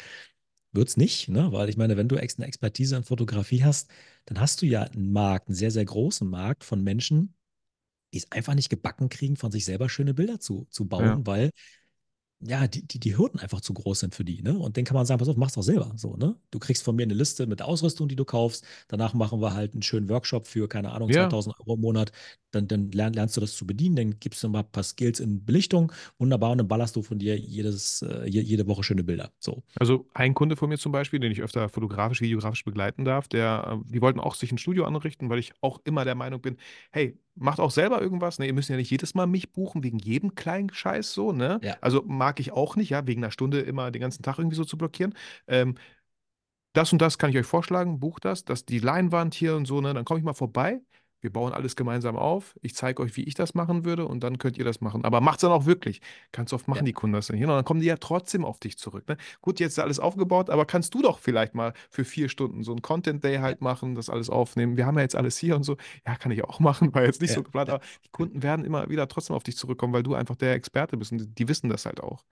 Wird's 0.74 0.96
nicht, 0.96 1.28
ne? 1.28 1.52
Weil 1.52 1.68
ich 1.70 1.76
meine, 1.78 1.98
wenn 1.98 2.08
du 2.08 2.16
eine 2.16 2.24
Expertise 2.48 2.96
in 2.96 3.04
Fotografie 3.04 3.64
hast, 3.64 3.90
dann 4.26 4.40
hast 4.40 4.62
du 4.62 4.66
ja 4.66 4.84
einen 4.84 5.12
Markt, 5.12 5.48
einen 5.50 5.56
sehr, 5.56 5.72
sehr 5.72 5.84
großen 5.86 6.28
Markt 6.30 6.64
von 6.64 6.82
Menschen, 6.84 7.36
die 8.14 8.20
es 8.20 8.32
einfach 8.32 8.56
nicht 8.56 8.70
gebacken 8.70 9.10
kriegen, 9.10 9.38
von 9.38 9.52
sich 9.52 9.66
selber 9.66 9.90
schöne 9.90 10.14
Bilder 10.14 10.40
zu, 10.40 10.68
zu 10.72 10.88
Ja. 10.98 11.16
bauen, 11.16 11.28
weil 11.28 11.52
ja, 12.44 12.68
die, 12.68 12.86
die, 12.88 13.00
die 13.00 13.18
Hürden 13.18 13.40
einfach 13.40 13.62
zu 13.62 13.74
groß 13.74 14.00
sind 14.02 14.16
für 14.16 14.26
die, 14.26 14.42
ne? 14.42 14.58
Und 14.58 14.78
den 14.78 14.86
kann 14.86 14.96
man 14.96 15.06
sagen, 15.06 15.20
pass 15.20 15.28
auf, 15.30 15.38
mach's 15.38 15.54
doch 15.54 15.62
selber, 15.64 15.94
so, 15.98 16.16
ne? 16.18 16.36
Du 16.52 16.60
kriegst 16.60 16.84
von 16.84 16.96
mir 16.96 17.04
eine 17.04 17.14
Liste 17.14 17.48
mit 17.48 17.60
der 17.60 17.68
Ausrüstung, 17.68 18.08
die 18.10 18.16
du 18.16 18.26
kaufst. 18.26 18.66
Danach 18.88 19.14
machen 19.14 19.42
wir 19.42 19.54
halt 19.54 19.74
einen 19.74 19.84
schönen 19.84 20.10
Workshop 20.10 20.48
für, 20.48 20.68
keine 20.68 20.92
Ahnung, 20.92 21.12
Ja. 21.12 21.14
2000 21.14 21.56
Euro 21.60 21.76
im 21.76 21.82
Monat. 21.82 22.12
Dann, 22.52 22.68
dann 22.68 22.92
lern, 22.92 23.14
lernst 23.14 23.38
du 23.38 23.42
das 23.42 23.54
zu 23.56 23.66
bedienen, 23.66 23.96
dann 23.96 24.20
gibst 24.20 24.44
du 24.44 24.50
mal 24.50 24.60
ein 24.60 24.72
paar 24.72 24.84
Skills 24.84 25.20
in 25.20 25.44
Belichtung. 25.46 25.92
Wunderbar, 26.20 26.52
und 26.52 26.58
dann 26.58 26.68
ballerst 26.68 26.96
du 26.96 27.02
von 27.02 27.18
dir 27.18 27.38
jedes, 27.38 28.02
äh, 28.02 28.28
je- 28.28 28.42
jede 28.42 28.68
Woche 28.68 28.84
schöne 28.84 29.04
Bilder. 29.04 29.32
So. 29.40 29.64
Also 29.80 30.08
ein 30.14 30.34
Kunde 30.34 30.56
von 30.56 30.70
mir 30.70 30.78
zum 30.78 30.92
Beispiel, 30.92 31.20
den 31.20 31.32
ich 31.32 31.42
öfter 31.42 31.70
fotografisch, 31.70 32.22
videografisch 32.22 32.66
begleiten 32.66 33.06
darf, 33.06 33.28
der, 33.28 33.82
äh, 33.82 33.92
die 33.94 34.02
wollten 34.02 34.20
auch 34.20 34.36
sich 34.36 34.52
ein 34.52 34.58
Studio 34.58 34.86
anrichten, 34.86 35.30
weil 35.30 35.40
ich 35.40 35.54
auch 35.62 35.80
immer 35.86 36.06
der 36.06 36.16
Meinung 36.16 36.42
bin, 36.42 36.58
hey, 36.92 37.18
macht 37.36 37.60
auch 37.62 37.72
selber 37.72 38.02
irgendwas, 38.02 38.40
ne? 38.40 38.46
Ihr 38.48 38.54
müsst 38.54 38.70
ja 38.70 38.76
nicht 38.76 38.92
jedes 38.92 39.16
Mal 39.16 39.26
mich 39.26 39.54
buchen, 39.54 39.84
wegen 39.84 39.98
jedem 40.00 40.36
kleinen 40.36 40.74
Scheiß 40.74 41.14
so, 41.14 41.32
ne? 41.32 41.60
Ja. 41.64 41.78
Also 41.80 42.04
mag 42.06 42.40
ich 42.42 42.52
auch 42.52 42.76
nicht, 42.76 42.90
ja, 42.90 43.08
wegen 43.08 43.24
einer 43.24 43.32
Stunde 43.32 43.62
immer 43.62 43.90
den 43.92 44.02
ganzen 44.02 44.22
Tag 44.24 44.38
irgendwie 44.38 44.58
so 44.58 44.66
zu 44.66 44.78
blockieren. 44.78 45.16
Ähm, 45.48 45.76
das 46.74 46.92
und 46.94 47.02
das 47.02 47.18
kann 47.18 47.30
ich 47.30 47.38
euch 47.38 47.46
vorschlagen, 47.46 48.00
bucht 48.00 48.26
das, 48.26 48.46
das 48.46 48.66
die 48.66 48.80
Leinwand 48.80 49.34
hier 49.34 49.56
und 49.56 49.66
so, 49.66 49.82
ne? 49.82 49.94
Dann 49.94 50.06
komme 50.06 50.20
ich 50.20 50.26
mal 50.26 50.34
vorbei. 50.34 50.82
Wir 51.22 51.32
bauen 51.32 51.54
alles 51.54 51.76
gemeinsam 51.76 52.16
auf. 52.18 52.56
Ich 52.62 52.76
zeige 52.76 53.02
euch, 53.02 53.16
wie 53.16 53.24
ich 53.24 53.36
das 53.36 53.54
machen 53.54 53.86
würde 53.86 54.06
und 54.08 54.22
dann 54.24 54.38
könnt 54.40 54.58
ihr 54.58 54.66
das 54.66 54.82
machen. 54.82 55.06
Aber 55.06 55.22
macht's 55.22 55.42
dann 55.42 55.52
auch 55.52 55.66
wirklich. 55.66 56.02
Ganz 56.32 56.52
oft 56.52 56.68
machen 56.68 56.80
Ja. 56.80 56.86
die 56.86 56.94
Kunden 56.94 57.14
das 57.14 57.30
nicht. 57.30 57.42
Und 57.44 57.50
dann 57.50 57.64
kommen 57.64 57.80
die 57.80 57.86
ja 57.88 57.98
trotzdem 57.98 58.44
auf 58.44 58.60
dich 58.60 58.78
zurück. 58.78 59.08
Ne? 59.08 59.18
Gut, 59.42 59.60
jetzt 59.60 59.74
ist 59.74 59.80
alles 59.80 60.00
aufgebaut, 60.00 60.50
aber 60.50 60.66
kannst 60.66 60.94
du 60.94 61.02
doch 61.02 61.20
vielleicht 61.20 61.54
mal 61.56 61.74
für 61.90 62.04
vier 62.04 62.28
Stunden 62.28 62.64
so 62.64 62.72
einen 62.72 62.82
Content 62.82 63.24
Day 63.24 63.38
halt 63.38 63.62
machen, 63.62 63.96
das 63.96 64.10
alles 64.10 64.30
aufnehmen. 64.30 64.78
Wir 64.78 64.86
haben 64.86 64.96
ja 64.98 65.04
jetzt 65.04 65.16
alles 65.16 65.38
hier 65.38 65.56
und 65.56 65.64
so. 65.64 65.78
Ja, 66.06 66.16
kann 66.16 66.32
ich 66.32 66.44
auch 66.44 66.60
machen, 66.60 66.94
war 66.94 67.04
jetzt 67.04 67.22
nicht 67.22 67.30
Ja. 67.32 67.36
so 67.36 67.44
geplant, 67.44 67.70
aber 67.70 67.82
die 68.04 68.10
Kunden 68.10 68.42
werden 68.44 68.66
immer 68.66 68.90
wieder 68.90 69.08
trotzdem 69.08 69.36
auf 69.36 69.44
dich 69.44 69.56
zurückkommen, 69.58 69.94
weil 69.94 70.04
du 70.04 70.16
einfach 70.16 70.36
der 70.36 70.54
Experte 70.54 70.98
bist 70.98 71.12
und 71.12 71.38
die 71.38 71.48
wissen 71.48 71.70
das 71.70 71.86
halt 71.86 72.02
auch. 72.02 72.26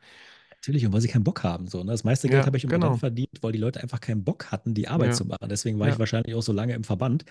Natürlich, 0.61 0.85
und 0.85 0.91
weil 0.93 1.01
sie 1.01 1.07
keinen 1.07 1.23
Bock 1.23 1.43
haben. 1.43 1.67
So, 1.67 1.83
ne? 1.83 1.91
Das 1.91 2.03
meiste 2.03 2.29
Geld 2.29 2.45
Ja, 2.45 2.45
habe 2.45 2.57
ich 2.57 2.65
immer 2.65 2.73
genau. 2.73 2.89
dann 2.89 2.95
verdient, 2.95 3.29
weil 3.41 3.53
die 3.53 3.57
Leute 3.59 3.81
einfach 3.81 4.01
keinen 4.01 4.23
Bock 4.25 4.51
hatten, 4.51 4.73
die 4.73 4.87
Arbeit 4.89 5.13
Ja. 5.13 5.15
zu 5.15 5.25
machen. 5.25 5.47
Deswegen 5.49 5.79
war 5.79 5.87
Ja. 5.87 5.93
ich 5.93 5.99
wahrscheinlich 5.99 6.35
auch 6.35 6.41
so 6.41 6.51
lange 6.51 6.73
im 6.73 6.83
Verband, 6.83 7.23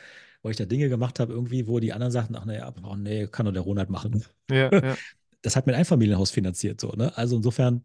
weil 0.43 0.53
ich 0.53 0.57
da 0.57 0.65
Dinge 0.65 0.89
gemacht 0.89 1.21
habe, 1.21 1.33
irgendwie, 1.35 1.67
wo 1.69 1.79
die 1.79 1.93
anderen 1.93 2.11
sagten, 2.13 2.37
ach 2.37 2.47
nee, 2.47 2.61
oh, 2.63 2.97
nee, 2.97 3.27
kann 3.27 3.45
doch 3.47 3.53
der 3.53 3.63
Ronald 3.63 3.91
machen. 3.91 4.25
Ja, 4.51 4.73
ja. 4.83 4.99
Das 5.43 5.55
hat 5.57 5.67
mein 5.67 5.77
Einfamilienhaus 5.77 6.33
finanziert, 6.33 6.81
so, 6.81 6.91
ne? 6.93 7.17
Also 7.17 7.37
insofern, 7.37 7.85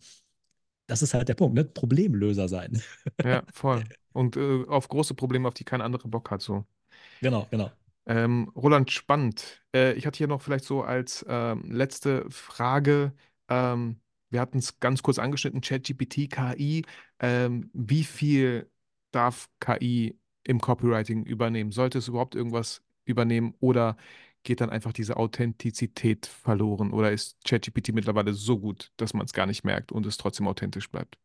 das 0.87 1.01
ist 1.03 1.13
halt 1.13 1.29
der 1.29 1.35
Punkt, 1.35 1.55
ne? 1.55 1.65
Problemlöser 1.65 2.49
sein. 2.49 2.81
Ja, 3.23 3.43
voll. 3.53 3.87
Und 4.13 4.35
äh, 4.37 4.65
auf 4.67 4.87
große 4.89 5.13
Probleme, 5.15 5.47
auf 5.47 5.53
die 5.53 5.63
kein 5.63 5.81
anderer 5.81 6.07
Bock 6.07 6.29
hat, 6.31 6.41
so. 6.41 6.65
Genau, 7.21 7.47
genau. 7.49 7.71
Ähm, 8.05 8.51
Roland, 8.55 8.91
spannend. 8.91 9.63
Äh, 9.73 9.93
ich 9.93 10.05
hatte 10.05 10.17
hier 10.17 10.27
noch 10.27 10.41
vielleicht 10.41 10.65
so 10.65 10.83
als 10.83 11.25
ähm, 11.27 11.63
letzte 11.71 12.29
Frage, 12.29 13.13
ähm, 13.49 14.01
wir 14.33 14.41
hatten 14.41 14.57
es 14.59 14.79
ganz 14.81 15.03
kurz 15.03 15.19
angeschnitten, 15.19 15.61
ChatGPT, 15.61 16.29
KI. 16.29 16.83
Ähm, 17.19 17.69
wie 17.73 18.03
viel 18.03 18.69
darf 19.11 19.49
KI 19.61 20.17
im 20.43 20.59
Copywriting 20.61 21.25
übernehmen? 21.25 21.71
Sollte 21.71 21.99
es 21.99 22.07
überhaupt 22.09 22.35
irgendwas 22.35 22.83
übernehmen 23.05 23.55
oder 23.59 23.97
geht 24.43 24.61
dann 24.61 24.69
einfach 24.71 24.93
diese 24.93 25.17
Authentizität 25.17 26.25
verloren? 26.27 26.91
Oder 26.91 27.11
ist 27.13 27.37
ChatGPT 27.45 27.93
mittlerweile 27.93 28.33
so 28.33 28.59
gut, 28.59 28.91
dass 28.97 29.13
man 29.13 29.25
es 29.25 29.33
gar 29.33 29.45
nicht 29.45 29.63
merkt 29.63 29.91
und 29.93 30.05
es 30.05 30.17
trotzdem 30.17 30.47
authentisch 30.47 30.89
bleibt? 30.91 31.17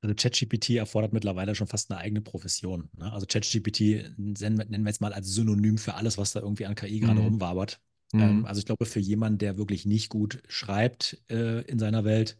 Also 0.00 0.14
ChatGPT 0.16 0.70
erfordert 0.70 1.12
mittlerweile 1.12 1.54
schon 1.54 1.68
fast 1.68 1.90
eine 1.90 2.00
eigene 2.00 2.20
Profession. 2.22 2.90
Ne? 2.96 3.12
Also 3.12 3.26
ChatGPT 3.26 3.80
nennen 4.18 4.58
wir 4.58 4.64
nennen 4.64 4.84
wir 4.84 4.90
jetzt 4.90 5.00
mal 5.00 5.12
als 5.12 5.28
Synonym 5.28 5.78
für 5.78 5.94
alles, 5.94 6.18
was 6.18 6.32
da 6.32 6.40
irgendwie 6.40 6.66
an 6.66 6.74
KI 6.74 6.98
gerade 7.00 7.20
Mhm. 7.20 7.26
rumwabert. 7.26 7.80
Mhm. 8.12 8.20
Ähm, 8.20 8.46
also 8.46 8.58
ich 8.58 8.66
glaube, 8.66 8.86
für 8.86 9.00
jemanden, 9.00 9.38
der 9.38 9.58
wirklich 9.58 9.86
nicht 9.86 10.08
gut 10.10 10.42
schreibt 10.48 11.22
äh, 11.30 11.62
in 11.62 11.78
seiner 11.78 12.04
Welt, 12.04 12.38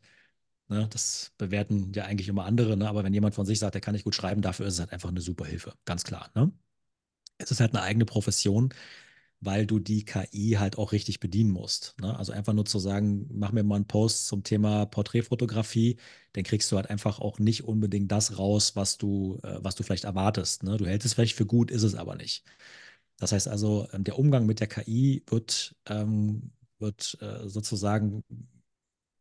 ne, 0.69 0.89
das 0.91 1.33
bewerten 1.39 1.93
ja 1.95 2.05
eigentlich 2.05 2.29
immer 2.29 2.45
andere, 2.47 2.77
ne? 2.77 2.89
aber 2.89 3.05
wenn 3.05 3.15
jemand 3.15 3.35
von 3.35 3.47
sich 3.47 3.59
sagt, 3.61 3.75
der 3.75 3.81
kann 3.83 3.95
nicht 3.95 4.05
gut 4.05 4.15
schreiben, 4.15 4.43
dafür 4.43 4.67
ist 4.67 4.75
es 4.75 4.81
halt 4.81 4.93
einfach 4.93 5.11
eine 5.11 5.21
super 5.21 5.47
Hilfe, 5.47 5.75
ganz 5.85 6.05
klar. 6.05 6.31
Ne? 6.35 6.53
Es 7.39 7.51
ist 7.51 7.61
halt 7.61 7.75
eine 7.75 7.83
eigene 7.83 8.05
Profession, 8.07 8.75
weil 9.41 9.67
du 9.67 9.79
die 9.81 10.05
KI 10.05 10.53
halt 10.59 10.79
auch 10.79 10.93
richtig 10.93 11.21
bedienen 11.21 11.51
musst. 11.51 11.97
Ne? 12.01 12.17
Also 12.19 12.33
einfach 12.33 12.53
nur 12.53 12.65
zu 12.67 12.79
sagen, 12.79 13.29
mach 13.33 13.53
mir 13.53 13.65
mal 13.65 13.77
einen 13.77 13.87
Post 13.87 14.27
zum 14.29 14.45
Thema 14.45 14.87
Porträtfotografie, 14.87 15.99
dann 16.35 16.45
kriegst 16.45 16.71
du 16.73 16.77
halt 16.77 16.91
einfach 16.91 17.21
auch 17.21 17.39
nicht 17.41 17.65
unbedingt 17.65 18.13
das 18.13 18.39
raus, 18.39 18.77
was 18.77 18.99
du, 18.99 19.41
äh, 19.43 19.59
was 19.63 19.75
du 19.75 19.83
vielleicht 19.83 20.05
erwartest. 20.05 20.63
Ne? 20.63 20.77
Du 20.77 20.87
hältst 20.87 21.07
es 21.07 21.15
vielleicht 21.15 21.37
für 21.37 21.47
gut, 21.47 21.71
ist 21.73 21.83
es 21.83 21.95
aber 21.97 22.17
nicht. 22.17 22.45
Das 23.23 23.31
heißt 23.31 23.47
also, 23.47 23.87
ähm, 23.93 24.03
der 24.03 24.19
Umgang 24.19 24.47
mit 24.47 24.59
der 24.59 24.67
KI 24.67 25.23
wird, 25.29 25.77
ähm, 25.87 26.51
wird 26.81 27.17
äh, 27.21 27.49
sozusagen 27.49 28.25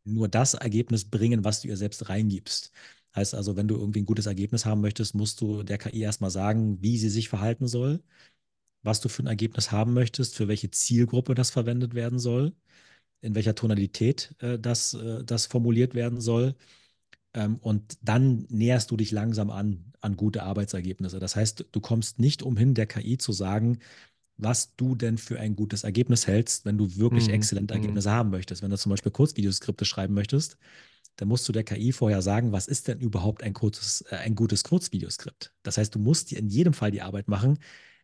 nur 0.04 0.26
das 0.28 0.54
Ergebnis 0.54 1.04
bringen, 1.08 1.44
was 1.44 1.60
du 1.62 1.68
ihr 1.68 1.76
selbst 1.76 2.08
reingibst. 2.08 2.72
Heißt 3.14 3.32
also, 3.34 3.54
wenn 3.56 3.68
du 3.68 3.76
irgendwie 3.76 4.00
ein 4.02 4.06
gutes 4.06 4.26
Ergebnis 4.26 4.64
haben 4.66 4.80
möchtest, 4.80 5.14
musst 5.14 5.40
du 5.40 5.62
der 5.62 5.78
KI 5.78 6.00
erstmal 6.00 6.30
sagen, 6.32 6.82
wie 6.82 6.98
sie 6.98 7.10
sich 7.10 7.28
verhalten 7.28 7.68
soll, 7.68 8.02
was 8.82 9.00
du 9.00 9.08
für 9.08 9.22
ein 9.24 9.28
Ergebnis 9.28 9.72
haben 9.72 9.94
möchtest, 9.94 10.36
für 10.36 10.48
welche 10.48 10.70
Zielgruppe 10.72 11.34
das 11.36 11.50
verwendet 11.50 11.94
werden 11.94 12.18
soll, 12.18 12.54
in 13.22 13.34
welcher 13.36 13.54
Tonalität 13.54 14.34
äh, 14.40 14.58
das, 14.58 14.94
äh, 14.94 15.24
das 15.24 15.46
formuliert 15.46 15.94
werden 15.94 16.20
soll. 16.20 16.56
Ähm, 17.34 17.58
und 17.58 17.98
dann 18.02 18.46
näherst 18.50 18.90
du 18.90 18.96
dich 18.96 19.12
langsam 19.12 19.50
an, 19.50 19.91
an 20.02 20.16
gute 20.16 20.42
Arbeitsergebnisse. 20.44 21.18
Das 21.20 21.36
heißt, 21.36 21.66
du 21.72 21.80
kommst 21.80 22.18
nicht 22.20 22.42
umhin, 22.42 22.74
der 22.74 22.86
KI 22.86 23.18
zu 23.18 23.32
sagen, 23.32 23.78
was 24.38 24.74
du 24.76 24.94
denn 24.96 25.18
für 25.18 25.38
ein 25.40 25.56
gutes 25.56 25.84
Ergebnis 25.84 26.26
hältst, 26.26 26.64
wenn 26.64 26.78
du 26.78 26.96
wirklich 26.96 27.28
Mhm, 27.28 27.30
exzellente 27.30 27.74
mhm. 27.74 27.74
Ergebnisse 27.74 28.10
haben 28.10 28.30
möchtest. 28.30 28.62
Wenn 28.62 28.70
du 28.70 28.78
zum 28.78 28.90
Beispiel 28.90 29.12
Kurzvideoskripte 29.12 29.84
schreiben 29.84 30.14
möchtest, 30.14 30.58
dann 31.16 31.28
musst 31.28 31.48
du 31.48 31.52
der 31.52 31.64
KI 31.64 31.92
vorher 31.92 32.22
sagen, 32.22 32.52
was 32.52 32.68
ist 32.68 32.88
denn 32.88 33.00
überhaupt 33.00 33.42
ein, 33.42 33.52
kurzes, 33.54 34.02
äh, 34.10 34.16
ein 34.16 34.34
gutes 34.34 34.64
Kurzvideoskript. 34.64 35.54
Das 35.62 35.78
heißt, 35.78 35.94
du 35.94 35.98
musst 35.98 36.30
dir 36.30 36.38
in 36.38 36.48
jedem 36.48 36.72
Fall 36.74 36.90
die 36.90 37.02
Arbeit 37.02 37.28
machen, 37.28 37.58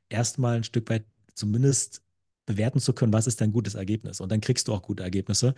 erstmal 0.08 0.58
ein 0.58 0.64
Stück 0.64 0.90
weit 0.90 1.06
zumindest 1.34 2.02
bewerten 2.46 2.80
zu 2.80 2.94
können, 2.94 3.12
was 3.14 3.26
ist 3.28 3.40
dein 3.40 3.52
gutes 3.52 3.74
Ergebnis. 3.76 4.20
Und 4.20 4.32
dann 4.32 4.42
kriegst 4.42 4.68
du 4.68 4.74
auch 4.74 4.82
gute 4.82 5.04
Ergebnisse. 5.04 5.54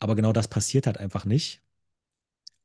Aber 0.00 0.16
genau 0.16 0.34
das 0.34 0.48
passiert 0.48 0.86
halt 0.88 0.98
einfach 0.98 1.26
nicht. 1.26 1.63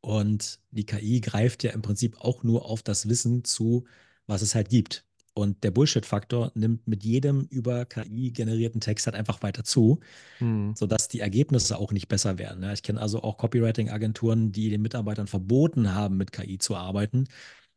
Und 0.02 0.60
die 0.72 0.86
KI 0.86 1.22
greift 1.22 1.64
ja 1.64 1.72
im 1.72 1.82
Prinzip 1.82 2.18
auch 2.20 2.44
nur 2.44 2.66
auf 2.66 2.84
das 2.84 3.10
Wissen 3.10 3.44
zu, 3.44 3.86
was 4.28 4.42
es 4.42 4.56
halt 4.56 4.70
gibt. 4.70 5.06
Und 5.34 5.64
der 5.64 5.72
Bullshit-Faktor 5.72 6.52
nimmt 6.56 6.88
mit 6.88 7.04
jedem 7.04 7.46
über 7.50 7.86
KI 7.86 8.32
generierten 8.32 8.82
Text 8.82 9.06
halt 9.08 9.16
einfach 9.16 9.42
weiter 9.44 9.64
zu, 9.64 10.00
Mhm. 10.40 10.76
sodass 10.76 11.08
die 11.08 11.20
Ergebnisse 11.22 11.78
auch 11.78 11.92
nicht 11.92 12.08
besser 12.08 12.38
werden. 12.38 12.64
Ja, 12.64 12.74
Ich 12.74 12.84
kenne 12.84 13.02
also 13.02 13.22
auch 13.24 13.38
Copywriting-Agenturen, 13.38 14.52
die 14.52 14.70
den 14.70 14.82
Mitarbeitern 14.82 15.28
verboten 15.28 15.94
haben, 15.94 16.18
mit 16.18 16.32
KI 16.32 16.58
zu 16.58 16.76
arbeiten, 16.76 17.28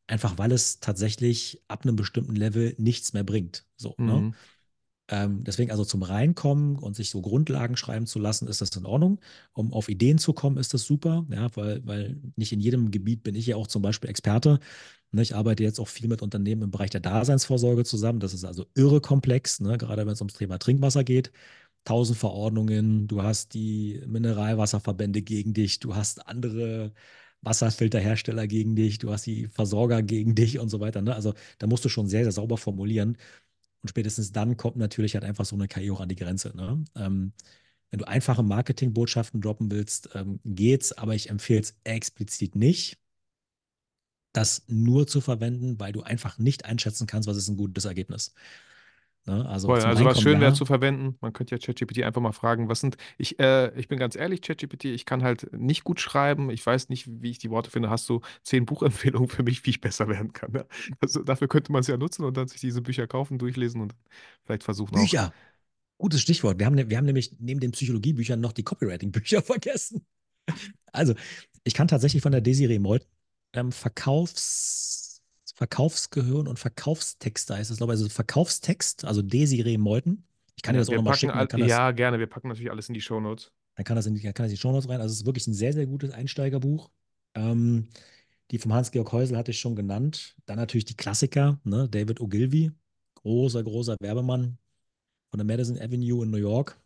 einfach 0.07 0.39
weil 0.39 0.53
es 0.53 0.81
tatsächlich 0.81 1.63
ab 1.69 1.85
einem 1.85 1.97
bestimmten 1.97 2.37
Level 2.37 2.75
nichts 2.79 3.13
mehr 3.13 3.25
bringt. 3.25 3.67
So, 3.77 3.95
ne? 3.99 4.35
Ähm, 5.09 5.45
deswegen 5.45 5.71
also 5.71 5.85
zum 5.85 6.03
Reinkommen 6.03 6.77
und 6.77 6.97
sich 6.97 7.11
so 7.11 7.21
Grundlagen 7.21 7.77
schreiben 7.77 8.07
zu 8.07 8.19
lassen, 8.19 8.49
ist 8.49 8.61
das 8.61 8.71
in 8.77 8.87
Ordnung. 8.87 9.21
Um 9.53 9.73
auf 9.73 9.89
Ideen 9.89 10.19
zu 10.19 10.33
kommen, 10.33 10.57
ist 10.57 10.75
das 10.75 10.85
super, 10.85 11.27
ja, 11.31 11.55
weil, 11.57 11.87
weil 11.87 12.21
nicht 12.37 12.53
in 12.53 12.61
jedem 12.61 12.91
Gebiet 12.91 13.23
bin 13.23 13.35
ich 13.35 13.47
ja 13.47 13.57
auch 13.57 13.67
zum 13.67 13.83
Beispiel 13.83 14.09
Experte. 14.11 14.61
Ne, 15.13 15.23
ich 15.23 15.35
arbeite 15.35 15.63
jetzt 15.65 15.81
auch 15.81 15.89
viel 15.89 16.09
mit 16.09 16.23
Unternehmen 16.23 16.63
im 16.63 16.71
Bereich 16.71 16.91
der 16.91 17.01
Daseinsvorsorge 17.01 17.85
zusammen. 17.85 18.21
Das 18.21 18.35
ist 18.35 18.45
also 18.45 18.67
irre 18.75 19.01
komplex, 19.01 19.61
ne, 19.61 19.77
gerade 19.79 20.07
wenn 20.07 20.13
es 20.15 20.21
ums 20.21 20.35
Thema 20.35 20.59
Trinkwasser 20.59 21.05
geht. 21.05 21.33
Tausend 21.85 22.19
Verordnungen, 22.19 23.09
du 23.09 23.23
hast 23.23 23.55
die 23.55 24.03
Mineralwasserverbände 24.07 25.23
gegen 25.23 25.53
dich, 25.55 25.81
du 25.81 25.97
hast 25.97 26.27
andere 26.29 26.93
Wasserfilterhersteller 27.43 28.47
gegen 28.47 28.77
dich, 28.77 28.99
du 28.99 29.13
hast 29.13 29.27
die 29.27 29.49
Versorger 29.49 30.03
gegen 30.03 30.35
dich 30.37 30.59
und 30.61 30.69
so 30.71 30.81
weiter. 30.81 31.03
Ne? 31.03 31.15
Also 31.15 31.35
da 31.59 31.67
musst 31.67 31.85
du 31.85 31.89
schon 31.89 32.09
sehr, 32.09 32.23
sehr 32.25 32.33
sauber 32.33 32.57
formulieren. 32.57 33.17
Und 33.83 33.89
spätestens 33.89 34.33
dann 34.33 34.57
kommt 34.57 34.77
natürlich 34.77 35.15
halt 35.15 35.25
einfach 35.25 35.45
so 35.45 35.57
eine 35.57 35.69
KI 35.69 35.91
auch 35.91 36.01
an 36.01 36.09
die 36.09 36.17
Grenze. 36.17 36.57
Ne? 36.57 36.85
Ähm, 36.97 37.33
wenn 37.91 37.99
du 37.99 38.09
einfache 38.09 38.43
Marketingbotschaften 38.43 39.41
droppen 39.41 39.71
willst, 39.71 40.11
ähm, 40.15 40.41
geht's, 40.45 40.93
aber 40.93 41.15
ich 41.15 41.29
empfehle 41.31 41.61
es 41.61 41.77
explizit 41.85 42.57
nicht, 42.57 42.99
das 44.33 44.65
nur 44.69 45.07
zu 45.07 45.21
verwenden, 45.21 45.79
weil 45.79 45.93
du 45.93 46.03
einfach 46.03 46.39
nicht 46.39 46.65
einschätzen 46.65 47.07
kannst, 47.07 47.29
was 47.29 47.37
ist 47.37 47.49
ein 47.49 47.57
gutes 47.57 47.85
Ergebnis. 47.85 48.35
Ne? 49.25 49.47
Also, 49.49 49.69
Voll, 49.69 49.81
also 49.81 50.05
was 50.05 50.21
schön 50.21 50.41
wäre 50.41 50.53
zu 50.53 50.65
verwenden, 50.65 51.17
man 51.21 51.33
könnte 51.33 51.55
ja 51.55 51.59
ChatGPT 51.59 52.03
einfach 52.03 52.21
mal 52.21 52.33
fragen, 52.33 52.69
was 52.69 52.81
sind, 52.81 52.97
ich, 53.19 53.39
äh, 53.39 53.73
ich 53.79 53.87
bin 53.87 53.99
ganz 53.99 54.17
ehrlich, 54.17 54.43
ChatGPT, 54.43 54.87
ich 54.87 55.07
kann 55.07 55.23
halt 55.23 55.53
nicht 55.53 55.85
gut 55.85 56.01
schreiben, 56.01 56.51
ich 56.51 56.65
weiß 56.67 56.89
nicht, 56.89 57.07
wie 57.23 57.31
ich 57.31 57.39
die 57.39 57.51
Worte 57.51 57.71
finde, 57.71 57.89
hast 57.89 58.09
du 58.09 58.21
zehn 58.43 58.67
Buchempfehlungen 58.67 59.29
für 59.29 59.45
mich, 59.45 59.65
wie 59.65 59.71
ich 59.71 59.81
besser 59.81 60.09
werden 60.09 60.33
kann. 60.33 60.51
Ne? 60.53 60.67
Also, 61.01 61.23
dafür 61.23 61.47
könnte 61.47 61.71
man 61.71 61.81
es 61.81 61.87
ja 61.87 61.97
nutzen 61.97 62.25
und 62.25 62.37
dann 62.37 62.49
sich 62.49 62.61
diese 62.61 62.83
Bücher 62.83 63.07
kaufen, 63.07 63.39
durchlesen 63.39 63.81
und 63.81 63.95
vielleicht 64.45 64.65
versuchen 64.65 64.95
Bücher. 64.95 65.29
auch. 65.29 65.33
Gutes 65.99 66.21
Stichwort. 66.21 66.59
Wir 66.59 66.67
haben, 66.67 66.75
ne, 66.75 66.91
wir 66.91 66.97
haben 66.97 67.05
nämlich 67.05 67.37
neben 67.39 67.61
den 67.61 67.71
Psychologiebüchern 67.71 68.41
noch 68.41 68.53
die 68.53 68.65
Copywriting-Bücher 68.65 69.43
vergessen. 69.43 70.05
Also, 70.93 71.15
ich 71.65 71.75
kann 71.75 71.89
tatsächlich 71.89 72.23
von 72.23 72.33
der 72.33 72.41
Desiree 72.41 72.81
Molt 72.81 73.07
ähm, 73.53 73.71
Verkaufs- 73.71 75.02
Verkaufsgehirn 75.55 76.49
und 76.49 76.59
Verkaufstexte 76.59 77.57
heißt 77.57 77.71
es, 77.71 77.77
glaube 77.77 77.93
ich. 77.93 77.99
Also 77.99 78.09
Verkaufstext, 78.09 79.05
also 79.05 79.23
Desiree 79.23 79.79
Meuthen. 79.79 80.25
Ich 80.57 80.63
kann 80.63 80.75
ja, 80.75 80.81
dir 80.81 80.87
das 80.87 80.89
auch 80.91 80.97
nochmal 80.97 81.17
schicken. 81.17 81.33
All, 81.33 81.49
ja, 81.59 81.91
das, 81.91 81.97
gerne. 81.97 82.19
Wir 82.19 82.27
packen 82.27 82.49
natürlich 82.49 82.71
alles 82.71 82.89
in 82.89 82.95
die 82.95 83.01
Shownotes. 83.01 83.53
Dann 83.75 83.85
kann 83.85 83.97
das 83.97 84.07
in 84.07 84.15
die, 84.15 84.21
kann 84.21 84.33
das 84.35 84.47
in 84.47 84.55
die 84.55 84.61
Shownotes 84.61 84.89
rein. 84.89 85.01
Also 85.01 85.13
es 85.13 85.21
ist 85.21 85.27
wirklich 85.27 85.47
ein 85.47 85.55
sehr, 85.55 85.73
sehr 85.73 85.87
gutes 85.87 86.11
Einsteigerbuch. 86.11 86.91
Ähm, 87.35 87.89
die 88.51 88.59
vom 88.59 88.73
Hans-Georg 88.73 89.13
Häusel 89.13 89.37
hatte 89.37 89.51
ich 89.51 89.59
schon 89.59 89.77
genannt. 89.77 90.37
Dann 90.47 90.57
natürlich 90.57 90.85
die 90.85 90.97
Klassiker, 90.97 91.59
ne? 91.65 91.89
David 91.89 92.21
Ogilvy, 92.21 92.71
großer, 93.15 93.63
großer 93.63 93.97
Werbemann 94.01 94.59
von 95.31 95.39
der 95.39 95.47
Madison 95.47 95.79
Avenue 95.79 96.25
in 96.25 96.31
New 96.31 96.39
York. 96.39 96.79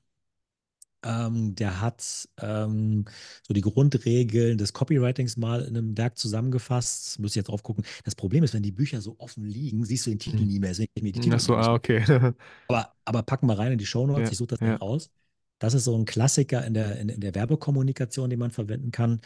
Ähm, 1.04 1.54
der 1.54 1.80
hat 1.80 2.28
ähm, 2.40 3.04
so 3.46 3.54
die 3.54 3.60
Grundregeln 3.60 4.58
des 4.58 4.72
Copywritings 4.72 5.36
mal 5.36 5.62
in 5.62 5.76
einem 5.76 5.96
Werk 5.96 6.18
zusammengefasst. 6.18 7.18
Muss 7.20 7.32
ich 7.32 7.36
jetzt 7.36 7.48
drauf 7.48 7.62
gucken. 7.62 7.84
Das 8.04 8.14
Problem 8.14 8.42
ist, 8.44 8.54
wenn 8.54 8.62
die 8.62 8.72
Bücher 8.72 9.00
so 9.00 9.14
offen 9.18 9.44
liegen, 9.44 9.84
siehst 9.84 10.06
du 10.06 10.10
den 10.10 10.18
Titel 10.18 10.38
hm. 10.38 10.46
nie 10.46 10.58
mehr. 10.58 10.70
Deswegen 10.70 10.90
mir 11.00 11.12
die 11.12 11.20
Titel 11.20 11.36
Ach 11.36 11.40
so, 11.40 11.54
ah, 11.54 11.74
okay. 11.74 12.02
aber, 12.68 12.92
aber 13.04 13.22
packen 13.22 13.46
wir 13.46 13.58
rein 13.58 13.72
in 13.72 13.78
die 13.78 13.86
Shownotes. 13.86 14.24
Ja, 14.24 14.32
ich 14.32 14.38
suche 14.38 14.56
das 14.56 14.60
ja. 14.60 14.76
raus. 14.76 15.10
Das 15.58 15.74
ist 15.74 15.84
so 15.84 15.96
ein 15.96 16.04
Klassiker 16.04 16.64
in 16.64 16.74
der, 16.74 16.98
in, 16.98 17.08
in, 17.08 17.20
der 17.20 17.34
Werbekommunikation, 17.34 18.28
den 18.28 18.38
man 18.38 18.50
verwenden 18.50 18.90
kann. 18.90 19.20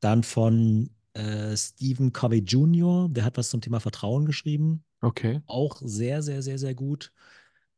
Dann 0.00 0.22
von 0.22 0.90
äh, 1.14 1.56
Stephen 1.56 2.12
Covey 2.12 2.38
Jr., 2.38 3.08
der 3.10 3.24
hat 3.24 3.36
was 3.36 3.50
zum 3.50 3.60
Thema 3.60 3.80
Vertrauen 3.80 4.24
geschrieben. 4.24 4.84
Okay. 5.00 5.42
Auch 5.46 5.80
sehr, 5.82 6.22
sehr, 6.22 6.42
sehr, 6.42 6.58
sehr 6.58 6.74
gut. 6.74 7.12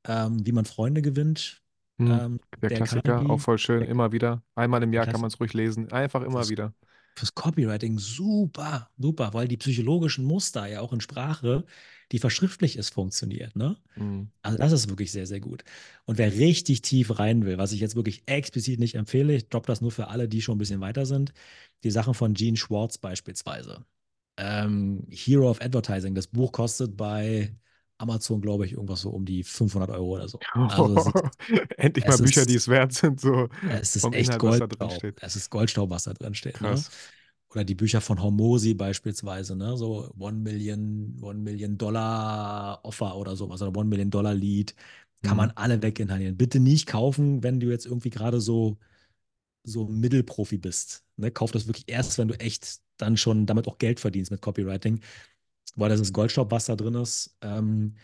Ähm, 0.06 0.46
wie 0.46 0.52
man 0.52 0.64
Freunde 0.64 1.02
gewinnt. 1.02 1.62
Hm, 1.98 2.10
ähm, 2.10 2.40
der, 2.60 2.68
der 2.68 2.78
Klassiker, 2.78 3.02
Carnegie, 3.02 3.30
auch 3.30 3.40
voll 3.40 3.58
schön, 3.58 3.80
der, 3.80 3.88
immer 3.88 4.12
wieder. 4.12 4.42
Einmal 4.54 4.82
im 4.82 4.92
Jahr 4.92 5.06
kann 5.06 5.20
man 5.20 5.28
es 5.28 5.40
ruhig 5.40 5.54
lesen. 5.54 5.90
Einfach 5.92 6.22
immer 6.22 6.38
fürs, 6.38 6.50
wieder. 6.50 6.74
Fürs 7.16 7.34
Copywriting 7.34 7.98
super, 7.98 8.90
super, 8.98 9.32
weil 9.32 9.48
die 9.48 9.56
psychologischen 9.56 10.24
Muster 10.24 10.66
ja 10.66 10.80
auch 10.80 10.92
in 10.92 11.00
Sprache, 11.00 11.64
die 12.12 12.18
verschriftlich 12.18 12.76
ist, 12.76 12.90
funktioniert. 12.90 13.56
Ne? 13.56 13.76
Mhm. 13.96 14.28
Also 14.42 14.58
das 14.58 14.72
ist 14.72 14.88
wirklich 14.90 15.10
sehr, 15.10 15.26
sehr 15.26 15.40
gut. 15.40 15.64
Und 16.04 16.18
wer 16.18 16.32
richtig 16.32 16.82
tief 16.82 17.18
rein 17.18 17.44
will, 17.44 17.58
was 17.58 17.72
ich 17.72 17.80
jetzt 17.80 17.96
wirklich 17.96 18.22
explizit 18.26 18.78
nicht 18.78 18.94
empfehle, 18.94 19.34
ich 19.34 19.48
droppe 19.48 19.66
das 19.66 19.80
nur 19.80 19.90
für 19.90 20.08
alle, 20.08 20.28
die 20.28 20.42
schon 20.42 20.56
ein 20.56 20.58
bisschen 20.58 20.80
weiter 20.80 21.06
sind, 21.06 21.32
die 21.82 21.90
Sachen 21.90 22.14
von 22.14 22.34
Gene 22.34 22.56
Schwartz 22.56 22.98
beispielsweise. 22.98 23.84
Ähm, 24.36 25.06
Hero 25.10 25.50
of 25.50 25.62
Advertising, 25.62 26.14
das 26.14 26.26
Buch 26.26 26.52
kostet 26.52 26.96
bei 26.96 27.56
Amazon, 27.98 28.40
glaube 28.40 28.66
ich, 28.66 28.72
irgendwas 28.72 29.00
so 29.00 29.10
um 29.10 29.24
die 29.24 29.42
500 29.42 29.90
Euro 29.90 30.16
oder 30.16 30.28
so. 30.28 30.38
Also 30.52 31.12
Endlich 31.76 32.06
mal 32.06 32.18
Bücher, 32.18 32.42
ist, 32.42 32.50
die 32.50 32.54
es 32.54 32.68
wert 32.68 32.92
sind. 32.92 33.20
So 33.20 33.48
es 33.70 33.96
ist 33.96 34.04
echt 34.12 34.34
Inhalt, 34.34 34.40
Goldstaub. 34.78 35.14
Es 35.20 35.36
ist 35.36 35.50
Goldstaub, 35.50 35.90
was 35.90 36.04
da 36.04 36.12
drin 36.12 36.34
steht. 36.34 36.60
Ne? 36.60 36.80
Oder 37.50 37.64
die 37.64 37.74
Bücher 37.74 38.00
von 38.00 38.22
Hormosi 38.22 38.74
beispielsweise, 38.74 39.56
ne? 39.56 39.76
so 39.76 40.12
One 40.18 40.38
Million, 40.38 41.16
One 41.22 41.38
Million 41.38 41.78
Dollar 41.78 42.80
Offer 42.82 43.16
oder 43.16 43.34
sowas 43.36 43.62
oder 43.62 43.78
One 43.78 43.88
Million 43.88 44.10
Dollar 44.10 44.34
Lead. 44.34 44.74
Kann 45.22 45.32
mhm. 45.32 45.36
man 45.38 45.50
alle 45.52 45.82
weginhalieren. 45.82 46.36
Bitte 46.36 46.60
nicht 46.60 46.86
kaufen, 46.86 47.42
wenn 47.42 47.60
du 47.60 47.68
jetzt 47.70 47.86
irgendwie 47.86 48.10
gerade 48.10 48.40
so, 48.40 48.76
so 49.64 49.86
Mittelprofi 49.86 50.58
bist. 50.58 51.04
Ne? 51.16 51.30
Kauf 51.30 51.50
das 51.50 51.66
wirklich 51.66 51.88
erst, 51.88 52.18
wenn 52.18 52.28
du 52.28 52.38
echt 52.38 52.80
dann 52.98 53.16
schon 53.16 53.46
damit 53.46 53.66
auch 53.68 53.78
Geld 53.78 54.00
verdienst 54.00 54.30
mit 54.30 54.42
Copywriting 54.42 55.00
weil 55.76 55.88
das 55.90 56.00
ist 56.00 56.12
Goldstaub, 56.12 56.50
was 56.50 56.66
da 56.66 56.76
drin 56.76 56.94
ist, 56.94 57.36
ähm, 57.42 57.94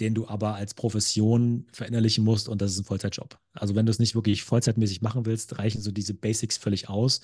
den 0.00 0.14
du 0.14 0.28
aber 0.28 0.54
als 0.56 0.74
Profession 0.74 1.66
verinnerlichen 1.72 2.24
musst 2.24 2.48
und 2.48 2.60
das 2.62 2.72
ist 2.72 2.80
ein 2.80 2.84
Vollzeitjob. 2.84 3.38
Also 3.54 3.74
wenn 3.74 3.86
du 3.86 3.90
es 3.90 3.98
nicht 3.98 4.14
wirklich 4.14 4.44
vollzeitmäßig 4.44 5.02
machen 5.02 5.26
willst, 5.26 5.58
reichen 5.58 5.80
so 5.82 5.90
diese 5.92 6.14
Basics 6.14 6.56
völlig 6.58 6.88
aus, 6.88 7.20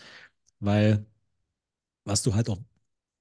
weil 0.61 1.07
was 2.05 2.22
du 2.22 2.34
halt 2.34 2.48
auch 2.50 2.59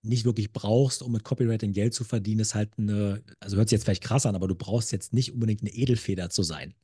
nicht 0.04 0.26
wirklich 0.26 0.54
brauchst, 0.54 1.04
um 1.04 1.12
mit 1.14 1.24
Copywriting 1.24 1.74
Geld 1.74 1.94
zu 1.94 2.04
verdienen, 2.04 2.42
ist 2.42 2.56
halt 2.56 2.72
eine, 2.78 3.24
also 3.40 3.58
hört 3.58 3.70
sich 3.70 3.78
jetzt 3.78 3.86
vielleicht 3.86 4.04
krass 4.04 4.26
an, 4.26 4.36
aber 4.36 4.48
du 4.48 4.56
brauchst 4.56 4.92
jetzt 4.92 5.14
nicht 5.14 5.34
unbedingt 5.34 5.62
eine 5.62 5.72
Edelfeder 5.72 6.30
zu 6.30 6.44
sein. 6.44 6.76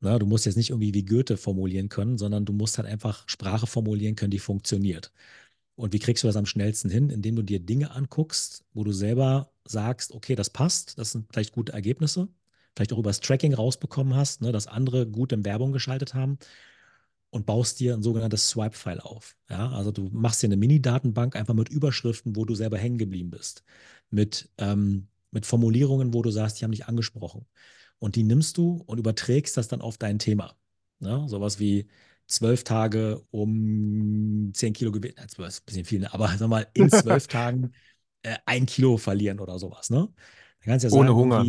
Na, 0.00 0.18
du 0.18 0.26
musst 0.26 0.46
jetzt 0.46 0.56
nicht 0.56 0.70
irgendwie 0.70 0.94
wie 0.94 1.04
Goethe 1.04 1.36
formulieren 1.36 1.88
können, 1.88 2.18
sondern 2.18 2.44
du 2.44 2.52
musst 2.52 2.78
halt 2.78 2.88
einfach 2.88 3.24
Sprache 3.28 3.66
formulieren 3.66 4.16
können, 4.16 4.30
die 4.30 4.38
funktioniert. 4.38 5.12
Und 5.78 5.92
wie 5.92 6.00
kriegst 6.00 6.24
du 6.24 6.26
das 6.26 6.34
am 6.34 6.44
schnellsten 6.44 6.90
hin? 6.90 7.08
Indem 7.08 7.36
du 7.36 7.42
dir 7.42 7.60
Dinge 7.60 7.92
anguckst, 7.92 8.64
wo 8.74 8.82
du 8.82 8.90
selber 8.90 9.52
sagst, 9.64 10.12
okay, 10.12 10.34
das 10.34 10.50
passt, 10.50 10.98
das 10.98 11.12
sind 11.12 11.26
vielleicht 11.32 11.52
gute 11.52 11.72
Ergebnisse, 11.72 12.26
vielleicht 12.74 12.92
auch 12.92 12.98
über 12.98 13.10
das 13.10 13.20
Tracking 13.20 13.54
rausbekommen 13.54 14.16
hast, 14.16 14.42
ne, 14.42 14.50
dass 14.50 14.66
andere 14.66 15.06
gut 15.06 15.30
in 15.30 15.44
Werbung 15.44 15.70
geschaltet 15.70 16.14
haben 16.14 16.38
und 17.30 17.46
baust 17.46 17.78
dir 17.78 17.94
ein 17.94 18.02
sogenanntes 18.02 18.48
Swipe-File 18.48 18.98
auf. 18.98 19.36
Ja, 19.48 19.70
also 19.70 19.92
du 19.92 20.08
machst 20.10 20.42
dir 20.42 20.48
eine 20.48 20.56
Mini-Datenbank 20.56 21.36
einfach 21.36 21.54
mit 21.54 21.68
Überschriften, 21.68 22.34
wo 22.34 22.44
du 22.44 22.56
selber 22.56 22.76
hängen 22.76 22.98
geblieben 22.98 23.30
bist, 23.30 23.62
mit, 24.10 24.50
ähm, 24.58 25.06
mit 25.30 25.46
Formulierungen, 25.46 26.12
wo 26.12 26.22
du 26.22 26.32
sagst, 26.32 26.60
die 26.60 26.64
haben 26.64 26.72
dich 26.72 26.86
angesprochen. 26.86 27.46
Und 28.00 28.16
die 28.16 28.24
nimmst 28.24 28.56
du 28.58 28.82
und 28.86 28.98
überträgst 28.98 29.56
das 29.56 29.68
dann 29.68 29.80
auf 29.80 29.96
dein 29.96 30.18
Thema. 30.18 30.56
Ja, 30.98 31.28
sowas 31.28 31.60
wie 31.60 31.86
zwölf 32.28 32.62
Tage 32.62 33.22
um 33.30 34.50
zehn 34.54 34.72
Kilo 34.72 34.92
na, 34.92 35.26
zwölf 35.28 35.48
ist 35.48 35.62
ein 35.62 35.66
bisschen 35.66 35.84
viel, 35.84 36.00
ne? 36.00 36.12
aber 36.12 36.28
sag 36.36 36.48
mal, 36.48 36.66
in 36.74 36.90
zwölf 36.90 37.26
Tagen 37.26 37.72
äh, 38.22 38.36
ein 38.46 38.66
Kilo 38.66 38.96
verlieren 38.96 39.40
oder 39.40 39.58
sowas, 39.58 39.90
ne? 39.90 40.08
Ja 40.64 40.78
sagen, 40.78 40.94
ohne 40.94 41.14
Hunger. 41.14 41.46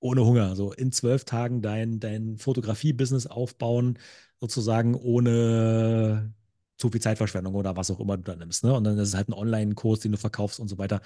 Ohne 0.00 0.24
Hunger, 0.24 0.54
so 0.54 0.72
in 0.72 0.92
zwölf 0.92 1.24
Tagen 1.24 1.62
dein, 1.62 1.98
dein 1.98 2.36
Fotografie-Business 2.36 3.26
aufbauen, 3.26 3.98
sozusagen 4.38 4.94
ohne 4.94 6.34
zu 6.76 6.90
viel 6.90 7.00
Zeitverschwendung 7.00 7.54
oder 7.54 7.76
was 7.76 7.90
auch 7.90 8.00
immer 8.00 8.16
du 8.16 8.22
da 8.22 8.36
nimmst. 8.36 8.64
Ne? 8.64 8.74
Und 8.74 8.84
dann 8.84 8.98
ist 8.98 9.08
es 9.08 9.14
halt 9.14 9.28
ein 9.28 9.32
Online-Kurs, 9.32 10.00
den 10.00 10.12
du 10.12 10.18
verkaufst 10.18 10.60
und 10.60 10.68
so 10.68 10.76
weiter. 10.76 11.00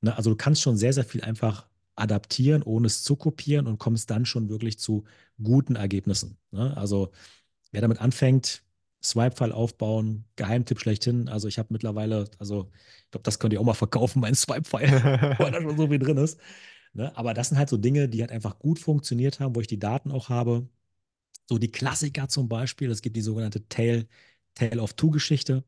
Ne? 0.00 0.16
Also 0.16 0.30
du 0.30 0.36
kannst 0.36 0.62
schon 0.62 0.76
sehr, 0.78 0.92
sehr 0.94 1.04
viel 1.04 1.20
einfach 1.20 1.66
adaptieren, 1.96 2.62
ohne 2.62 2.86
es 2.86 3.02
zu 3.02 3.16
kopieren 3.16 3.66
und 3.66 3.78
kommst 3.78 4.10
dann 4.10 4.24
schon 4.24 4.48
wirklich 4.48 4.78
zu 4.78 5.04
guten 5.42 5.76
Ergebnissen. 5.76 6.38
Ne? 6.50 6.74
Also 6.76 7.10
wer 7.72 7.80
damit 7.80 8.00
anfängt, 8.00 8.64
Swipe-File 9.02 9.52
aufbauen, 9.52 10.24
Geheimtipp 10.36 10.80
schlechthin. 10.80 11.28
Also 11.28 11.48
ich 11.48 11.58
habe 11.58 11.68
mittlerweile, 11.72 12.30
also 12.38 12.70
ich 13.04 13.10
glaube, 13.10 13.22
das 13.24 13.38
könnt 13.38 13.52
ihr 13.52 13.60
auch 13.60 13.64
mal 13.64 13.74
verkaufen, 13.74 14.20
mein 14.20 14.34
Swipe-File, 14.34 14.90
weil 15.38 15.52
da 15.52 15.62
schon 15.62 15.76
so 15.76 15.88
viel 15.88 15.98
drin 15.98 16.18
ist. 16.18 16.38
Ne? 16.92 17.16
Aber 17.16 17.34
das 17.34 17.48
sind 17.48 17.58
halt 17.58 17.68
so 17.68 17.76
Dinge, 17.76 18.08
die 18.08 18.20
halt 18.20 18.32
einfach 18.32 18.58
gut 18.58 18.78
funktioniert 18.78 19.40
haben, 19.40 19.54
wo 19.54 19.60
ich 19.60 19.66
die 19.68 19.78
Daten 19.78 20.10
auch 20.10 20.28
habe. 20.28 20.68
So 21.48 21.58
die 21.58 21.70
Klassiker 21.72 22.28
zum 22.28 22.48
Beispiel, 22.48 22.90
es 22.90 23.02
gibt 23.02 23.16
die 23.16 23.22
sogenannte 23.22 23.68
Tale, 23.68 24.06
Tale 24.54 24.82
of 24.82 24.94
Two-Geschichte. 24.94 25.64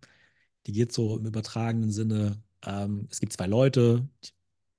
Die 0.66 0.72
geht 0.72 0.92
so 0.92 1.18
im 1.18 1.26
übertragenen 1.26 1.90
Sinne. 1.92 2.42
Ähm, 2.66 3.08
es 3.10 3.20
gibt 3.20 3.32
zwei 3.32 3.46
Leute, 3.46 4.08
die, 4.24 4.30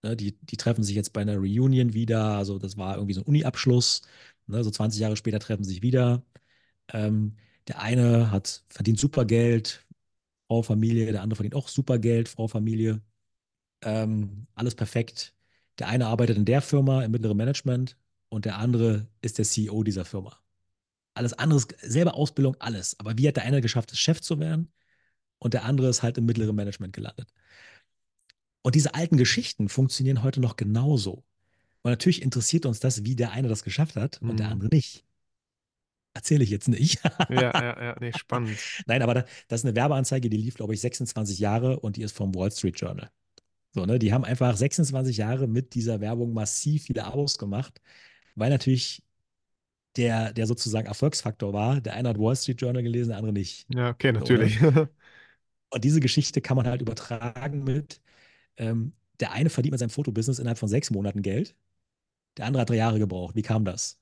ne, 0.07 0.15
die, 0.17 0.37
die, 0.41 0.57
treffen 0.57 0.83
sich 0.83 0.95
jetzt 0.95 1.13
bei 1.13 1.21
einer 1.21 1.37
Reunion 1.37 1.93
wieder. 1.93 2.37
Also 2.37 2.59
das 2.59 2.77
war 2.77 2.95
irgendwie 2.95 3.13
so 3.15 3.21
ein 3.21 3.27
Uni-Abschluss. 3.27 4.03
Ne? 4.47 4.63
So 4.63 4.71
20 4.71 5.01
Jahre 5.01 5.17
später 5.17 5.39
treffen 5.39 5.63
sie 5.63 5.71
sich 5.71 5.81
wieder 5.83 6.23
ähm, 6.93 7.35
der 7.67 7.81
eine 7.81 8.31
hat, 8.31 8.63
verdient 8.69 8.99
super 8.99 9.25
Geld, 9.25 9.85
Frau, 10.47 10.61
Familie, 10.61 11.11
der 11.11 11.21
andere 11.21 11.37
verdient 11.37 11.55
auch 11.55 11.67
super 11.67 11.99
Geld, 11.99 12.29
Frau, 12.29 12.47
Familie. 12.47 13.01
Ähm, 13.81 14.47
alles 14.55 14.75
perfekt. 14.75 15.35
Der 15.79 15.87
eine 15.87 16.07
arbeitet 16.07 16.37
in 16.37 16.45
der 16.45 16.61
Firma 16.61 17.03
im 17.03 17.11
mittleren 17.11 17.37
Management 17.37 17.97
und 18.29 18.45
der 18.45 18.57
andere 18.57 19.07
ist 19.21 19.37
der 19.37 19.45
CEO 19.45 19.83
dieser 19.83 20.05
Firma. 20.05 20.39
Alles 21.15 21.33
andere 21.33 21.61
selbe 21.81 22.13
Ausbildung, 22.13 22.55
alles. 22.59 22.99
Aber 22.99 23.17
wie 23.17 23.27
hat 23.27 23.37
der 23.37 23.43
eine 23.43 23.61
geschafft, 23.61 23.91
es 23.91 23.99
Chef 23.99 24.21
zu 24.21 24.39
werden 24.39 24.71
und 25.39 25.53
der 25.53 25.65
andere 25.65 25.89
ist 25.89 26.03
halt 26.03 26.17
im 26.17 26.25
mittleren 26.25 26.55
Management 26.55 26.93
gelandet. 26.93 27.33
Und 28.61 28.75
diese 28.75 28.93
alten 28.95 29.17
Geschichten 29.17 29.69
funktionieren 29.69 30.23
heute 30.23 30.39
noch 30.39 30.55
genauso. 30.55 31.25
Und 31.81 31.91
natürlich 31.91 32.21
interessiert 32.21 32.65
uns 32.65 32.79
das, 32.79 33.03
wie 33.03 33.15
der 33.15 33.31
eine 33.31 33.49
das 33.49 33.63
geschafft 33.63 33.95
hat 33.95 34.21
und 34.21 34.33
mhm. 34.33 34.37
der 34.37 34.49
andere 34.49 34.69
nicht. 34.69 35.05
Erzähle 36.13 36.43
ich 36.43 36.49
jetzt 36.49 36.67
nicht. 36.67 37.03
ja, 37.29 37.41
ja, 37.41 37.51
ja, 37.83 37.95
nee, 37.99 38.11
spannend. 38.13 38.59
Nein, 38.85 39.01
aber 39.01 39.25
das 39.47 39.61
ist 39.61 39.65
eine 39.65 39.75
Werbeanzeige, 39.75 40.29
die 40.29 40.37
lief, 40.37 40.55
glaube 40.55 40.73
ich, 40.73 40.81
26 40.81 41.39
Jahre 41.39 41.79
und 41.79 41.97
die 41.97 42.03
ist 42.03 42.15
vom 42.15 42.35
Wall 42.35 42.51
Street 42.51 42.79
Journal. 42.79 43.09
So, 43.71 43.85
ne? 43.85 43.97
Die 43.97 44.13
haben 44.13 44.23
einfach 44.23 44.55
26 44.55 45.17
Jahre 45.17 45.47
mit 45.47 45.73
dieser 45.73 45.99
Werbung 46.01 46.33
massiv 46.33 46.83
viele 46.83 47.03
Abos 47.05 47.37
gemacht, 47.37 47.81
weil 48.35 48.51
natürlich 48.51 49.01
der, 49.95 50.33
der 50.33 50.47
sozusagen 50.47 50.87
Erfolgsfaktor 50.87 51.53
war. 51.53 51.81
Der 51.81 51.93
eine 51.93 52.09
hat 52.09 52.19
Wall 52.19 52.35
Street 52.35 52.61
Journal 52.61 52.83
gelesen, 52.83 53.09
der 53.09 53.17
andere 53.17 53.33
nicht. 53.33 53.67
Ja, 53.73 53.89
okay, 53.89 54.11
natürlich. 54.11 54.59
So, 54.59 54.67
und 55.71 55.83
diese 55.83 55.99
Geschichte 55.99 56.41
kann 56.41 56.57
man 56.57 56.67
halt 56.67 56.81
übertragen 56.81 57.63
mit, 57.63 58.01
ähm, 58.57 58.93
der 59.19 59.31
eine 59.33 59.49
verdient 59.49 59.71
mit 59.73 59.79
seinem 59.79 59.89
Fotobusiness 59.89 60.39
innerhalb 60.39 60.59
von 60.59 60.69
sechs 60.69 60.91
Monaten 60.91 61.21
Geld, 61.21 61.55
der 62.37 62.45
andere 62.45 62.61
hat 62.61 62.69
drei 62.69 62.77
Jahre 62.77 62.99
gebraucht. 62.99 63.35
Wie 63.35 63.41
kam 63.43 63.65
das? 63.65 63.99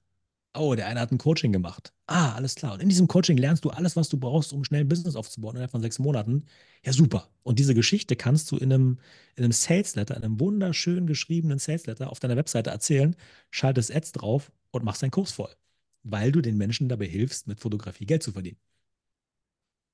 Oh, 0.53 0.75
der 0.75 0.87
eine 0.87 0.99
hat 0.99 1.11
ein 1.11 1.17
Coaching 1.17 1.53
gemacht. 1.53 1.93
Ah, 2.07 2.33
alles 2.33 2.55
klar. 2.55 2.73
Und 2.73 2.81
in 2.81 2.89
diesem 2.89 3.07
Coaching 3.07 3.37
lernst 3.37 3.63
du 3.63 3.69
alles, 3.69 3.95
was 3.95 4.09
du 4.09 4.17
brauchst, 4.17 4.51
um 4.51 4.65
schnell 4.65 4.81
ein 4.81 4.89
Business 4.89 5.15
aufzubauen 5.15 5.55
innerhalb 5.55 5.71
von 5.71 5.81
sechs 5.81 5.97
Monaten. 5.97 6.45
Ja, 6.83 6.91
super. 6.91 7.29
Und 7.43 7.57
diese 7.57 7.73
Geschichte 7.73 8.17
kannst 8.17 8.51
du 8.51 8.57
in 8.57 8.73
einem, 8.73 8.99
in 9.35 9.45
einem 9.45 9.53
Sales 9.53 9.95
Letter, 9.95 10.17
in 10.17 10.23
einem 10.23 10.39
wunderschön 10.41 11.07
geschriebenen 11.07 11.57
Sales 11.57 11.85
Letter 11.85 12.11
auf 12.11 12.19
deiner 12.19 12.35
Webseite 12.35 12.69
erzählen, 12.69 13.15
schaltest 13.49 13.95
Ads 13.95 14.11
drauf 14.11 14.51
und 14.71 14.83
machst 14.83 15.01
deinen 15.01 15.11
Kurs 15.11 15.31
voll. 15.31 15.55
Weil 16.03 16.33
du 16.33 16.41
den 16.41 16.57
Menschen 16.57 16.89
dabei 16.89 17.05
hilfst, 17.05 17.47
mit 17.47 17.61
Fotografie 17.61 18.05
Geld 18.05 18.23
zu 18.23 18.33
verdienen. 18.33 18.57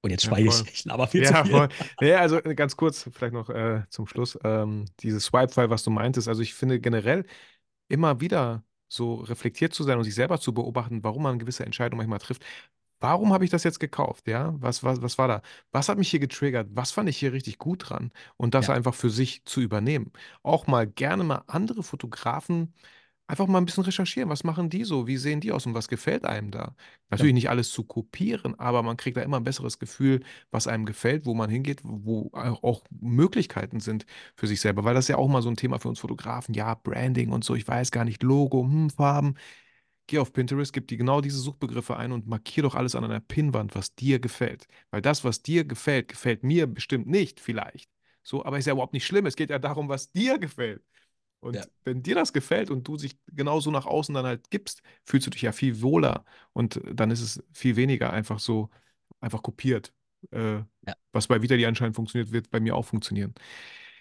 Und 0.01 0.09
jetzt 0.09 0.23
schweige 0.23 0.49
ja, 0.49 0.61
ich, 0.61 0.73
ich 0.73 0.85
laber 0.85 1.07
viel 1.07 1.23
ja, 1.23 1.43
zu 1.43 1.43
viel. 1.43 1.51
Voll. 1.51 1.69
Ja, 2.01 2.19
also 2.19 2.43
äh, 2.43 2.55
ganz 2.55 2.75
kurz, 2.75 3.09
vielleicht 3.11 3.33
noch 3.33 3.49
äh, 3.49 3.83
zum 3.89 4.07
Schluss, 4.07 4.39
ähm, 4.43 4.85
dieses 5.01 5.25
Swipe-File, 5.25 5.69
was 5.69 5.83
du 5.83 5.91
meintest. 5.91 6.27
Also 6.27 6.41
ich 6.41 6.55
finde 6.55 6.79
generell 6.79 7.25
immer 7.89 8.21
wieder 8.21 8.63
so 8.87 9.15
reflektiert 9.15 9.73
zu 9.73 9.83
sein 9.83 9.97
und 9.97 10.03
sich 10.03 10.15
selber 10.15 10.39
zu 10.39 10.53
beobachten, 10.53 11.03
warum 11.03 11.23
man 11.23 11.39
gewisse 11.39 11.65
Entscheidungen 11.65 11.97
manchmal 11.99 12.19
trifft. 12.19 12.43
Warum 12.99 13.31
habe 13.31 13.45
ich 13.45 13.51
das 13.51 13.63
jetzt 13.63 13.79
gekauft? 13.79 14.27
Ja, 14.27 14.55
was, 14.59 14.83
was, 14.83 15.01
was 15.03 15.17
war 15.19 15.27
da? 15.27 15.41
Was 15.71 15.87
hat 15.87 15.99
mich 15.99 16.09
hier 16.09 16.19
getriggert? 16.19 16.67
Was 16.71 16.91
fand 16.91 17.07
ich 17.09 17.17
hier 17.17 17.31
richtig 17.31 17.59
gut 17.59 17.89
dran? 17.89 18.11
Und 18.37 18.55
das 18.55 18.67
ja. 18.67 18.73
einfach 18.73 18.95
für 18.95 19.11
sich 19.11 19.45
zu 19.45 19.61
übernehmen. 19.61 20.11
Auch 20.41 20.65
mal 20.67 20.87
gerne 20.87 21.23
mal 21.23 21.43
andere 21.47 21.83
Fotografen 21.83 22.73
Einfach 23.29 23.47
mal 23.47 23.57
ein 23.57 23.65
bisschen 23.65 23.83
recherchieren. 23.83 24.29
Was 24.29 24.45
machen 24.45 24.69
die 24.69 24.85
so? 24.85 25.05
Wie 25.05 25.17
sehen 25.17 25.41
die 25.41 25.51
aus 25.51 25.65
und 25.65 25.73
was 25.73 25.89
gefällt 25.89 26.23
einem 26.25 26.49
da? 26.49 26.75
Natürlich 27.09 27.33
nicht 27.33 27.49
alles 27.49 27.71
zu 27.71 27.83
kopieren, 27.83 28.57
aber 28.57 28.83
man 28.83 28.95
kriegt 28.95 29.17
da 29.17 29.21
immer 29.21 29.35
ein 29.37 29.43
besseres 29.43 29.79
Gefühl, 29.79 30.23
was 30.49 30.65
einem 30.67 30.85
gefällt, 30.85 31.25
wo 31.25 31.33
man 31.33 31.49
hingeht, 31.49 31.81
wo 31.83 32.29
auch 32.33 32.83
Möglichkeiten 32.89 33.81
sind 33.81 34.05
für 34.37 34.47
sich 34.47 34.61
selber. 34.61 34.85
Weil 34.85 34.93
das 34.93 35.05
ist 35.05 35.09
ja 35.09 35.17
auch 35.17 35.27
mal 35.27 35.41
so 35.41 35.49
ein 35.49 35.57
Thema 35.57 35.77
für 35.79 35.89
uns 35.89 35.99
Fotografen. 35.99 36.53
Ja, 36.55 36.73
Branding 36.75 37.31
und 37.33 37.43
so, 37.43 37.55
ich 37.55 37.67
weiß 37.67 37.91
gar 37.91 38.05
nicht, 38.05 38.23
Logo, 38.23 38.63
hm, 38.63 38.89
Farben. 38.91 39.35
Geh 40.07 40.19
auf 40.19 40.31
Pinterest, 40.33 40.71
gib 40.73 40.87
dir 40.87 40.97
genau 40.97 41.21
diese 41.21 41.39
Suchbegriffe 41.39 41.97
ein 41.97 42.13
und 42.13 42.27
markier 42.27 42.63
doch 42.63 42.75
alles 42.75 42.95
an 42.95 43.03
einer 43.03 43.19
Pinnwand, 43.19 43.75
was 43.75 43.93
dir 43.95 44.19
gefällt. 44.19 44.67
Weil 44.91 45.01
das, 45.01 45.23
was 45.25 45.41
dir 45.43 45.65
gefällt, 45.65 46.07
gefällt 46.09 46.43
mir 46.43 46.67
bestimmt 46.67 47.07
nicht, 47.07 47.39
vielleicht. 47.41 47.89
So, 48.23 48.45
aber 48.45 48.57
ist 48.57 48.65
ja 48.67 48.73
überhaupt 48.73 48.93
nicht 48.93 49.05
schlimm. 49.05 49.25
Es 49.25 49.35
geht 49.35 49.49
ja 49.49 49.59
darum, 49.59 49.89
was 49.89 50.11
dir 50.11 50.37
gefällt. 50.39 50.83
Und 51.39 51.55
ja. 51.55 51.65
wenn 51.83 52.01
dir 52.01 52.15
das 52.15 52.33
gefällt 52.33 52.71
und 52.71 52.87
du 52.87 52.97
sich 52.97 53.17
genauso 53.27 53.71
nach 53.71 53.85
außen 53.85 54.13
dann 54.13 54.25
halt 54.25 54.49
gibst, 54.49 54.81
fühlst 55.05 55.27
du 55.27 55.31
dich 55.31 55.43
ja 55.43 55.51
viel 55.51 55.81
wohler 55.81 56.25
und 56.53 56.81
dann 56.91 57.11
ist 57.11 57.21
es 57.21 57.43
viel 57.53 57.75
weniger 57.75 58.11
einfach 58.11 58.39
so, 58.39 58.69
einfach 59.19 59.43
kopiert. 59.43 59.93
Äh, 60.31 60.55
ja. 60.55 60.95
Was 61.11 61.27
bei 61.27 61.41
Vitali 61.41 61.65
anscheinend 61.65 61.95
funktioniert, 61.95 62.31
wird 62.31 62.49
bei 62.49 62.59
mir 62.59 62.75
auch 62.75 62.85
funktionieren. 62.85 63.35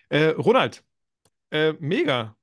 Äh, 0.08 0.28
Ronald, 0.28 0.82
äh, 1.50 1.74
mega. 1.74 2.36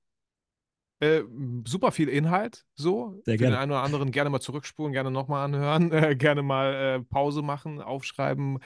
Äh, 0.99 1.24
super 1.65 1.91
viel 1.91 2.07
Inhalt, 2.07 2.65
so. 2.76 3.20
Sehr 3.26 3.38
Für 3.38 3.45
den 3.45 3.56
einen 3.56 3.72
oder 3.72 3.82
anderen 3.82 4.11
gerne 4.11 4.30
mal 4.30 4.40
zurückspulen, 4.40 4.94
gerne 4.94 5.11
nochmal 5.11 5.45
anhören, 5.45 5.91
äh, 5.91 6.15
gerne 6.15 6.44
mal 6.44 6.74
äh, 6.74 7.03
Pause 7.03 7.41
machen, 7.41 7.82
aufschreiben, 7.82 8.60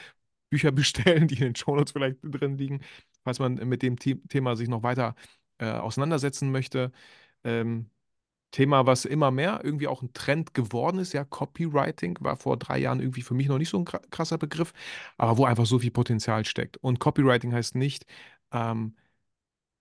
Bücher 0.49 0.71
bestellen, 0.73 1.27
die 1.27 1.35
in 1.35 1.41
den 1.41 1.55
Shownotes 1.55 1.93
vielleicht 1.93 2.17
drin 2.21 2.57
liegen, 2.57 2.81
falls 3.23 3.39
man 3.39 3.55
mit 3.55 3.81
dem 3.81 3.97
Thema 3.97 4.55
sich 4.55 4.67
noch 4.67 4.83
weiter 4.83 5.15
äh, 5.59 5.71
auseinandersetzen 5.71 6.51
möchte. 6.51 6.91
Ähm, 7.43 7.89
Thema, 8.51 8.85
was 8.85 9.05
immer 9.05 9.31
mehr 9.31 9.61
irgendwie 9.63 9.87
auch 9.87 10.01
ein 10.01 10.13
Trend 10.13 10.53
geworden 10.53 10.99
ist, 10.99 11.13
ja, 11.13 11.23
Copywriting 11.25 12.17
war 12.21 12.37
vor 12.37 12.57
drei 12.57 12.79
Jahren 12.79 12.99
irgendwie 13.01 13.21
für 13.21 13.33
mich 13.33 13.47
noch 13.47 13.57
nicht 13.57 13.69
so 13.69 13.79
ein 13.79 13.85
krasser 13.85 14.37
Begriff, 14.37 14.73
aber 15.17 15.37
wo 15.37 15.45
einfach 15.45 15.65
so 15.65 15.79
viel 15.79 15.91
Potenzial 15.91 16.45
steckt. 16.45 16.77
Und 16.77 16.99
Copywriting 16.99 17.53
heißt 17.53 17.75
nicht, 17.75 18.05
ähm, 18.51 18.95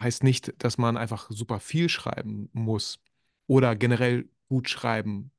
heißt 0.01 0.25
nicht, 0.25 0.55
dass 0.65 0.79
man 0.79 0.97
einfach 0.97 1.31
super 1.31 1.61
viel 1.61 1.89
schreiben 1.89 2.51
muss 2.53 3.01
oder 3.47 3.77
generell 3.77 4.29
gut 4.49 4.69
schreiben 4.69 5.33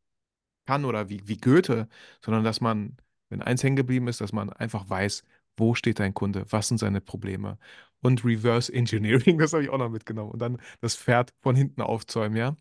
kann 0.65 0.85
oder 0.85 1.09
wie, 1.09 1.27
wie 1.27 1.37
Goethe, 1.37 1.87
sondern 2.21 2.43
dass 2.43 2.61
man, 2.61 2.97
wenn 3.29 3.41
eins 3.41 3.63
hängen 3.63 3.75
geblieben 3.75 4.07
ist, 4.07 4.21
dass 4.21 4.33
man 4.33 4.51
einfach 4.51 4.89
weiß, 4.89 5.23
wo 5.57 5.75
steht 5.75 5.99
dein 5.99 6.13
Kunde, 6.13 6.45
was 6.49 6.67
sind 6.67 6.77
seine 6.77 7.01
Probleme 7.01 7.57
und 8.01 8.23
Reverse 8.23 8.71
Engineering, 8.71 9.37
das 9.39 9.53
habe 9.53 9.63
ich 9.63 9.69
auch 9.69 9.77
noch 9.77 9.89
mitgenommen. 9.89 10.31
Und 10.31 10.39
dann 10.39 10.61
das 10.81 10.95
Pferd 10.95 11.33
von 11.41 11.55
hinten 11.55 11.81
aufzäumen, 11.81 12.37
ja. 12.37 12.55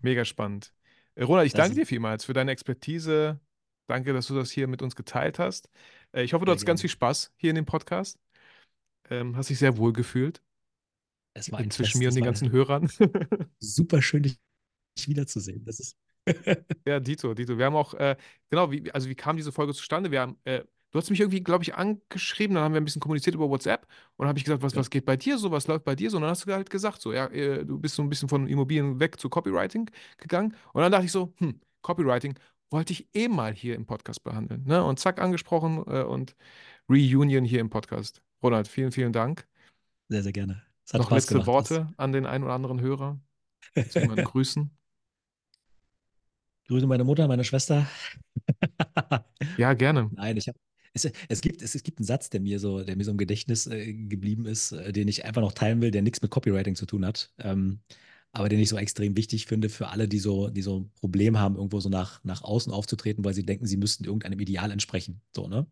Mega 0.00 0.24
spannend. 0.24 0.72
Äh, 1.14 1.24
Ronald, 1.24 1.46
ich 1.46 1.52
das 1.52 1.66
danke 1.66 1.80
dir 1.80 1.86
vielmals 1.86 2.24
für 2.24 2.32
deine 2.32 2.50
Expertise. 2.52 3.40
Danke, 3.86 4.12
dass 4.12 4.26
du 4.26 4.34
das 4.34 4.50
hier 4.50 4.68
mit 4.68 4.82
uns 4.82 4.94
geteilt 4.96 5.38
hast. 5.38 5.70
Äh, 6.12 6.22
ich 6.22 6.34
hoffe, 6.34 6.44
du 6.44 6.50
hattest 6.50 6.66
ganz 6.66 6.80
viel 6.80 6.90
Spaß 6.90 7.32
hier 7.36 7.50
in 7.50 7.56
dem 7.56 7.64
Podcast. 7.64 8.18
Ähm, 9.10 9.36
hast 9.36 9.48
dich 9.50 9.58
sehr 9.58 9.76
wohl 9.78 9.92
gefühlt. 9.92 10.42
Es 11.34 11.50
war 11.52 11.68
zwischen 11.70 11.98
mir 11.98 12.08
und 12.08 12.16
den 12.16 12.24
ganzen 12.24 12.50
Hörern. 12.50 12.90
Super 13.58 14.02
schön, 14.02 14.24
dich 14.24 14.38
wiederzusehen. 15.06 15.64
Das 15.64 15.80
ist. 15.80 15.96
ja, 16.86 17.00
Dito, 17.00 17.32
Dito. 17.32 17.56
Wir 17.56 17.66
haben 17.66 17.76
auch, 17.76 17.94
äh, 17.94 18.16
genau, 18.50 18.70
wie, 18.70 18.90
also 18.92 19.08
wie 19.08 19.14
kam 19.14 19.36
diese 19.36 19.52
Folge 19.52 19.72
zustande? 19.72 20.10
Wir 20.10 20.20
haben 20.20 20.36
äh, 20.44 20.64
Du 20.90 20.98
hast 20.98 21.10
mich 21.10 21.20
irgendwie, 21.20 21.42
glaube 21.42 21.64
ich, 21.64 21.74
angeschrieben, 21.74 22.54
dann 22.54 22.64
haben 22.64 22.72
wir 22.72 22.80
ein 22.80 22.84
bisschen 22.84 23.00
kommuniziert 23.00 23.34
über 23.34 23.50
WhatsApp 23.50 23.86
und 24.16 24.24
dann 24.24 24.28
habe 24.28 24.38
ich 24.38 24.44
gesagt, 24.44 24.62
was, 24.62 24.72
ja. 24.72 24.78
was 24.78 24.88
geht 24.88 25.04
bei 25.04 25.16
dir 25.16 25.36
so, 25.36 25.50
was 25.50 25.66
läuft 25.66 25.84
bei 25.84 25.94
dir 25.94 26.10
so? 26.10 26.16
Und 26.16 26.22
dann 26.22 26.30
hast 26.30 26.46
du 26.46 26.52
halt 26.52 26.70
gesagt, 26.70 27.02
so, 27.02 27.12
ja, 27.12 27.26
äh, 27.26 27.64
du 27.64 27.78
bist 27.78 27.94
so 27.94 28.02
ein 28.02 28.08
bisschen 28.08 28.28
von 28.28 28.46
Immobilien 28.46 28.98
weg 28.98 29.20
zu 29.20 29.28
Copywriting 29.28 29.90
gegangen. 30.16 30.54
Und 30.72 30.82
dann 30.82 30.90
dachte 30.90 31.04
ich 31.04 31.12
so, 31.12 31.34
hm, 31.38 31.60
Copywriting 31.82 32.38
wollte 32.70 32.92
ich 32.94 33.08
eh 33.14 33.28
mal 33.28 33.52
hier 33.52 33.74
im 33.74 33.86
Podcast 33.86 34.24
behandeln. 34.24 34.64
Ne? 34.64 34.82
Und 34.82 34.98
zack, 34.98 35.20
angesprochen 35.20 35.84
äh, 35.86 36.02
und 36.02 36.34
Reunion 36.88 37.44
hier 37.44 37.60
im 37.60 37.68
Podcast. 37.68 38.22
Ronald, 38.42 38.66
vielen, 38.66 38.92
vielen 38.92 39.12
Dank. 39.12 39.46
Sehr, 40.08 40.22
sehr 40.22 40.32
gerne. 40.32 40.62
Noch 40.92 41.06
Spaß 41.06 41.10
letzte 41.10 41.34
gemacht, 41.34 41.46
Worte 41.48 41.74
das. 41.74 41.98
an 41.98 42.12
den 42.12 42.24
einen 42.24 42.44
oder 42.44 42.54
anderen 42.54 42.80
Hörer. 42.80 43.20
Zu 43.90 44.00
grüßen. 44.00 44.70
Grüße 46.68 46.86
meine 46.86 47.04
Mutter, 47.04 47.28
meine 47.28 47.44
Schwester. 47.44 47.86
ja, 49.58 49.74
gerne. 49.74 50.10
Nein, 50.12 50.36
ich 50.36 50.48
habe 50.48 50.58
es, 50.94 51.10
es, 51.28 51.40
gibt, 51.40 51.62
es, 51.62 51.74
es, 51.74 51.82
gibt 51.82 51.98
einen 51.98 52.06
Satz, 52.06 52.30
der 52.30 52.40
mir 52.40 52.58
so, 52.60 52.82
der 52.82 52.96
mir 52.96 53.04
so 53.04 53.10
im 53.10 53.18
Gedächtnis 53.18 53.66
äh, 53.66 53.92
geblieben 53.92 54.46
ist, 54.46 54.72
äh, 54.72 54.92
den 54.92 55.08
ich 55.08 55.24
einfach 55.24 55.42
noch 55.42 55.52
teilen 55.52 55.80
will, 55.80 55.90
der 55.90 56.02
nichts 56.02 56.22
mit 56.22 56.30
Copywriting 56.30 56.74
zu 56.74 56.86
tun 56.86 57.04
hat, 57.06 57.32
ähm, 57.38 57.80
aber 58.32 58.48
den 58.48 58.60
ich 58.60 58.68
so 58.68 58.76
extrem 58.76 59.16
wichtig 59.16 59.46
finde 59.46 59.68
für 59.68 59.88
alle, 59.88 60.08
die 60.08 60.18
so, 60.18 60.48
die 60.48 60.62
so 60.62 60.80
ein 60.80 60.90
Problem 61.00 61.38
haben, 61.38 61.56
irgendwo 61.56 61.80
so 61.80 61.88
nach, 61.88 62.22
nach 62.24 62.42
außen 62.42 62.72
aufzutreten, 62.72 63.24
weil 63.24 63.34
sie 63.34 63.46
denken, 63.46 63.66
sie 63.66 63.76
müssten 63.76 64.04
irgendeinem 64.04 64.40
Ideal 64.40 64.70
entsprechen. 64.70 65.22
So, 65.34 65.48
ne? 65.48 65.66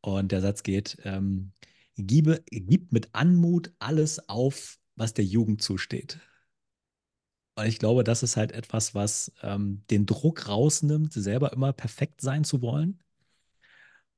Und 0.00 0.32
der 0.32 0.40
Satz 0.40 0.62
geht: 0.62 0.98
ähm, 1.04 1.52
Giebe, 1.96 2.42
gib 2.50 2.92
mit 2.92 3.10
Anmut 3.14 3.72
alles 3.78 4.28
auf, 4.28 4.78
was 4.96 5.14
der 5.14 5.24
Jugend 5.24 5.62
zusteht. 5.62 6.20
Und 7.56 7.66
ich 7.66 7.78
glaube, 7.78 8.02
das 8.04 8.22
ist 8.22 8.36
halt 8.36 8.52
etwas, 8.52 8.94
was 8.94 9.32
ähm, 9.42 9.82
den 9.90 10.06
Druck 10.06 10.48
rausnimmt, 10.48 11.12
selber 11.12 11.52
immer 11.52 11.72
perfekt 11.72 12.20
sein 12.20 12.44
zu 12.44 12.62
wollen 12.62 13.03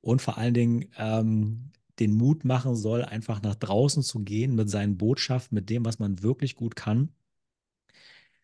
und 0.07 0.23
vor 0.23 0.39
allen 0.39 0.55
Dingen 0.55 0.89
ähm, 0.99 1.73
den 1.99 2.15
Mut 2.15 2.45
machen 2.45 2.77
soll, 2.77 3.03
einfach 3.05 3.43
nach 3.43 3.57
draußen 3.57 4.05
zu 4.05 4.20
gehen 4.20 4.55
mit 4.55 4.70
seinen 4.70 4.97
Botschaften, 4.97 5.57
mit 5.57 5.69
dem, 5.69 5.85
was 5.85 5.99
man 5.99 6.23
wirklich 6.23 6.55
gut 6.55 6.77
kann, 6.77 7.11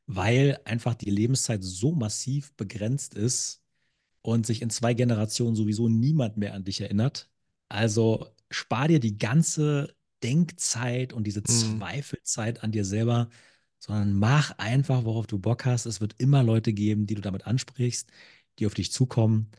weil 0.07 0.59
einfach 0.65 0.95
die 0.97 1.11
Lebenszeit 1.11 1.63
so 1.63 1.93
massiv 1.93 2.53
begrenzt 2.55 3.15
ist 3.15 3.63
und 4.23 4.45
sich 4.45 4.61
in 4.61 4.71
zwei 4.71 4.93
Generationen 4.93 5.55
sowieso 5.55 5.89
niemand 5.89 6.37
mehr 6.37 6.55
an 6.55 6.65
dich 6.65 6.81
erinnert. 6.81 7.31
Also 7.69 8.27
spar 8.51 8.89
dir 8.89 8.99
die 8.99 9.17
ganze 9.17 9.95
Denkzeit 10.25 11.13
und 11.13 11.29
diese 11.29 11.43
mhm. 11.43 11.79
Zweifelzeit 11.79 12.65
an 12.65 12.73
dir 12.73 12.85
selber, 12.85 13.29
sondern 13.79 14.15
mach 14.15 14.59
einfach, 14.59 15.05
worauf 15.05 15.29
du 15.29 15.39
Bock 15.39 15.65
hast. 15.65 15.87
Es 15.87 16.01
wird 16.01 16.17
immer 16.19 16.43
Leute 16.43 16.73
geben, 16.73 17.07
die 17.07 17.15
du 17.15 17.21
damit 17.21 17.47
ansprichst, 17.47 18.11
die 18.59 18.67
auf 18.67 18.75
dich 18.75 18.91
zukommen. 18.91 19.53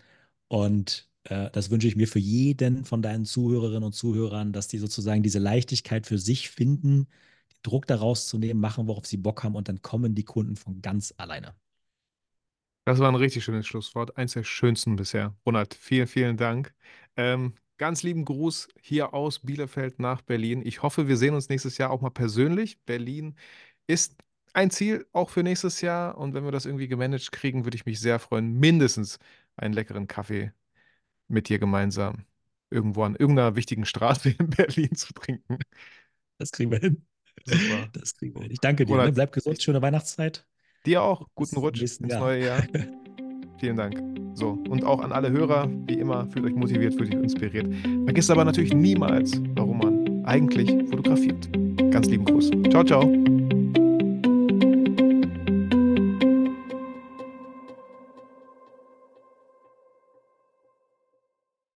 Und 0.50 1.13
äh, 1.34 1.50
das 1.52 1.72
wünsche 1.72 1.88
ich 1.88 1.96
mir 1.96 2.08
für 2.08 2.20
jeden 2.20 2.86
von 2.86 3.02
deinen 3.02 3.26
Zuhörerinnen 3.26 3.84
und 3.84 3.94
Zuhörern, 3.94 4.54
dass 4.54 4.68
die 4.68 4.78
sozusagen 4.78 5.24
diese 5.24 5.40
Leichtigkeit 5.40 6.06
für 6.06 6.18
sich 6.20 6.50
finden, 6.50 7.08
den 7.52 7.60
Druck 7.64 7.88
daraus 7.88 8.28
zu 8.28 8.38
nehmen, 8.38 8.60
machen, 8.60 8.88
worauf 8.88 9.06
sie 9.08 9.18
Bock 9.18 9.44
haben 9.44 9.56
und 9.56 9.68
dann 9.68 9.82
kommen 9.82 10.16
die 10.16 10.24
Kunden 10.24 10.56
von 10.56 10.82
ganz 10.82 11.14
alleine. 11.18 11.56
Das 12.86 13.00
war 13.00 13.10
ein 13.10 13.16
richtig 13.16 13.44
schönes 13.46 13.66
Schlusswort. 13.66 14.18
Eins 14.18 14.34
der 14.34 14.44
schönsten 14.44 14.96
bisher. 14.98 15.36
Ronald, 15.46 15.74
vielen, 15.74 16.08
vielen 16.08 16.38
Dank. 16.38 16.74
Ähm, 17.16 17.54
ganz 17.78 18.04
lieben 18.04 18.26
Gruß 18.26 18.68
hier 18.82 19.14
aus 19.14 19.40
Bielefeld 19.40 20.00
nach 20.00 20.22
Berlin. 20.22 20.62
Ich 20.66 20.84
hoffe, 20.84 21.08
wir 21.08 21.18
sehen 21.18 21.34
uns 21.34 21.50
nächstes 21.50 21.78
Jahr 21.78 21.92
auch 21.92 22.02
mal 22.02 22.10
persönlich. 22.12 22.80
Berlin 22.86 23.36
ist 23.88 24.16
ein 24.54 24.70
Ziel 24.70 25.08
auch 25.14 25.30
für 25.30 25.44
nächstes 25.44 25.82
Jahr. 25.82 26.18
Und 26.18 26.34
wenn 26.34 26.44
wir 26.44 26.52
das 26.52 26.66
irgendwie 26.66 26.90
gemanagt 26.90 27.32
kriegen, 27.32 27.66
würde 27.66 27.76
ich 27.76 27.86
mich 27.86 28.00
sehr 28.02 28.20
freuen, 28.20 28.60
mindestens 28.60 29.18
einen 29.56 29.74
leckeren 29.74 30.08
Kaffee 30.08 30.52
mit 31.28 31.50
dir 31.50 31.60
gemeinsam 31.60 32.26
irgendwo 32.70 33.04
an 33.04 33.16
irgendeiner 33.16 33.56
wichtigen 33.56 33.86
Straße 33.86 34.30
in 34.38 34.50
Berlin 34.50 34.96
zu 34.96 35.14
trinken. 35.14 35.60
Das 36.38 36.52
kriegen 36.52 36.72
wir 36.72 36.80
hin. 36.80 37.06
Super. 37.46 37.88
Das 37.94 38.16
kriegen 38.16 38.36
wir 38.36 38.44
hin. 38.44 38.52
Ich 38.52 38.60
danke 38.60 38.86
dir. 38.86 38.98
Ne? 38.98 39.12
Bleib 39.12 39.32
gesund, 39.32 39.62
schöne 39.62 39.82
Weihnachtszeit. 39.82 40.46
Dir 40.86 41.04
auch. 41.04 41.28
Guten 41.36 41.58
Rutsch 41.58 41.82
ins 41.82 42.00
Jahr. 42.00 42.20
neue 42.20 42.46
Jahr. 42.46 42.64
Vielen 43.60 43.78
Dank. 43.78 44.02
So, 44.36 44.62
und 44.68 44.84
auch 44.84 45.00
an 45.00 45.12
alle 45.12 45.32
Hörer, 45.32 45.70
wie 45.88 45.94
immer, 45.94 46.28
fühlt 46.32 46.46
euch 46.46 46.56
motiviert, 46.56 46.96
fühlt 46.96 47.16
euch 47.16 47.22
inspiriert. 47.22 47.74
Vergesst 48.06 48.30
aber 48.30 48.44
natürlich 48.44 48.74
niemals, 48.74 49.40
warum 49.56 49.78
man 49.78 50.26
eigentlich 50.26 50.70
fotografiert. 50.90 51.50
Ganz 51.92 52.08
lieben 52.08 52.26
Gruß. 52.26 52.52
Ciao, 52.70 52.84
ciao. 52.84 53.33